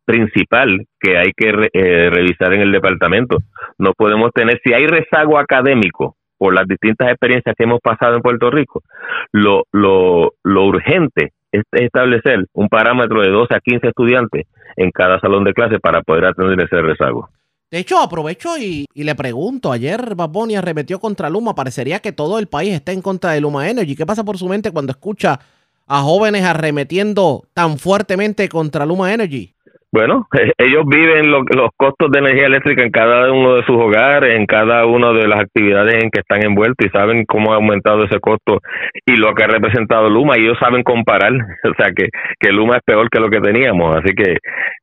principal 0.06 0.86
que 1.00 1.18
hay 1.18 1.32
que 1.36 1.50
eh, 1.74 2.10
revisar 2.10 2.54
en 2.54 2.62
el 2.62 2.72
departamento. 2.72 3.38
No 3.78 3.94
podemos 3.94 4.32
tener, 4.34 4.60
si 4.64 4.74
hay 4.74 4.88
rezago 4.88 5.38
académico 5.38 6.16
por 6.38 6.54
las 6.54 6.68
distintas 6.68 7.10
experiencias 7.10 7.56
que 7.58 7.64
hemos 7.64 7.80
pasado 7.82 8.16
en 8.16 8.22
Puerto 8.22 8.50
Rico, 8.52 8.84
lo, 9.32 9.64
lo, 9.72 10.34
lo 10.44 10.66
urgente 10.66 11.34
es 11.52 11.64
establecer 11.72 12.46
un 12.54 12.68
parámetro 12.68 13.22
de 13.22 13.30
12 13.30 13.56
a 13.56 13.60
15 13.60 13.88
estudiantes 13.88 14.46
en 14.76 14.92
cada 14.92 15.20
salón 15.20 15.44
de 15.44 15.54
clase 15.54 15.80
para 15.80 16.02
poder 16.02 16.26
atender 16.26 16.60
ese 16.66 16.82
rezago. 16.82 17.30
De 17.72 17.80
hecho, 17.80 18.00
aprovecho 18.00 18.58
y, 18.58 18.86
y 18.94 19.04
le 19.04 19.16
pregunto, 19.16 19.72
ayer 19.72 20.16
Bad 20.16 20.30
Bunny 20.30 20.56
arremetió 20.56 21.00
contra 21.00 21.30
Luma, 21.30 21.56
parecería 21.56 22.00
que 22.00 22.12
todo 22.12 22.38
el 22.40 22.48
país 22.48 22.74
está 22.74 22.92
en 22.92 23.02
contra 23.02 23.32
de 23.32 23.42
Luma 23.42 23.70
Energy. 23.70 23.96
¿Qué 23.96 24.06
pasa 24.06 24.24
por 24.24 24.38
su 24.38 24.48
mente 24.48 24.72
cuando 24.72 24.92
escucha 24.92 25.40
a 25.88 26.02
jóvenes 26.02 26.44
arremetiendo 26.44 27.44
tan 27.54 27.78
fuertemente 27.78 28.50
contra 28.50 28.86
Luma 28.86 29.14
Energy? 29.14 29.55
Bueno, 29.96 30.28
ellos 30.58 30.84
viven 30.88 31.32
lo- 31.32 31.44
los 31.56 31.70
costos 31.78 32.12
de 32.12 32.20
energía 32.20 32.48
eléctrica 32.48 32.84
en 32.84 32.92
cada 32.92 33.32
uno 33.32 33.56
de 33.56 33.64
sus 33.64 33.78
hogares, 33.78 34.36
en 34.36 34.46
cada 34.46 34.86
una 34.86 35.14
de 35.14 35.26
las 35.26 35.40
actividades 35.40 36.04
en 36.04 36.10
que 36.12 36.20
están 36.20 36.44
envueltos 36.46 36.86
y 36.86 36.90
saben 36.90 37.24
cómo 37.26 37.54
ha 37.54 37.56
aumentado 37.56 38.04
ese 38.04 38.20
costo 38.20 38.60
y 39.06 39.16
lo 39.16 39.34
que 39.34 39.46
ha 39.46 39.48
representado 39.48 40.10
Luma 40.10 40.38
y 40.38 40.42
ellos 40.44 40.58
saben 40.60 40.84
comparar, 40.84 41.32
o 41.64 41.74
sea 41.78 41.94
que, 41.96 42.10
que 42.42 42.52
Luma 42.52 42.76
es 42.76 42.84
peor 42.86 43.10
que 43.10 43.22
lo 43.22 43.30
que 43.30 43.40
teníamos, 43.40 43.96
así 43.96 44.14
que 44.14 44.34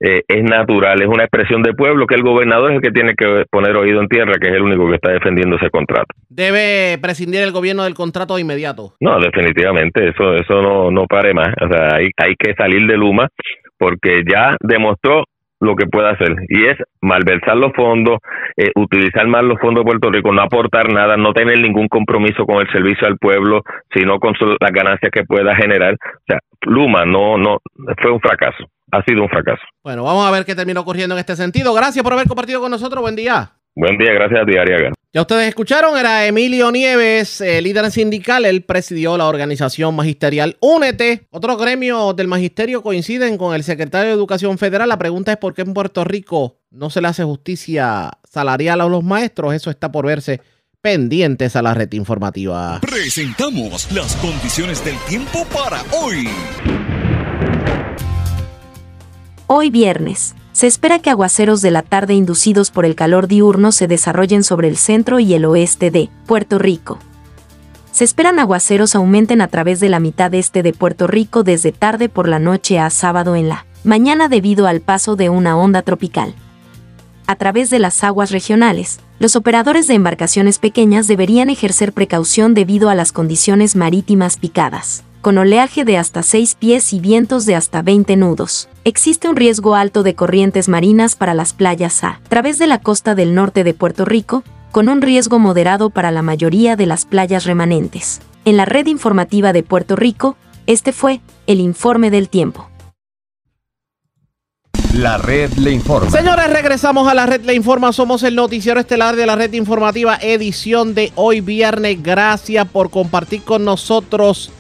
eh, 0.00 0.22
es 0.26 0.42
natural, 0.44 1.02
es 1.02 1.08
una 1.08 1.24
expresión 1.24 1.62
de 1.62 1.74
pueblo 1.74 2.06
que 2.06 2.14
el 2.14 2.22
gobernador 2.22 2.70
es 2.70 2.76
el 2.76 2.82
que 2.82 2.90
tiene 2.90 3.12
que 3.14 3.44
poner 3.50 3.76
oído 3.76 4.00
en 4.00 4.08
tierra, 4.08 4.32
que 4.40 4.48
es 4.48 4.54
el 4.54 4.62
único 4.62 4.88
que 4.88 4.94
está 4.94 5.12
defendiendo 5.12 5.56
ese 5.56 5.68
contrato. 5.68 6.06
¿Debe 6.30 6.96
prescindir 7.02 7.42
el 7.42 7.52
gobierno 7.52 7.84
del 7.84 7.92
contrato 7.94 8.36
de 8.36 8.40
inmediato? 8.40 8.94
No, 9.00 9.18
definitivamente, 9.20 10.08
eso 10.08 10.34
eso 10.36 10.62
no, 10.62 10.90
no 10.90 11.04
pare 11.06 11.34
más. 11.34 11.48
O 11.60 11.68
sea, 11.68 11.96
hay, 11.96 12.08
hay 12.16 12.34
que 12.38 12.54
salir 12.54 12.86
de 12.86 12.96
Luma 12.96 13.28
porque 13.82 14.22
ya 14.30 14.54
demostró 14.60 15.24
lo 15.58 15.74
que 15.74 15.86
puede 15.86 16.08
hacer 16.08 16.36
y 16.48 16.66
es 16.66 16.76
malversar 17.00 17.56
los 17.56 17.72
fondos, 17.72 18.18
eh, 18.56 18.70
utilizar 18.76 19.26
mal 19.26 19.48
los 19.48 19.58
fondos 19.60 19.82
de 19.82 19.90
Puerto 19.90 20.08
Rico, 20.08 20.32
no 20.32 20.40
aportar 20.40 20.92
nada, 20.92 21.16
no 21.16 21.32
tener 21.32 21.58
ningún 21.58 21.88
compromiso 21.88 22.46
con 22.46 22.60
el 22.60 22.70
servicio 22.70 23.08
al 23.08 23.18
pueblo, 23.18 23.62
sino 23.92 24.20
con 24.20 24.34
las 24.60 24.70
ganancias 24.70 25.10
que 25.12 25.24
pueda 25.24 25.56
generar. 25.56 25.94
O 25.94 26.24
sea, 26.28 26.38
Luma 26.60 27.04
no, 27.04 27.38
no, 27.38 27.58
fue 28.00 28.12
un 28.12 28.20
fracaso, 28.20 28.64
ha 28.92 29.02
sido 29.02 29.22
un 29.22 29.28
fracaso. 29.28 29.62
Bueno, 29.82 30.04
vamos 30.04 30.28
a 30.28 30.30
ver 30.30 30.44
qué 30.44 30.54
termina 30.54 30.78
ocurriendo 30.78 31.16
en 31.16 31.18
este 31.18 31.34
sentido. 31.34 31.74
Gracias 31.74 32.04
por 32.04 32.12
haber 32.12 32.28
compartido 32.28 32.60
con 32.60 32.70
nosotros. 32.70 33.02
Buen 33.02 33.16
día. 33.16 33.50
Buen 33.74 33.96
día, 33.96 34.12
gracias 34.12 34.42
a 34.42 34.44
ti, 34.44 34.56
Ariaga. 34.56 34.92
Ya 35.14 35.20
ustedes 35.20 35.48
escucharon, 35.48 35.98
era 35.98 36.26
Emilio 36.26 36.70
Nieves, 36.70 37.40
eh, 37.42 37.60
líder 37.60 37.90
sindical. 37.90 38.44
Él 38.46 38.62
presidió 38.62 39.18
la 39.18 39.26
organización 39.26 39.94
magisterial 39.94 40.56
Únete. 40.60 41.26
Otros 41.30 41.58
gremios 41.58 42.16
del 42.16 42.28
magisterio 42.28 42.82
coinciden 42.82 43.36
con 43.36 43.54
el 43.54 43.62
secretario 43.62 44.08
de 44.08 44.14
Educación 44.14 44.56
Federal. 44.56 44.88
La 44.88 44.98
pregunta 44.98 45.32
es 45.32 45.38
por 45.38 45.52
qué 45.52 45.62
en 45.62 45.74
Puerto 45.74 46.04
Rico 46.04 46.56
no 46.70 46.88
se 46.88 47.02
le 47.02 47.08
hace 47.08 47.24
justicia 47.24 48.10
salarial 48.24 48.80
a 48.80 48.88
los 48.88 49.04
maestros. 49.04 49.54
Eso 49.54 49.70
está 49.70 49.92
por 49.92 50.06
verse 50.06 50.40
pendientes 50.80 51.54
a 51.54 51.62
la 51.62 51.74
red 51.74 51.92
informativa. 51.92 52.80
Presentamos 52.80 53.92
las 53.92 54.16
condiciones 54.16 54.84
del 54.84 54.96
tiempo 55.08 55.46
para 55.52 55.82
hoy. 55.92 56.26
Hoy 59.46 59.68
viernes, 59.68 60.34
se 60.62 60.68
espera 60.68 61.00
que 61.00 61.10
aguaceros 61.10 61.60
de 61.60 61.72
la 61.72 61.82
tarde 61.82 62.14
inducidos 62.14 62.70
por 62.70 62.84
el 62.84 62.94
calor 62.94 63.26
diurno 63.26 63.72
se 63.72 63.88
desarrollen 63.88 64.44
sobre 64.44 64.68
el 64.68 64.76
centro 64.76 65.18
y 65.18 65.34
el 65.34 65.44
oeste 65.44 65.90
de 65.90 66.08
Puerto 66.24 66.60
Rico. 66.60 67.00
Se 67.90 68.04
esperan 68.04 68.38
aguaceros 68.38 68.94
aumenten 68.94 69.40
a 69.40 69.48
través 69.48 69.80
de 69.80 69.88
la 69.88 69.98
mitad 69.98 70.32
este 70.34 70.62
de 70.62 70.72
Puerto 70.72 71.08
Rico 71.08 71.42
desde 71.42 71.72
tarde 71.72 72.08
por 72.08 72.28
la 72.28 72.38
noche 72.38 72.78
a 72.78 72.90
sábado 72.90 73.34
en 73.34 73.48
la 73.48 73.66
mañana 73.82 74.28
debido 74.28 74.68
al 74.68 74.80
paso 74.80 75.16
de 75.16 75.30
una 75.30 75.56
onda 75.56 75.82
tropical. 75.82 76.32
A 77.26 77.34
través 77.34 77.68
de 77.68 77.80
las 77.80 78.04
aguas 78.04 78.30
regionales, 78.30 79.00
los 79.18 79.34
operadores 79.34 79.88
de 79.88 79.94
embarcaciones 79.94 80.60
pequeñas 80.60 81.08
deberían 81.08 81.50
ejercer 81.50 81.92
precaución 81.92 82.54
debido 82.54 82.88
a 82.88 82.94
las 82.94 83.10
condiciones 83.10 83.74
marítimas 83.74 84.36
picadas. 84.36 85.02
Con 85.22 85.38
oleaje 85.38 85.84
de 85.84 85.98
hasta 85.98 86.24
6 86.24 86.56
pies 86.56 86.92
y 86.92 86.98
vientos 86.98 87.46
de 87.46 87.54
hasta 87.54 87.80
20 87.80 88.16
nudos, 88.16 88.68
existe 88.82 89.28
un 89.28 89.36
riesgo 89.36 89.76
alto 89.76 90.02
de 90.02 90.16
corrientes 90.16 90.68
marinas 90.68 91.14
para 91.14 91.32
las 91.32 91.52
playas 91.52 92.02
a 92.02 92.20
través 92.28 92.58
de 92.58 92.66
la 92.66 92.80
costa 92.80 93.14
del 93.14 93.32
norte 93.32 93.62
de 93.62 93.72
Puerto 93.72 94.04
Rico, 94.04 94.42
con 94.72 94.88
un 94.88 95.00
riesgo 95.00 95.38
moderado 95.38 95.90
para 95.90 96.10
la 96.10 96.22
mayoría 96.22 96.74
de 96.74 96.86
las 96.86 97.04
playas 97.04 97.44
remanentes. 97.44 98.20
En 98.44 98.56
la 98.56 98.64
red 98.64 98.86
informativa 98.88 99.52
de 99.52 99.62
Puerto 99.62 99.94
Rico, 99.94 100.34
este 100.66 100.90
fue 100.90 101.20
el 101.46 101.60
informe 101.60 102.10
del 102.10 102.28
tiempo. 102.28 102.68
La 104.96 105.18
red 105.18 105.52
le 105.52 105.70
informa. 105.70 106.10
Señores, 106.10 106.50
regresamos 106.50 107.06
a 107.06 107.14
la 107.14 107.26
red 107.26 107.42
Le 107.44 107.54
Informa. 107.54 107.92
Somos 107.92 108.24
el 108.24 108.34
noticiero 108.34 108.80
estelar 108.80 109.14
de 109.14 109.24
la 109.24 109.36
red 109.36 109.52
informativa, 109.54 110.18
edición 110.20 110.94
de 110.94 111.12
hoy 111.14 111.40
viernes. 111.40 112.02
Gracias 112.02 112.66
por 112.66 112.90
compartir 112.90 113.42
con 113.42 113.64
nosotros. 113.64 114.50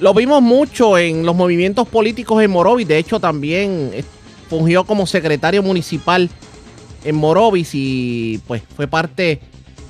Lo 0.00 0.14
vimos 0.14 0.40
mucho 0.40 0.96
en 0.96 1.26
los 1.26 1.36
movimientos 1.36 1.86
políticos 1.86 2.42
en 2.42 2.50
Morovis. 2.50 2.88
De 2.88 2.96
hecho, 2.96 3.20
también 3.20 3.90
eh, 3.92 4.02
fungió 4.48 4.84
como 4.84 5.06
secretario 5.06 5.62
municipal 5.62 6.30
en 7.04 7.16
Morovis 7.16 7.70
y 7.74 8.40
pues 8.46 8.62
fue 8.62 8.86
parte 8.88 9.40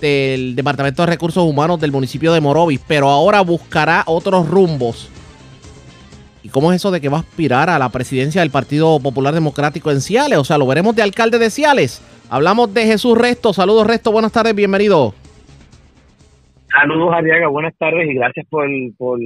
del 0.00 0.56
Departamento 0.56 1.02
de 1.02 1.06
Recursos 1.06 1.44
Humanos 1.44 1.80
del 1.80 1.92
municipio 1.92 2.32
de 2.32 2.40
Morovis. 2.40 2.80
Pero 2.88 3.08
ahora 3.08 3.40
buscará 3.42 4.02
otros 4.06 4.48
rumbos. 4.48 5.08
¿Y 6.42 6.48
cómo 6.48 6.72
es 6.72 6.76
eso 6.76 6.90
de 6.90 7.00
que 7.00 7.08
va 7.08 7.18
a 7.18 7.20
aspirar 7.20 7.70
a 7.70 7.78
la 7.78 7.90
presidencia 7.90 8.40
del 8.40 8.50
Partido 8.50 8.98
Popular 8.98 9.32
Democrático 9.32 9.92
en 9.92 10.00
Ciales? 10.00 10.38
O 10.38 10.44
sea, 10.44 10.58
lo 10.58 10.66
veremos 10.66 10.96
de 10.96 11.02
alcalde 11.02 11.38
de 11.38 11.50
Ciales. 11.50 12.02
Hablamos 12.30 12.74
de 12.74 12.84
Jesús 12.84 13.16
Resto. 13.16 13.52
Saludos, 13.52 13.86
Resto. 13.86 14.10
Buenas 14.10 14.32
tardes, 14.32 14.56
bienvenido. 14.56 15.14
Saludos, 16.72 17.14
Ariaga. 17.14 17.46
Buenas 17.46 17.76
tardes 17.76 18.10
y 18.10 18.14
gracias 18.14 18.46
por, 18.48 18.66
por, 18.96 19.20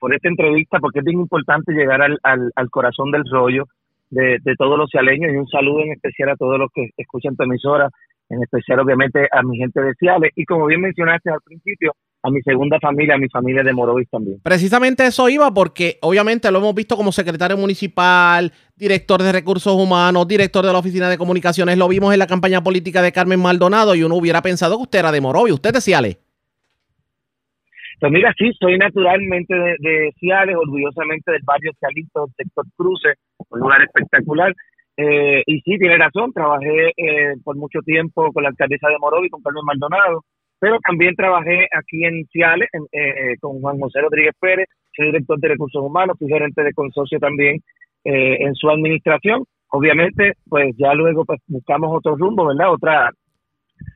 por 0.00 0.14
esta 0.14 0.28
entrevista, 0.28 0.78
porque 0.80 1.00
es 1.00 1.04
bien 1.04 1.20
importante 1.20 1.72
llegar 1.72 2.02
al, 2.02 2.18
al, 2.22 2.50
al 2.56 2.70
corazón 2.70 3.12
del 3.12 3.22
rollo 3.30 3.66
de, 4.10 4.38
de 4.42 4.56
todos 4.56 4.76
los 4.76 4.90
cialeños 4.90 5.32
y 5.32 5.36
un 5.36 5.46
saludo 5.46 5.82
en 5.82 5.92
especial 5.92 6.30
a 6.30 6.36
todos 6.36 6.58
los 6.58 6.70
que 6.74 6.88
escuchan 6.96 7.36
tu 7.36 7.44
emisora, 7.44 7.88
en 8.30 8.42
especial, 8.42 8.80
obviamente, 8.80 9.28
a 9.30 9.42
mi 9.42 9.58
gente 9.58 9.80
de 9.80 9.92
Ciales 9.94 10.30
y, 10.36 10.44
como 10.44 10.66
bien 10.66 10.80
mencionaste 10.80 11.30
al 11.30 11.40
principio, 11.44 11.92
a 12.22 12.30
mi 12.30 12.40
segunda 12.42 12.78
familia, 12.78 13.14
a 13.14 13.18
mi 13.18 13.28
familia 13.28 13.62
de 13.62 13.72
Morovis 13.72 14.08
también. 14.08 14.38
Precisamente 14.42 15.06
eso 15.06 15.28
iba 15.28 15.52
porque 15.52 15.98
obviamente 16.02 16.50
lo 16.50 16.58
hemos 16.58 16.74
visto 16.74 16.96
como 16.96 17.12
secretario 17.12 17.56
municipal, 17.56 18.52
director 18.76 19.22
de 19.22 19.32
recursos 19.32 19.74
humanos, 19.74 20.28
director 20.28 20.64
de 20.64 20.72
la 20.72 20.78
oficina 20.78 21.08
de 21.08 21.18
comunicaciones. 21.18 21.76
Lo 21.78 21.88
vimos 21.88 22.12
en 22.12 22.18
la 22.18 22.26
campaña 22.26 22.62
política 22.62 23.02
de 23.02 23.12
Carmen 23.12 23.40
Maldonado 23.40 23.94
y 23.94 24.04
uno 24.04 24.16
hubiera 24.16 24.42
pensado 24.42 24.76
que 24.76 24.82
usted 24.82 24.98
era 25.00 25.12
de 25.12 25.20
Morovis. 25.20 25.54
¿Usted 25.54 25.72
de 25.72 25.80
Ciales? 25.80 26.18
Pues 28.00 28.12
mira, 28.12 28.32
sí, 28.38 28.50
soy 28.58 28.78
naturalmente 28.78 29.54
de, 29.54 30.10
Ciales, 30.18 30.56
orgullosamente 30.56 31.32
del 31.32 31.42
barrio 31.44 31.72
Cialito, 31.78 32.26
sector 32.36 32.64
Cruce, 32.76 33.14
un 33.50 33.60
lugar 33.60 33.82
espectacular. 33.82 34.54
Eh, 34.96 35.42
y 35.46 35.60
sí, 35.60 35.78
tiene 35.78 35.98
razón, 35.98 36.32
trabajé 36.32 36.92
eh, 36.96 37.34
por 37.44 37.56
mucho 37.56 37.80
tiempo 37.80 38.32
con 38.32 38.42
la 38.42 38.48
alcaldesa 38.48 38.88
de 38.88 38.98
Morovis, 38.98 39.30
con 39.30 39.42
Carmen 39.42 39.64
Maldonado, 39.64 40.24
pero 40.58 40.78
también 40.86 41.14
trabajé 41.14 41.68
aquí 41.76 42.04
en 42.04 42.24
Ciales 42.26 42.68
en, 42.72 42.84
eh, 42.92 43.36
con 43.40 43.60
Juan 43.60 43.78
José 43.78 44.00
Rodríguez 44.00 44.34
Pérez, 44.40 44.68
soy 44.96 45.06
director 45.06 45.38
de 45.38 45.48
recursos 45.48 45.82
humanos, 45.82 46.16
fui 46.18 46.28
gerente 46.28 46.62
de 46.62 46.72
consorcio 46.72 47.18
también 47.18 47.60
eh, 48.04 48.36
en 48.40 48.54
su 48.54 48.68
administración. 48.68 49.44
Obviamente, 49.68 50.32
pues 50.48 50.74
ya 50.76 50.94
luego 50.94 51.24
pues, 51.24 51.40
buscamos 51.46 51.96
otro 51.96 52.16
rumbo, 52.16 52.46
¿verdad? 52.46 52.72
Otra, 52.72 53.10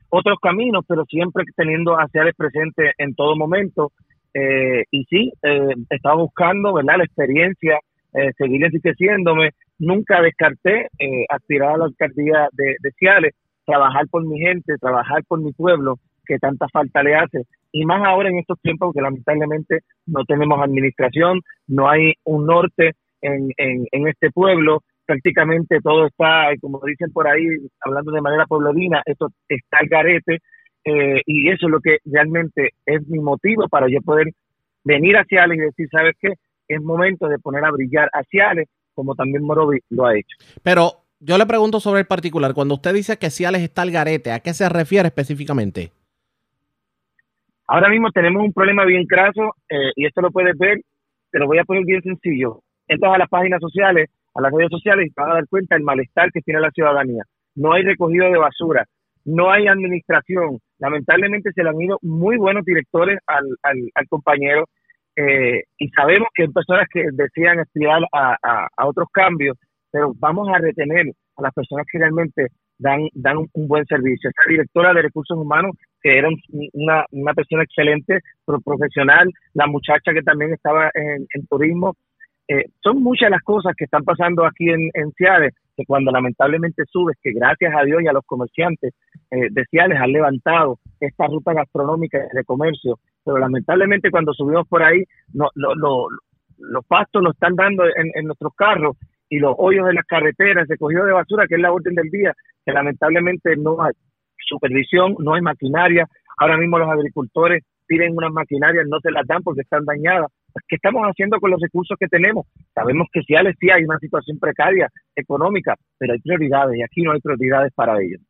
otros 0.09 0.37
caminos, 0.41 0.85
pero 0.87 1.05
siempre 1.05 1.43
teniendo 1.55 1.99
a 1.99 2.07
Ciales 2.07 2.35
presente 2.35 2.93
en 2.97 3.15
todo 3.15 3.35
momento. 3.35 3.91
Eh, 4.33 4.83
y 4.91 5.05
sí, 5.05 5.31
eh, 5.43 5.75
estaba 5.89 6.15
buscando, 6.15 6.73
¿verdad? 6.73 6.97
La 6.97 7.05
experiencia, 7.05 7.79
eh, 8.13 8.31
seguir 8.37 8.63
enriqueciéndome. 8.63 9.51
Nunca 9.79 10.21
descarté 10.21 10.87
eh, 10.99 11.25
aspirar 11.29 11.75
a 11.75 11.77
la 11.77 11.85
alcaldía 11.85 12.47
de, 12.53 12.75
de 12.79 12.91
Ciales, 12.91 13.33
trabajar 13.65 14.07
por 14.09 14.25
mi 14.25 14.39
gente, 14.39 14.77
trabajar 14.77 15.23
por 15.27 15.39
mi 15.41 15.51
pueblo, 15.51 15.99
que 16.25 16.37
tanta 16.37 16.67
falta 16.69 17.03
le 17.03 17.15
hace. 17.15 17.43
Y 17.71 17.85
más 17.85 18.01
ahora 18.05 18.29
en 18.29 18.39
estos 18.39 18.59
tiempos 18.61 18.93
que 18.93 19.01
lamentablemente 19.01 19.79
no 20.05 20.23
tenemos 20.25 20.61
administración, 20.61 21.41
no 21.67 21.89
hay 21.89 22.13
un 22.23 22.45
norte 22.45 22.91
en, 23.21 23.49
en, 23.57 23.85
en 23.91 24.07
este 24.07 24.31
pueblo, 24.31 24.81
prácticamente 25.05 25.79
todo 25.81 26.07
está, 26.07 26.49
como 26.61 26.79
dicen 26.85 27.11
por 27.11 27.27
ahí, 27.27 27.45
hablando 27.81 28.11
de 28.11 28.21
manera 28.21 28.45
pueblerina, 28.45 29.01
esto 29.05 29.29
está 29.47 29.77
al 29.79 29.87
garete, 29.87 30.39
eh, 30.83 31.21
y 31.25 31.49
eso 31.49 31.67
es 31.67 31.71
lo 31.71 31.79
que 31.79 31.97
realmente 32.05 32.71
es 32.85 33.07
mi 33.07 33.19
motivo 33.19 33.67
para 33.67 33.87
yo 33.89 34.01
poder 34.01 34.27
venir 34.83 35.17
a 35.17 35.25
Ciales 35.25 35.57
y 35.57 35.61
decir, 35.61 35.87
¿sabes 35.91 36.15
qué? 36.19 36.33
Es 36.67 36.81
momento 36.81 37.27
de 37.27 37.39
poner 37.39 37.65
a 37.65 37.71
brillar 37.71 38.09
a 38.13 38.23
Ciales, 38.23 38.67
como 38.93 39.15
también 39.15 39.43
Morovi 39.43 39.79
lo 39.89 40.05
ha 40.05 40.15
hecho. 40.15 40.37
Pero 40.63 41.05
yo 41.19 41.37
le 41.37 41.45
pregunto 41.45 41.79
sobre 41.79 42.01
el 42.01 42.07
particular. 42.07 42.53
Cuando 42.53 42.75
usted 42.75 42.93
dice 42.93 43.17
que 43.17 43.29
Ciales 43.29 43.61
está 43.61 43.81
al 43.81 43.91
garete, 43.91 44.31
¿a 44.31 44.39
qué 44.39 44.53
se 44.53 44.69
refiere 44.69 45.07
específicamente? 45.07 45.91
Ahora 47.67 47.89
mismo 47.89 48.11
tenemos 48.11 48.43
un 48.43 48.53
problema 48.53 48.85
bien 48.85 49.05
craso 49.05 49.55
eh, 49.69 49.91
y 49.95 50.05
esto 50.05 50.21
lo 50.21 50.29
puedes 50.29 50.55
ver, 50.57 50.81
te 51.31 51.39
lo 51.39 51.47
voy 51.47 51.57
a 51.57 51.63
poner 51.63 51.83
bien 51.83 52.01
sencillo. 52.03 52.61
Entras 52.87 53.15
a 53.15 53.17
las 53.17 53.29
páginas 53.29 53.59
sociales, 53.59 54.09
a 54.35 54.41
las 54.41 54.51
redes 54.51 54.69
sociales 54.71 55.07
y 55.07 55.11
te 55.11 55.21
vas 55.21 55.31
a 55.31 55.35
dar 55.35 55.47
cuenta 55.49 55.75
del 55.75 55.83
malestar 55.83 56.31
que 56.31 56.41
tiene 56.41 56.59
la 56.59 56.71
ciudadanía. 56.71 57.23
No 57.55 57.73
hay 57.73 57.83
recogido 57.83 58.29
de 58.31 58.37
basura, 58.37 58.85
no 59.25 59.51
hay 59.51 59.67
administración. 59.67 60.59
Lamentablemente 60.79 61.51
se 61.53 61.63
le 61.63 61.69
han 61.69 61.81
ido 61.81 61.97
muy 62.01 62.37
buenos 62.37 62.65
directores 62.65 63.17
al, 63.27 63.45
al, 63.63 63.77
al 63.95 64.07
compañero 64.07 64.65
eh, 65.15 65.63
y 65.77 65.89
sabemos 65.89 66.27
que 66.33 66.43
hay 66.43 66.49
personas 66.49 66.87
que 66.91 67.05
desean 67.13 67.59
aspirar 67.59 68.01
a, 68.13 68.67
otros 68.85 69.07
cambios, 69.13 69.57
pero 69.91 70.11
vamos 70.19 70.49
a 70.53 70.57
retener 70.57 71.07
a 71.37 71.41
las 71.41 71.53
personas 71.53 71.85
que 71.89 71.99
realmente 71.99 72.47
dan, 72.77 73.07
dan 73.13 73.37
un, 73.37 73.67
buen 73.67 73.85
servicio. 73.85 74.29
Esta 74.29 74.49
directora 74.49 74.93
de 74.93 75.03
recursos 75.03 75.37
humanos 75.37 75.71
que 76.01 76.17
era 76.17 76.27
un- 76.27 76.41
una, 76.73 77.05
una 77.11 77.33
persona 77.33 77.63
excelente, 77.63 78.19
pro- 78.45 78.59
profesional, 78.59 79.31
la 79.53 79.67
muchacha 79.67 80.11
que 80.13 80.21
también 80.21 80.51
estaba 80.53 80.91
en 80.93 81.47
turismo. 81.47 81.95
Eh, 82.47 82.65
son 82.83 83.01
muchas 83.01 83.29
las 83.31 83.41
cosas 83.41 83.73
que 83.75 83.85
están 83.85 84.03
pasando 84.03 84.45
aquí 84.45 84.69
en, 84.69 84.89
en 84.93 85.11
Ciales, 85.13 85.53
que 85.75 85.83
cuando 85.85 86.11
lamentablemente 86.11 86.83
subes, 86.91 87.17
que 87.21 87.31
gracias 87.33 87.73
a 87.75 87.83
Dios 87.83 88.01
y 88.03 88.07
a 88.07 88.13
los 88.13 88.23
comerciantes 88.25 88.93
eh, 89.31 89.47
de 89.51 89.65
Ciales 89.65 89.99
han 89.99 90.11
levantado 90.11 90.77
esta 90.99 91.25
ruta 91.27 91.53
gastronómica 91.53 92.19
de 92.31 92.43
comercio, 92.43 92.99
pero 93.25 93.37
lamentablemente 93.39 94.11
cuando 94.11 94.33
subimos 94.33 94.67
por 94.67 94.83
ahí, 94.83 95.03
no, 95.33 95.49
lo- 95.55 95.75
lo- 95.75 96.07
los 96.57 96.85
pastos 96.85 97.21
nos 97.21 97.33
están 97.33 97.55
dando 97.55 97.83
en, 97.85 98.11
en 98.13 98.25
nuestros 98.25 98.53
carros 98.55 98.95
y 99.29 99.39
los 99.39 99.55
hoyos 99.57 99.87
de 99.87 99.93
las 99.93 100.05
carreteras, 100.05 100.67
recogido 100.69 101.03
de 101.05 101.11
basura, 101.13 101.47
que 101.47 101.55
es 101.55 101.61
la 101.61 101.71
orden 101.73 101.95
del 101.95 102.09
día, 102.09 102.33
que 102.65 102.71
lamentablemente 102.71 103.55
no 103.57 103.81
hay 103.81 103.91
supervisión, 104.47 105.15
no 105.19 105.33
hay 105.33 105.41
maquinaria. 105.41 106.07
Ahora 106.37 106.57
mismo 106.57 106.77
los 106.77 106.89
agricultores 106.89 107.63
piden 107.87 108.15
unas 108.15 108.31
maquinarias, 108.31 108.85
no 108.87 108.99
se 109.01 109.11
las 109.11 109.25
dan 109.27 109.41
porque 109.43 109.61
están 109.61 109.83
dañadas. 109.85 110.31
¿Qué 110.67 110.77
estamos 110.77 111.03
haciendo 111.03 111.39
con 111.39 111.51
los 111.51 111.61
recursos 111.61 111.97
que 111.99 112.07
tenemos? 112.07 112.45
Sabemos 112.73 113.07
que 113.11 113.21
sí, 113.21 113.33
sí 113.59 113.69
hay 113.69 113.83
una 113.83 113.99
situación 113.99 114.39
precaria 114.39 114.89
económica, 115.15 115.75
pero 115.97 116.13
hay 116.13 116.19
prioridades 116.19 116.77
y 116.77 116.83
aquí 116.83 117.01
no 117.01 117.11
hay 117.11 117.19
prioridades 117.19 117.73
para 117.73 118.01
ellos. 118.01 118.21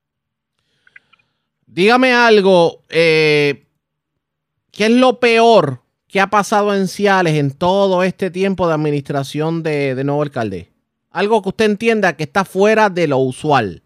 Dígame 1.68 2.14
algo, 2.14 2.84
eh, 2.90 3.66
¿qué 4.72 4.86
es 4.86 4.92
lo 4.92 5.20
peor 5.20 5.82
que 6.08 6.20
ha 6.20 6.28
pasado 6.28 6.76
en 6.76 6.88
Ciales 6.88 7.34
en 7.34 7.56
todo 7.58 8.04
este 8.04 8.32
tiempo 8.32 8.68
de 8.68 8.74
administración 8.74 9.64
de, 9.64 9.96
de 9.96 10.04
nuevo 10.04 10.22
alcalde? 10.22 10.70
Algo 11.12 11.42
que 11.42 11.50
usted 11.50 11.66
entienda 11.66 12.18
que 12.18 12.24
está 12.24 12.44
fuera 12.44 12.90
de 12.90 13.08
lo 13.08 13.18
usual. 13.20 13.82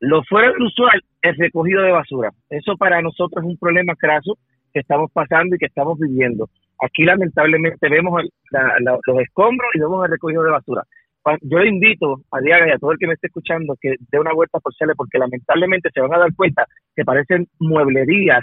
Lo 0.00 0.22
fuera 0.24 0.52
del 0.52 0.62
usual, 0.62 1.02
el 1.22 1.36
recogido 1.36 1.82
de 1.82 1.90
basura. 1.90 2.30
Eso 2.50 2.76
para 2.76 3.00
nosotros 3.00 3.42
es 3.42 3.50
un 3.50 3.56
problema 3.56 3.94
craso 3.96 4.36
que 4.72 4.80
estamos 4.80 5.10
pasando 5.12 5.56
y 5.56 5.58
que 5.58 5.66
estamos 5.66 5.98
viviendo. 5.98 6.50
Aquí 6.84 7.04
lamentablemente 7.04 7.88
vemos 7.88 8.22
los 9.04 9.18
escombros 9.20 9.70
y 9.74 9.80
vemos 9.80 10.04
el 10.04 10.10
recogido 10.12 10.42
de 10.42 10.50
basura. 10.50 10.82
Yo 11.40 11.58
le 11.58 11.68
invito 11.70 12.20
a 12.30 12.40
Diaga 12.40 12.68
y 12.68 12.72
a 12.72 12.78
todo 12.78 12.92
el 12.92 12.98
que 12.98 13.06
me 13.06 13.14
esté 13.14 13.28
escuchando 13.28 13.74
que 13.80 13.94
dé 14.10 14.18
una 14.18 14.34
vuelta 14.34 14.60
por 14.60 14.74
Ciales 14.74 14.94
porque 14.96 15.18
lamentablemente 15.18 15.88
se 15.94 16.00
van 16.00 16.12
a 16.14 16.18
dar 16.18 16.34
cuenta 16.36 16.66
que 16.94 17.04
parecen 17.04 17.46
mueblerías, 17.58 18.42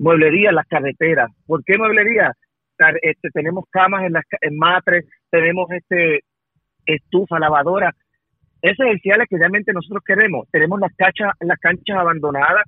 mueblerías 0.00 0.52
las 0.52 0.66
carreteras. 0.66 1.30
¿Por 1.46 1.62
qué 1.64 1.78
mueblerías? 1.78 2.32
Este, 3.02 3.30
tenemos 3.32 3.64
camas 3.70 4.02
en 4.04 4.12
las 4.14 4.24
en 4.40 4.56
matres, 4.58 5.04
tenemos 5.30 5.70
este 5.70 6.20
estufa, 6.84 7.38
lavadora, 7.38 7.92
ese 8.62 8.82
es 8.84 8.90
el 8.90 9.00
Ciales 9.00 9.26
que 9.30 9.38
realmente 9.38 9.72
nosotros 9.72 10.02
queremos. 10.04 10.48
Tenemos 10.50 10.80
las 10.80 10.92
canchas, 10.96 11.30
las 11.40 11.58
canchas 11.58 11.96
abandonadas. 11.98 12.64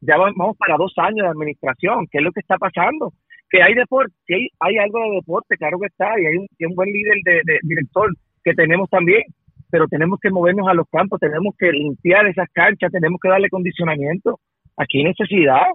Ya 0.00 0.16
va- 0.16 0.32
vamos 0.34 0.56
para 0.56 0.76
dos 0.76 0.92
años 0.96 1.24
de 1.24 1.28
administración. 1.28 2.06
¿Qué 2.10 2.18
es 2.18 2.24
lo 2.24 2.32
que 2.32 2.40
está 2.40 2.56
pasando? 2.56 3.12
Que 3.52 3.62
hay 3.62 3.74
deporte, 3.74 4.14
que 4.26 4.48
hay, 4.58 4.78
algo 4.78 4.98
de 4.98 5.16
deporte, 5.16 5.56
claro 5.58 5.78
que 5.78 5.86
está, 5.86 6.08
y 6.18 6.26
hay 6.26 6.36
un, 6.38 6.74
buen 6.74 6.90
líder 6.90 7.18
de, 7.24 7.32
de 7.44 7.58
director 7.62 8.10
que 8.42 8.54
tenemos 8.54 8.88
también, 8.88 9.22
pero 9.70 9.86
tenemos 9.88 10.18
que 10.20 10.30
movernos 10.30 10.66
a 10.68 10.74
los 10.74 10.86
campos, 10.90 11.20
tenemos 11.20 11.54
que 11.58 11.70
limpiar 11.70 12.26
esas 12.26 12.48
canchas, 12.52 12.90
tenemos 12.90 13.20
que 13.22 13.28
darle 13.28 13.48
condicionamiento. 13.48 14.40
Aquí 14.76 14.98
hay 14.98 15.04
necesidad. 15.04 15.66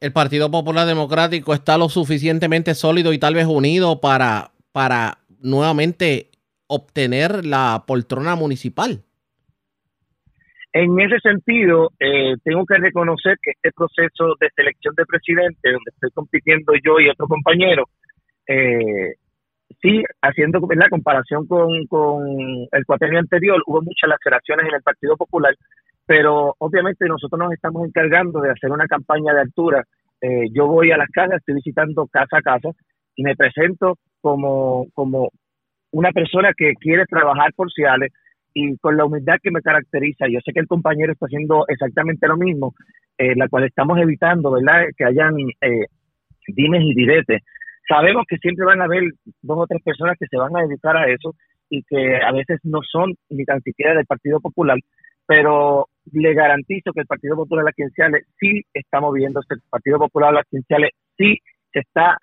El 0.00 0.12
Partido 0.12 0.50
Popular 0.50 0.86
Democrático 0.86 1.54
está 1.54 1.78
lo 1.78 1.88
suficientemente 1.88 2.74
sólido 2.74 3.12
y 3.12 3.18
tal 3.18 3.34
vez 3.34 3.46
unido 3.46 4.00
para, 4.00 4.52
para 4.72 5.18
nuevamente 5.40 6.30
obtener 6.66 7.46
la 7.46 7.84
poltrona 7.86 8.36
municipal. 8.36 9.05
En 10.78 11.00
ese 11.00 11.18
sentido, 11.20 11.88
eh, 11.98 12.34
tengo 12.44 12.66
que 12.66 12.76
reconocer 12.76 13.38
que 13.40 13.52
este 13.52 13.70
proceso 13.74 14.34
de 14.38 14.50
selección 14.54 14.94
de 14.94 15.06
presidente, 15.06 15.72
donde 15.72 15.90
estoy 15.90 16.10
compitiendo 16.10 16.74
yo 16.84 17.00
y 17.00 17.08
otro 17.08 17.26
compañero, 17.26 17.84
eh, 18.46 19.14
sí, 19.80 20.02
haciendo 20.20 20.60
la 20.76 20.90
comparación 20.90 21.46
con, 21.46 21.70
el 22.70 22.84
cuatrenio 22.86 23.20
anterior, 23.20 23.62
hubo 23.66 23.80
muchas 23.80 24.10
laceraciones 24.10 24.68
en 24.68 24.74
el 24.74 24.82
Partido 24.82 25.16
Popular, 25.16 25.54
pero 26.04 26.54
obviamente 26.58 27.06
nosotros 27.06 27.38
nos 27.38 27.54
estamos 27.54 27.86
encargando 27.86 28.42
de 28.42 28.50
hacer 28.50 28.70
una 28.70 28.86
campaña 28.86 29.32
de 29.32 29.40
altura. 29.40 29.82
Eh, 30.20 30.50
yo 30.52 30.66
voy 30.66 30.90
a 30.90 30.98
las 30.98 31.08
casas, 31.08 31.38
estoy 31.38 31.54
visitando 31.54 32.06
casa 32.08 32.36
a 32.36 32.42
casa 32.42 32.68
y 33.14 33.22
me 33.22 33.34
presento 33.34 33.96
como, 34.20 34.88
como 34.92 35.30
una 35.92 36.10
persona 36.12 36.50
que 36.54 36.74
quiere 36.78 37.06
trabajar 37.06 37.54
por 37.56 37.72
Ciales 37.72 38.12
y 38.58 38.74
con 38.78 38.96
la 38.96 39.04
humildad 39.04 39.36
que 39.42 39.50
me 39.50 39.60
caracteriza. 39.60 40.24
Yo 40.30 40.40
sé 40.42 40.54
que 40.54 40.60
el 40.60 40.66
compañero 40.66 41.12
está 41.12 41.26
haciendo 41.26 41.66
exactamente 41.68 42.26
lo 42.26 42.38
mismo, 42.38 42.74
eh, 43.18 43.36
la 43.36 43.48
cual 43.48 43.64
estamos 43.64 43.98
evitando, 43.98 44.50
¿verdad? 44.50 44.86
Que 44.96 45.04
hayan 45.04 45.34
eh, 45.60 45.84
dimes 46.48 46.80
y 46.82 46.94
diretes. 46.94 47.42
Sabemos 47.86 48.24
que 48.26 48.38
siempre 48.38 48.64
van 48.64 48.80
a 48.80 48.84
haber 48.84 49.12
dos 49.42 49.58
o 49.58 49.66
tres 49.66 49.82
personas 49.82 50.16
que 50.18 50.26
se 50.26 50.38
van 50.38 50.56
a 50.56 50.62
dedicar 50.62 50.96
a 50.96 51.06
eso 51.06 51.34
y 51.68 51.82
que 51.82 52.16
a 52.16 52.32
veces 52.32 52.58
no 52.62 52.80
son 52.90 53.12
ni 53.28 53.44
tan 53.44 53.60
siquiera 53.60 53.92
del 53.92 54.06
Partido 54.06 54.40
Popular, 54.40 54.78
pero 55.26 55.88
le 56.12 56.32
garantizo 56.32 56.92
que 56.94 57.00
el 57.00 57.06
Partido 57.06 57.36
Popular 57.36 57.66
aquí 57.68 57.82
en 57.82 57.90
Ciales 57.90 58.24
sí 58.40 58.62
está 58.72 59.02
moviéndose, 59.02 59.52
el 59.52 59.60
Partido 59.68 59.98
Popular 59.98 60.34
aquí 60.34 60.56
en 60.56 60.62
Ciales 60.62 60.92
sí 61.18 61.36
se 61.74 61.80
está 61.80 62.16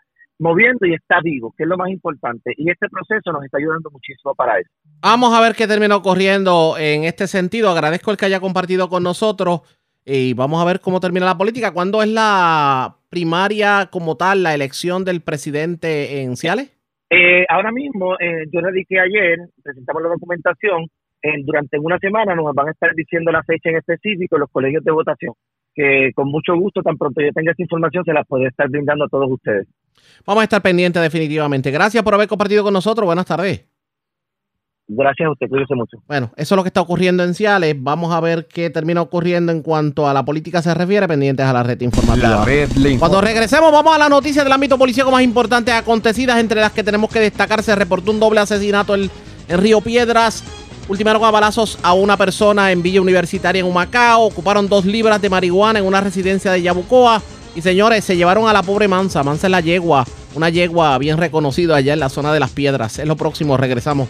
moviendo 0.43 0.85
y 0.85 0.93
está 0.93 1.21
vivo, 1.21 1.53
que 1.57 1.63
es 1.63 1.69
lo 1.69 1.77
más 1.77 1.89
importante. 1.89 2.53
Y 2.57 2.69
este 2.69 2.87
proceso 2.89 3.31
nos 3.31 3.43
está 3.43 3.57
ayudando 3.57 3.89
muchísimo 3.89 4.35
para 4.35 4.59
eso. 4.59 4.69
Vamos 5.01 5.33
a 5.33 5.41
ver 5.41 5.55
qué 5.55 5.65
termina 5.65 5.95
ocurriendo 5.95 6.75
en 6.77 7.05
este 7.05 7.27
sentido. 7.27 7.69
Agradezco 7.69 8.11
el 8.11 8.17
que 8.17 8.25
haya 8.25 8.39
compartido 8.39 8.89
con 8.89 9.01
nosotros 9.01 9.61
y 10.05 10.33
vamos 10.33 10.61
a 10.61 10.65
ver 10.65 10.81
cómo 10.81 10.99
termina 10.99 11.25
la 11.25 11.37
política. 11.37 11.71
¿Cuándo 11.71 12.03
es 12.03 12.09
la 12.09 12.97
primaria 13.09 13.89
como 13.91 14.17
tal, 14.17 14.43
la 14.43 14.53
elección 14.53 15.05
del 15.05 15.21
presidente 15.21 16.21
en 16.21 16.35
Ciales? 16.35 16.77
Eh, 17.09 17.45
ahora 17.47 17.71
mismo, 17.71 18.15
eh, 18.19 18.45
yo 18.51 18.59
radiqué 18.59 18.99
ayer, 18.99 19.37
presentamos 19.63 20.01
la 20.01 20.09
documentación, 20.09 20.87
eh, 21.21 21.43
durante 21.45 21.79
una 21.79 21.97
semana 21.99 22.35
nos 22.35 22.53
van 22.53 22.67
a 22.67 22.71
estar 22.71 22.93
diciendo 22.95 23.31
la 23.31 23.43
fecha 23.43 23.69
en 23.69 23.77
específico 23.77 24.37
los 24.37 24.49
colegios 24.49 24.83
de 24.83 24.91
votación, 24.91 25.33
que 25.73 26.11
con 26.15 26.27
mucho 26.27 26.55
gusto, 26.55 26.81
tan 26.81 26.97
pronto 26.97 27.21
yo 27.21 27.31
tenga 27.31 27.51
esa 27.51 27.61
información, 27.61 28.03
se 28.03 28.13
la 28.13 28.23
puede 28.23 28.47
estar 28.47 28.67
brindando 28.67 29.05
a 29.05 29.09
todos 29.09 29.31
ustedes. 29.31 29.67
Vamos 30.25 30.41
a 30.41 30.43
estar 30.45 30.61
pendientes 30.61 31.01
definitivamente. 31.01 31.71
Gracias 31.71 32.03
por 32.03 32.13
haber 32.13 32.27
compartido 32.27 32.63
con 32.63 32.73
nosotros. 32.73 33.05
Buenas 33.05 33.25
tardes. 33.25 33.65
Gracias 34.85 35.27
a 35.27 35.31
usted, 35.31 35.47
cuídese 35.47 35.75
mucho. 35.75 35.97
Bueno, 36.07 36.31
eso 36.35 36.55
es 36.55 36.57
lo 36.57 36.63
que 36.63 36.67
está 36.67 36.81
ocurriendo 36.81 37.23
en 37.23 37.33
Ciales. 37.33 37.73
Vamos 37.79 38.13
a 38.13 38.19
ver 38.19 38.47
qué 38.47 38.69
termina 38.69 39.01
ocurriendo 39.01 39.51
en 39.51 39.61
cuanto 39.61 40.07
a 40.09 40.13
la 40.13 40.25
política 40.25 40.61
se 40.61 40.73
refiere, 40.73 41.07
pendientes 41.07 41.45
a 41.45 41.53
la 41.53 41.63
red 41.63 41.79
informativa. 41.81 42.29
La 42.29 42.45
red 42.45 42.69
le 42.73 42.91
informa. 42.91 42.99
Cuando 42.99 43.21
regresemos, 43.21 43.71
vamos 43.71 43.95
a 43.95 43.97
las 43.97 44.09
noticias 44.09 44.43
del 44.43 44.51
ámbito 44.51 44.77
policíaco 44.77 45.09
más 45.09 45.23
importantes 45.23 45.73
acontecidas, 45.73 46.37
entre 46.39 46.59
las 46.59 46.73
que 46.73 46.83
tenemos 46.83 47.09
que 47.09 47.21
destacar. 47.21 47.63
Se 47.63 47.73
reportó 47.75 48.11
un 48.11 48.19
doble 48.19 48.41
asesinato 48.41 48.93
en, 48.93 49.09
en 49.47 49.61
Río 49.61 49.79
Piedras. 49.79 50.43
Ultimaron 50.89 51.23
a 51.23 51.31
balazos 51.31 51.79
a 51.81 51.93
una 51.93 52.17
persona 52.17 52.69
en 52.73 52.83
Villa 52.83 53.01
Universitaria 53.01 53.61
en 53.61 53.65
Humacao. 53.65 54.23
Ocuparon 54.23 54.67
dos 54.67 54.83
libras 54.85 55.21
de 55.21 55.29
marihuana 55.29 55.79
en 55.79 55.85
una 55.85 56.01
residencia 56.01 56.51
de 56.51 56.61
Yabucoa. 56.61 57.21
Y 57.55 57.61
señores, 57.61 58.03
se 58.03 58.17
llevaron 58.17 58.47
a 58.47 58.53
la 58.53 58.63
pobre 58.63 58.87
Mansa. 58.87 59.23
Mansa 59.23 59.47
es 59.47 59.51
la 59.51 59.61
yegua. 59.61 60.05
Una 60.33 60.49
yegua 60.49 60.97
bien 60.97 61.17
reconocida 61.17 61.75
allá 61.75 61.93
en 61.93 61.99
la 61.99 62.09
zona 62.09 62.33
de 62.33 62.39
las 62.39 62.49
piedras. 62.49 62.97
Es 62.97 63.07
lo 63.07 63.15
próximo, 63.15 63.57
regresamos. 63.57 64.09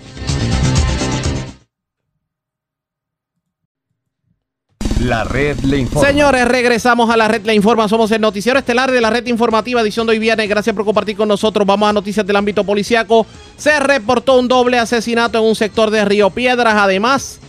La 5.01 5.25
red 5.25 5.59
le 5.59 5.79
informa. 5.79 6.07
Señores, 6.07 6.47
regresamos 6.47 7.09
a 7.09 7.17
la 7.17 7.27
red 7.27 7.45
Le 7.45 7.53
Informa. 7.53 7.89
Somos 7.89 8.09
el 8.11 8.21
noticiero 8.21 8.57
estelar 8.57 8.89
de 8.89 9.01
la 9.01 9.09
red 9.09 9.25
informativa, 9.27 9.81
edición 9.81 10.07
de 10.07 10.13
hoy 10.13 10.19
viernes. 10.19 10.47
Gracias 10.47 10.73
por 10.73 10.85
compartir 10.85 11.17
con 11.17 11.27
nosotros. 11.27 11.67
Vamos 11.67 11.89
a 11.89 11.93
noticias 11.93 12.25
del 12.25 12.37
ámbito 12.37 12.63
policiaco. 12.63 13.25
Se 13.57 13.77
reportó 13.81 14.39
un 14.39 14.47
doble 14.47 14.79
asesinato 14.79 15.39
en 15.39 15.43
un 15.43 15.55
sector 15.55 15.91
de 15.91 16.05
Río 16.05 16.29
Piedras. 16.29 16.75
Además, 16.75 17.39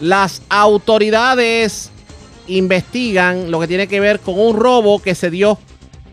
las 0.00 0.42
autoridades 0.48 1.92
investigan 2.48 3.50
lo 3.50 3.60
que 3.60 3.68
tiene 3.68 3.88
que 3.88 4.00
ver 4.00 4.20
con 4.20 4.38
un 4.38 4.56
robo 4.56 5.00
que 5.00 5.14
se 5.14 5.30
dio 5.30 5.58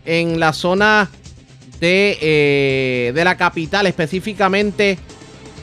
en 0.04 0.40
la 0.40 0.52
zona 0.52 1.10
de, 1.80 2.18
eh, 2.20 3.12
de 3.14 3.24
la 3.24 3.36
capital. 3.36 3.86
Específicamente, 3.86 4.98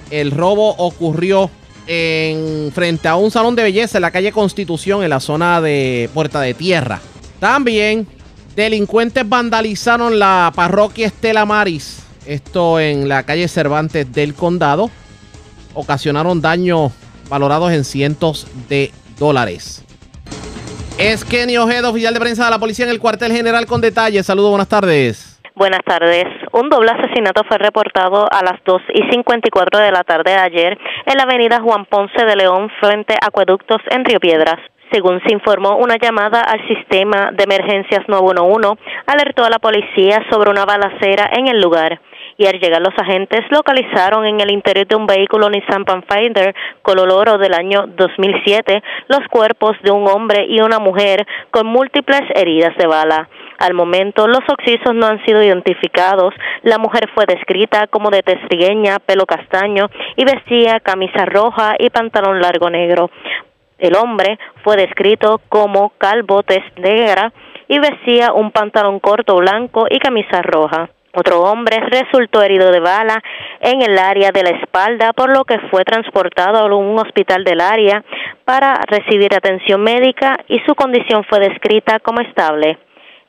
el 0.09 0.31
robo 0.31 0.69
ocurrió 0.77 1.49
en 1.87 2.71
frente 2.73 3.07
a 3.07 3.15
un 3.15 3.31
salón 3.31 3.55
de 3.55 3.63
belleza 3.63 3.97
en 3.97 4.03
la 4.03 4.11
calle 4.11 4.31
Constitución 4.31 5.03
en 5.03 5.09
la 5.09 5.19
zona 5.19 5.61
de 5.61 6.09
Puerta 6.13 6.39
de 6.41 6.53
Tierra. 6.53 7.01
También 7.39 8.07
delincuentes 8.55 9.27
vandalizaron 9.27 10.19
la 10.19 10.51
parroquia 10.55 11.07
Estela 11.07 11.45
Maris, 11.45 11.99
esto 12.25 12.79
en 12.79 13.09
la 13.09 13.23
calle 13.23 13.47
Cervantes 13.47 14.11
del 14.11 14.35
condado. 14.35 14.89
Ocasionaron 15.73 16.41
daños 16.41 16.91
valorados 17.29 17.71
en 17.71 17.85
cientos 17.85 18.45
de 18.69 18.91
dólares. 19.17 19.83
Es 21.03 21.25
Kenny 21.25 21.57
Ojeda, 21.57 21.89
oficial 21.89 22.13
de 22.13 22.19
prensa 22.19 22.45
de 22.45 22.51
la 22.51 22.59
policía 22.59 22.85
en 22.85 22.91
el 22.91 22.99
cuartel 22.99 23.31
general 23.31 23.65
con 23.65 23.81
detalles. 23.81 24.23
Saludos, 24.23 24.51
buenas 24.51 24.69
tardes. 24.69 25.41
Buenas 25.55 25.81
tardes. 25.83 26.25
Un 26.51 26.69
doble 26.69 26.91
asesinato 26.91 27.41
fue 27.49 27.57
reportado 27.57 28.27
a 28.31 28.43
las 28.43 28.63
2 28.63 28.81
y 28.93 29.11
54 29.11 29.79
de 29.79 29.91
la 29.91 30.03
tarde 30.03 30.29
de 30.29 30.37
ayer 30.37 30.77
en 31.07 31.17
la 31.17 31.23
avenida 31.23 31.59
Juan 31.59 31.85
Ponce 31.85 32.23
de 32.23 32.35
León 32.35 32.69
frente 32.79 33.15
a 33.15 33.29
Acueductos 33.29 33.81
en 33.89 34.05
Río 34.05 34.19
Piedras. 34.19 34.59
Según 34.91 35.19
se 35.25 35.33
informó, 35.33 35.77
una 35.77 35.97
llamada 35.97 36.41
al 36.41 36.67
sistema 36.67 37.31
de 37.31 37.45
emergencias 37.45 38.07
911 38.07 38.79
alertó 39.07 39.43
a 39.43 39.49
la 39.49 39.57
policía 39.57 40.23
sobre 40.29 40.51
una 40.51 40.65
balacera 40.65 41.31
en 41.33 41.47
el 41.47 41.59
lugar 41.59 41.99
y 42.41 42.47
al 42.47 42.59
llegar 42.59 42.81
los 42.81 42.97
agentes 42.97 43.41
localizaron 43.51 44.25
en 44.25 44.41
el 44.41 44.51
interior 44.51 44.87
de 44.87 44.95
un 44.95 45.05
vehículo 45.05 45.47
Nissan 45.47 45.85
Pathfinder 45.85 46.55
color 46.81 47.11
oro 47.11 47.37
del 47.37 47.53
año 47.53 47.85
2007 47.95 48.81
los 49.09 49.19
cuerpos 49.29 49.77
de 49.83 49.91
un 49.91 50.07
hombre 50.07 50.47
y 50.49 50.59
una 50.59 50.79
mujer 50.79 51.27
con 51.51 51.67
múltiples 51.67 52.21
heridas 52.33 52.75
de 52.77 52.87
bala. 52.87 53.29
Al 53.59 53.75
momento, 53.75 54.27
los 54.27 54.41
occisos 54.49 54.95
no 54.95 55.05
han 55.05 55.23
sido 55.23 55.43
identificados. 55.43 56.33
La 56.63 56.79
mujer 56.79 57.09
fue 57.13 57.25
descrita 57.27 57.85
como 57.85 58.09
de 58.09 58.23
testrigueña, 58.23 58.97
pelo 58.97 59.27
castaño 59.27 59.85
y 60.15 60.25
vestía 60.25 60.79
camisa 60.79 61.25
roja 61.25 61.75
y 61.77 61.91
pantalón 61.91 62.41
largo 62.41 62.71
negro. 62.71 63.11
El 63.77 63.95
hombre 63.95 64.39
fue 64.63 64.77
descrito 64.77 65.41
como 65.47 65.91
calvo, 65.99 66.41
tez 66.41 66.63
negra 66.77 67.31
y 67.67 67.77
vestía 67.77 68.33
un 68.33 68.49
pantalón 68.49 68.99
corto 68.99 69.35
blanco 69.35 69.85
y 69.91 69.99
camisa 69.99 70.41
roja. 70.41 70.89
Otro 71.13 71.41
hombre 71.41 71.77
resultó 71.89 72.41
herido 72.41 72.71
de 72.71 72.79
bala 72.79 73.21
en 73.59 73.81
el 73.81 73.97
área 73.97 74.31
de 74.31 74.43
la 74.43 74.51
espalda, 74.51 75.11
por 75.11 75.35
lo 75.35 75.43
que 75.43 75.59
fue 75.69 75.83
transportado 75.83 76.59
a 76.59 76.75
un 76.75 76.97
hospital 76.97 77.43
del 77.43 77.59
área 77.59 78.03
para 78.45 78.79
recibir 78.87 79.35
atención 79.35 79.81
médica 79.81 80.37
y 80.47 80.59
su 80.59 80.73
condición 80.73 81.25
fue 81.25 81.39
descrita 81.39 81.99
como 81.99 82.21
estable. 82.21 82.77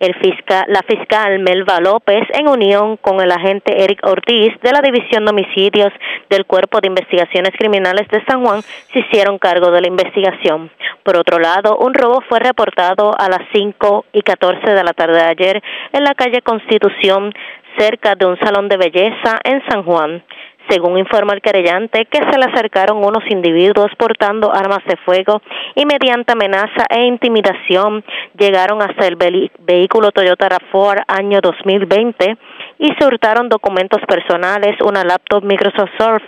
El 0.03 0.17
fiscal, 0.17 0.65
la 0.67 0.83
fiscal 0.83 1.39
Melva 1.39 1.79
López, 1.81 2.25
en 2.35 2.49
unión 2.49 2.97
con 2.97 3.21
el 3.21 3.31
agente 3.31 3.85
Eric 3.85 4.05
Ortiz 4.05 4.53
de 4.61 4.73
la 4.73 4.81
División 4.81 5.25
de 5.25 5.31
Homicidios 5.31 5.93
del 6.29 6.45
Cuerpo 6.45 6.81
de 6.81 6.89
Investigaciones 6.89 7.53
Criminales 7.57 8.09
de 8.09 8.21
San 8.25 8.45
Juan, 8.45 8.63
se 8.93 8.99
hicieron 8.99 9.39
cargo 9.39 9.71
de 9.71 9.81
la 9.81 9.87
investigación. 9.87 10.73
Por 11.05 11.17
otro 11.17 11.39
lado, 11.39 11.77
un 11.79 11.95
robo 11.95 12.21
fue 12.29 12.41
reportado 12.41 13.13
a 13.17 13.29
las 13.29 13.43
5 13.53 14.07
y 14.13 14.23
14 14.23 14.73
de 14.73 14.83
la 14.83 14.93
tarde 14.93 15.19
de 15.19 15.23
ayer 15.23 15.63
en 15.93 16.03
la 16.03 16.15
calle 16.15 16.43
Constitución, 16.43 17.33
cerca 17.79 18.15
de 18.15 18.27
un 18.27 18.39
salón 18.39 18.69
de 18.69 18.77
belleza 18.77 19.39
en 19.45 19.63
San 19.69 19.83
Juan. 19.85 20.23
Según 20.69 20.97
informa 20.99 21.35
el 21.35 21.41
querellante, 21.41 22.07
que 22.07 22.19
se 22.19 22.39
le 22.39 22.45
acercaron 22.45 22.99
unos 22.99 23.25
individuos 23.29 23.91
portando 23.99 24.53
armas 24.55 24.85
de 24.87 24.97
fuego 25.05 25.43
y 25.75 25.85
mediante 25.87 26.33
amenaza 26.33 26.87
e 26.89 27.05
intimidación 27.05 28.05
llegaron 28.39 28.81
hasta 28.81 29.07
el 29.07 29.17
vehículo 29.17 30.13
Toyota 30.13 30.49
RAV4 30.49 31.05
año 31.09 31.41
2020 31.43 32.37
y 32.79 32.89
se 32.99 33.07
hurtaron 33.07 33.49
documentos 33.49 34.01
personales, 34.07 34.77
una 34.85 35.05
laptop 35.05 35.45
Microsoft 35.45 35.91
Surf, 35.99 36.23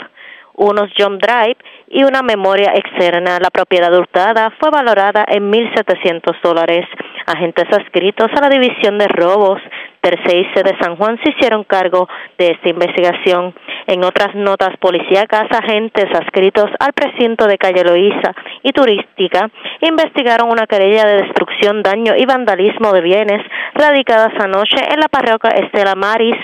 unos 0.55 0.91
jump 0.97 1.21
drive 1.21 1.57
y 1.89 2.05
una 2.05 2.23
memoria 2.23 2.73
externa. 2.75 3.39
La 3.41 3.51
propiedad 3.51 3.93
hurtada 3.93 4.53
fue 4.61 4.71
valorada 4.71 5.25
en 5.29 5.51
1.700 5.51 6.41
dólares. 6.43 6.87
Agentes 7.27 7.67
adscritos 7.71 8.29
a 8.37 8.41
la 8.41 8.49
División 8.49 8.99
de 8.99 9.09
Robos 9.09 9.61
Terceice 10.05 10.63
de 10.63 10.77
San 10.83 10.97
Juan 10.97 11.19
se 11.25 11.31
hicieron 11.31 11.65
cargo 11.65 12.07
de 12.37 12.51
esta 12.51 12.69
investigación. 12.69 13.55
En 13.87 14.05
otras 14.05 14.35
notas 14.35 14.77
policíacas, 14.79 15.47
agentes 15.51 16.05
adscritos 16.15 16.71
al 16.79 16.93
precinto 16.93 17.47
de 17.47 17.57
Calle 17.57 17.85
Loíza 17.85 18.35
y 18.63 18.73
Turística 18.73 19.49
investigaron 19.81 20.51
una 20.51 20.67
querella 20.67 21.07
de 21.07 21.23
destrucción, 21.23 21.83
daño 21.83 22.13
y 22.19 22.27
vandalismo 22.27 22.93
de 22.93 23.01
bienes 23.01 23.41
radicadas 23.75 24.35
anoche 24.39 24.77
en 24.93 25.01
la 25.01 25.09
parroquia 25.09 25.57
Estela 25.57 25.95
Maris, 25.95 26.37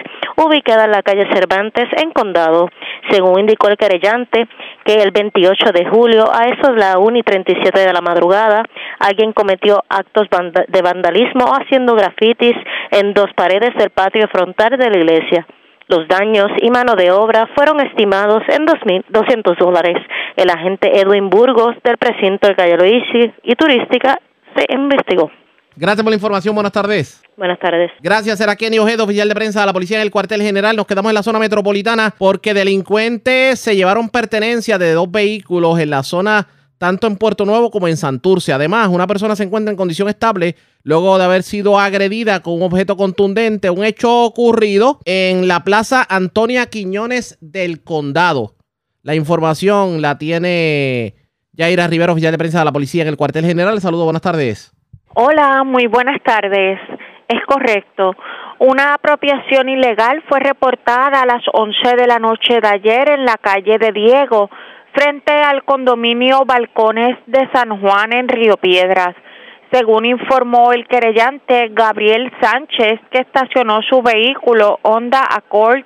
ubicada 0.45 0.85
en 0.85 0.93
la 0.93 1.03
calle 1.03 1.27
Cervantes, 1.33 1.89
en 2.03 2.13
Condado. 2.13 2.69
Según 3.11 3.41
indicó 3.41 3.69
el 3.69 3.77
querellante, 3.77 4.49
que 4.85 4.95
el 4.95 5.11
28 5.11 5.73
de 5.73 5.87
julio, 5.87 6.25
a 6.33 6.47
eso 6.47 6.73
de 6.73 6.79
la 6.79 6.99
1 6.99 7.19
y 7.19 7.23
37 7.23 7.79
de 7.79 7.93
la 7.93 8.01
madrugada, 8.01 8.65
alguien 8.99 9.33
cometió 9.33 9.83
actos 9.89 10.27
de 10.69 10.83
vandalismo 10.83 11.47
haciendo 11.53 11.95
grafitis 11.95 12.57
en 12.91 13.15
dos 13.15 13.31
paredes 13.35 13.75
del 13.77 13.91
patio 13.91 14.29
frontal 14.29 14.71
de 14.79 14.91
la 14.91 14.99
iglesia. 14.99 15.47
Los 15.89 16.07
daños 16.07 16.47
y 16.63 16.71
mano 16.71 16.95
de 16.95 17.11
obra 17.11 17.49
fueron 17.57 17.81
estimados 17.81 18.43
en 18.49 18.65
2.200 18.65 19.59
dólares. 19.59 19.97
El 20.37 20.49
agente 20.49 21.01
Edwin 21.01 21.29
Burgos 21.31 21.75
del 21.83 21.99
precinto 21.99 22.47
de 22.47 22.55
Calle 22.55 22.77
Loisi 22.77 23.33
y 23.43 23.55
Turística 23.57 24.21
se 24.55 24.73
investigó. 24.73 25.33
Gracias 25.75 26.03
por 26.05 26.11
la 26.11 26.17
información. 26.17 26.55
Buenas 26.55 26.73
tardes. 26.73 27.23
Buenas 27.41 27.59
tardes. 27.59 27.91
Gracias, 28.03 28.39
Kenny 28.59 28.79
Ojeda, 28.79 29.03
oficial 29.03 29.27
de 29.27 29.35
prensa 29.35 29.61
de 29.61 29.67
la 29.67 29.73
policía 29.73 29.97
en 29.97 30.03
el 30.03 30.11
cuartel 30.11 30.43
general. 30.43 30.77
Nos 30.77 30.87
quedamos 30.87 31.09
en 31.09 31.15
la 31.15 31.23
zona 31.23 31.39
metropolitana 31.39 32.13
porque 32.19 32.53
delincuentes 32.53 33.59
se 33.59 33.75
llevaron 33.75 34.11
pertenencia 34.11 34.77
de 34.77 34.93
dos 34.93 35.11
vehículos 35.11 35.79
en 35.81 35.89
la 35.89 36.03
zona 36.03 36.47
tanto 36.77 37.07
en 37.07 37.17
Puerto 37.17 37.47
Nuevo 37.47 37.71
como 37.71 37.89
en 37.89 37.97
Santurce. 37.97 38.53
Además, 38.53 38.89
una 38.89 39.07
persona 39.07 39.37
se 39.37 39.45
encuentra 39.45 39.71
en 39.71 39.79
condición 39.79 40.11
estable 40.11 40.55
luego 40.83 41.17
de 41.17 41.25
haber 41.25 41.43
sido 41.43 41.81
agredida 41.81 42.41
con 42.41 42.57
un 42.57 42.63
objeto 42.63 42.99
contundente, 42.99 43.71
un 43.71 43.85
hecho 43.85 44.25
ocurrido 44.25 44.99
en 45.07 45.49
la 45.49 45.65
Plaza 45.65 46.07
Antonia 46.11 46.67
Quiñones 46.67 47.39
del 47.41 47.83
Condado. 47.83 48.57
La 49.03 49.15
información 49.15 50.03
la 50.03 50.19
tiene 50.19 51.15
Yaira 51.55 51.87
Rivera, 51.87 52.13
oficial 52.13 52.33
de 52.33 52.39
prensa 52.39 52.59
de 52.59 52.67
la 52.67 52.73
policía 52.73 53.01
en 53.01 53.09
el 53.09 53.17
cuartel 53.17 53.47
general. 53.47 53.81
Saludos, 53.81 54.05
buenas 54.05 54.21
tardes. 54.21 54.75
Hola, 55.15 55.65
muy 55.65 55.87
buenas 55.89 56.23
tardes. 56.23 56.79
Es 57.31 57.45
correcto. 57.47 58.17
Una 58.59 58.95
apropiación 58.95 59.69
ilegal 59.69 60.21
fue 60.29 60.41
reportada 60.41 61.23
a 61.23 61.27
las 61.27 61.45
11 61.53 61.95
de 61.95 62.09
la 62.09 62.19
noche 62.19 62.61
de 62.61 62.67
ayer 62.67 63.09
en 63.09 63.25
la 63.25 63.37
calle 63.37 63.79
de 63.79 63.93
Diego 63.93 64.51
frente 64.93 65.33
al 65.33 65.63
condominio 65.63 66.41
Balcones 66.45 67.17
de 67.27 67.49
San 67.53 67.81
Juan 67.81 68.13
en 68.15 68.27
Río 68.27 68.57
Piedras. 68.57 69.15
Según 69.71 70.07
informó 70.07 70.73
el 70.73 70.89
querellante 70.89 71.69
Gabriel 71.71 72.33
Sánchez, 72.41 72.99
que 73.13 73.21
estacionó 73.21 73.81
su 73.83 74.03
vehículo 74.03 74.81
Honda 74.83 75.25
Accord 75.31 75.85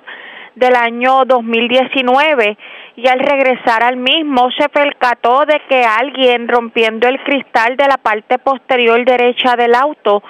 del 0.55 0.75
año 0.75 1.25
2019 1.25 2.57
y 2.95 3.07
al 3.07 3.19
regresar 3.19 3.83
al 3.83 3.97
mismo 3.97 4.49
se 4.57 4.67
percató 4.69 5.45
de 5.45 5.61
que 5.69 5.83
alguien 5.83 6.47
rompiendo 6.47 7.07
el 7.07 7.21
cristal 7.23 7.77
de 7.77 7.87
la 7.87 7.97
parte 7.97 8.39
posterior 8.39 9.05
derecha 9.05 9.55
del 9.55 9.75
auto 9.75 10.23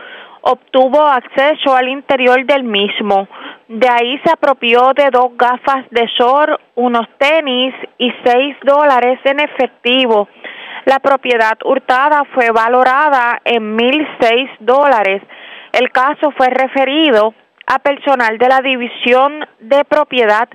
obtuvo 0.47 1.01
acceso 1.01 1.75
al 1.75 1.89
interior 1.89 2.45
del 2.45 2.63
mismo. 2.63 3.27
De 3.67 3.89
ahí 3.89 4.19
se 4.23 4.31
apropió 4.31 4.93
de 4.95 5.09
dos 5.11 5.31
gafas 5.35 5.89
de 5.89 6.07
sol, 6.15 6.59
unos 6.75 7.07
tenis 7.17 7.73
y 7.97 8.13
seis 8.23 8.55
dólares 8.63 9.19
en 9.23 9.39
efectivo. 9.39 10.29
La 10.85 10.99
propiedad 10.99 11.57
hurtada 11.63 12.23
fue 12.35 12.51
valorada 12.51 13.41
en 13.43 13.75
mil 13.75 14.07
seis 14.19 14.49
dólares. 14.59 15.23
El 15.73 15.91
caso 15.91 16.31
fue 16.37 16.49
referido 16.49 17.33
a 17.65 17.79
personal 17.79 18.37
de 18.37 18.47
la 18.47 18.61
División 18.61 19.47
de 19.59 19.83
Propiedad 19.83 20.47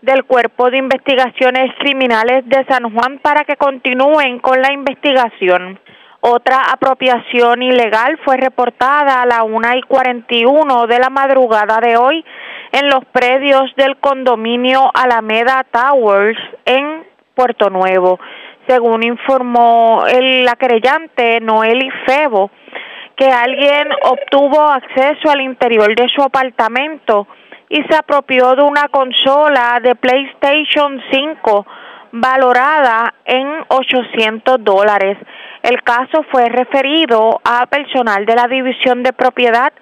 del 0.00 0.24
Cuerpo 0.24 0.70
de 0.70 0.78
Investigaciones 0.78 1.70
Criminales 1.80 2.46
de 2.46 2.64
San 2.64 2.90
Juan 2.94 3.18
para 3.18 3.44
que 3.44 3.56
continúen 3.56 4.38
con 4.38 4.62
la 4.62 4.72
investigación. 4.72 5.78
Otra 6.26 6.56
apropiación 6.72 7.60
ilegal 7.60 8.18
fue 8.24 8.38
reportada 8.38 9.20
a 9.20 9.26
la 9.26 9.42
una 9.42 9.76
y 9.76 9.82
41 9.82 10.86
de 10.86 10.98
la 10.98 11.10
madrugada 11.10 11.80
de 11.80 11.98
hoy 11.98 12.24
en 12.72 12.88
los 12.88 13.04
predios 13.12 13.70
del 13.76 13.98
condominio 13.98 14.90
Alameda 14.94 15.66
Towers 15.70 16.38
en 16.64 17.04
Puerto 17.34 17.68
Nuevo. 17.68 18.18
Según 18.66 19.02
informó 19.02 20.04
el, 20.08 20.46
la 20.46 20.56
querellante 20.56 21.40
Noeli 21.42 21.90
Febo, 22.06 22.50
que 23.16 23.28
alguien 23.30 23.88
obtuvo 24.04 24.62
acceso 24.62 25.30
al 25.30 25.42
interior 25.42 25.94
de 25.94 26.08
su 26.08 26.22
apartamento 26.22 27.28
y 27.68 27.82
se 27.82 27.94
apropió 27.94 28.56
de 28.56 28.62
una 28.62 28.88
consola 28.88 29.78
de 29.82 29.94
PlayStation 29.94 31.02
5 31.10 31.66
valorada 32.12 33.12
en 33.26 33.46
800 33.68 34.64
dólares. 34.64 35.18
El 35.64 35.82
caso 35.82 36.22
fue 36.30 36.50
referido 36.50 37.40
a 37.42 37.64
personal 37.64 38.26
de 38.26 38.34
la 38.34 38.48
División 38.48 39.02
de 39.02 39.14
Propiedad 39.14 39.72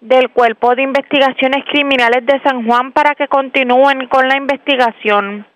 del 0.00 0.30
Cuerpo 0.30 0.74
de 0.74 0.82
Investigaciones 0.82 1.64
Criminales 1.70 2.26
de 2.26 2.40
San 2.42 2.66
Juan 2.66 2.90
para 2.90 3.14
que 3.14 3.28
continúen 3.28 4.08
con 4.08 4.26
la 4.26 4.36
investigación. 4.36 5.46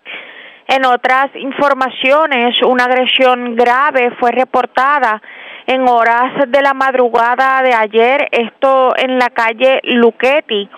En 0.69 0.85
otras 0.85 1.35
informaciones, 1.35 2.55
una 2.65 2.85
agresión 2.85 3.57
grave 3.57 4.11
fue 4.21 4.31
reportada 4.31 5.21
en 5.65 5.81
horas 5.81 6.49
de 6.49 6.61
la 6.61 6.73
madrugada 6.73 7.61
de 7.61 7.73
ayer, 7.73 8.29
esto 8.31 8.93
en 8.95 9.19
la 9.19 9.31
calle 9.31 9.81
Luquetti, 9.83 10.69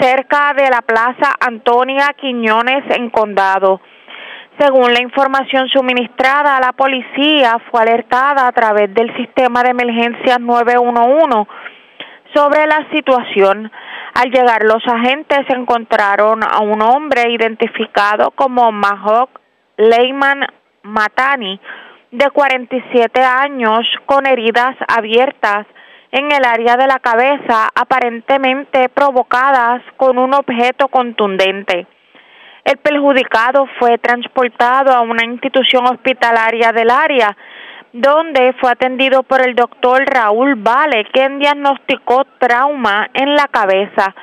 cerca 0.00 0.52
de 0.54 0.68
la 0.68 0.82
Plaza 0.82 1.32
Antonia 1.38 2.12
Quiñones 2.20 2.82
en 2.90 3.08
Condado. 3.10 3.80
Según 4.58 4.92
la 4.92 5.00
información 5.00 5.68
suministrada, 5.68 6.60
la 6.60 6.72
policía 6.72 7.58
fue 7.70 7.82
alertada 7.82 8.46
a 8.46 8.52
través 8.52 8.92
del 8.94 9.14
sistema 9.16 9.62
de 9.62 9.70
emergencias 9.70 10.38
911 10.40 11.48
sobre 12.34 12.66
la 12.66 12.86
situación. 12.92 13.70
Al 14.14 14.30
llegar 14.30 14.62
los 14.64 14.86
agentes 14.86 15.40
encontraron 15.48 16.42
a 16.44 16.60
un 16.60 16.82
hombre 16.82 17.30
identificado 17.30 18.30
como 18.32 18.70
Mahok 18.70 19.30
Leyman 19.78 20.46
Matani, 20.82 21.58
de 22.10 22.30
47 22.30 23.22
años 23.22 23.86
con 24.04 24.26
heridas 24.26 24.76
abiertas 24.86 25.66
en 26.10 26.30
el 26.30 26.44
área 26.44 26.76
de 26.76 26.86
la 26.86 26.98
cabeza 26.98 27.68
aparentemente 27.74 28.90
provocadas 28.90 29.82
con 29.96 30.18
un 30.18 30.34
objeto 30.34 30.88
contundente. 30.88 31.86
El 32.64 32.76
perjudicado 32.78 33.66
fue 33.78 33.98
transportado 33.98 34.92
a 34.92 35.00
una 35.00 35.24
institución 35.24 35.84
hospitalaria 35.86 36.70
del 36.72 36.90
área, 36.90 37.36
donde 37.92 38.54
fue 38.60 38.70
atendido 38.70 39.24
por 39.24 39.44
el 39.44 39.54
doctor 39.56 40.04
Raúl 40.06 40.54
Vale, 40.54 41.04
quien 41.12 41.40
diagnosticó 41.40 42.24
trauma 42.38 43.10
en 43.14 43.34
la 43.34 43.48
cabeza. 43.48 44.14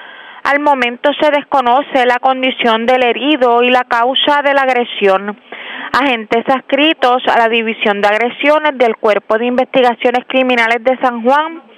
Al 0.43 0.61
momento 0.61 1.11
se 1.19 1.29
desconoce 1.31 2.05
la 2.05 2.19
condición 2.19 2.85
del 2.85 3.03
herido 3.03 3.61
y 3.61 3.69
la 3.69 3.83
causa 3.83 4.41
de 4.41 4.53
la 4.53 4.61
agresión. 4.61 5.37
Agentes 5.91 6.45
adscritos 6.47 7.21
a 7.27 7.37
la 7.37 7.49
División 7.49 8.01
de 8.01 8.07
Agresiones 8.07 8.77
del 8.77 8.95
Cuerpo 8.95 9.37
de 9.37 9.47
Investigaciones 9.47 10.25
Criminales 10.27 10.81
de 10.83 10.97
San 11.01 11.23
Juan 11.23 11.68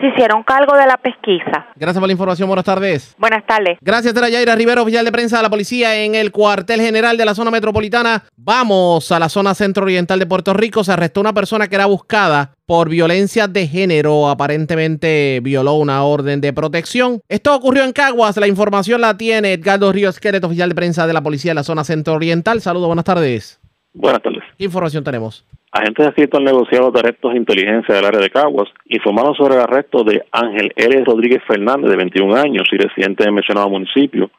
se 0.00 0.08
hicieron 0.08 0.42
cargo 0.42 0.76
de 0.76 0.86
la 0.86 0.96
pesquisa. 0.96 1.66
Gracias 1.76 2.00
por 2.00 2.08
la 2.08 2.12
información. 2.12 2.48
Buenas 2.48 2.64
tardes. 2.64 3.14
Buenas 3.18 3.44
tardes. 3.46 3.78
Gracias, 3.80 4.14
Tera 4.14 4.28
Yaira 4.28 4.54
Rivero, 4.54 4.82
oficial 4.82 5.04
de 5.04 5.12
prensa 5.12 5.36
de 5.36 5.42
la 5.42 5.50
policía 5.50 6.02
en 6.02 6.14
el 6.14 6.32
cuartel 6.32 6.80
general 6.80 7.16
de 7.16 7.24
la 7.24 7.34
zona 7.34 7.50
metropolitana. 7.50 8.24
Vamos 8.36 9.12
a 9.12 9.18
la 9.18 9.28
zona 9.28 9.54
centro-oriental 9.54 10.18
de 10.18 10.26
Puerto 10.26 10.52
Rico. 10.54 10.82
Se 10.82 10.92
arrestó 10.92 11.20
una 11.20 11.32
persona 11.32 11.68
que 11.68 11.74
era 11.74 11.86
buscada 11.86 12.52
por 12.66 12.88
violencia 12.88 13.46
de 13.48 13.66
género. 13.66 14.28
Aparentemente 14.28 15.40
violó 15.42 15.74
una 15.74 16.02
orden 16.04 16.40
de 16.40 16.52
protección. 16.52 17.20
Esto 17.28 17.54
ocurrió 17.54 17.84
en 17.84 17.92
Caguas. 17.92 18.36
La 18.36 18.46
información 18.46 19.00
la 19.00 19.16
tiene 19.16 19.52
Edgardo 19.52 19.92
Ríos 19.92 20.18
Queret, 20.18 20.42
oficial 20.44 20.68
de 20.68 20.74
prensa 20.74 21.06
de 21.06 21.12
la 21.12 21.22
policía 21.22 21.50
de 21.50 21.56
la 21.56 21.64
zona 21.64 21.84
centro-oriental. 21.84 22.60
Saludos, 22.60 22.86
buenas 22.86 23.04
tardes. 23.04 23.60
Buenas 23.92 24.22
tardes. 24.22 24.42
¿Qué 24.56 24.64
información 24.64 25.04
tenemos? 25.04 25.44
Agentes 25.72 26.04
adscritos 26.04 26.38
al 26.38 26.44
negociado 26.44 26.90
de 26.90 26.98
arrestos 26.98 27.32
de 27.32 27.38
inteligencia 27.38 27.94
del 27.94 28.04
área 28.04 28.18
de 28.18 28.30
Caguas 28.30 28.68
informaron 28.86 29.36
sobre 29.36 29.54
el 29.54 29.60
arresto 29.60 30.02
de 30.02 30.24
Ángel 30.32 30.72
L. 30.74 31.04
Rodríguez 31.04 31.44
Fernández, 31.46 31.90
de 31.90 31.96
21 31.96 32.34
años 32.34 32.68
y 32.72 32.76
residente 32.76 33.22
del 33.22 33.32
mencionado 33.32 33.70
municipio, 33.70 34.32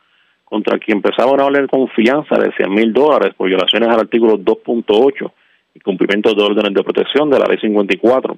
contra 0.43 0.77
quien 0.77 1.01
pesaba 1.01 1.31
una 1.31 1.45
orden 1.45 1.61
de 1.61 1.67
confianza 1.69 2.37
de 2.37 2.51
100 2.51 2.69
mil 2.73 2.91
dólares 2.91 3.33
por 3.37 3.47
violaciones 3.47 3.87
al 3.87 4.01
artículo 4.01 4.37
2.8 4.37 5.31
y 5.73 5.79
cumplimiento 5.79 6.33
de 6.33 6.43
órdenes 6.43 6.73
de 6.73 6.83
protección 6.83 7.29
de 7.29 7.39
la 7.39 7.45
ley 7.45 7.57
54, 7.61 8.37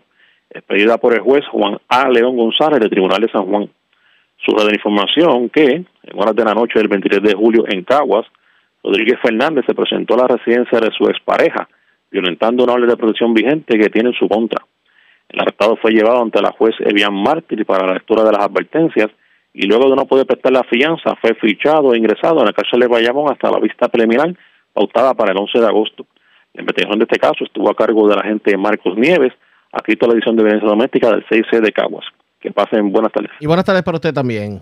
expedida 0.52 0.99
por 0.99 1.15
el 1.15 1.22
juez 1.22 1.44
Juan 1.48 1.80
A. 1.88 2.07
León 2.10 2.38
González 2.38 2.80
del 2.80 2.91
Tribunal 2.91 3.22
de 3.22 3.32
San 3.32 3.48
Juan. 3.48 3.70
Surge 4.45 4.68
de 4.68 4.76
información 4.76 5.49
que, 5.49 5.64
en 5.64 5.88
horas 6.14 6.36
de 6.36 6.45
la 6.45 6.53
noche 6.53 6.78
del 6.78 6.90
23 6.90 7.24
de 7.24 7.34
julio 7.34 7.64
en 7.68 7.84
Caguas, 7.86 8.28
Rodríguez 8.84 9.18
Fernández 9.20 9.65
se 9.65 9.74
presentó 9.74 10.14
a 10.14 10.28
la 10.28 10.36
residencia 10.36 10.80
de 10.80 10.91
su 10.91 11.06
expareja, 11.06 11.68
violentando 12.14 12.64
una 12.64 12.73
orden 12.73 12.88
de 12.88 12.95
protección 12.95 13.34
vigente 13.34 13.77
que 13.77 13.90
tiene 13.90 14.10
en 14.10 14.15
su 14.15 14.30
contra. 14.30 14.64
El 15.27 15.41
arrestado 15.41 15.76
fue 15.77 15.91
llevado 15.91 16.22
ante 16.22 16.41
la 16.41 16.52
juez 16.52 16.76
Evian 16.80 17.14
Mártir 17.14 17.65
para 17.65 17.88
la 17.88 17.94
lectura 17.94 18.23
de 18.23 18.31
las 18.31 18.45
advertencias 18.45 19.10
y 19.52 19.65
luego 19.65 19.90
de 19.90 19.95
no 19.95 20.06
poder 20.06 20.27
prestar 20.27 20.52
la 20.52 20.64
fianza 20.64 21.15
fue 21.19 21.34
fichado 21.35 21.94
e 21.94 21.98
ingresado 21.98 22.40
en 22.40 22.45
la 22.45 22.53
cárcel 22.53 22.81
de 22.81 22.88
Bayamón 22.88 23.31
hasta 23.31 23.49
la 23.49 23.60
vista 23.60 23.88
preliminar 23.88 24.35
pautada 24.72 25.15
para 25.15 25.31
el 25.31 25.38
11 25.40 25.60
de 25.60 25.65
agosto. 25.65 26.06
La 26.53 26.61
investigación 26.61 26.99
de 26.99 27.06
este 27.06 27.19
caso 27.19 27.44
estuvo 27.44 27.69
a 27.69 27.76
cargo 27.76 28.07
del 28.07 28.19
agente 28.19 28.56
Marcos 28.57 28.95
Nieves, 28.95 29.34
adscrito 29.72 30.06
a 30.06 30.10
la 30.10 30.14
edición 30.14 30.35
de 30.35 30.44
violencia 30.44 30.69
doméstica 30.69 31.10
del 31.10 31.26
6C 31.26 31.61
de 31.61 31.72
Caguas. 31.72 32.06
Que 32.40 32.52
pasen 32.52 32.91
buenas 32.91 33.11
tardes. 33.11 33.31
Y 33.40 33.48
buenas 33.48 33.65
tardes 33.65 33.81
para 33.81 33.98
usted 33.98 34.14
también. 34.14 34.61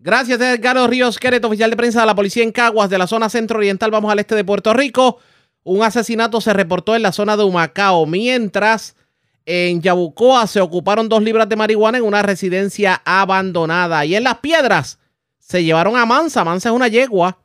Gracias, 0.00 0.40
Edgardo 0.40 0.86
Ríos 0.86 1.18
Queret, 1.18 1.44
oficial 1.44 1.70
de 1.70 1.76
prensa 1.76 2.00
de 2.00 2.06
la 2.06 2.14
policía 2.14 2.42
en 2.42 2.52
Caguas, 2.52 2.88
de 2.88 2.98
la 2.98 3.06
zona 3.06 3.28
centro-oriental. 3.28 3.90
Vamos 3.90 4.10
al 4.10 4.18
este 4.18 4.34
de 4.34 4.44
Puerto 4.44 4.72
Rico. 4.72 5.18
Un 5.64 5.82
asesinato 5.82 6.40
se 6.40 6.52
reportó 6.52 6.96
en 6.96 7.02
la 7.02 7.12
zona 7.12 7.36
de 7.36 7.44
Humacao, 7.44 8.06
mientras 8.06 8.96
en 9.44 9.80
Yabucoa 9.80 10.46
se 10.46 10.60
ocuparon 10.60 11.08
dos 11.08 11.22
libras 11.22 11.48
de 11.48 11.56
marihuana 11.56 11.98
en 11.98 12.04
una 12.04 12.22
residencia 12.22 13.00
abandonada. 13.04 14.04
Y 14.04 14.14
en 14.14 14.24
Las 14.24 14.38
Piedras 14.38 14.98
se 15.38 15.64
llevaron 15.64 15.96
a 15.96 16.04
Mansa. 16.04 16.44
Mansa 16.44 16.68
es 16.68 16.74
una 16.74 16.88
yegua. 16.88 17.38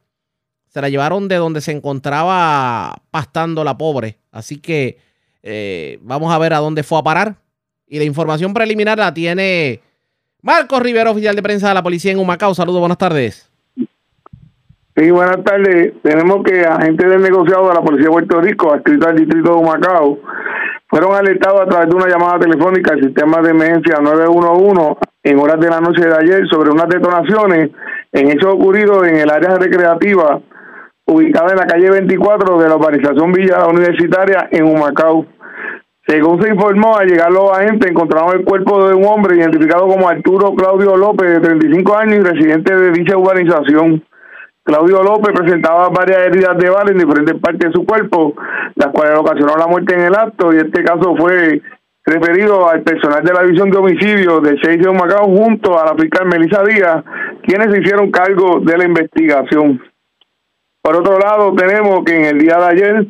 Se 0.67 0.81
la 0.81 0.89
llevaron 0.89 1.29
de 1.29 1.37
donde 1.37 1.61
se 1.61 1.71
encontraba 1.71 3.01
pastando 3.09 3.63
la 3.63 3.77
pobre. 3.77 4.19
Así 4.31 4.57
que 4.57 4.97
eh, 5.43 5.97
vamos 6.01 6.33
a 6.33 6.37
ver 6.39 6.53
a 6.53 6.57
dónde 6.57 6.83
fue 6.83 6.99
a 6.99 7.03
parar. 7.03 7.37
Y 7.87 7.99
la 7.99 8.05
información 8.05 8.53
preliminar 8.53 8.97
la 8.97 9.13
tiene 9.13 9.79
Marcos 10.41 10.81
Rivero, 10.81 11.11
oficial 11.11 11.37
de 11.37 11.41
prensa 11.41 11.69
de 11.69 11.75
la 11.75 11.83
policía 11.83 12.11
en 12.11 12.19
Humacao. 12.19 12.53
Saludos, 12.53 12.81
buenas 12.81 12.97
tardes. 12.97 13.52
Sí, 14.95 15.09
buenas 15.09 15.43
tardes. 15.43 15.93
Tenemos 16.03 16.43
que 16.43 16.61
agentes 16.61 17.09
del 17.09 17.23
negociado 17.23 17.67
de 17.67 17.73
la 17.73 17.81
Policía 17.81 18.09
de 18.09 18.11
Puerto 18.11 18.41
Rico, 18.41 18.73
adscrito 18.73 19.07
al 19.07 19.15
distrito 19.15 19.49
de 19.49 19.57
Humacao, 19.57 20.19
fueron 20.87 21.15
alertados 21.15 21.61
a 21.61 21.65
través 21.65 21.89
de 21.89 21.95
una 21.95 22.07
llamada 22.07 22.37
telefónica 22.37 22.93
al 22.93 23.01
sistema 23.01 23.41
de 23.41 23.49
emergencia 23.49 23.97
911 23.99 24.99
en 25.23 25.39
horas 25.39 25.59
de 25.59 25.69
la 25.69 25.79
noche 25.79 26.05
de 26.05 26.15
ayer 26.15 26.47
sobre 26.47 26.69
unas 26.69 26.87
detonaciones 26.89 27.71
en 28.11 28.29
hechos 28.29 28.53
ocurridos 28.53 29.07
en 29.07 29.15
el 29.15 29.31
área 29.31 29.57
recreativa 29.57 30.39
ubicada 31.07 31.53
en 31.53 31.57
la 31.57 31.65
calle 31.65 31.89
24 31.89 32.59
de 32.59 32.69
la 32.69 32.75
urbanización 32.75 33.31
Villa 33.31 33.65
Universitaria 33.65 34.47
en 34.51 34.65
Humacao. 34.65 35.25
Según 36.05 36.39
se 36.39 36.49
informó, 36.49 36.97
al 36.97 37.07
llegar 37.07 37.31
los 37.31 37.51
agentes 37.51 37.89
encontraron 37.89 38.37
el 38.37 38.45
cuerpo 38.45 38.87
de 38.87 38.93
un 38.93 39.05
hombre 39.05 39.37
identificado 39.37 39.87
como 39.87 40.07
Arturo 40.07 40.53
Claudio 40.53 40.95
López, 40.95 41.31
de 41.31 41.39
35 41.39 41.97
años 41.97 42.17
y 42.17 42.19
residente 42.19 42.75
de 42.75 42.91
dicha 42.91 43.17
urbanización. 43.17 44.03
Claudio 44.63 45.03
López 45.03 45.33
presentaba 45.35 45.89
varias 45.89 46.19
heridas 46.27 46.57
de 46.57 46.69
bala 46.69 46.91
en 46.91 46.97
diferentes 46.97 47.35
partes 47.41 47.69
de 47.69 47.73
su 47.73 47.85
cuerpo, 47.85 48.33
las 48.75 48.87
cuales 48.93 49.19
ocasionaron 49.19 49.59
la 49.59 49.67
muerte 49.67 49.93
en 49.93 50.01
el 50.01 50.15
acto, 50.15 50.53
y 50.53 50.57
este 50.57 50.83
caso 50.83 51.15
fue 51.17 51.61
referido 52.05 52.69
al 52.69 52.81
personal 52.81 53.23
de 53.23 53.33
la 53.33 53.43
división 53.43 53.69
de 53.69 53.77
homicidios 53.77 54.41
del 54.41 54.59
6 54.61 54.81
de 54.81 54.91
Macao 54.91 55.25
junto 55.25 55.77
a 55.77 55.85
la 55.85 55.95
fiscal 55.95 56.27
Melissa 56.27 56.63
Díaz, 56.63 57.03
quienes 57.43 57.71
se 57.71 57.81
hicieron 57.81 58.11
cargo 58.11 58.61
de 58.61 58.77
la 58.77 58.85
investigación. 58.85 59.81
Por 60.81 60.95
otro 60.97 61.19
lado, 61.19 61.53
tenemos 61.55 62.03
que 62.05 62.15
en 62.15 62.25
el 62.25 62.39
día 62.39 62.57
de 62.57 62.65
ayer, 62.65 63.07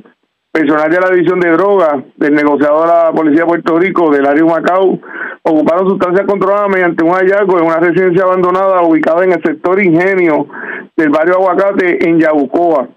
personal 0.53 0.87
de 0.87 1.01
la 1.01 1.09
división 1.09 1.39
de 1.39 1.49
drogas 1.49 2.03
del 2.15 2.35
negociador 2.35 2.87
de 2.87 2.93
la 2.93 3.11
Policía 3.11 3.41
de 3.41 3.47
Puerto 3.47 3.79
Rico 3.79 4.11
del 4.11 4.27
área 4.27 4.43
de 4.43 4.49
Macao 4.49 4.99
ocuparon 5.41 5.89
sustancias 5.89 6.27
controladas 6.27 6.69
mediante 6.69 7.03
un 7.03 7.11
hallazgo 7.11 7.57
en 7.57 7.65
una 7.65 7.77
residencia 7.77 8.23
abandonada 8.23 8.83
ubicada 8.83 9.23
en 9.23 9.31
el 9.31 9.41
sector 9.41 9.81
Ingenio 9.81 10.47
del 10.95 11.09
barrio 11.09 11.37
Aguacate 11.37 12.07
en 12.07 12.19
Yabucoa. 12.19 12.87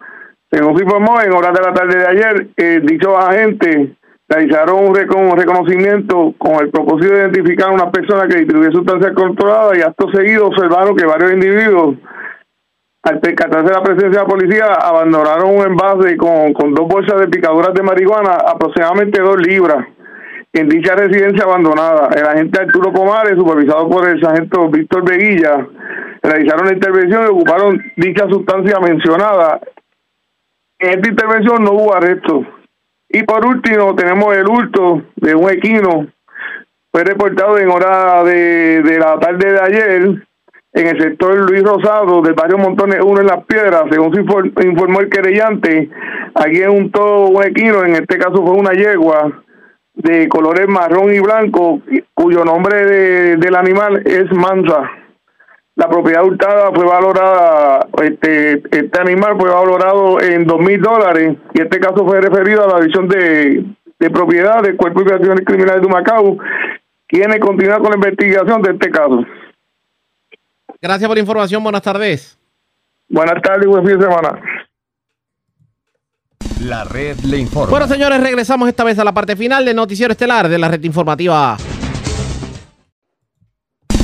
Según 0.50 0.76
se 0.76 0.84
informó, 0.84 1.18
en 1.22 1.32
horas 1.32 1.54
de 1.54 1.62
la 1.62 1.72
tarde 1.72 1.98
de 1.98 2.06
ayer, 2.06 2.46
eh, 2.58 2.80
dichos 2.84 3.16
agentes 3.18 3.88
realizaron 4.28 4.88
un, 4.88 4.94
reconocimiento 4.94 6.34
con 6.36 6.56
el 6.56 6.68
propósito 6.68 7.14
de 7.14 7.20
identificar 7.20 7.70
a 7.70 7.72
una 7.72 7.90
persona 7.90 8.28
que 8.28 8.36
distribuye 8.36 8.70
sustancias 8.70 9.12
controladas 9.14 9.78
y 9.78 9.80
acto 9.80 10.10
seguido 10.12 10.48
observaron 10.48 10.94
que 10.94 11.06
varios 11.06 11.32
individuos 11.32 11.96
al 13.06 13.20
percatarse 13.20 13.72
la 13.72 13.82
presencia 13.84 14.08
de 14.08 14.16
la 14.16 14.26
policía, 14.26 14.66
abandonaron 14.66 15.56
un 15.56 15.64
envase 15.64 16.16
con, 16.16 16.52
con 16.52 16.74
dos 16.74 16.88
bolsas 16.88 17.20
de 17.20 17.28
picaduras 17.28 17.72
de 17.72 17.84
marihuana, 17.84 18.32
aproximadamente 18.32 19.22
dos 19.22 19.36
libras, 19.46 19.86
en 20.52 20.68
dicha 20.68 20.96
residencia 20.96 21.44
abandonada. 21.44 22.08
El 22.16 22.26
agente 22.26 22.60
Arturo 22.60 22.92
Comares, 22.92 23.34
supervisado 23.38 23.88
por 23.88 24.08
el 24.08 24.20
sargento 24.20 24.68
Víctor 24.68 25.08
Veguilla, 25.08 25.68
realizaron 26.20 26.66
la 26.66 26.72
intervención 26.72 27.22
y 27.22 27.26
ocuparon 27.28 27.80
dicha 27.96 28.26
sustancia 28.28 28.80
mencionada. 28.80 29.60
En 30.80 30.90
esta 30.90 31.08
intervención 31.08 31.62
no 31.62 31.74
hubo 31.74 31.94
arresto. 31.94 32.44
Y 33.08 33.22
por 33.22 33.46
último, 33.46 33.94
tenemos 33.94 34.36
el 34.36 34.48
hurto 34.48 35.02
de 35.14 35.32
un 35.32 35.48
equino. 35.48 36.08
Fue 36.90 37.04
reportado 37.04 37.56
en 37.58 37.68
hora 37.68 38.24
de, 38.24 38.82
de 38.82 38.98
la 38.98 39.16
tarde 39.20 39.52
de 39.52 39.60
ayer 39.60 40.26
en 40.76 40.88
el 40.88 41.00
sector 41.00 41.34
Luis 41.50 41.62
Rosado 41.62 42.20
del 42.20 42.34
barrio 42.34 42.58
Montones 42.58 42.98
1 43.02 43.20
en 43.22 43.26
Las 43.26 43.44
Piedras, 43.46 43.84
según 43.90 44.14
se 44.14 44.20
informó 44.68 45.00
el 45.00 45.08
querellante, 45.08 45.88
aquí 46.34 46.60
en 46.60 46.70
un 46.70 46.90
todo 46.90 47.28
un 47.28 47.42
equino, 47.42 47.82
en 47.82 47.94
este 47.94 48.18
caso 48.18 48.44
fue 48.44 48.52
una 48.52 48.72
yegua 48.72 49.42
de 49.94 50.28
colores 50.28 50.68
marrón 50.68 51.14
y 51.14 51.20
blanco, 51.20 51.80
cuyo 52.12 52.44
nombre 52.44 52.84
de, 52.84 53.36
del 53.38 53.56
animal 53.56 54.02
es 54.04 54.30
Mansa. 54.36 54.90
La 55.76 55.88
propiedad 55.88 56.24
hurtada 56.24 56.70
fue 56.74 56.84
valorada, 56.84 57.86
este, 58.02 58.62
este 58.70 59.00
animal 59.00 59.36
fue 59.38 59.48
valorado 59.48 60.20
en 60.20 60.44
dos 60.44 60.60
mil 60.60 60.78
dólares 60.78 61.36
y 61.54 61.62
este 61.62 61.80
caso 61.80 62.06
fue 62.06 62.20
referido 62.20 62.64
a 62.64 62.74
la 62.74 62.80
división 62.80 63.08
de, 63.08 63.64
de 63.98 64.10
propiedad 64.10 64.60
del 64.62 64.76
Cuerpo 64.76 65.00
de 65.00 65.04
Investigaciones 65.04 65.46
Criminales 65.46 65.80
de 65.80 65.88
Macao, 65.88 66.36
quienes 67.08 67.40
continúan 67.40 67.80
con 67.80 67.92
la 67.92 67.96
investigación 67.96 68.60
de 68.60 68.72
este 68.72 68.90
caso. 68.90 69.24
Gracias 70.80 71.08
por 71.08 71.16
la 71.16 71.20
información. 71.20 71.62
Buenas 71.62 71.82
tardes. 71.82 72.38
Buenas 73.08 73.40
tardes 73.42 73.64
y 73.64 73.68
buen 73.68 73.86
fin 73.86 73.98
de 73.98 74.04
semana. 74.04 74.40
La 76.62 76.84
red 76.84 77.18
le 77.20 77.38
informa. 77.38 77.70
Bueno, 77.70 77.86
señores, 77.86 78.20
regresamos 78.20 78.68
esta 78.68 78.84
vez 78.84 78.98
a 78.98 79.04
la 79.04 79.12
parte 79.12 79.36
final 79.36 79.64
del 79.64 79.76
noticiero 79.76 80.12
estelar 80.12 80.48
de 80.48 80.58
la 80.58 80.68
red 80.68 80.82
informativa. 80.82 81.56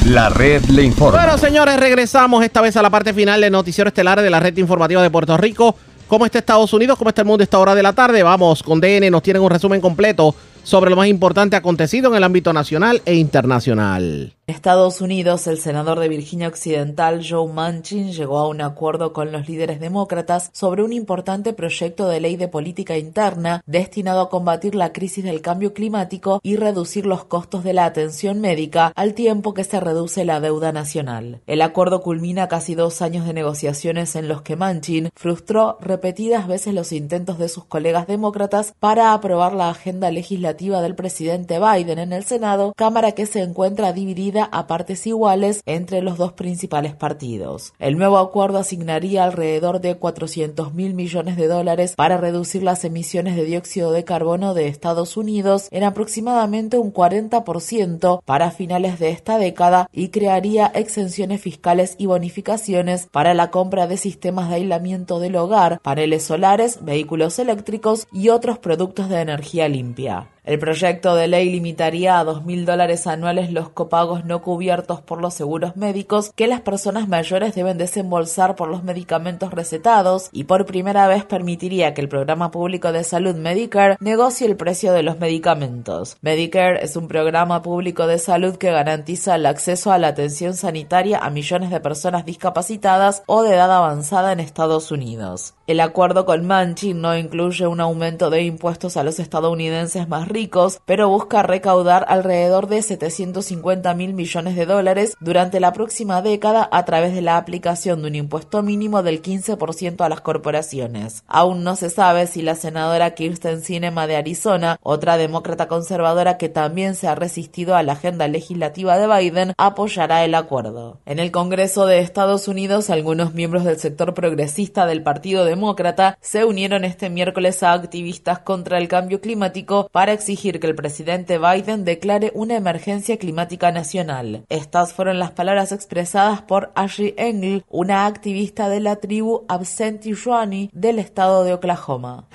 La 0.06 0.28
red 0.28 0.62
le 0.64 0.82
informa. 0.82 1.18
Bueno, 1.18 1.38
señores, 1.38 1.78
regresamos 1.78 2.44
esta 2.44 2.60
vez 2.60 2.76
a 2.76 2.82
la 2.82 2.90
parte 2.90 3.14
final 3.14 3.40
del 3.40 3.52
noticiero 3.52 3.88
estelar 3.88 4.20
de 4.20 4.30
la 4.30 4.40
red 4.40 4.56
informativa 4.58 5.02
de 5.02 5.10
Puerto 5.10 5.36
Rico 5.36 5.76
¿Cómo 6.12 6.26
está 6.26 6.40
Estados 6.40 6.70
Unidos? 6.74 6.98
¿Cómo 6.98 7.08
está 7.08 7.22
el 7.22 7.26
mundo 7.26 7.40
a 7.40 7.44
esta 7.44 7.58
hora 7.58 7.74
de 7.74 7.82
la 7.82 7.94
tarde? 7.94 8.22
Vamos 8.22 8.62
con 8.62 8.78
DN, 8.78 9.10
nos 9.10 9.22
tienen 9.22 9.42
un 9.42 9.48
resumen 9.48 9.80
completo 9.80 10.34
sobre 10.64 10.90
lo 10.90 10.96
más 10.96 11.08
importante 11.08 11.56
acontecido 11.56 12.10
en 12.10 12.16
el 12.16 12.24
ámbito 12.24 12.52
nacional 12.52 13.02
e 13.04 13.14
internacional. 13.14 14.34
En 14.46 14.54
Estados 14.54 15.00
Unidos, 15.00 15.46
el 15.46 15.58
senador 15.58 15.98
de 16.00 16.08
Virginia 16.08 16.48
Occidental, 16.48 17.24
Joe 17.26 17.50
Manchin, 17.50 18.12
llegó 18.12 18.38
a 18.38 18.48
un 18.48 18.60
acuerdo 18.60 19.12
con 19.12 19.32
los 19.32 19.48
líderes 19.48 19.80
demócratas 19.80 20.50
sobre 20.52 20.82
un 20.82 20.92
importante 20.92 21.52
proyecto 21.52 22.08
de 22.08 22.20
ley 22.20 22.36
de 22.36 22.48
política 22.48 22.98
interna 22.98 23.62
destinado 23.66 24.20
a 24.20 24.28
combatir 24.28 24.74
la 24.74 24.92
crisis 24.92 25.24
del 25.24 25.40
cambio 25.40 25.72
climático 25.72 26.40
y 26.42 26.56
reducir 26.56 27.06
los 27.06 27.24
costos 27.24 27.64
de 27.64 27.72
la 27.72 27.84
atención 27.84 28.40
médica 28.40 28.92
al 28.96 29.14
tiempo 29.14 29.54
que 29.54 29.64
se 29.64 29.80
reduce 29.80 30.24
la 30.24 30.40
deuda 30.40 30.72
nacional. 30.72 31.40
El 31.46 31.62
acuerdo 31.62 32.02
culmina 32.02 32.48
casi 32.48 32.74
dos 32.74 33.00
años 33.00 33.26
de 33.26 33.32
negociaciones 33.32 34.16
en 34.16 34.28
los 34.28 34.42
que 34.42 34.56
Manchin 34.56 35.10
frustró 35.14 35.78
repetidas 35.80 36.46
veces 36.46 36.74
los 36.74 36.92
intentos 36.92 37.38
de 37.38 37.48
sus 37.48 37.64
colegas 37.64 38.06
demócratas 38.06 38.74
para 38.80 39.12
aprobar 39.12 39.52
la 39.54 39.70
agenda 39.70 40.10
legislativa 40.10 40.51
del 40.52 40.94
presidente 40.94 41.58
Biden 41.58 41.98
en 41.98 42.12
el 42.12 42.24
Senado, 42.24 42.74
Cámara 42.76 43.12
que 43.12 43.24
se 43.24 43.40
encuentra 43.40 43.92
dividida 43.92 44.44
a 44.44 44.66
partes 44.66 45.06
iguales 45.06 45.62
entre 45.64 46.02
los 46.02 46.18
dos 46.18 46.32
principales 46.32 46.94
partidos. 46.94 47.72
El 47.78 47.96
nuevo 47.96 48.18
acuerdo 48.18 48.58
asignaría 48.58 49.24
alrededor 49.24 49.80
de 49.80 49.96
400 49.96 50.74
mil 50.74 50.92
millones 50.92 51.36
de 51.36 51.48
dólares 51.48 51.94
para 51.96 52.18
reducir 52.18 52.62
las 52.62 52.84
emisiones 52.84 53.34
de 53.34 53.44
dióxido 53.44 53.92
de 53.92 54.04
carbono 54.04 54.52
de 54.52 54.68
Estados 54.68 55.16
Unidos 55.16 55.68
en 55.70 55.84
aproximadamente 55.84 56.76
un 56.76 56.92
40% 56.92 58.22
para 58.24 58.50
finales 58.50 58.98
de 58.98 59.08
esta 59.08 59.38
década 59.38 59.88
y 59.90 60.08
crearía 60.08 60.66
exenciones 60.66 61.40
fiscales 61.40 61.94
y 61.96 62.06
bonificaciones 62.06 63.08
para 63.10 63.32
la 63.32 63.50
compra 63.50 63.86
de 63.86 63.96
sistemas 63.96 64.50
de 64.50 64.56
aislamiento 64.56 65.18
del 65.18 65.36
hogar, 65.36 65.80
paneles 65.80 66.24
solares, 66.24 66.84
vehículos 66.84 67.38
eléctricos 67.38 68.06
y 68.12 68.28
otros 68.28 68.58
productos 68.58 69.08
de 69.08 69.20
energía 69.20 69.68
limpia. 69.68 70.28
El 70.44 70.58
proyecto 70.58 71.14
de 71.14 71.28
ley 71.28 71.50
limitaría 71.50 72.18
a 72.18 72.24
dos 72.24 72.44
mil 72.44 72.64
dólares 72.64 73.06
anuales 73.06 73.52
los 73.52 73.68
copagos 73.68 74.24
no 74.24 74.42
cubiertos 74.42 75.00
por 75.00 75.20
los 75.20 75.34
seguros 75.34 75.76
médicos 75.76 76.32
que 76.34 76.48
las 76.48 76.60
personas 76.60 77.06
mayores 77.06 77.54
deben 77.54 77.78
desembolsar 77.78 78.56
por 78.56 78.68
los 78.68 78.82
medicamentos 78.82 79.52
recetados 79.52 80.30
y 80.32 80.44
por 80.44 80.66
primera 80.66 81.06
vez 81.06 81.24
permitiría 81.24 81.94
que 81.94 82.00
el 82.00 82.08
programa 82.08 82.50
público 82.50 82.90
de 82.90 83.04
salud 83.04 83.36
Medicare 83.36 83.96
negocie 84.00 84.48
el 84.48 84.56
precio 84.56 84.92
de 84.92 85.04
los 85.04 85.20
medicamentos. 85.20 86.16
Medicare 86.22 86.82
es 86.82 86.96
un 86.96 87.06
programa 87.06 87.62
público 87.62 88.08
de 88.08 88.18
salud 88.18 88.56
que 88.56 88.72
garantiza 88.72 89.36
el 89.36 89.46
acceso 89.46 89.92
a 89.92 89.98
la 89.98 90.08
atención 90.08 90.54
sanitaria 90.54 91.18
a 91.18 91.30
millones 91.30 91.70
de 91.70 91.78
personas 91.78 92.24
discapacitadas 92.24 93.22
o 93.26 93.44
de 93.44 93.54
edad 93.54 93.70
avanzada 93.70 94.32
en 94.32 94.40
Estados 94.40 94.90
Unidos. 94.90 95.54
El 95.68 95.78
acuerdo 95.78 96.26
con 96.26 96.44
Manchin 96.44 97.00
no 97.00 97.16
incluye 97.16 97.68
un 97.68 97.80
aumento 97.80 98.28
de 98.28 98.42
impuestos 98.42 98.96
a 98.96 99.04
los 99.04 99.20
estadounidenses 99.20 100.08
más 100.08 100.31
ricos, 100.32 100.80
pero 100.86 101.08
busca 101.08 101.42
recaudar 101.42 102.04
alrededor 102.08 102.66
de 102.68 102.82
750 102.82 103.94
mil 103.94 104.14
millones 104.14 104.56
de 104.56 104.66
dólares 104.66 105.16
durante 105.20 105.60
la 105.60 105.72
próxima 105.72 106.22
década 106.22 106.68
a 106.72 106.84
través 106.84 107.14
de 107.14 107.22
la 107.22 107.36
aplicación 107.36 108.02
de 108.02 108.08
un 108.08 108.14
impuesto 108.14 108.62
mínimo 108.62 109.02
del 109.02 109.22
15% 109.22 110.04
a 110.04 110.08
las 110.08 110.20
corporaciones. 110.20 111.22
Aún 111.26 111.64
no 111.64 111.76
se 111.76 111.90
sabe 111.90 112.26
si 112.26 112.42
la 112.42 112.54
senadora 112.54 113.14
Kirsten 113.14 113.62
Sinema 113.62 114.06
de 114.06 114.16
Arizona, 114.16 114.78
otra 114.82 115.16
demócrata 115.16 115.68
conservadora 115.68 116.38
que 116.38 116.48
también 116.48 116.94
se 116.94 117.08
ha 117.08 117.14
resistido 117.14 117.76
a 117.76 117.82
la 117.82 117.92
agenda 117.92 118.28
legislativa 118.28 118.98
de 118.98 119.06
Biden, 119.06 119.52
apoyará 119.58 120.24
el 120.24 120.34
acuerdo. 120.34 121.00
En 121.06 121.18
el 121.18 121.30
Congreso 121.30 121.86
de 121.86 122.00
Estados 122.00 122.48
Unidos, 122.48 122.90
algunos 122.90 123.34
miembros 123.34 123.64
del 123.64 123.78
sector 123.78 124.14
progresista 124.14 124.86
del 124.86 125.02
Partido 125.02 125.44
Demócrata 125.44 126.18
se 126.20 126.44
unieron 126.44 126.84
este 126.84 127.10
miércoles 127.10 127.62
a 127.62 127.72
activistas 127.72 128.38
contra 128.40 128.78
el 128.78 128.88
cambio 128.88 129.20
climático 129.20 129.88
para 129.92 130.12
exigir 130.22 130.60
que 130.60 130.68
el 130.68 130.76
presidente 130.76 131.38
Biden 131.38 131.84
declare 131.84 132.30
una 132.34 132.56
emergencia 132.56 133.16
climática 133.16 133.72
nacional. 133.72 134.44
Estas 134.48 134.92
fueron 134.92 135.18
las 135.18 135.32
palabras 135.32 135.72
expresadas 135.72 136.42
por 136.42 136.70
Ashley 136.76 137.14
Engel, 137.16 137.64
una 137.68 138.06
activista 138.06 138.68
de 138.68 138.78
la 138.78 138.96
tribu 138.96 139.44
Absentee 139.48 140.14
Ronnie 140.14 140.70
del 140.72 141.00
estado 141.00 141.42
de 141.42 141.54
Oklahoma. 141.54 142.28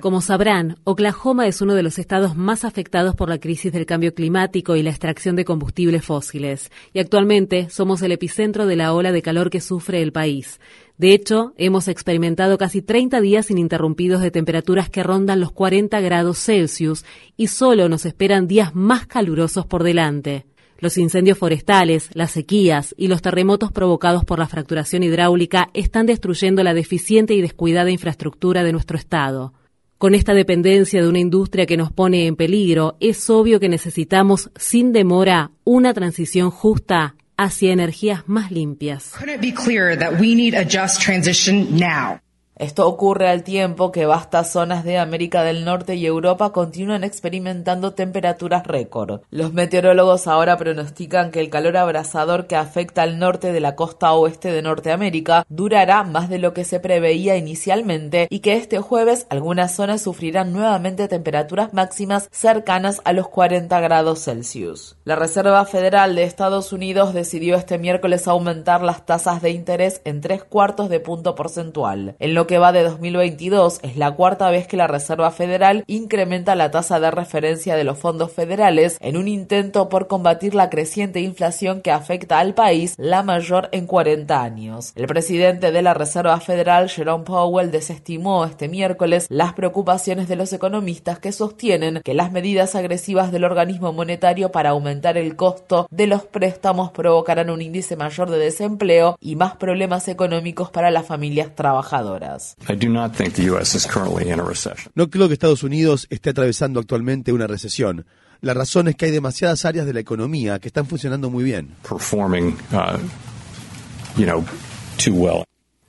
Como 0.00 0.20
sabrán, 0.22 0.76
Oklahoma 0.84 1.46
es 1.46 1.60
uno 1.60 1.74
de 1.74 1.82
los 1.82 1.98
estados 1.98 2.34
más 2.34 2.64
afectados 2.64 3.14
por 3.14 3.28
la 3.28 3.38
crisis 3.38 3.72
del 3.72 3.84
cambio 3.84 4.14
climático 4.14 4.74
y 4.74 4.82
la 4.82 4.90
extracción 4.90 5.36
de 5.36 5.44
combustibles 5.44 6.02
fósiles, 6.02 6.70
y 6.94 7.00
actualmente 7.00 7.68
somos 7.68 8.00
el 8.00 8.12
epicentro 8.12 8.66
de 8.66 8.76
la 8.76 8.94
ola 8.94 9.12
de 9.12 9.20
calor 9.20 9.50
que 9.50 9.60
sufre 9.60 10.00
el 10.00 10.12
país. 10.12 10.58
De 11.02 11.14
hecho, 11.14 11.52
hemos 11.56 11.88
experimentado 11.88 12.56
casi 12.58 12.80
30 12.80 13.20
días 13.20 13.50
ininterrumpidos 13.50 14.22
de 14.22 14.30
temperaturas 14.30 14.88
que 14.88 15.02
rondan 15.02 15.40
los 15.40 15.50
40 15.50 16.00
grados 16.00 16.38
Celsius 16.38 17.04
y 17.36 17.48
solo 17.48 17.88
nos 17.88 18.06
esperan 18.06 18.46
días 18.46 18.76
más 18.76 19.08
calurosos 19.08 19.66
por 19.66 19.82
delante. 19.82 20.46
Los 20.78 20.98
incendios 20.98 21.38
forestales, 21.38 22.08
las 22.14 22.30
sequías 22.30 22.94
y 22.96 23.08
los 23.08 23.20
terremotos 23.20 23.72
provocados 23.72 24.24
por 24.24 24.38
la 24.38 24.46
fracturación 24.46 25.02
hidráulica 25.02 25.70
están 25.74 26.06
destruyendo 26.06 26.62
la 26.62 26.72
deficiente 26.72 27.34
y 27.34 27.42
descuidada 27.42 27.90
infraestructura 27.90 28.62
de 28.62 28.70
nuestro 28.70 28.96
Estado. 28.96 29.54
Con 29.98 30.14
esta 30.14 30.34
dependencia 30.34 31.02
de 31.02 31.08
una 31.08 31.18
industria 31.18 31.66
que 31.66 31.76
nos 31.76 31.90
pone 31.90 32.28
en 32.28 32.36
peligro, 32.36 32.96
es 33.00 33.28
obvio 33.28 33.58
que 33.58 33.68
necesitamos, 33.68 34.52
sin 34.54 34.92
demora, 34.92 35.50
una 35.64 35.94
transición 35.94 36.52
justa 36.52 37.16
hacia 37.42 37.72
energías 37.72 38.22
más 38.26 38.50
limpias. 38.50 39.12
Esto 42.56 42.86
ocurre 42.86 43.28
al 43.28 43.44
tiempo 43.44 43.92
que 43.92 44.04
vastas 44.04 44.52
zonas 44.52 44.84
de 44.84 44.98
América 44.98 45.42
del 45.42 45.64
Norte 45.64 45.94
y 45.94 46.04
Europa 46.04 46.52
continúan 46.52 47.02
experimentando 47.02 47.94
temperaturas 47.94 48.66
récord. 48.66 49.22
Los 49.30 49.54
meteorólogos 49.54 50.26
ahora 50.26 50.58
pronostican 50.58 51.30
que 51.30 51.40
el 51.40 51.48
calor 51.48 51.78
abrasador 51.78 52.46
que 52.46 52.56
afecta 52.56 53.02
al 53.02 53.18
norte 53.18 53.52
de 53.52 53.60
la 53.60 53.74
costa 53.74 54.12
oeste 54.12 54.52
de 54.52 54.60
Norteamérica 54.60 55.46
durará 55.48 56.04
más 56.04 56.28
de 56.28 56.38
lo 56.38 56.52
que 56.52 56.64
se 56.64 56.78
preveía 56.78 57.36
inicialmente 57.36 58.26
y 58.28 58.40
que 58.40 58.54
este 58.54 58.80
jueves 58.80 59.26
algunas 59.30 59.74
zonas 59.74 60.02
sufrirán 60.02 60.52
nuevamente 60.52 61.08
temperaturas 61.08 61.72
máximas 61.72 62.28
cercanas 62.30 63.00
a 63.04 63.14
los 63.14 63.28
40 63.28 63.80
grados 63.80 64.24
Celsius. 64.24 64.96
La 65.04 65.16
Reserva 65.16 65.64
Federal 65.64 66.14
de 66.14 66.24
Estados 66.24 66.72
Unidos 66.74 67.14
decidió 67.14 67.56
este 67.56 67.78
miércoles 67.78 68.28
aumentar 68.28 68.82
las 68.82 69.06
tasas 69.06 69.40
de 69.40 69.50
interés 69.50 70.02
en 70.04 70.20
tres 70.20 70.44
cuartos 70.44 70.90
de 70.90 71.00
punto 71.00 71.34
porcentual. 71.34 72.14
Que 72.46 72.58
va 72.58 72.72
de 72.72 72.82
2022 72.82 73.80
es 73.82 73.96
la 73.96 74.12
cuarta 74.12 74.50
vez 74.50 74.66
que 74.66 74.76
la 74.76 74.86
Reserva 74.86 75.30
Federal 75.30 75.84
incrementa 75.86 76.54
la 76.54 76.70
tasa 76.70 77.00
de 77.00 77.10
referencia 77.10 77.76
de 77.76 77.84
los 77.84 77.98
fondos 77.98 78.32
federales 78.32 78.96
en 79.00 79.16
un 79.16 79.28
intento 79.28 79.88
por 79.88 80.06
combatir 80.06 80.54
la 80.54 80.70
creciente 80.70 81.20
inflación 81.20 81.80
que 81.80 81.90
afecta 81.90 82.38
al 82.38 82.54
país, 82.54 82.94
la 82.98 83.22
mayor 83.22 83.68
en 83.72 83.86
40 83.86 84.42
años. 84.42 84.92
El 84.96 85.06
presidente 85.06 85.72
de 85.72 85.82
la 85.82 85.94
Reserva 85.94 86.38
Federal, 86.40 86.88
Jerome 86.88 87.24
Powell, 87.24 87.70
desestimó 87.70 88.44
este 88.44 88.68
miércoles 88.68 89.26
las 89.28 89.52
preocupaciones 89.52 90.28
de 90.28 90.36
los 90.36 90.52
economistas 90.52 91.18
que 91.18 91.32
sostienen 91.32 92.00
que 92.04 92.14
las 92.14 92.32
medidas 92.32 92.74
agresivas 92.74 93.32
del 93.32 93.44
organismo 93.44 93.92
monetario 93.92 94.50
para 94.52 94.70
aumentar 94.70 95.16
el 95.16 95.36
costo 95.36 95.86
de 95.90 96.06
los 96.06 96.24
préstamos 96.24 96.90
provocarán 96.92 97.50
un 97.50 97.62
índice 97.62 97.96
mayor 97.96 98.30
de 98.30 98.38
desempleo 98.38 99.16
y 99.20 99.36
más 99.36 99.56
problemas 99.56 100.08
económicos 100.08 100.70
para 100.70 100.90
las 100.90 101.06
familias 101.06 101.54
trabajadoras. 101.54 102.31
No 104.94 105.10
creo 105.10 105.28
que 105.28 105.34
Estados 105.34 105.62
Unidos 105.62 106.06
esté 106.10 106.30
atravesando 106.30 106.80
actualmente 106.80 107.32
una 107.32 107.46
recesión. 107.46 108.06
La 108.40 108.54
razón 108.54 108.88
es 108.88 108.96
que 108.96 109.06
hay 109.06 109.10
demasiadas 109.12 109.64
áreas 109.64 109.86
de 109.86 109.92
la 109.92 110.00
economía 110.00 110.58
que 110.58 110.68
están 110.68 110.86
funcionando 110.86 111.30
muy 111.30 111.44
bien. 111.44 111.74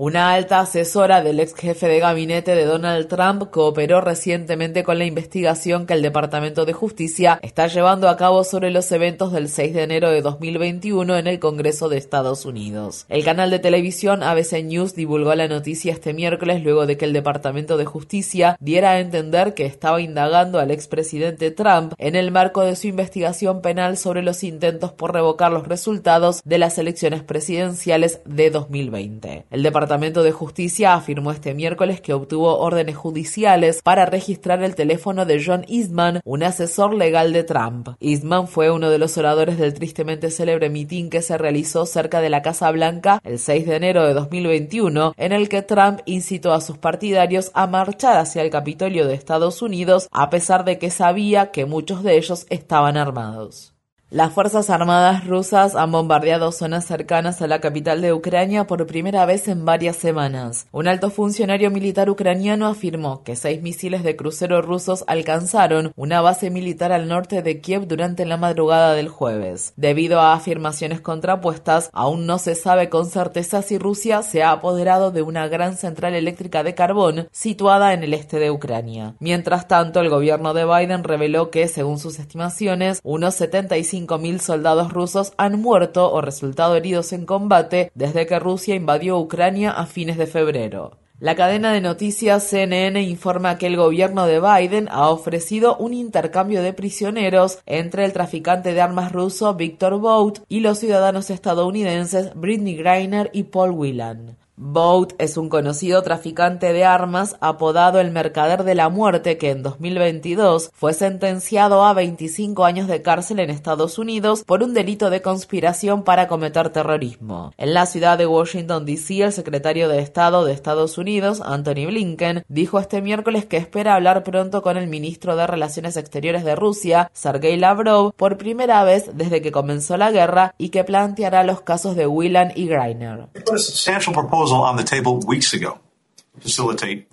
Una 0.05 0.33
alta 0.33 0.59
asesora 0.59 1.23
del 1.23 1.39
ex 1.39 1.55
jefe 1.55 1.87
de 1.87 1.99
gabinete 1.99 2.55
de 2.55 2.65
Donald 2.65 3.07
Trump 3.07 3.49
cooperó 3.51 4.01
recientemente 4.01 4.83
con 4.83 4.97
la 4.97 5.05
investigación 5.05 5.85
que 5.85 5.93
el 5.93 6.01
Departamento 6.01 6.65
de 6.65 6.73
Justicia 6.73 7.39
está 7.41 7.67
llevando 7.67 8.09
a 8.09 8.17
cabo 8.17 8.43
sobre 8.43 8.69
los 8.69 8.91
eventos 8.91 9.31
del 9.31 9.47
6 9.47 9.73
de 9.73 9.83
enero 9.83 10.11
de 10.11 10.21
2021 10.21 11.17
en 11.17 11.27
el 11.27 11.39
Congreso 11.39 11.87
de 11.87 11.99
Estados 11.99 12.45
Unidos. 12.45 13.05
El 13.07 13.23
canal 13.23 13.49
de 13.49 13.59
televisión 13.59 14.23
ABC 14.23 14.61
News 14.65 14.93
divulgó 14.93 15.35
la 15.35 15.47
noticia 15.47 15.93
este 15.93 16.13
miércoles 16.13 16.61
luego 16.61 16.85
de 16.85 16.97
que 16.97 17.05
el 17.05 17.13
Departamento 17.13 17.77
de 17.77 17.85
Justicia 17.85 18.57
diera 18.59 18.91
a 18.91 18.99
entender 18.99 19.53
que 19.53 19.65
estaba 19.65 20.01
indagando 20.01 20.59
al 20.59 20.71
expresidente 20.71 21.49
Trump 21.51 21.93
en 21.97 22.17
el 22.17 22.29
marco 22.29 22.59
de 22.59 22.75
su 22.75 22.87
investigación 22.87 23.61
penal 23.61 23.95
sobre 23.95 24.21
los 24.21 24.43
intentos 24.43 24.91
por 24.91 25.13
revocar 25.13 25.53
los 25.53 25.65
resultados 25.65 26.41
de 26.43 26.57
las 26.57 26.77
elecciones 26.77 27.23
presidenciales 27.23 28.19
de 28.25 28.49
2020. 28.49 29.45
El 29.49 29.63
Departamento 29.63 29.92
de 29.93 30.31
Justicia 30.31 30.95
afirmó 30.95 31.31
este 31.31 31.53
miércoles 31.53 32.01
que 32.01 32.13
obtuvo 32.13 32.57
órdenes 32.57 32.97
judiciales 32.97 33.81
para 33.83 34.07
registrar 34.07 34.63
el 34.63 34.73
teléfono 34.73 35.25
de 35.25 35.41
John 35.45 35.65
Eastman, 35.67 36.19
un 36.25 36.41
asesor 36.41 36.95
legal 36.95 37.31
de 37.31 37.43
Trump. 37.43 37.89
Eastman 37.99 38.47
fue 38.47 38.71
uno 38.71 38.89
de 38.89 38.97
los 38.97 39.19
oradores 39.19 39.59
del 39.59 39.75
tristemente 39.75 40.31
célebre 40.31 40.71
mitin 40.71 41.11
que 41.11 41.21
se 41.21 41.37
realizó 41.37 41.85
cerca 41.85 42.21
de 42.21 42.31
la 42.31 42.41
Casa 42.41 42.71
Blanca 42.71 43.21
el 43.23 43.37
6 43.37 43.67
de 43.67 43.75
enero 43.75 44.07
de 44.07 44.15
2021, 44.15 45.13
en 45.15 45.31
el 45.31 45.47
que 45.47 45.61
Trump 45.61 45.99
incitó 46.05 46.53
a 46.53 46.61
sus 46.61 46.79
partidarios 46.79 47.51
a 47.53 47.67
marchar 47.67 48.17
hacia 48.17 48.41
el 48.41 48.49
Capitolio 48.49 49.05
de 49.05 49.13
Estados 49.13 49.61
Unidos 49.61 50.07
a 50.11 50.31
pesar 50.31 50.65
de 50.65 50.79
que 50.79 50.89
sabía 50.89 51.51
que 51.51 51.67
muchos 51.67 52.01
de 52.01 52.17
ellos 52.17 52.47
estaban 52.49 52.97
armados. 52.97 53.72
Las 54.13 54.31
Fuerzas 54.31 54.69
Armadas 54.69 55.25
rusas 55.25 55.75
han 55.75 55.91
bombardeado 55.91 56.51
zonas 56.51 56.85
cercanas 56.85 57.41
a 57.41 57.47
la 57.47 57.59
capital 57.61 57.99
de 57.99 58.13
Ucrania 58.13 58.67
por 58.67 58.85
primera 58.85 59.25
vez 59.25 59.47
en 59.47 59.65
varias 59.65 59.95
semanas. 59.95 60.67
Un 60.71 60.87
alto 60.87 61.09
funcionario 61.09 61.71
militar 61.71 62.11
ucraniano 62.11 62.67
afirmó 62.67 63.23
que 63.23 63.35
seis 63.35 63.63
misiles 63.63 64.03
de 64.03 64.15
crucero 64.15 64.61
rusos 64.61 65.03
alcanzaron 65.07 65.93
una 65.95 66.21
base 66.21 66.51
militar 66.51 66.91
al 66.91 67.07
norte 67.07 67.41
de 67.41 67.59
Kiev 67.59 67.87
durante 67.87 68.27
la 68.27 68.37
madrugada 68.37 68.93
del 68.93 69.09
jueves. 69.09 69.73
Debido 69.77 70.19
a 70.19 70.33
afirmaciones 70.33 71.01
contrapuestas, 71.01 71.89
aún 71.91 72.27
no 72.27 72.37
se 72.37 72.53
sabe 72.53 72.89
con 72.89 73.07
certeza 73.07 73.63
si 73.63 73.79
Rusia 73.79 74.21
se 74.21 74.43
ha 74.43 74.51
apoderado 74.51 75.09
de 75.09 75.23
una 75.23 75.47
gran 75.47 75.75
central 75.75 76.13
eléctrica 76.13 76.61
de 76.61 76.75
carbón 76.75 77.29
situada 77.31 77.93
en 77.93 78.03
el 78.03 78.13
este 78.13 78.37
de 78.37 78.51
Ucrania. 78.51 79.15
Mientras 79.19 79.67
tanto, 79.67 80.01
el 80.01 80.09
gobierno 80.09 80.53
de 80.53 80.65
Biden 80.65 81.03
reveló 81.03 81.49
que, 81.49 81.67
según 81.67 81.97
sus 81.97 82.19
estimaciones, 82.19 82.99
unos 83.03 83.33
75 83.33 84.02
5.000 84.07 84.39
soldados 84.39 84.91
rusos 84.91 85.33
han 85.37 85.61
muerto 85.61 86.11
o 86.11 86.21
resultado 86.21 86.75
heridos 86.75 87.13
en 87.13 87.25
combate 87.25 87.91
desde 87.95 88.25
que 88.25 88.39
Rusia 88.39 88.75
invadió 88.75 89.17
Ucrania 89.19 89.71
a 89.71 89.85
fines 89.85 90.17
de 90.17 90.27
febrero. 90.27 90.97
La 91.19 91.35
cadena 91.35 91.71
de 91.71 91.79
noticias 91.79 92.43
CNN 92.43 93.01
informa 93.01 93.57
que 93.57 93.67
el 93.67 93.77
gobierno 93.77 94.25
de 94.25 94.41
Biden 94.41 94.89
ha 94.91 95.07
ofrecido 95.07 95.77
un 95.77 95.93
intercambio 95.93 96.61
de 96.61 96.73
prisioneros 96.73 97.59
entre 97.65 98.03
el 98.03 98.11
traficante 98.11 98.73
de 98.73 98.81
armas 98.81 99.13
ruso 99.13 99.53
Victor 99.53 99.99
Bout 99.99 100.39
y 100.49 100.59
los 100.59 100.79
ciudadanos 100.79 101.29
estadounidenses 101.29 102.33
Britney 102.35 102.75
Greiner 102.75 103.29
y 103.31 103.43
Paul 103.43 103.71
Whelan. 103.71 104.42
Boat 104.55 105.13
es 105.17 105.37
un 105.37 105.49
conocido 105.49 106.03
traficante 106.03 106.73
de 106.73 106.85
armas 106.85 107.37
apodado 107.41 107.99
el 107.99 108.11
Mercader 108.11 108.63
de 108.63 108.75
la 108.75 108.87
Muerte 108.87 109.39
que 109.39 109.49
en 109.49 109.63
2022 109.63 110.69
fue 110.75 110.93
sentenciado 110.93 111.83
a 111.83 111.93
25 111.93 112.63
años 112.63 112.87
de 112.87 113.01
cárcel 113.01 113.39
en 113.39 113.49
Estados 113.49 113.97
Unidos 113.97 114.43
por 114.45 114.61
un 114.61 114.75
delito 114.75 115.09
de 115.09 115.23
conspiración 115.23 116.03
para 116.03 116.27
cometer 116.27 116.69
terrorismo. 116.69 117.51
En 117.57 117.73
la 117.73 117.87
ciudad 117.87 118.15
de 118.19 118.27
Washington, 118.27 118.85
D.C., 118.85 119.23
el 119.23 119.33
secretario 119.33 119.89
de 119.89 119.99
Estado 119.99 120.45
de 120.45 120.53
Estados 120.53 120.99
Unidos, 120.99 121.41
Anthony 121.43 121.87
Blinken, 121.87 122.45
dijo 122.47 122.77
este 122.77 123.01
miércoles 123.01 123.45
que 123.45 123.57
espera 123.57 123.95
hablar 123.95 124.23
pronto 124.23 124.61
con 124.61 124.77
el 124.77 124.85
ministro 124.85 125.35
de 125.35 125.47
Relaciones 125.47 125.97
Exteriores 125.97 126.43
de 126.43 126.55
Rusia, 126.55 127.09
Sergei 127.11 127.57
Lavrov, 127.57 128.13
por 128.13 128.37
primera 128.37 128.83
vez 128.83 129.09
desde 129.15 129.41
que 129.41 129.51
comenzó 129.51 129.97
la 129.97 130.11
guerra 130.11 130.53
y 130.59 130.69
que 130.69 130.83
planteará 130.83 131.43
los 131.43 131.61
casos 131.61 131.95
de 131.95 132.05
Whelan 132.05 132.51
y 132.55 132.67
Greiner. 132.67 133.29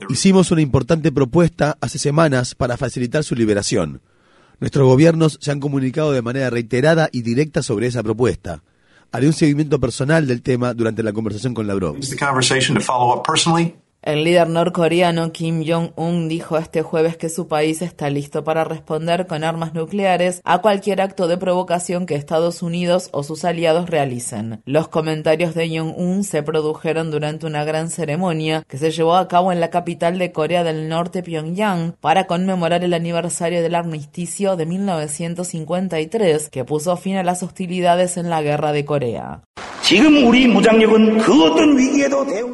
Hicimos 0.09 0.51
una 0.51 0.63
importante 0.63 1.13
propuesta 1.13 1.77
hace 1.81 1.99
semanas 1.99 2.55
para 2.55 2.77
facilitar 2.77 3.23
su 3.23 3.35
liberación. 3.35 4.01
Nuestros 4.61 4.87
gobiernos 4.87 5.39
se 5.41 5.51
han 5.51 5.61
comunicado 5.61 6.13
de 6.13 6.23
manera 6.23 6.51
reiterada 6.51 7.09
y 7.13 7.23
directa 7.23 7.63
sobre 7.63 7.87
esa 7.87 8.03
propuesta. 8.03 8.63
Haré 9.13 9.27
un 9.27 9.33
seguimiento 9.33 9.81
personal 9.81 10.27
del 10.27 10.43
tema 10.43 10.73
durante 10.75 11.03
la 11.03 11.13
conversación 11.13 11.55
con 11.55 11.67
Lavrov. 11.67 11.97
El 14.03 14.25
líder 14.25 14.49
norcoreano 14.49 15.31
Kim 15.31 15.63
Jong-un 15.63 16.27
dijo 16.27 16.57
este 16.57 16.81
jueves 16.81 17.19
que 17.19 17.29
su 17.29 17.49
país 17.49 17.83
está 17.83 18.09
listo 18.09 18.45
para 18.45 18.65
responder 18.65 19.27
con 19.27 19.45
armas 19.45 19.75
nucleares 19.75 20.41
a 20.45 20.63
cualquier 20.63 21.03
acto 21.03 21.29
de 21.29 21.37
provocación 21.37 22.07
que 22.07 22.15
Estados 22.15 22.63
Unidos 22.63 23.11
o 23.13 23.23
sus 23.23 23.45
aliados 23.45 23.91
realicen. 23.91 24.63
Los 24.65 24.89
comentarios 24.89 25.55
de 25.55 25.69
Jong-un 25.69 26.25
se 26.25 26.43
produjeron 26.43 27.11
durante 27.11 27.45
una 27.45 27.65
gran 27.65 27.91
ceremonia 27.91 28.63
que 28.67 28.79
se 28.79 28.91
llevó 28.91 29.17
a 29.17 29.29
cabo 29.29 29.53
en 29.53 29.61
la 29.61 29.69
capital 29.69 30.19
de 30.19 30.33
Corea 30.33 30.65
del 30.65 30.89
Norte, 30.89 31.23
Pyongyang, 31.23 31.95
para 32.01 32.27
conmemorar 32.27 32.83
el 32.83 32.95
aniversario 32.95 33.61
del 33.61 33.75
armisticio 33.75 34.57
de 34.57 34.65
1953 34.65 36.49
que 36.49 36.65
puso 36.65 36.97
fin 36.97 37.17
a 37.17 37.23
las 37.23 37.43
hostilidades 37.43 38.17
en 38.17 38.31
la 38.31 38.41
guerra 38.41 38.73
de 38.73 38.87
Corea. 38.87 39.43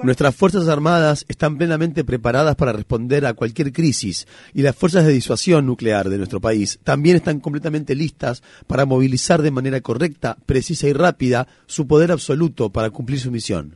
Nuestras 0.03 0.35
Fuerzas 0.35 0.69
Armadas 0.69 1.27
están 1.29 1.59
plenamente 1.59 2.03
preparadas 2.03 2.57
para 2.57 2.73
responder 2.73 3.27
a 3.27 3.35
cualquier 3.35 3.75
crisis 3.75 4.27
y 4.55 4.63
las 4.63 4.75
fuerzas 4.75 5.05
de 5.05 5.13
disuasión 5.13 5.67
nuclear 5.67 6.09
de 6.09 6.17
nuestro 6.17 6.41
país 6.41 6.79
también 6.83 7.17
están 7.17 7.41
completamente 7.41 7.95
listas 7.95 8.43
para 8.67 8.87
movilizar 8.87 9.43
de 9.43 9.51
manera 9.51 9.83
correcta, 9.83 10.39
precisa 10.47 10.89
y 10.89 10.95
rápida 10.95 11.47
su 11.67 11.87
poder 11.87 12.11
absoluto 12.11 12.71
para 12.71 12.89
cumplir 12.89 13.21
su 13.21 13.31
misión. 13.31 13.75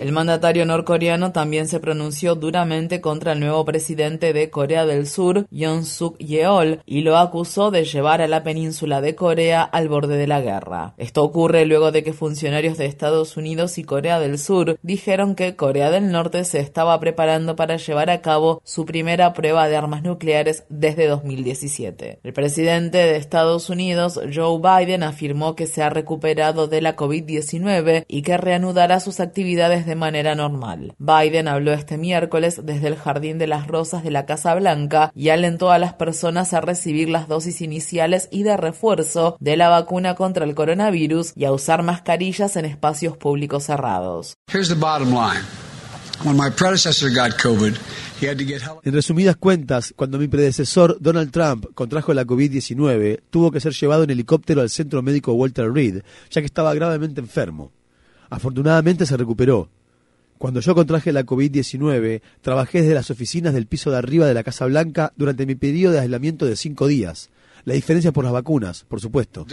El 0.00 0.12
mandatario 0.12 0.66
norcoreano 0.66 1.30
también 1.30 1.68
se 1.68 1.78
pronunció 1.78 2.34
duramente 2.34 3.00
contra 3.00 3.34
el 3.34 3.40
nuevo 3.40 3.64
presidente 3.64 4.32
de 4.32 4.50
Corea 4.50 4.84
del 4.84 5.06
Sur, 5.06 5.46
Yoon 5.52 5.84
Suk 5.84 6.18
Yeol, 6.18 6.80
y 6.86 7.02
lo 7.02 7.18
acusó 7.18 7.70
de 7.70 7.84
llevar 7.84 8.20
a 8.20 8.26
la 8.26 8.42
península 8.42 9.00
de 9.00 9.14
Corea 9.14 9.62
al 9.62 9.88
borde 9.88 10.16
de 10.16 10.26
la 10.26 10.40
guerra. 10.40 10.55
Esto 10.96 11.22
ocurre 11.22 11.66
luego 11.66 11.92
de 11.92 12.02
que 12.02 12.12
funcionarios 12.12 12.78
de 12.78 12.86
Estados 12.86 13.36
Unidos 13.36 13.78
y 13.78 13.84
Corea 13.84 14.18
del 14.18 14.38
Sur 14.38 14.78
dijeron 14.82 15.34
que 15.34 15.56
Corea 15.56 15.90
del 15.90 16.10
Norte 16.10 16.44
se 16.44 16.60
estaba 16.60 16.98
preparando 17.00 17.56
para 17.56 17.76
llevar 17.76 18.10
a 18.10 18.22
cabo 18.22 18.60
su 18.64 18.86
primera 18.86 19.32
prueba 19.32 19.68
de 19.68 19.76
armas 19.76 20.02
nucleares 20.02 20.64
desde 20.68 21.06
2017. 21.06 22.20
El 22.22 22.32
presidente 22.32 22.98
de 22.98 23.16
Estados 23.16 23.70
Unidos, 23.70 24.20
Joe 24.34 24.58
Biden, 24.58 25.02
afirmó 25.02 25.54
que 25.54 25.66
se 25.66 25.82
ha 25.82 25.90
recuperado 25.90 26.66
de 26.68 26.80
la 26.80 26.96
COVID-19 26.96 28.04
y 28.08 28.22
que 28.22 28.36
reanudará 28.36 29.00
sus 29.00 29.20
actividades 29.20 29.86
de 29.86 29.94
manera 29.94 30.34
normal. 30.34 30.94
Biden 30.98 31.48
habló 31.48 31.72
este 31.72 31.98
miércoles 31.98 32.60
desde 32.64 32.88
el 32.88 32.96
Jardín 32.96 33.38
de 33.38 33.46
las 33.46 33.66
Rosas 33.66 34.04
de 34.04 34.10
la 34.10 34.26
Casa 34.26 34.54
Blanca 34.54 35.12
y 35.14 35.28
alentó 35.28 35.70
a 35.70 35.78
las 35.78 35.94
personas 35.94 36.54
a 36.54 36.60
recibir 36.60 37.08
las 37.08 37.28
dosis 37.28 37.60
iniciales 37.60 38.28
y 38.30 38.42
de 38.42 38.56
refuerzo 38.56 39.36
de 39.40 39.56
la 39.56 39.68
vacuna 39.68 40.14
contra 40.14 40.45
el 40.46 40.54
coronavirus 40.54 41.32
y 41.36 41.44
a 41.44 41.52
usar 41.52 41.82
mascarillas 41.82 42.56
en 42.56 42.64
espacios 42.64 43.16
públicos 43.16 43.64
cerrados. 43.64 44.34
En 48.84 48.92
resumidas 48.94 49.36
cuentas, 49.36 49.92
cuando 49.94 50.18
mi 50.18 50.28
predecesor 50.28 50.96
Donald 51.00 51.30
Trump 51.30 51.66
contrajo 51.74 52.14
la 52.14 52.24
COVID-19, 52.24 53.20
tuvo 53.28 53.50
que 53.50 53.60
ser 53.60 53.74
llevado 53.74 54.04
en 54.04 54.10
helicóptero 54.10 54.62
al 54.62 54.70
centro 54.70 55.02
médico 55.02 55.34
Walter 55.34 55.70
Reed, 55.70 56.02
ya 56.30 56.40
que 56.40 56.46
estaba 56.46 56.74
gravemente 56.74 57.20
enfermo. 57.20 57.72
Afortunadamente 58.30 59.04
se 59.04 59.16
recuperó. 59.16 59.68
Cuando 60.38 60.60
yo 60.60 60.74
contraje 60.74 61.12
la 61.12 61.24
COVID-19, 61.24 62.20
trabajé 62.42 62.82
desde 62.82 62.94
las 62.94 63.10
oficinas 63.10 63.54
del 63.54 63.66
piso 63.66 63.90
de 63.90 63.98
arriba 63.98 64.26
de 64.26 64.34
la 64.34 64.44
Casa 64.44 64.66
Blanca 64.66 65.12
durante 65.16 65.46
mi 65.46 65.54
periodo 65.54 65.94
de 65.94 66.00
aislamiento 66.00 66.46
de 66.46 66.56
cinco 66.56 66.86
días. 66.86 67.30
La 67.66 67.74
diferencia 67.74 68.12
por 68.12 68.22
las 68.22 68.32
vacunas, 68.32 68.84
por 68.88 69.00
supuesto. 69.00 69.44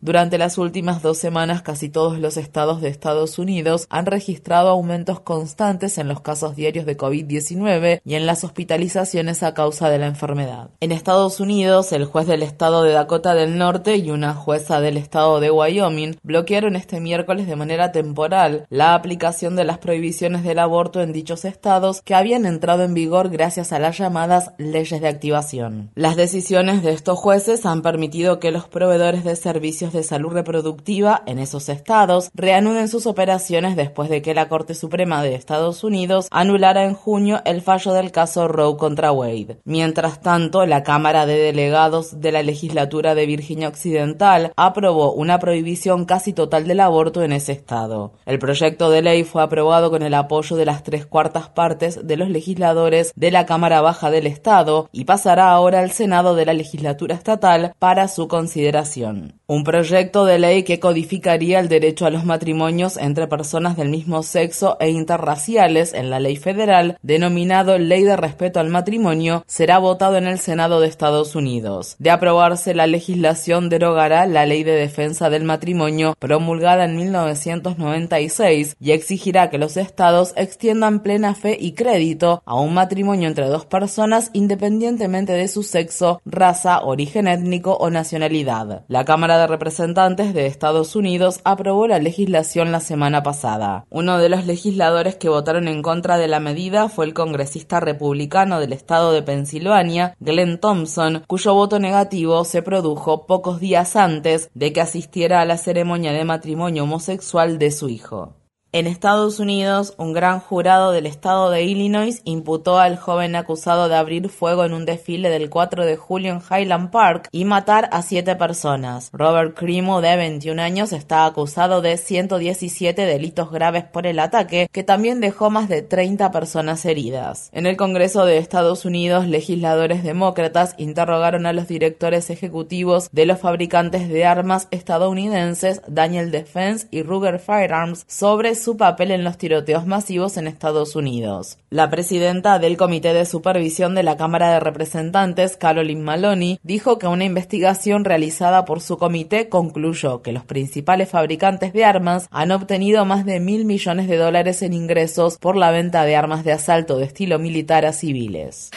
Durante 0.00 0.38
las 0.38 0.58
últimas 0.58 1.02
dos 1.02 1.18
semanas, 1.18 1.62
casi 1.62 1.88
todos 1.88 2.18
los 2.18 2.36
estados 2.36 2.80
de 2.80 2.88
Estados 2.88 3.38
Unidos 3.38 3.86
han 3.90 4.06
registrado 4.06 4.68
aumentos 4.68 5.20
constantes 5.20 5.98
en 5.98 6.08
los 6.08 6.20
casos 6.20 6.56
diarios 6.56 6.86
de 6.86 6.96
COVID-19 6.96 8.00
y 8.04 8.14
en 8.14 8.26
las 8.26 8.44
hospitalizaciones 8.44 9.42
a 9.42 9.54
causa 9.54 9.88
de 9.90 9.98
la 9.98 10.06
enfermedad. 10.06 10.70
En 10.80 10.92
Estados 10.92 11.40
Unidos, 11.40 11.92
el 11.92 12.04
juez 12.04 12.26
del 12.26 12.42
estado 12.42 12.82
de 12.82 12.92
Dakota 12.92 13.34
del 13.34 13.58
Norte 13.58 13.96
y 13.96 14.10
una 14.10 14.34
jueza 14.34 14.80
del 14.80 14.96
estado 14.96 15.40
de 15.40 15.50
Wyoming 15.50 16.18
bloquearon 16.22 16.76
este 16.76 17.00
miércoles 17.00 17.46
de 17.46 17.56
manera 17.56 17.92
temporal 17.92 18.66
la 18.70 18.94
aplicación 18.94 19.56
de 19.56 19.64
las 19.64 19.78
prohibiciones 19.78 20.44
del 20.44 20.58
aborto 20.58 21.00
en 21.00 21.12
dichos 21.12 21.44
estados 21.44 22.02
que 22.02 22.14
habían 22.14 22.46
entrado 22.46 22.82
en 22.84 22.94
vigor 22.94 23.30
gracias 23.30 23.72
a 23.72 23.78
las 23.78 23.98
llamadas 23.98 24.52
leyes 24.58 25.00
de 25.00 25.08
activación. 25.08 25.90
Las 25.94 26.16
decisiones 26.16 26.82
de 26.82 26.92
estos 26.92 27.18
jueces 27.18 27.66
han 27.66 27.82
permitido 27.82 28.38
que 28.38 28.50
los 28.50 28.68
proveedores 28.68 29.24
de 29.24 29.36
servicios 29.36 29.85
de 29.92 30.02
salud 30.02 30.32
reproductiva 30.32 31.22
en 31.26 31.38
esos 31.38 31.68
estados 31.68 32.30
reanuden 32.34 32.88
sus 32.88 33.06
operaciones 33.06 33.76
después 33.76 34.08
de 34.08 34.22
que 34.22 34.34
la 34.34 34.48
Corte 34.48 34.74
Suprema 34.74 35.22
de 35.22 35.34
Estados 35.34 35.84
Unidos 35.84 36.28
anulara 36.30 36.84
en 36.84 36.94
junio 36.94 37.40
el 37.44 37.62
fallo 37.62 37.92
del 37.92 38.12
caso 38.12 38.48
Roe 38.48 38.76
contra 38.76 39.12
Wade. 39.12 39.58
Mientras 39.64 40.20
tanto, 40.20 40.66
la 40.66 40.82
Cámara 40.82 41.26
de 41.26 41.36
Delegados 41.38 42.20
de 42.20 42.32
la 42.32 42.42
Legislatura 42.42 43.14
de 43.14 43.26
Virginia 43.26 43.68
Occidental 43.68 44.52
aprobó 44.56 45.12
una 45.12 45.38
prohibición 45.38 46.04
casi 46.04 46.32
total 46.32 46.66
del 46.66 46.80
aborto 46.80 47.22
en 47.22 47.32
ese 47.32 47.52
estado. 47.52 48.12
El 48.26 48.38
proyecto 48.38 48.90
de 48.90 49.02
ley 49.02 49.24
fue 49.24 49.42
aprobado 49.42 49.90
con 49.90 50.02
el 50.02 50.14
apoyo 50.14 50.56
de 50.56 50.66
las 50.66 50.82
tres 50.82 51.06
cuartas 51.06 51.48
partes 51.48 52.06
de 52.06 52.16
los 52.16 52.28
legisladores 52.28 53.12
de 53.16 53.30
la 53.30 53.46
Cámara 53.46 53.80
Baja 53.80 54.10
del 54.10 54.26
Estado 54.26 54.88
y 54.92 55.04
pasará 55.04 55.50
ahora 55.50 55.80
al 55.80 55.90
Senado 55.90 56.34
de 56.34 56.46
la 56.46 56.52
Legislatura 56.52 57.14
Estatal 57.14 57.74
para 57.78 58.08
su 58.08 58.28
consideración. 58.28 59.40
Un 59.46 59.64
proyecto 59.76 60.24
de 60.24 60.38
ley 60.38 60.62
que 60.62 60.80
codificaría 60.80 61.60
el 61.60 61.68
derecho 61.68 62.06
a 62.06 62.10
los 62.10 62.24
matrimonios 62.24 62.96
entre 62.96 63.26
personas 63.26 63.76
del 63.76 63.90
mismo 63.90 64.22
sexo 64.22 64.78
e 64.80 64.88
interraciales 64.88 65.92
en 65.92 66.08
la 66.08 66.18
ley 66.18 66.36
federal, 66.36 66.96
denominado 67.02 67.76
Ley 67.76 68.02
de 68.02 68.16
Respeto 68.16 68.58
al 68.58 68.70
Matrimonio, 68.70 69.44
será 69.46 69.76
votado 69.76 70.16
en 70.16 70.28
el 70.28 70.38
Senado 70.38 70.80
de 70.80 70.88
Estados 70.88 71.34
Unidos. 71.34 71.96
De 71.98 72.08
aprobarse 72.08 72.74
la 72.74 72.86
legislación, 72.86 73.68
derogará 73.68 74.24
la 74.24 74.46
Ley 74.46 74.64
de 74.64 74.72
Defensa 74.72 75.28
del 75.28 75.44
Matrimonio 75.44 76.14
promulgada 76.18 76.86
en 76.86 76.96
1996 76.96 78.76
y 78.80 78.92
exigirá 78.92 79.50
que 79.50 79.58
los 79.58 79.76
estados 79.76 80.32
extiendan 80.36 81.00
plena 81.00 81.34
fe 81.34 81.58
y 81.60 81.72
crédito 81.72 82.42
a 82.46 82.54
un 82.54 82.72
matrimonio 82.72 83.28
entre 83.28 83.48
dos 83.48 83.66
personas 83.66 84.30
independientemente 84.32 85.34
de 85.34 85.48
su 85.48 85.62
sexo, 85.62 86.22
raza, 86.24 86.80
origen 86.80 87.28
étnico 87.28 87.74
o 87.74 87.90
nacionalidad. 87.90 88.86
La 88.88 89.04
Cámara 89.04 89.36
de 89.36 89.46
de 89.66 90.46
Estados 90.46 90.94
Unidos 90.94 91.40
aprobó 91.42 91.88
la 91.88 91.98
legislación 91.98 92.70
la 92.70 92.78
semana 92.78 93.24
pasada. 93.24 93.84
Uno 93.90 94.18
de 94.18 94.28
los 94.28 94.46
legisladores 94.46 95.16
que 95.16 95.28
votaron 95.28 95.66
en 95.66 95.82
contra 95.82 96.18
de 96.18 96.28
la 96.28 96.38
medida 96.38 96.88
fue 96.88 97.04
el 97.04 97.14
congresista 97.14 97.80
republicano 97.80 98.60
del 98.60 98.72
estado 98.72 99.10
de 99.10 99.22
Pensilvania, 99.22 100.14
Glenn 100.20 100.60
Thompson, 100.60 101.24
cuyo 101.26 101.54
voto 101.54 101.80
negativo 101.80 102.44
se 102.44 102.62
produjo 102.62 103.26
pocos 103.26 103.58
días 103.58 103.96
antes 103.96 104.50
de 104.54 104.72
que 104.72 104.80
asistiera 104.80 105.40
a 105.40 105.44
la 105.44 105.58
ceremonia 105.58 106.12
de 106.12 106.24
matrimonio 106.24 106.84
homosexual 106.84 107.58
de 107.58 107.72
su 107.72 107.88
hijo. 107.88 108.34
En 108.76 108.86
Estados 108.86 109.40
Unidos, 109.40 109.94
un 109.96 110.12
gran 110.12 110.38
jurado 110.38 110.92
del 110.92 111.06
estado 111.06 111.48
de 111.48 111.62
Illinois 111.62 112.20
imputó 112.24 112.78
al 112.78 112.98
joven 112.98 113.34
acusado 113.34 113.88
de 113.88 113.96
abrir 113.96 114.28
fuego 114.28 114.66
en 114.66 114.74
un 114.74 114.84
desfile 114.84 115.30
del 115.30 115.48
4 115.48 115.86
de 115.86 115.96
julio 115.96 116.30
en 116.30 116.42
Highland 116.42 116.90
Park 116.90 117.30
y 117.32 117.46
matar 117.46 117.88
a 117.90 118.02
siete 118.02 118.36
personas. 118.36 119.08
Robert 119.14 119.56
Crimo, 119.56 120.02
de 120.02 120.14
21 120.16 120.60
años, 120.60 120.92
está 120.92 121.24
acusado 121.24 121.80
de 121.80 121.96
117 121.96 123.06
delitos 123.06 123.50
graves 123.50 123.84
por 123.84 124.06
el 124.06 124.18
ataque, 124.18 124.68
que 124.70 124.84
también 124.84 125.22
dejó 125.22 125.48
más 125.48 125.70
de 125.70 125.80
30 125.80 126.30
personas 126.30 126.84
heridas. 126.84 127.48
En 127.54 127.64
el 127.64 127.78
Congreso 127.78 128.26
de 128.26 128.36
Estados 128.36 128.84
Unidos, 128.84 129.26
legisladores 129.26 130.04
demócratas 130.04 130.74
interrogaron 130.76 131.46
a 131.46 131.54
los 131.54 131.66
directores 131.66 132.28
ejecutivos 132.28 133.08
de 133.10 133.24
los 133.24 133.40
fabricantes 133.40 134.10
de 134.10 134.26
armas 134.26 134.68
estadounidenses 134.70 135.80
Daniel 135.88 136.30
Defense 136.30 136.88
y 136.90 137.02
Ruger 137.02 137.38
Firearms 137.38 138.04
sobre 138.06 138.54
su 138.66 138.76
papel 138.76 139.12
en 139.12 139.22
los 139.22 139.38
tiroteos 139.38 139.86
masivos 139.86 140.36
en 140.36 140.48
Estados 140.48 140.96
Unidos. 140.96 141.56
La 141.70 141.88
presidenta 141.88 142.58
del 142.58 142.76
Comité 142.76 143.14
de 143.14 143.24
Supervisión 143.24 143.94
de 143.94 144.02
la 144.02 144.16
Cámara 144.16 144.50
de 144.50 144.58
Representantes, 144.58 145.56
Caroline 145.56 146.02
Maloney, 146.02 146.58
dijo 146.64 146.98
que 146.98 147.06
una 147.06 147.22
investigación 147.22 148.04
realizada 148.04 148.64
por 148.64 148.80
su 148.80 148.98
comité 148.98 149.48
concluyó 149.48 150.20
que 150.20 150.32
los 150.32 150.44
principales 150.44 151.10
fabricantes 151.10 151.72
de 151.72 151.84
armas 151.84 152.26
han 152.32 152.50
obtenido 152.50 153.04
más 153.04 153.24
de 153.24 153.38
mil 153.38 153.66
millones 153.66 154.08
de 154.08 154.16
dólares 154.16 154.60
en 154.62 154.72
ingresos 154.72 155.38
por 155.38 155.54
la 155.56 155.70
venta 155.70 156.04
de 156.04 156.16
armas 156.16 156.42
de 156.42 156.50
asalto 156.50 156.98
de 156.98 157.04
estilo 157.04 157.38
militar 157.38 157.86
a 157.86 157.92
civiles. 157.92 158.72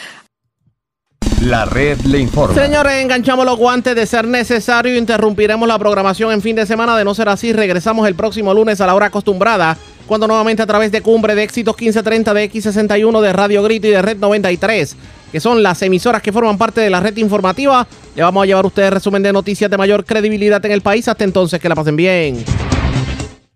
La 1.40 1.64
red 1.64 1.98
le 2.02 2.18
informa. 2.18 2.54
Señores, 2.54 2.92
enganchamos 3.00 3.46
los 3.46 3.56
guantes 3.56 3.94
de 3.94 4.04
ser 4.04 4.26
necesario. 4.28 4.94
Interrumpiremos 4.94 5.66
la 5.66 5.78
programación 5.78 6.32
en 6.32 6.42
fin 6.42 6.54
de 6.54 6.66
semana. 6.66 6.94
De 6.98 7.04
no 7.04 7.14
ser 7.14 7.30
así, 7.30 7.54
regresamos 7.54 8.06
el 8.06 8.14
próximo 8.14 8.52
lunes 8.52 8.78
a 8.82 8.86
la 8.86 8.94
hora 8.94 9.06
acostumbrada. 9.06 9.78
Cuando 10.06 10.26
nuevamente 10.26 10.60
a 10.60 10.66
través 10.66 10.92
de 10.92 11.00
Cumbre 11.00 11.34
de 11.34 11.42
Éxitos 11.42 11.74
1530 11.74 12.34
de 12.34 12.50
X61 12.52 13.22
de 13.22 13.32
Radio 13.32 13.62
Grito 13.62 13.86
y 13.86 13.90
de 13.90 14.02
Red 14.02 14.18
93, 14.18 14.96
que 15.32 15.40
son 15.40 15.62
las 15.62 15.80
emisoras 15.80 16.20
que 16.20 16.30
forman 16.30 16.58
parte 16.58 16.82
de 16.82 16.90
la 16.90 17.00
red 17.00 17.16
informativa, 17.16 17.86
le 18.14 18.22
vamos 18.22 18.42
a 18.42 18.46
llevar 18.46 18.64
a 18.64 18.68
ustedes 18.68 18.92
resumen 18.92 19.22
de 19.22 19.32
noticias 19.32 19.70
de 19.70 19.78
mayor 19.78 20.04
credibilidad 20.04 20.62
en 20.66 20.72
el 20.72 20.82
país. 20.82 21.08
Hasta 21.08 21.24
entonces, 21.24 21.58
que 21.58 21.70
la 21.70 21.74
pasen 21.74 21.96
bien. 21.96 22.44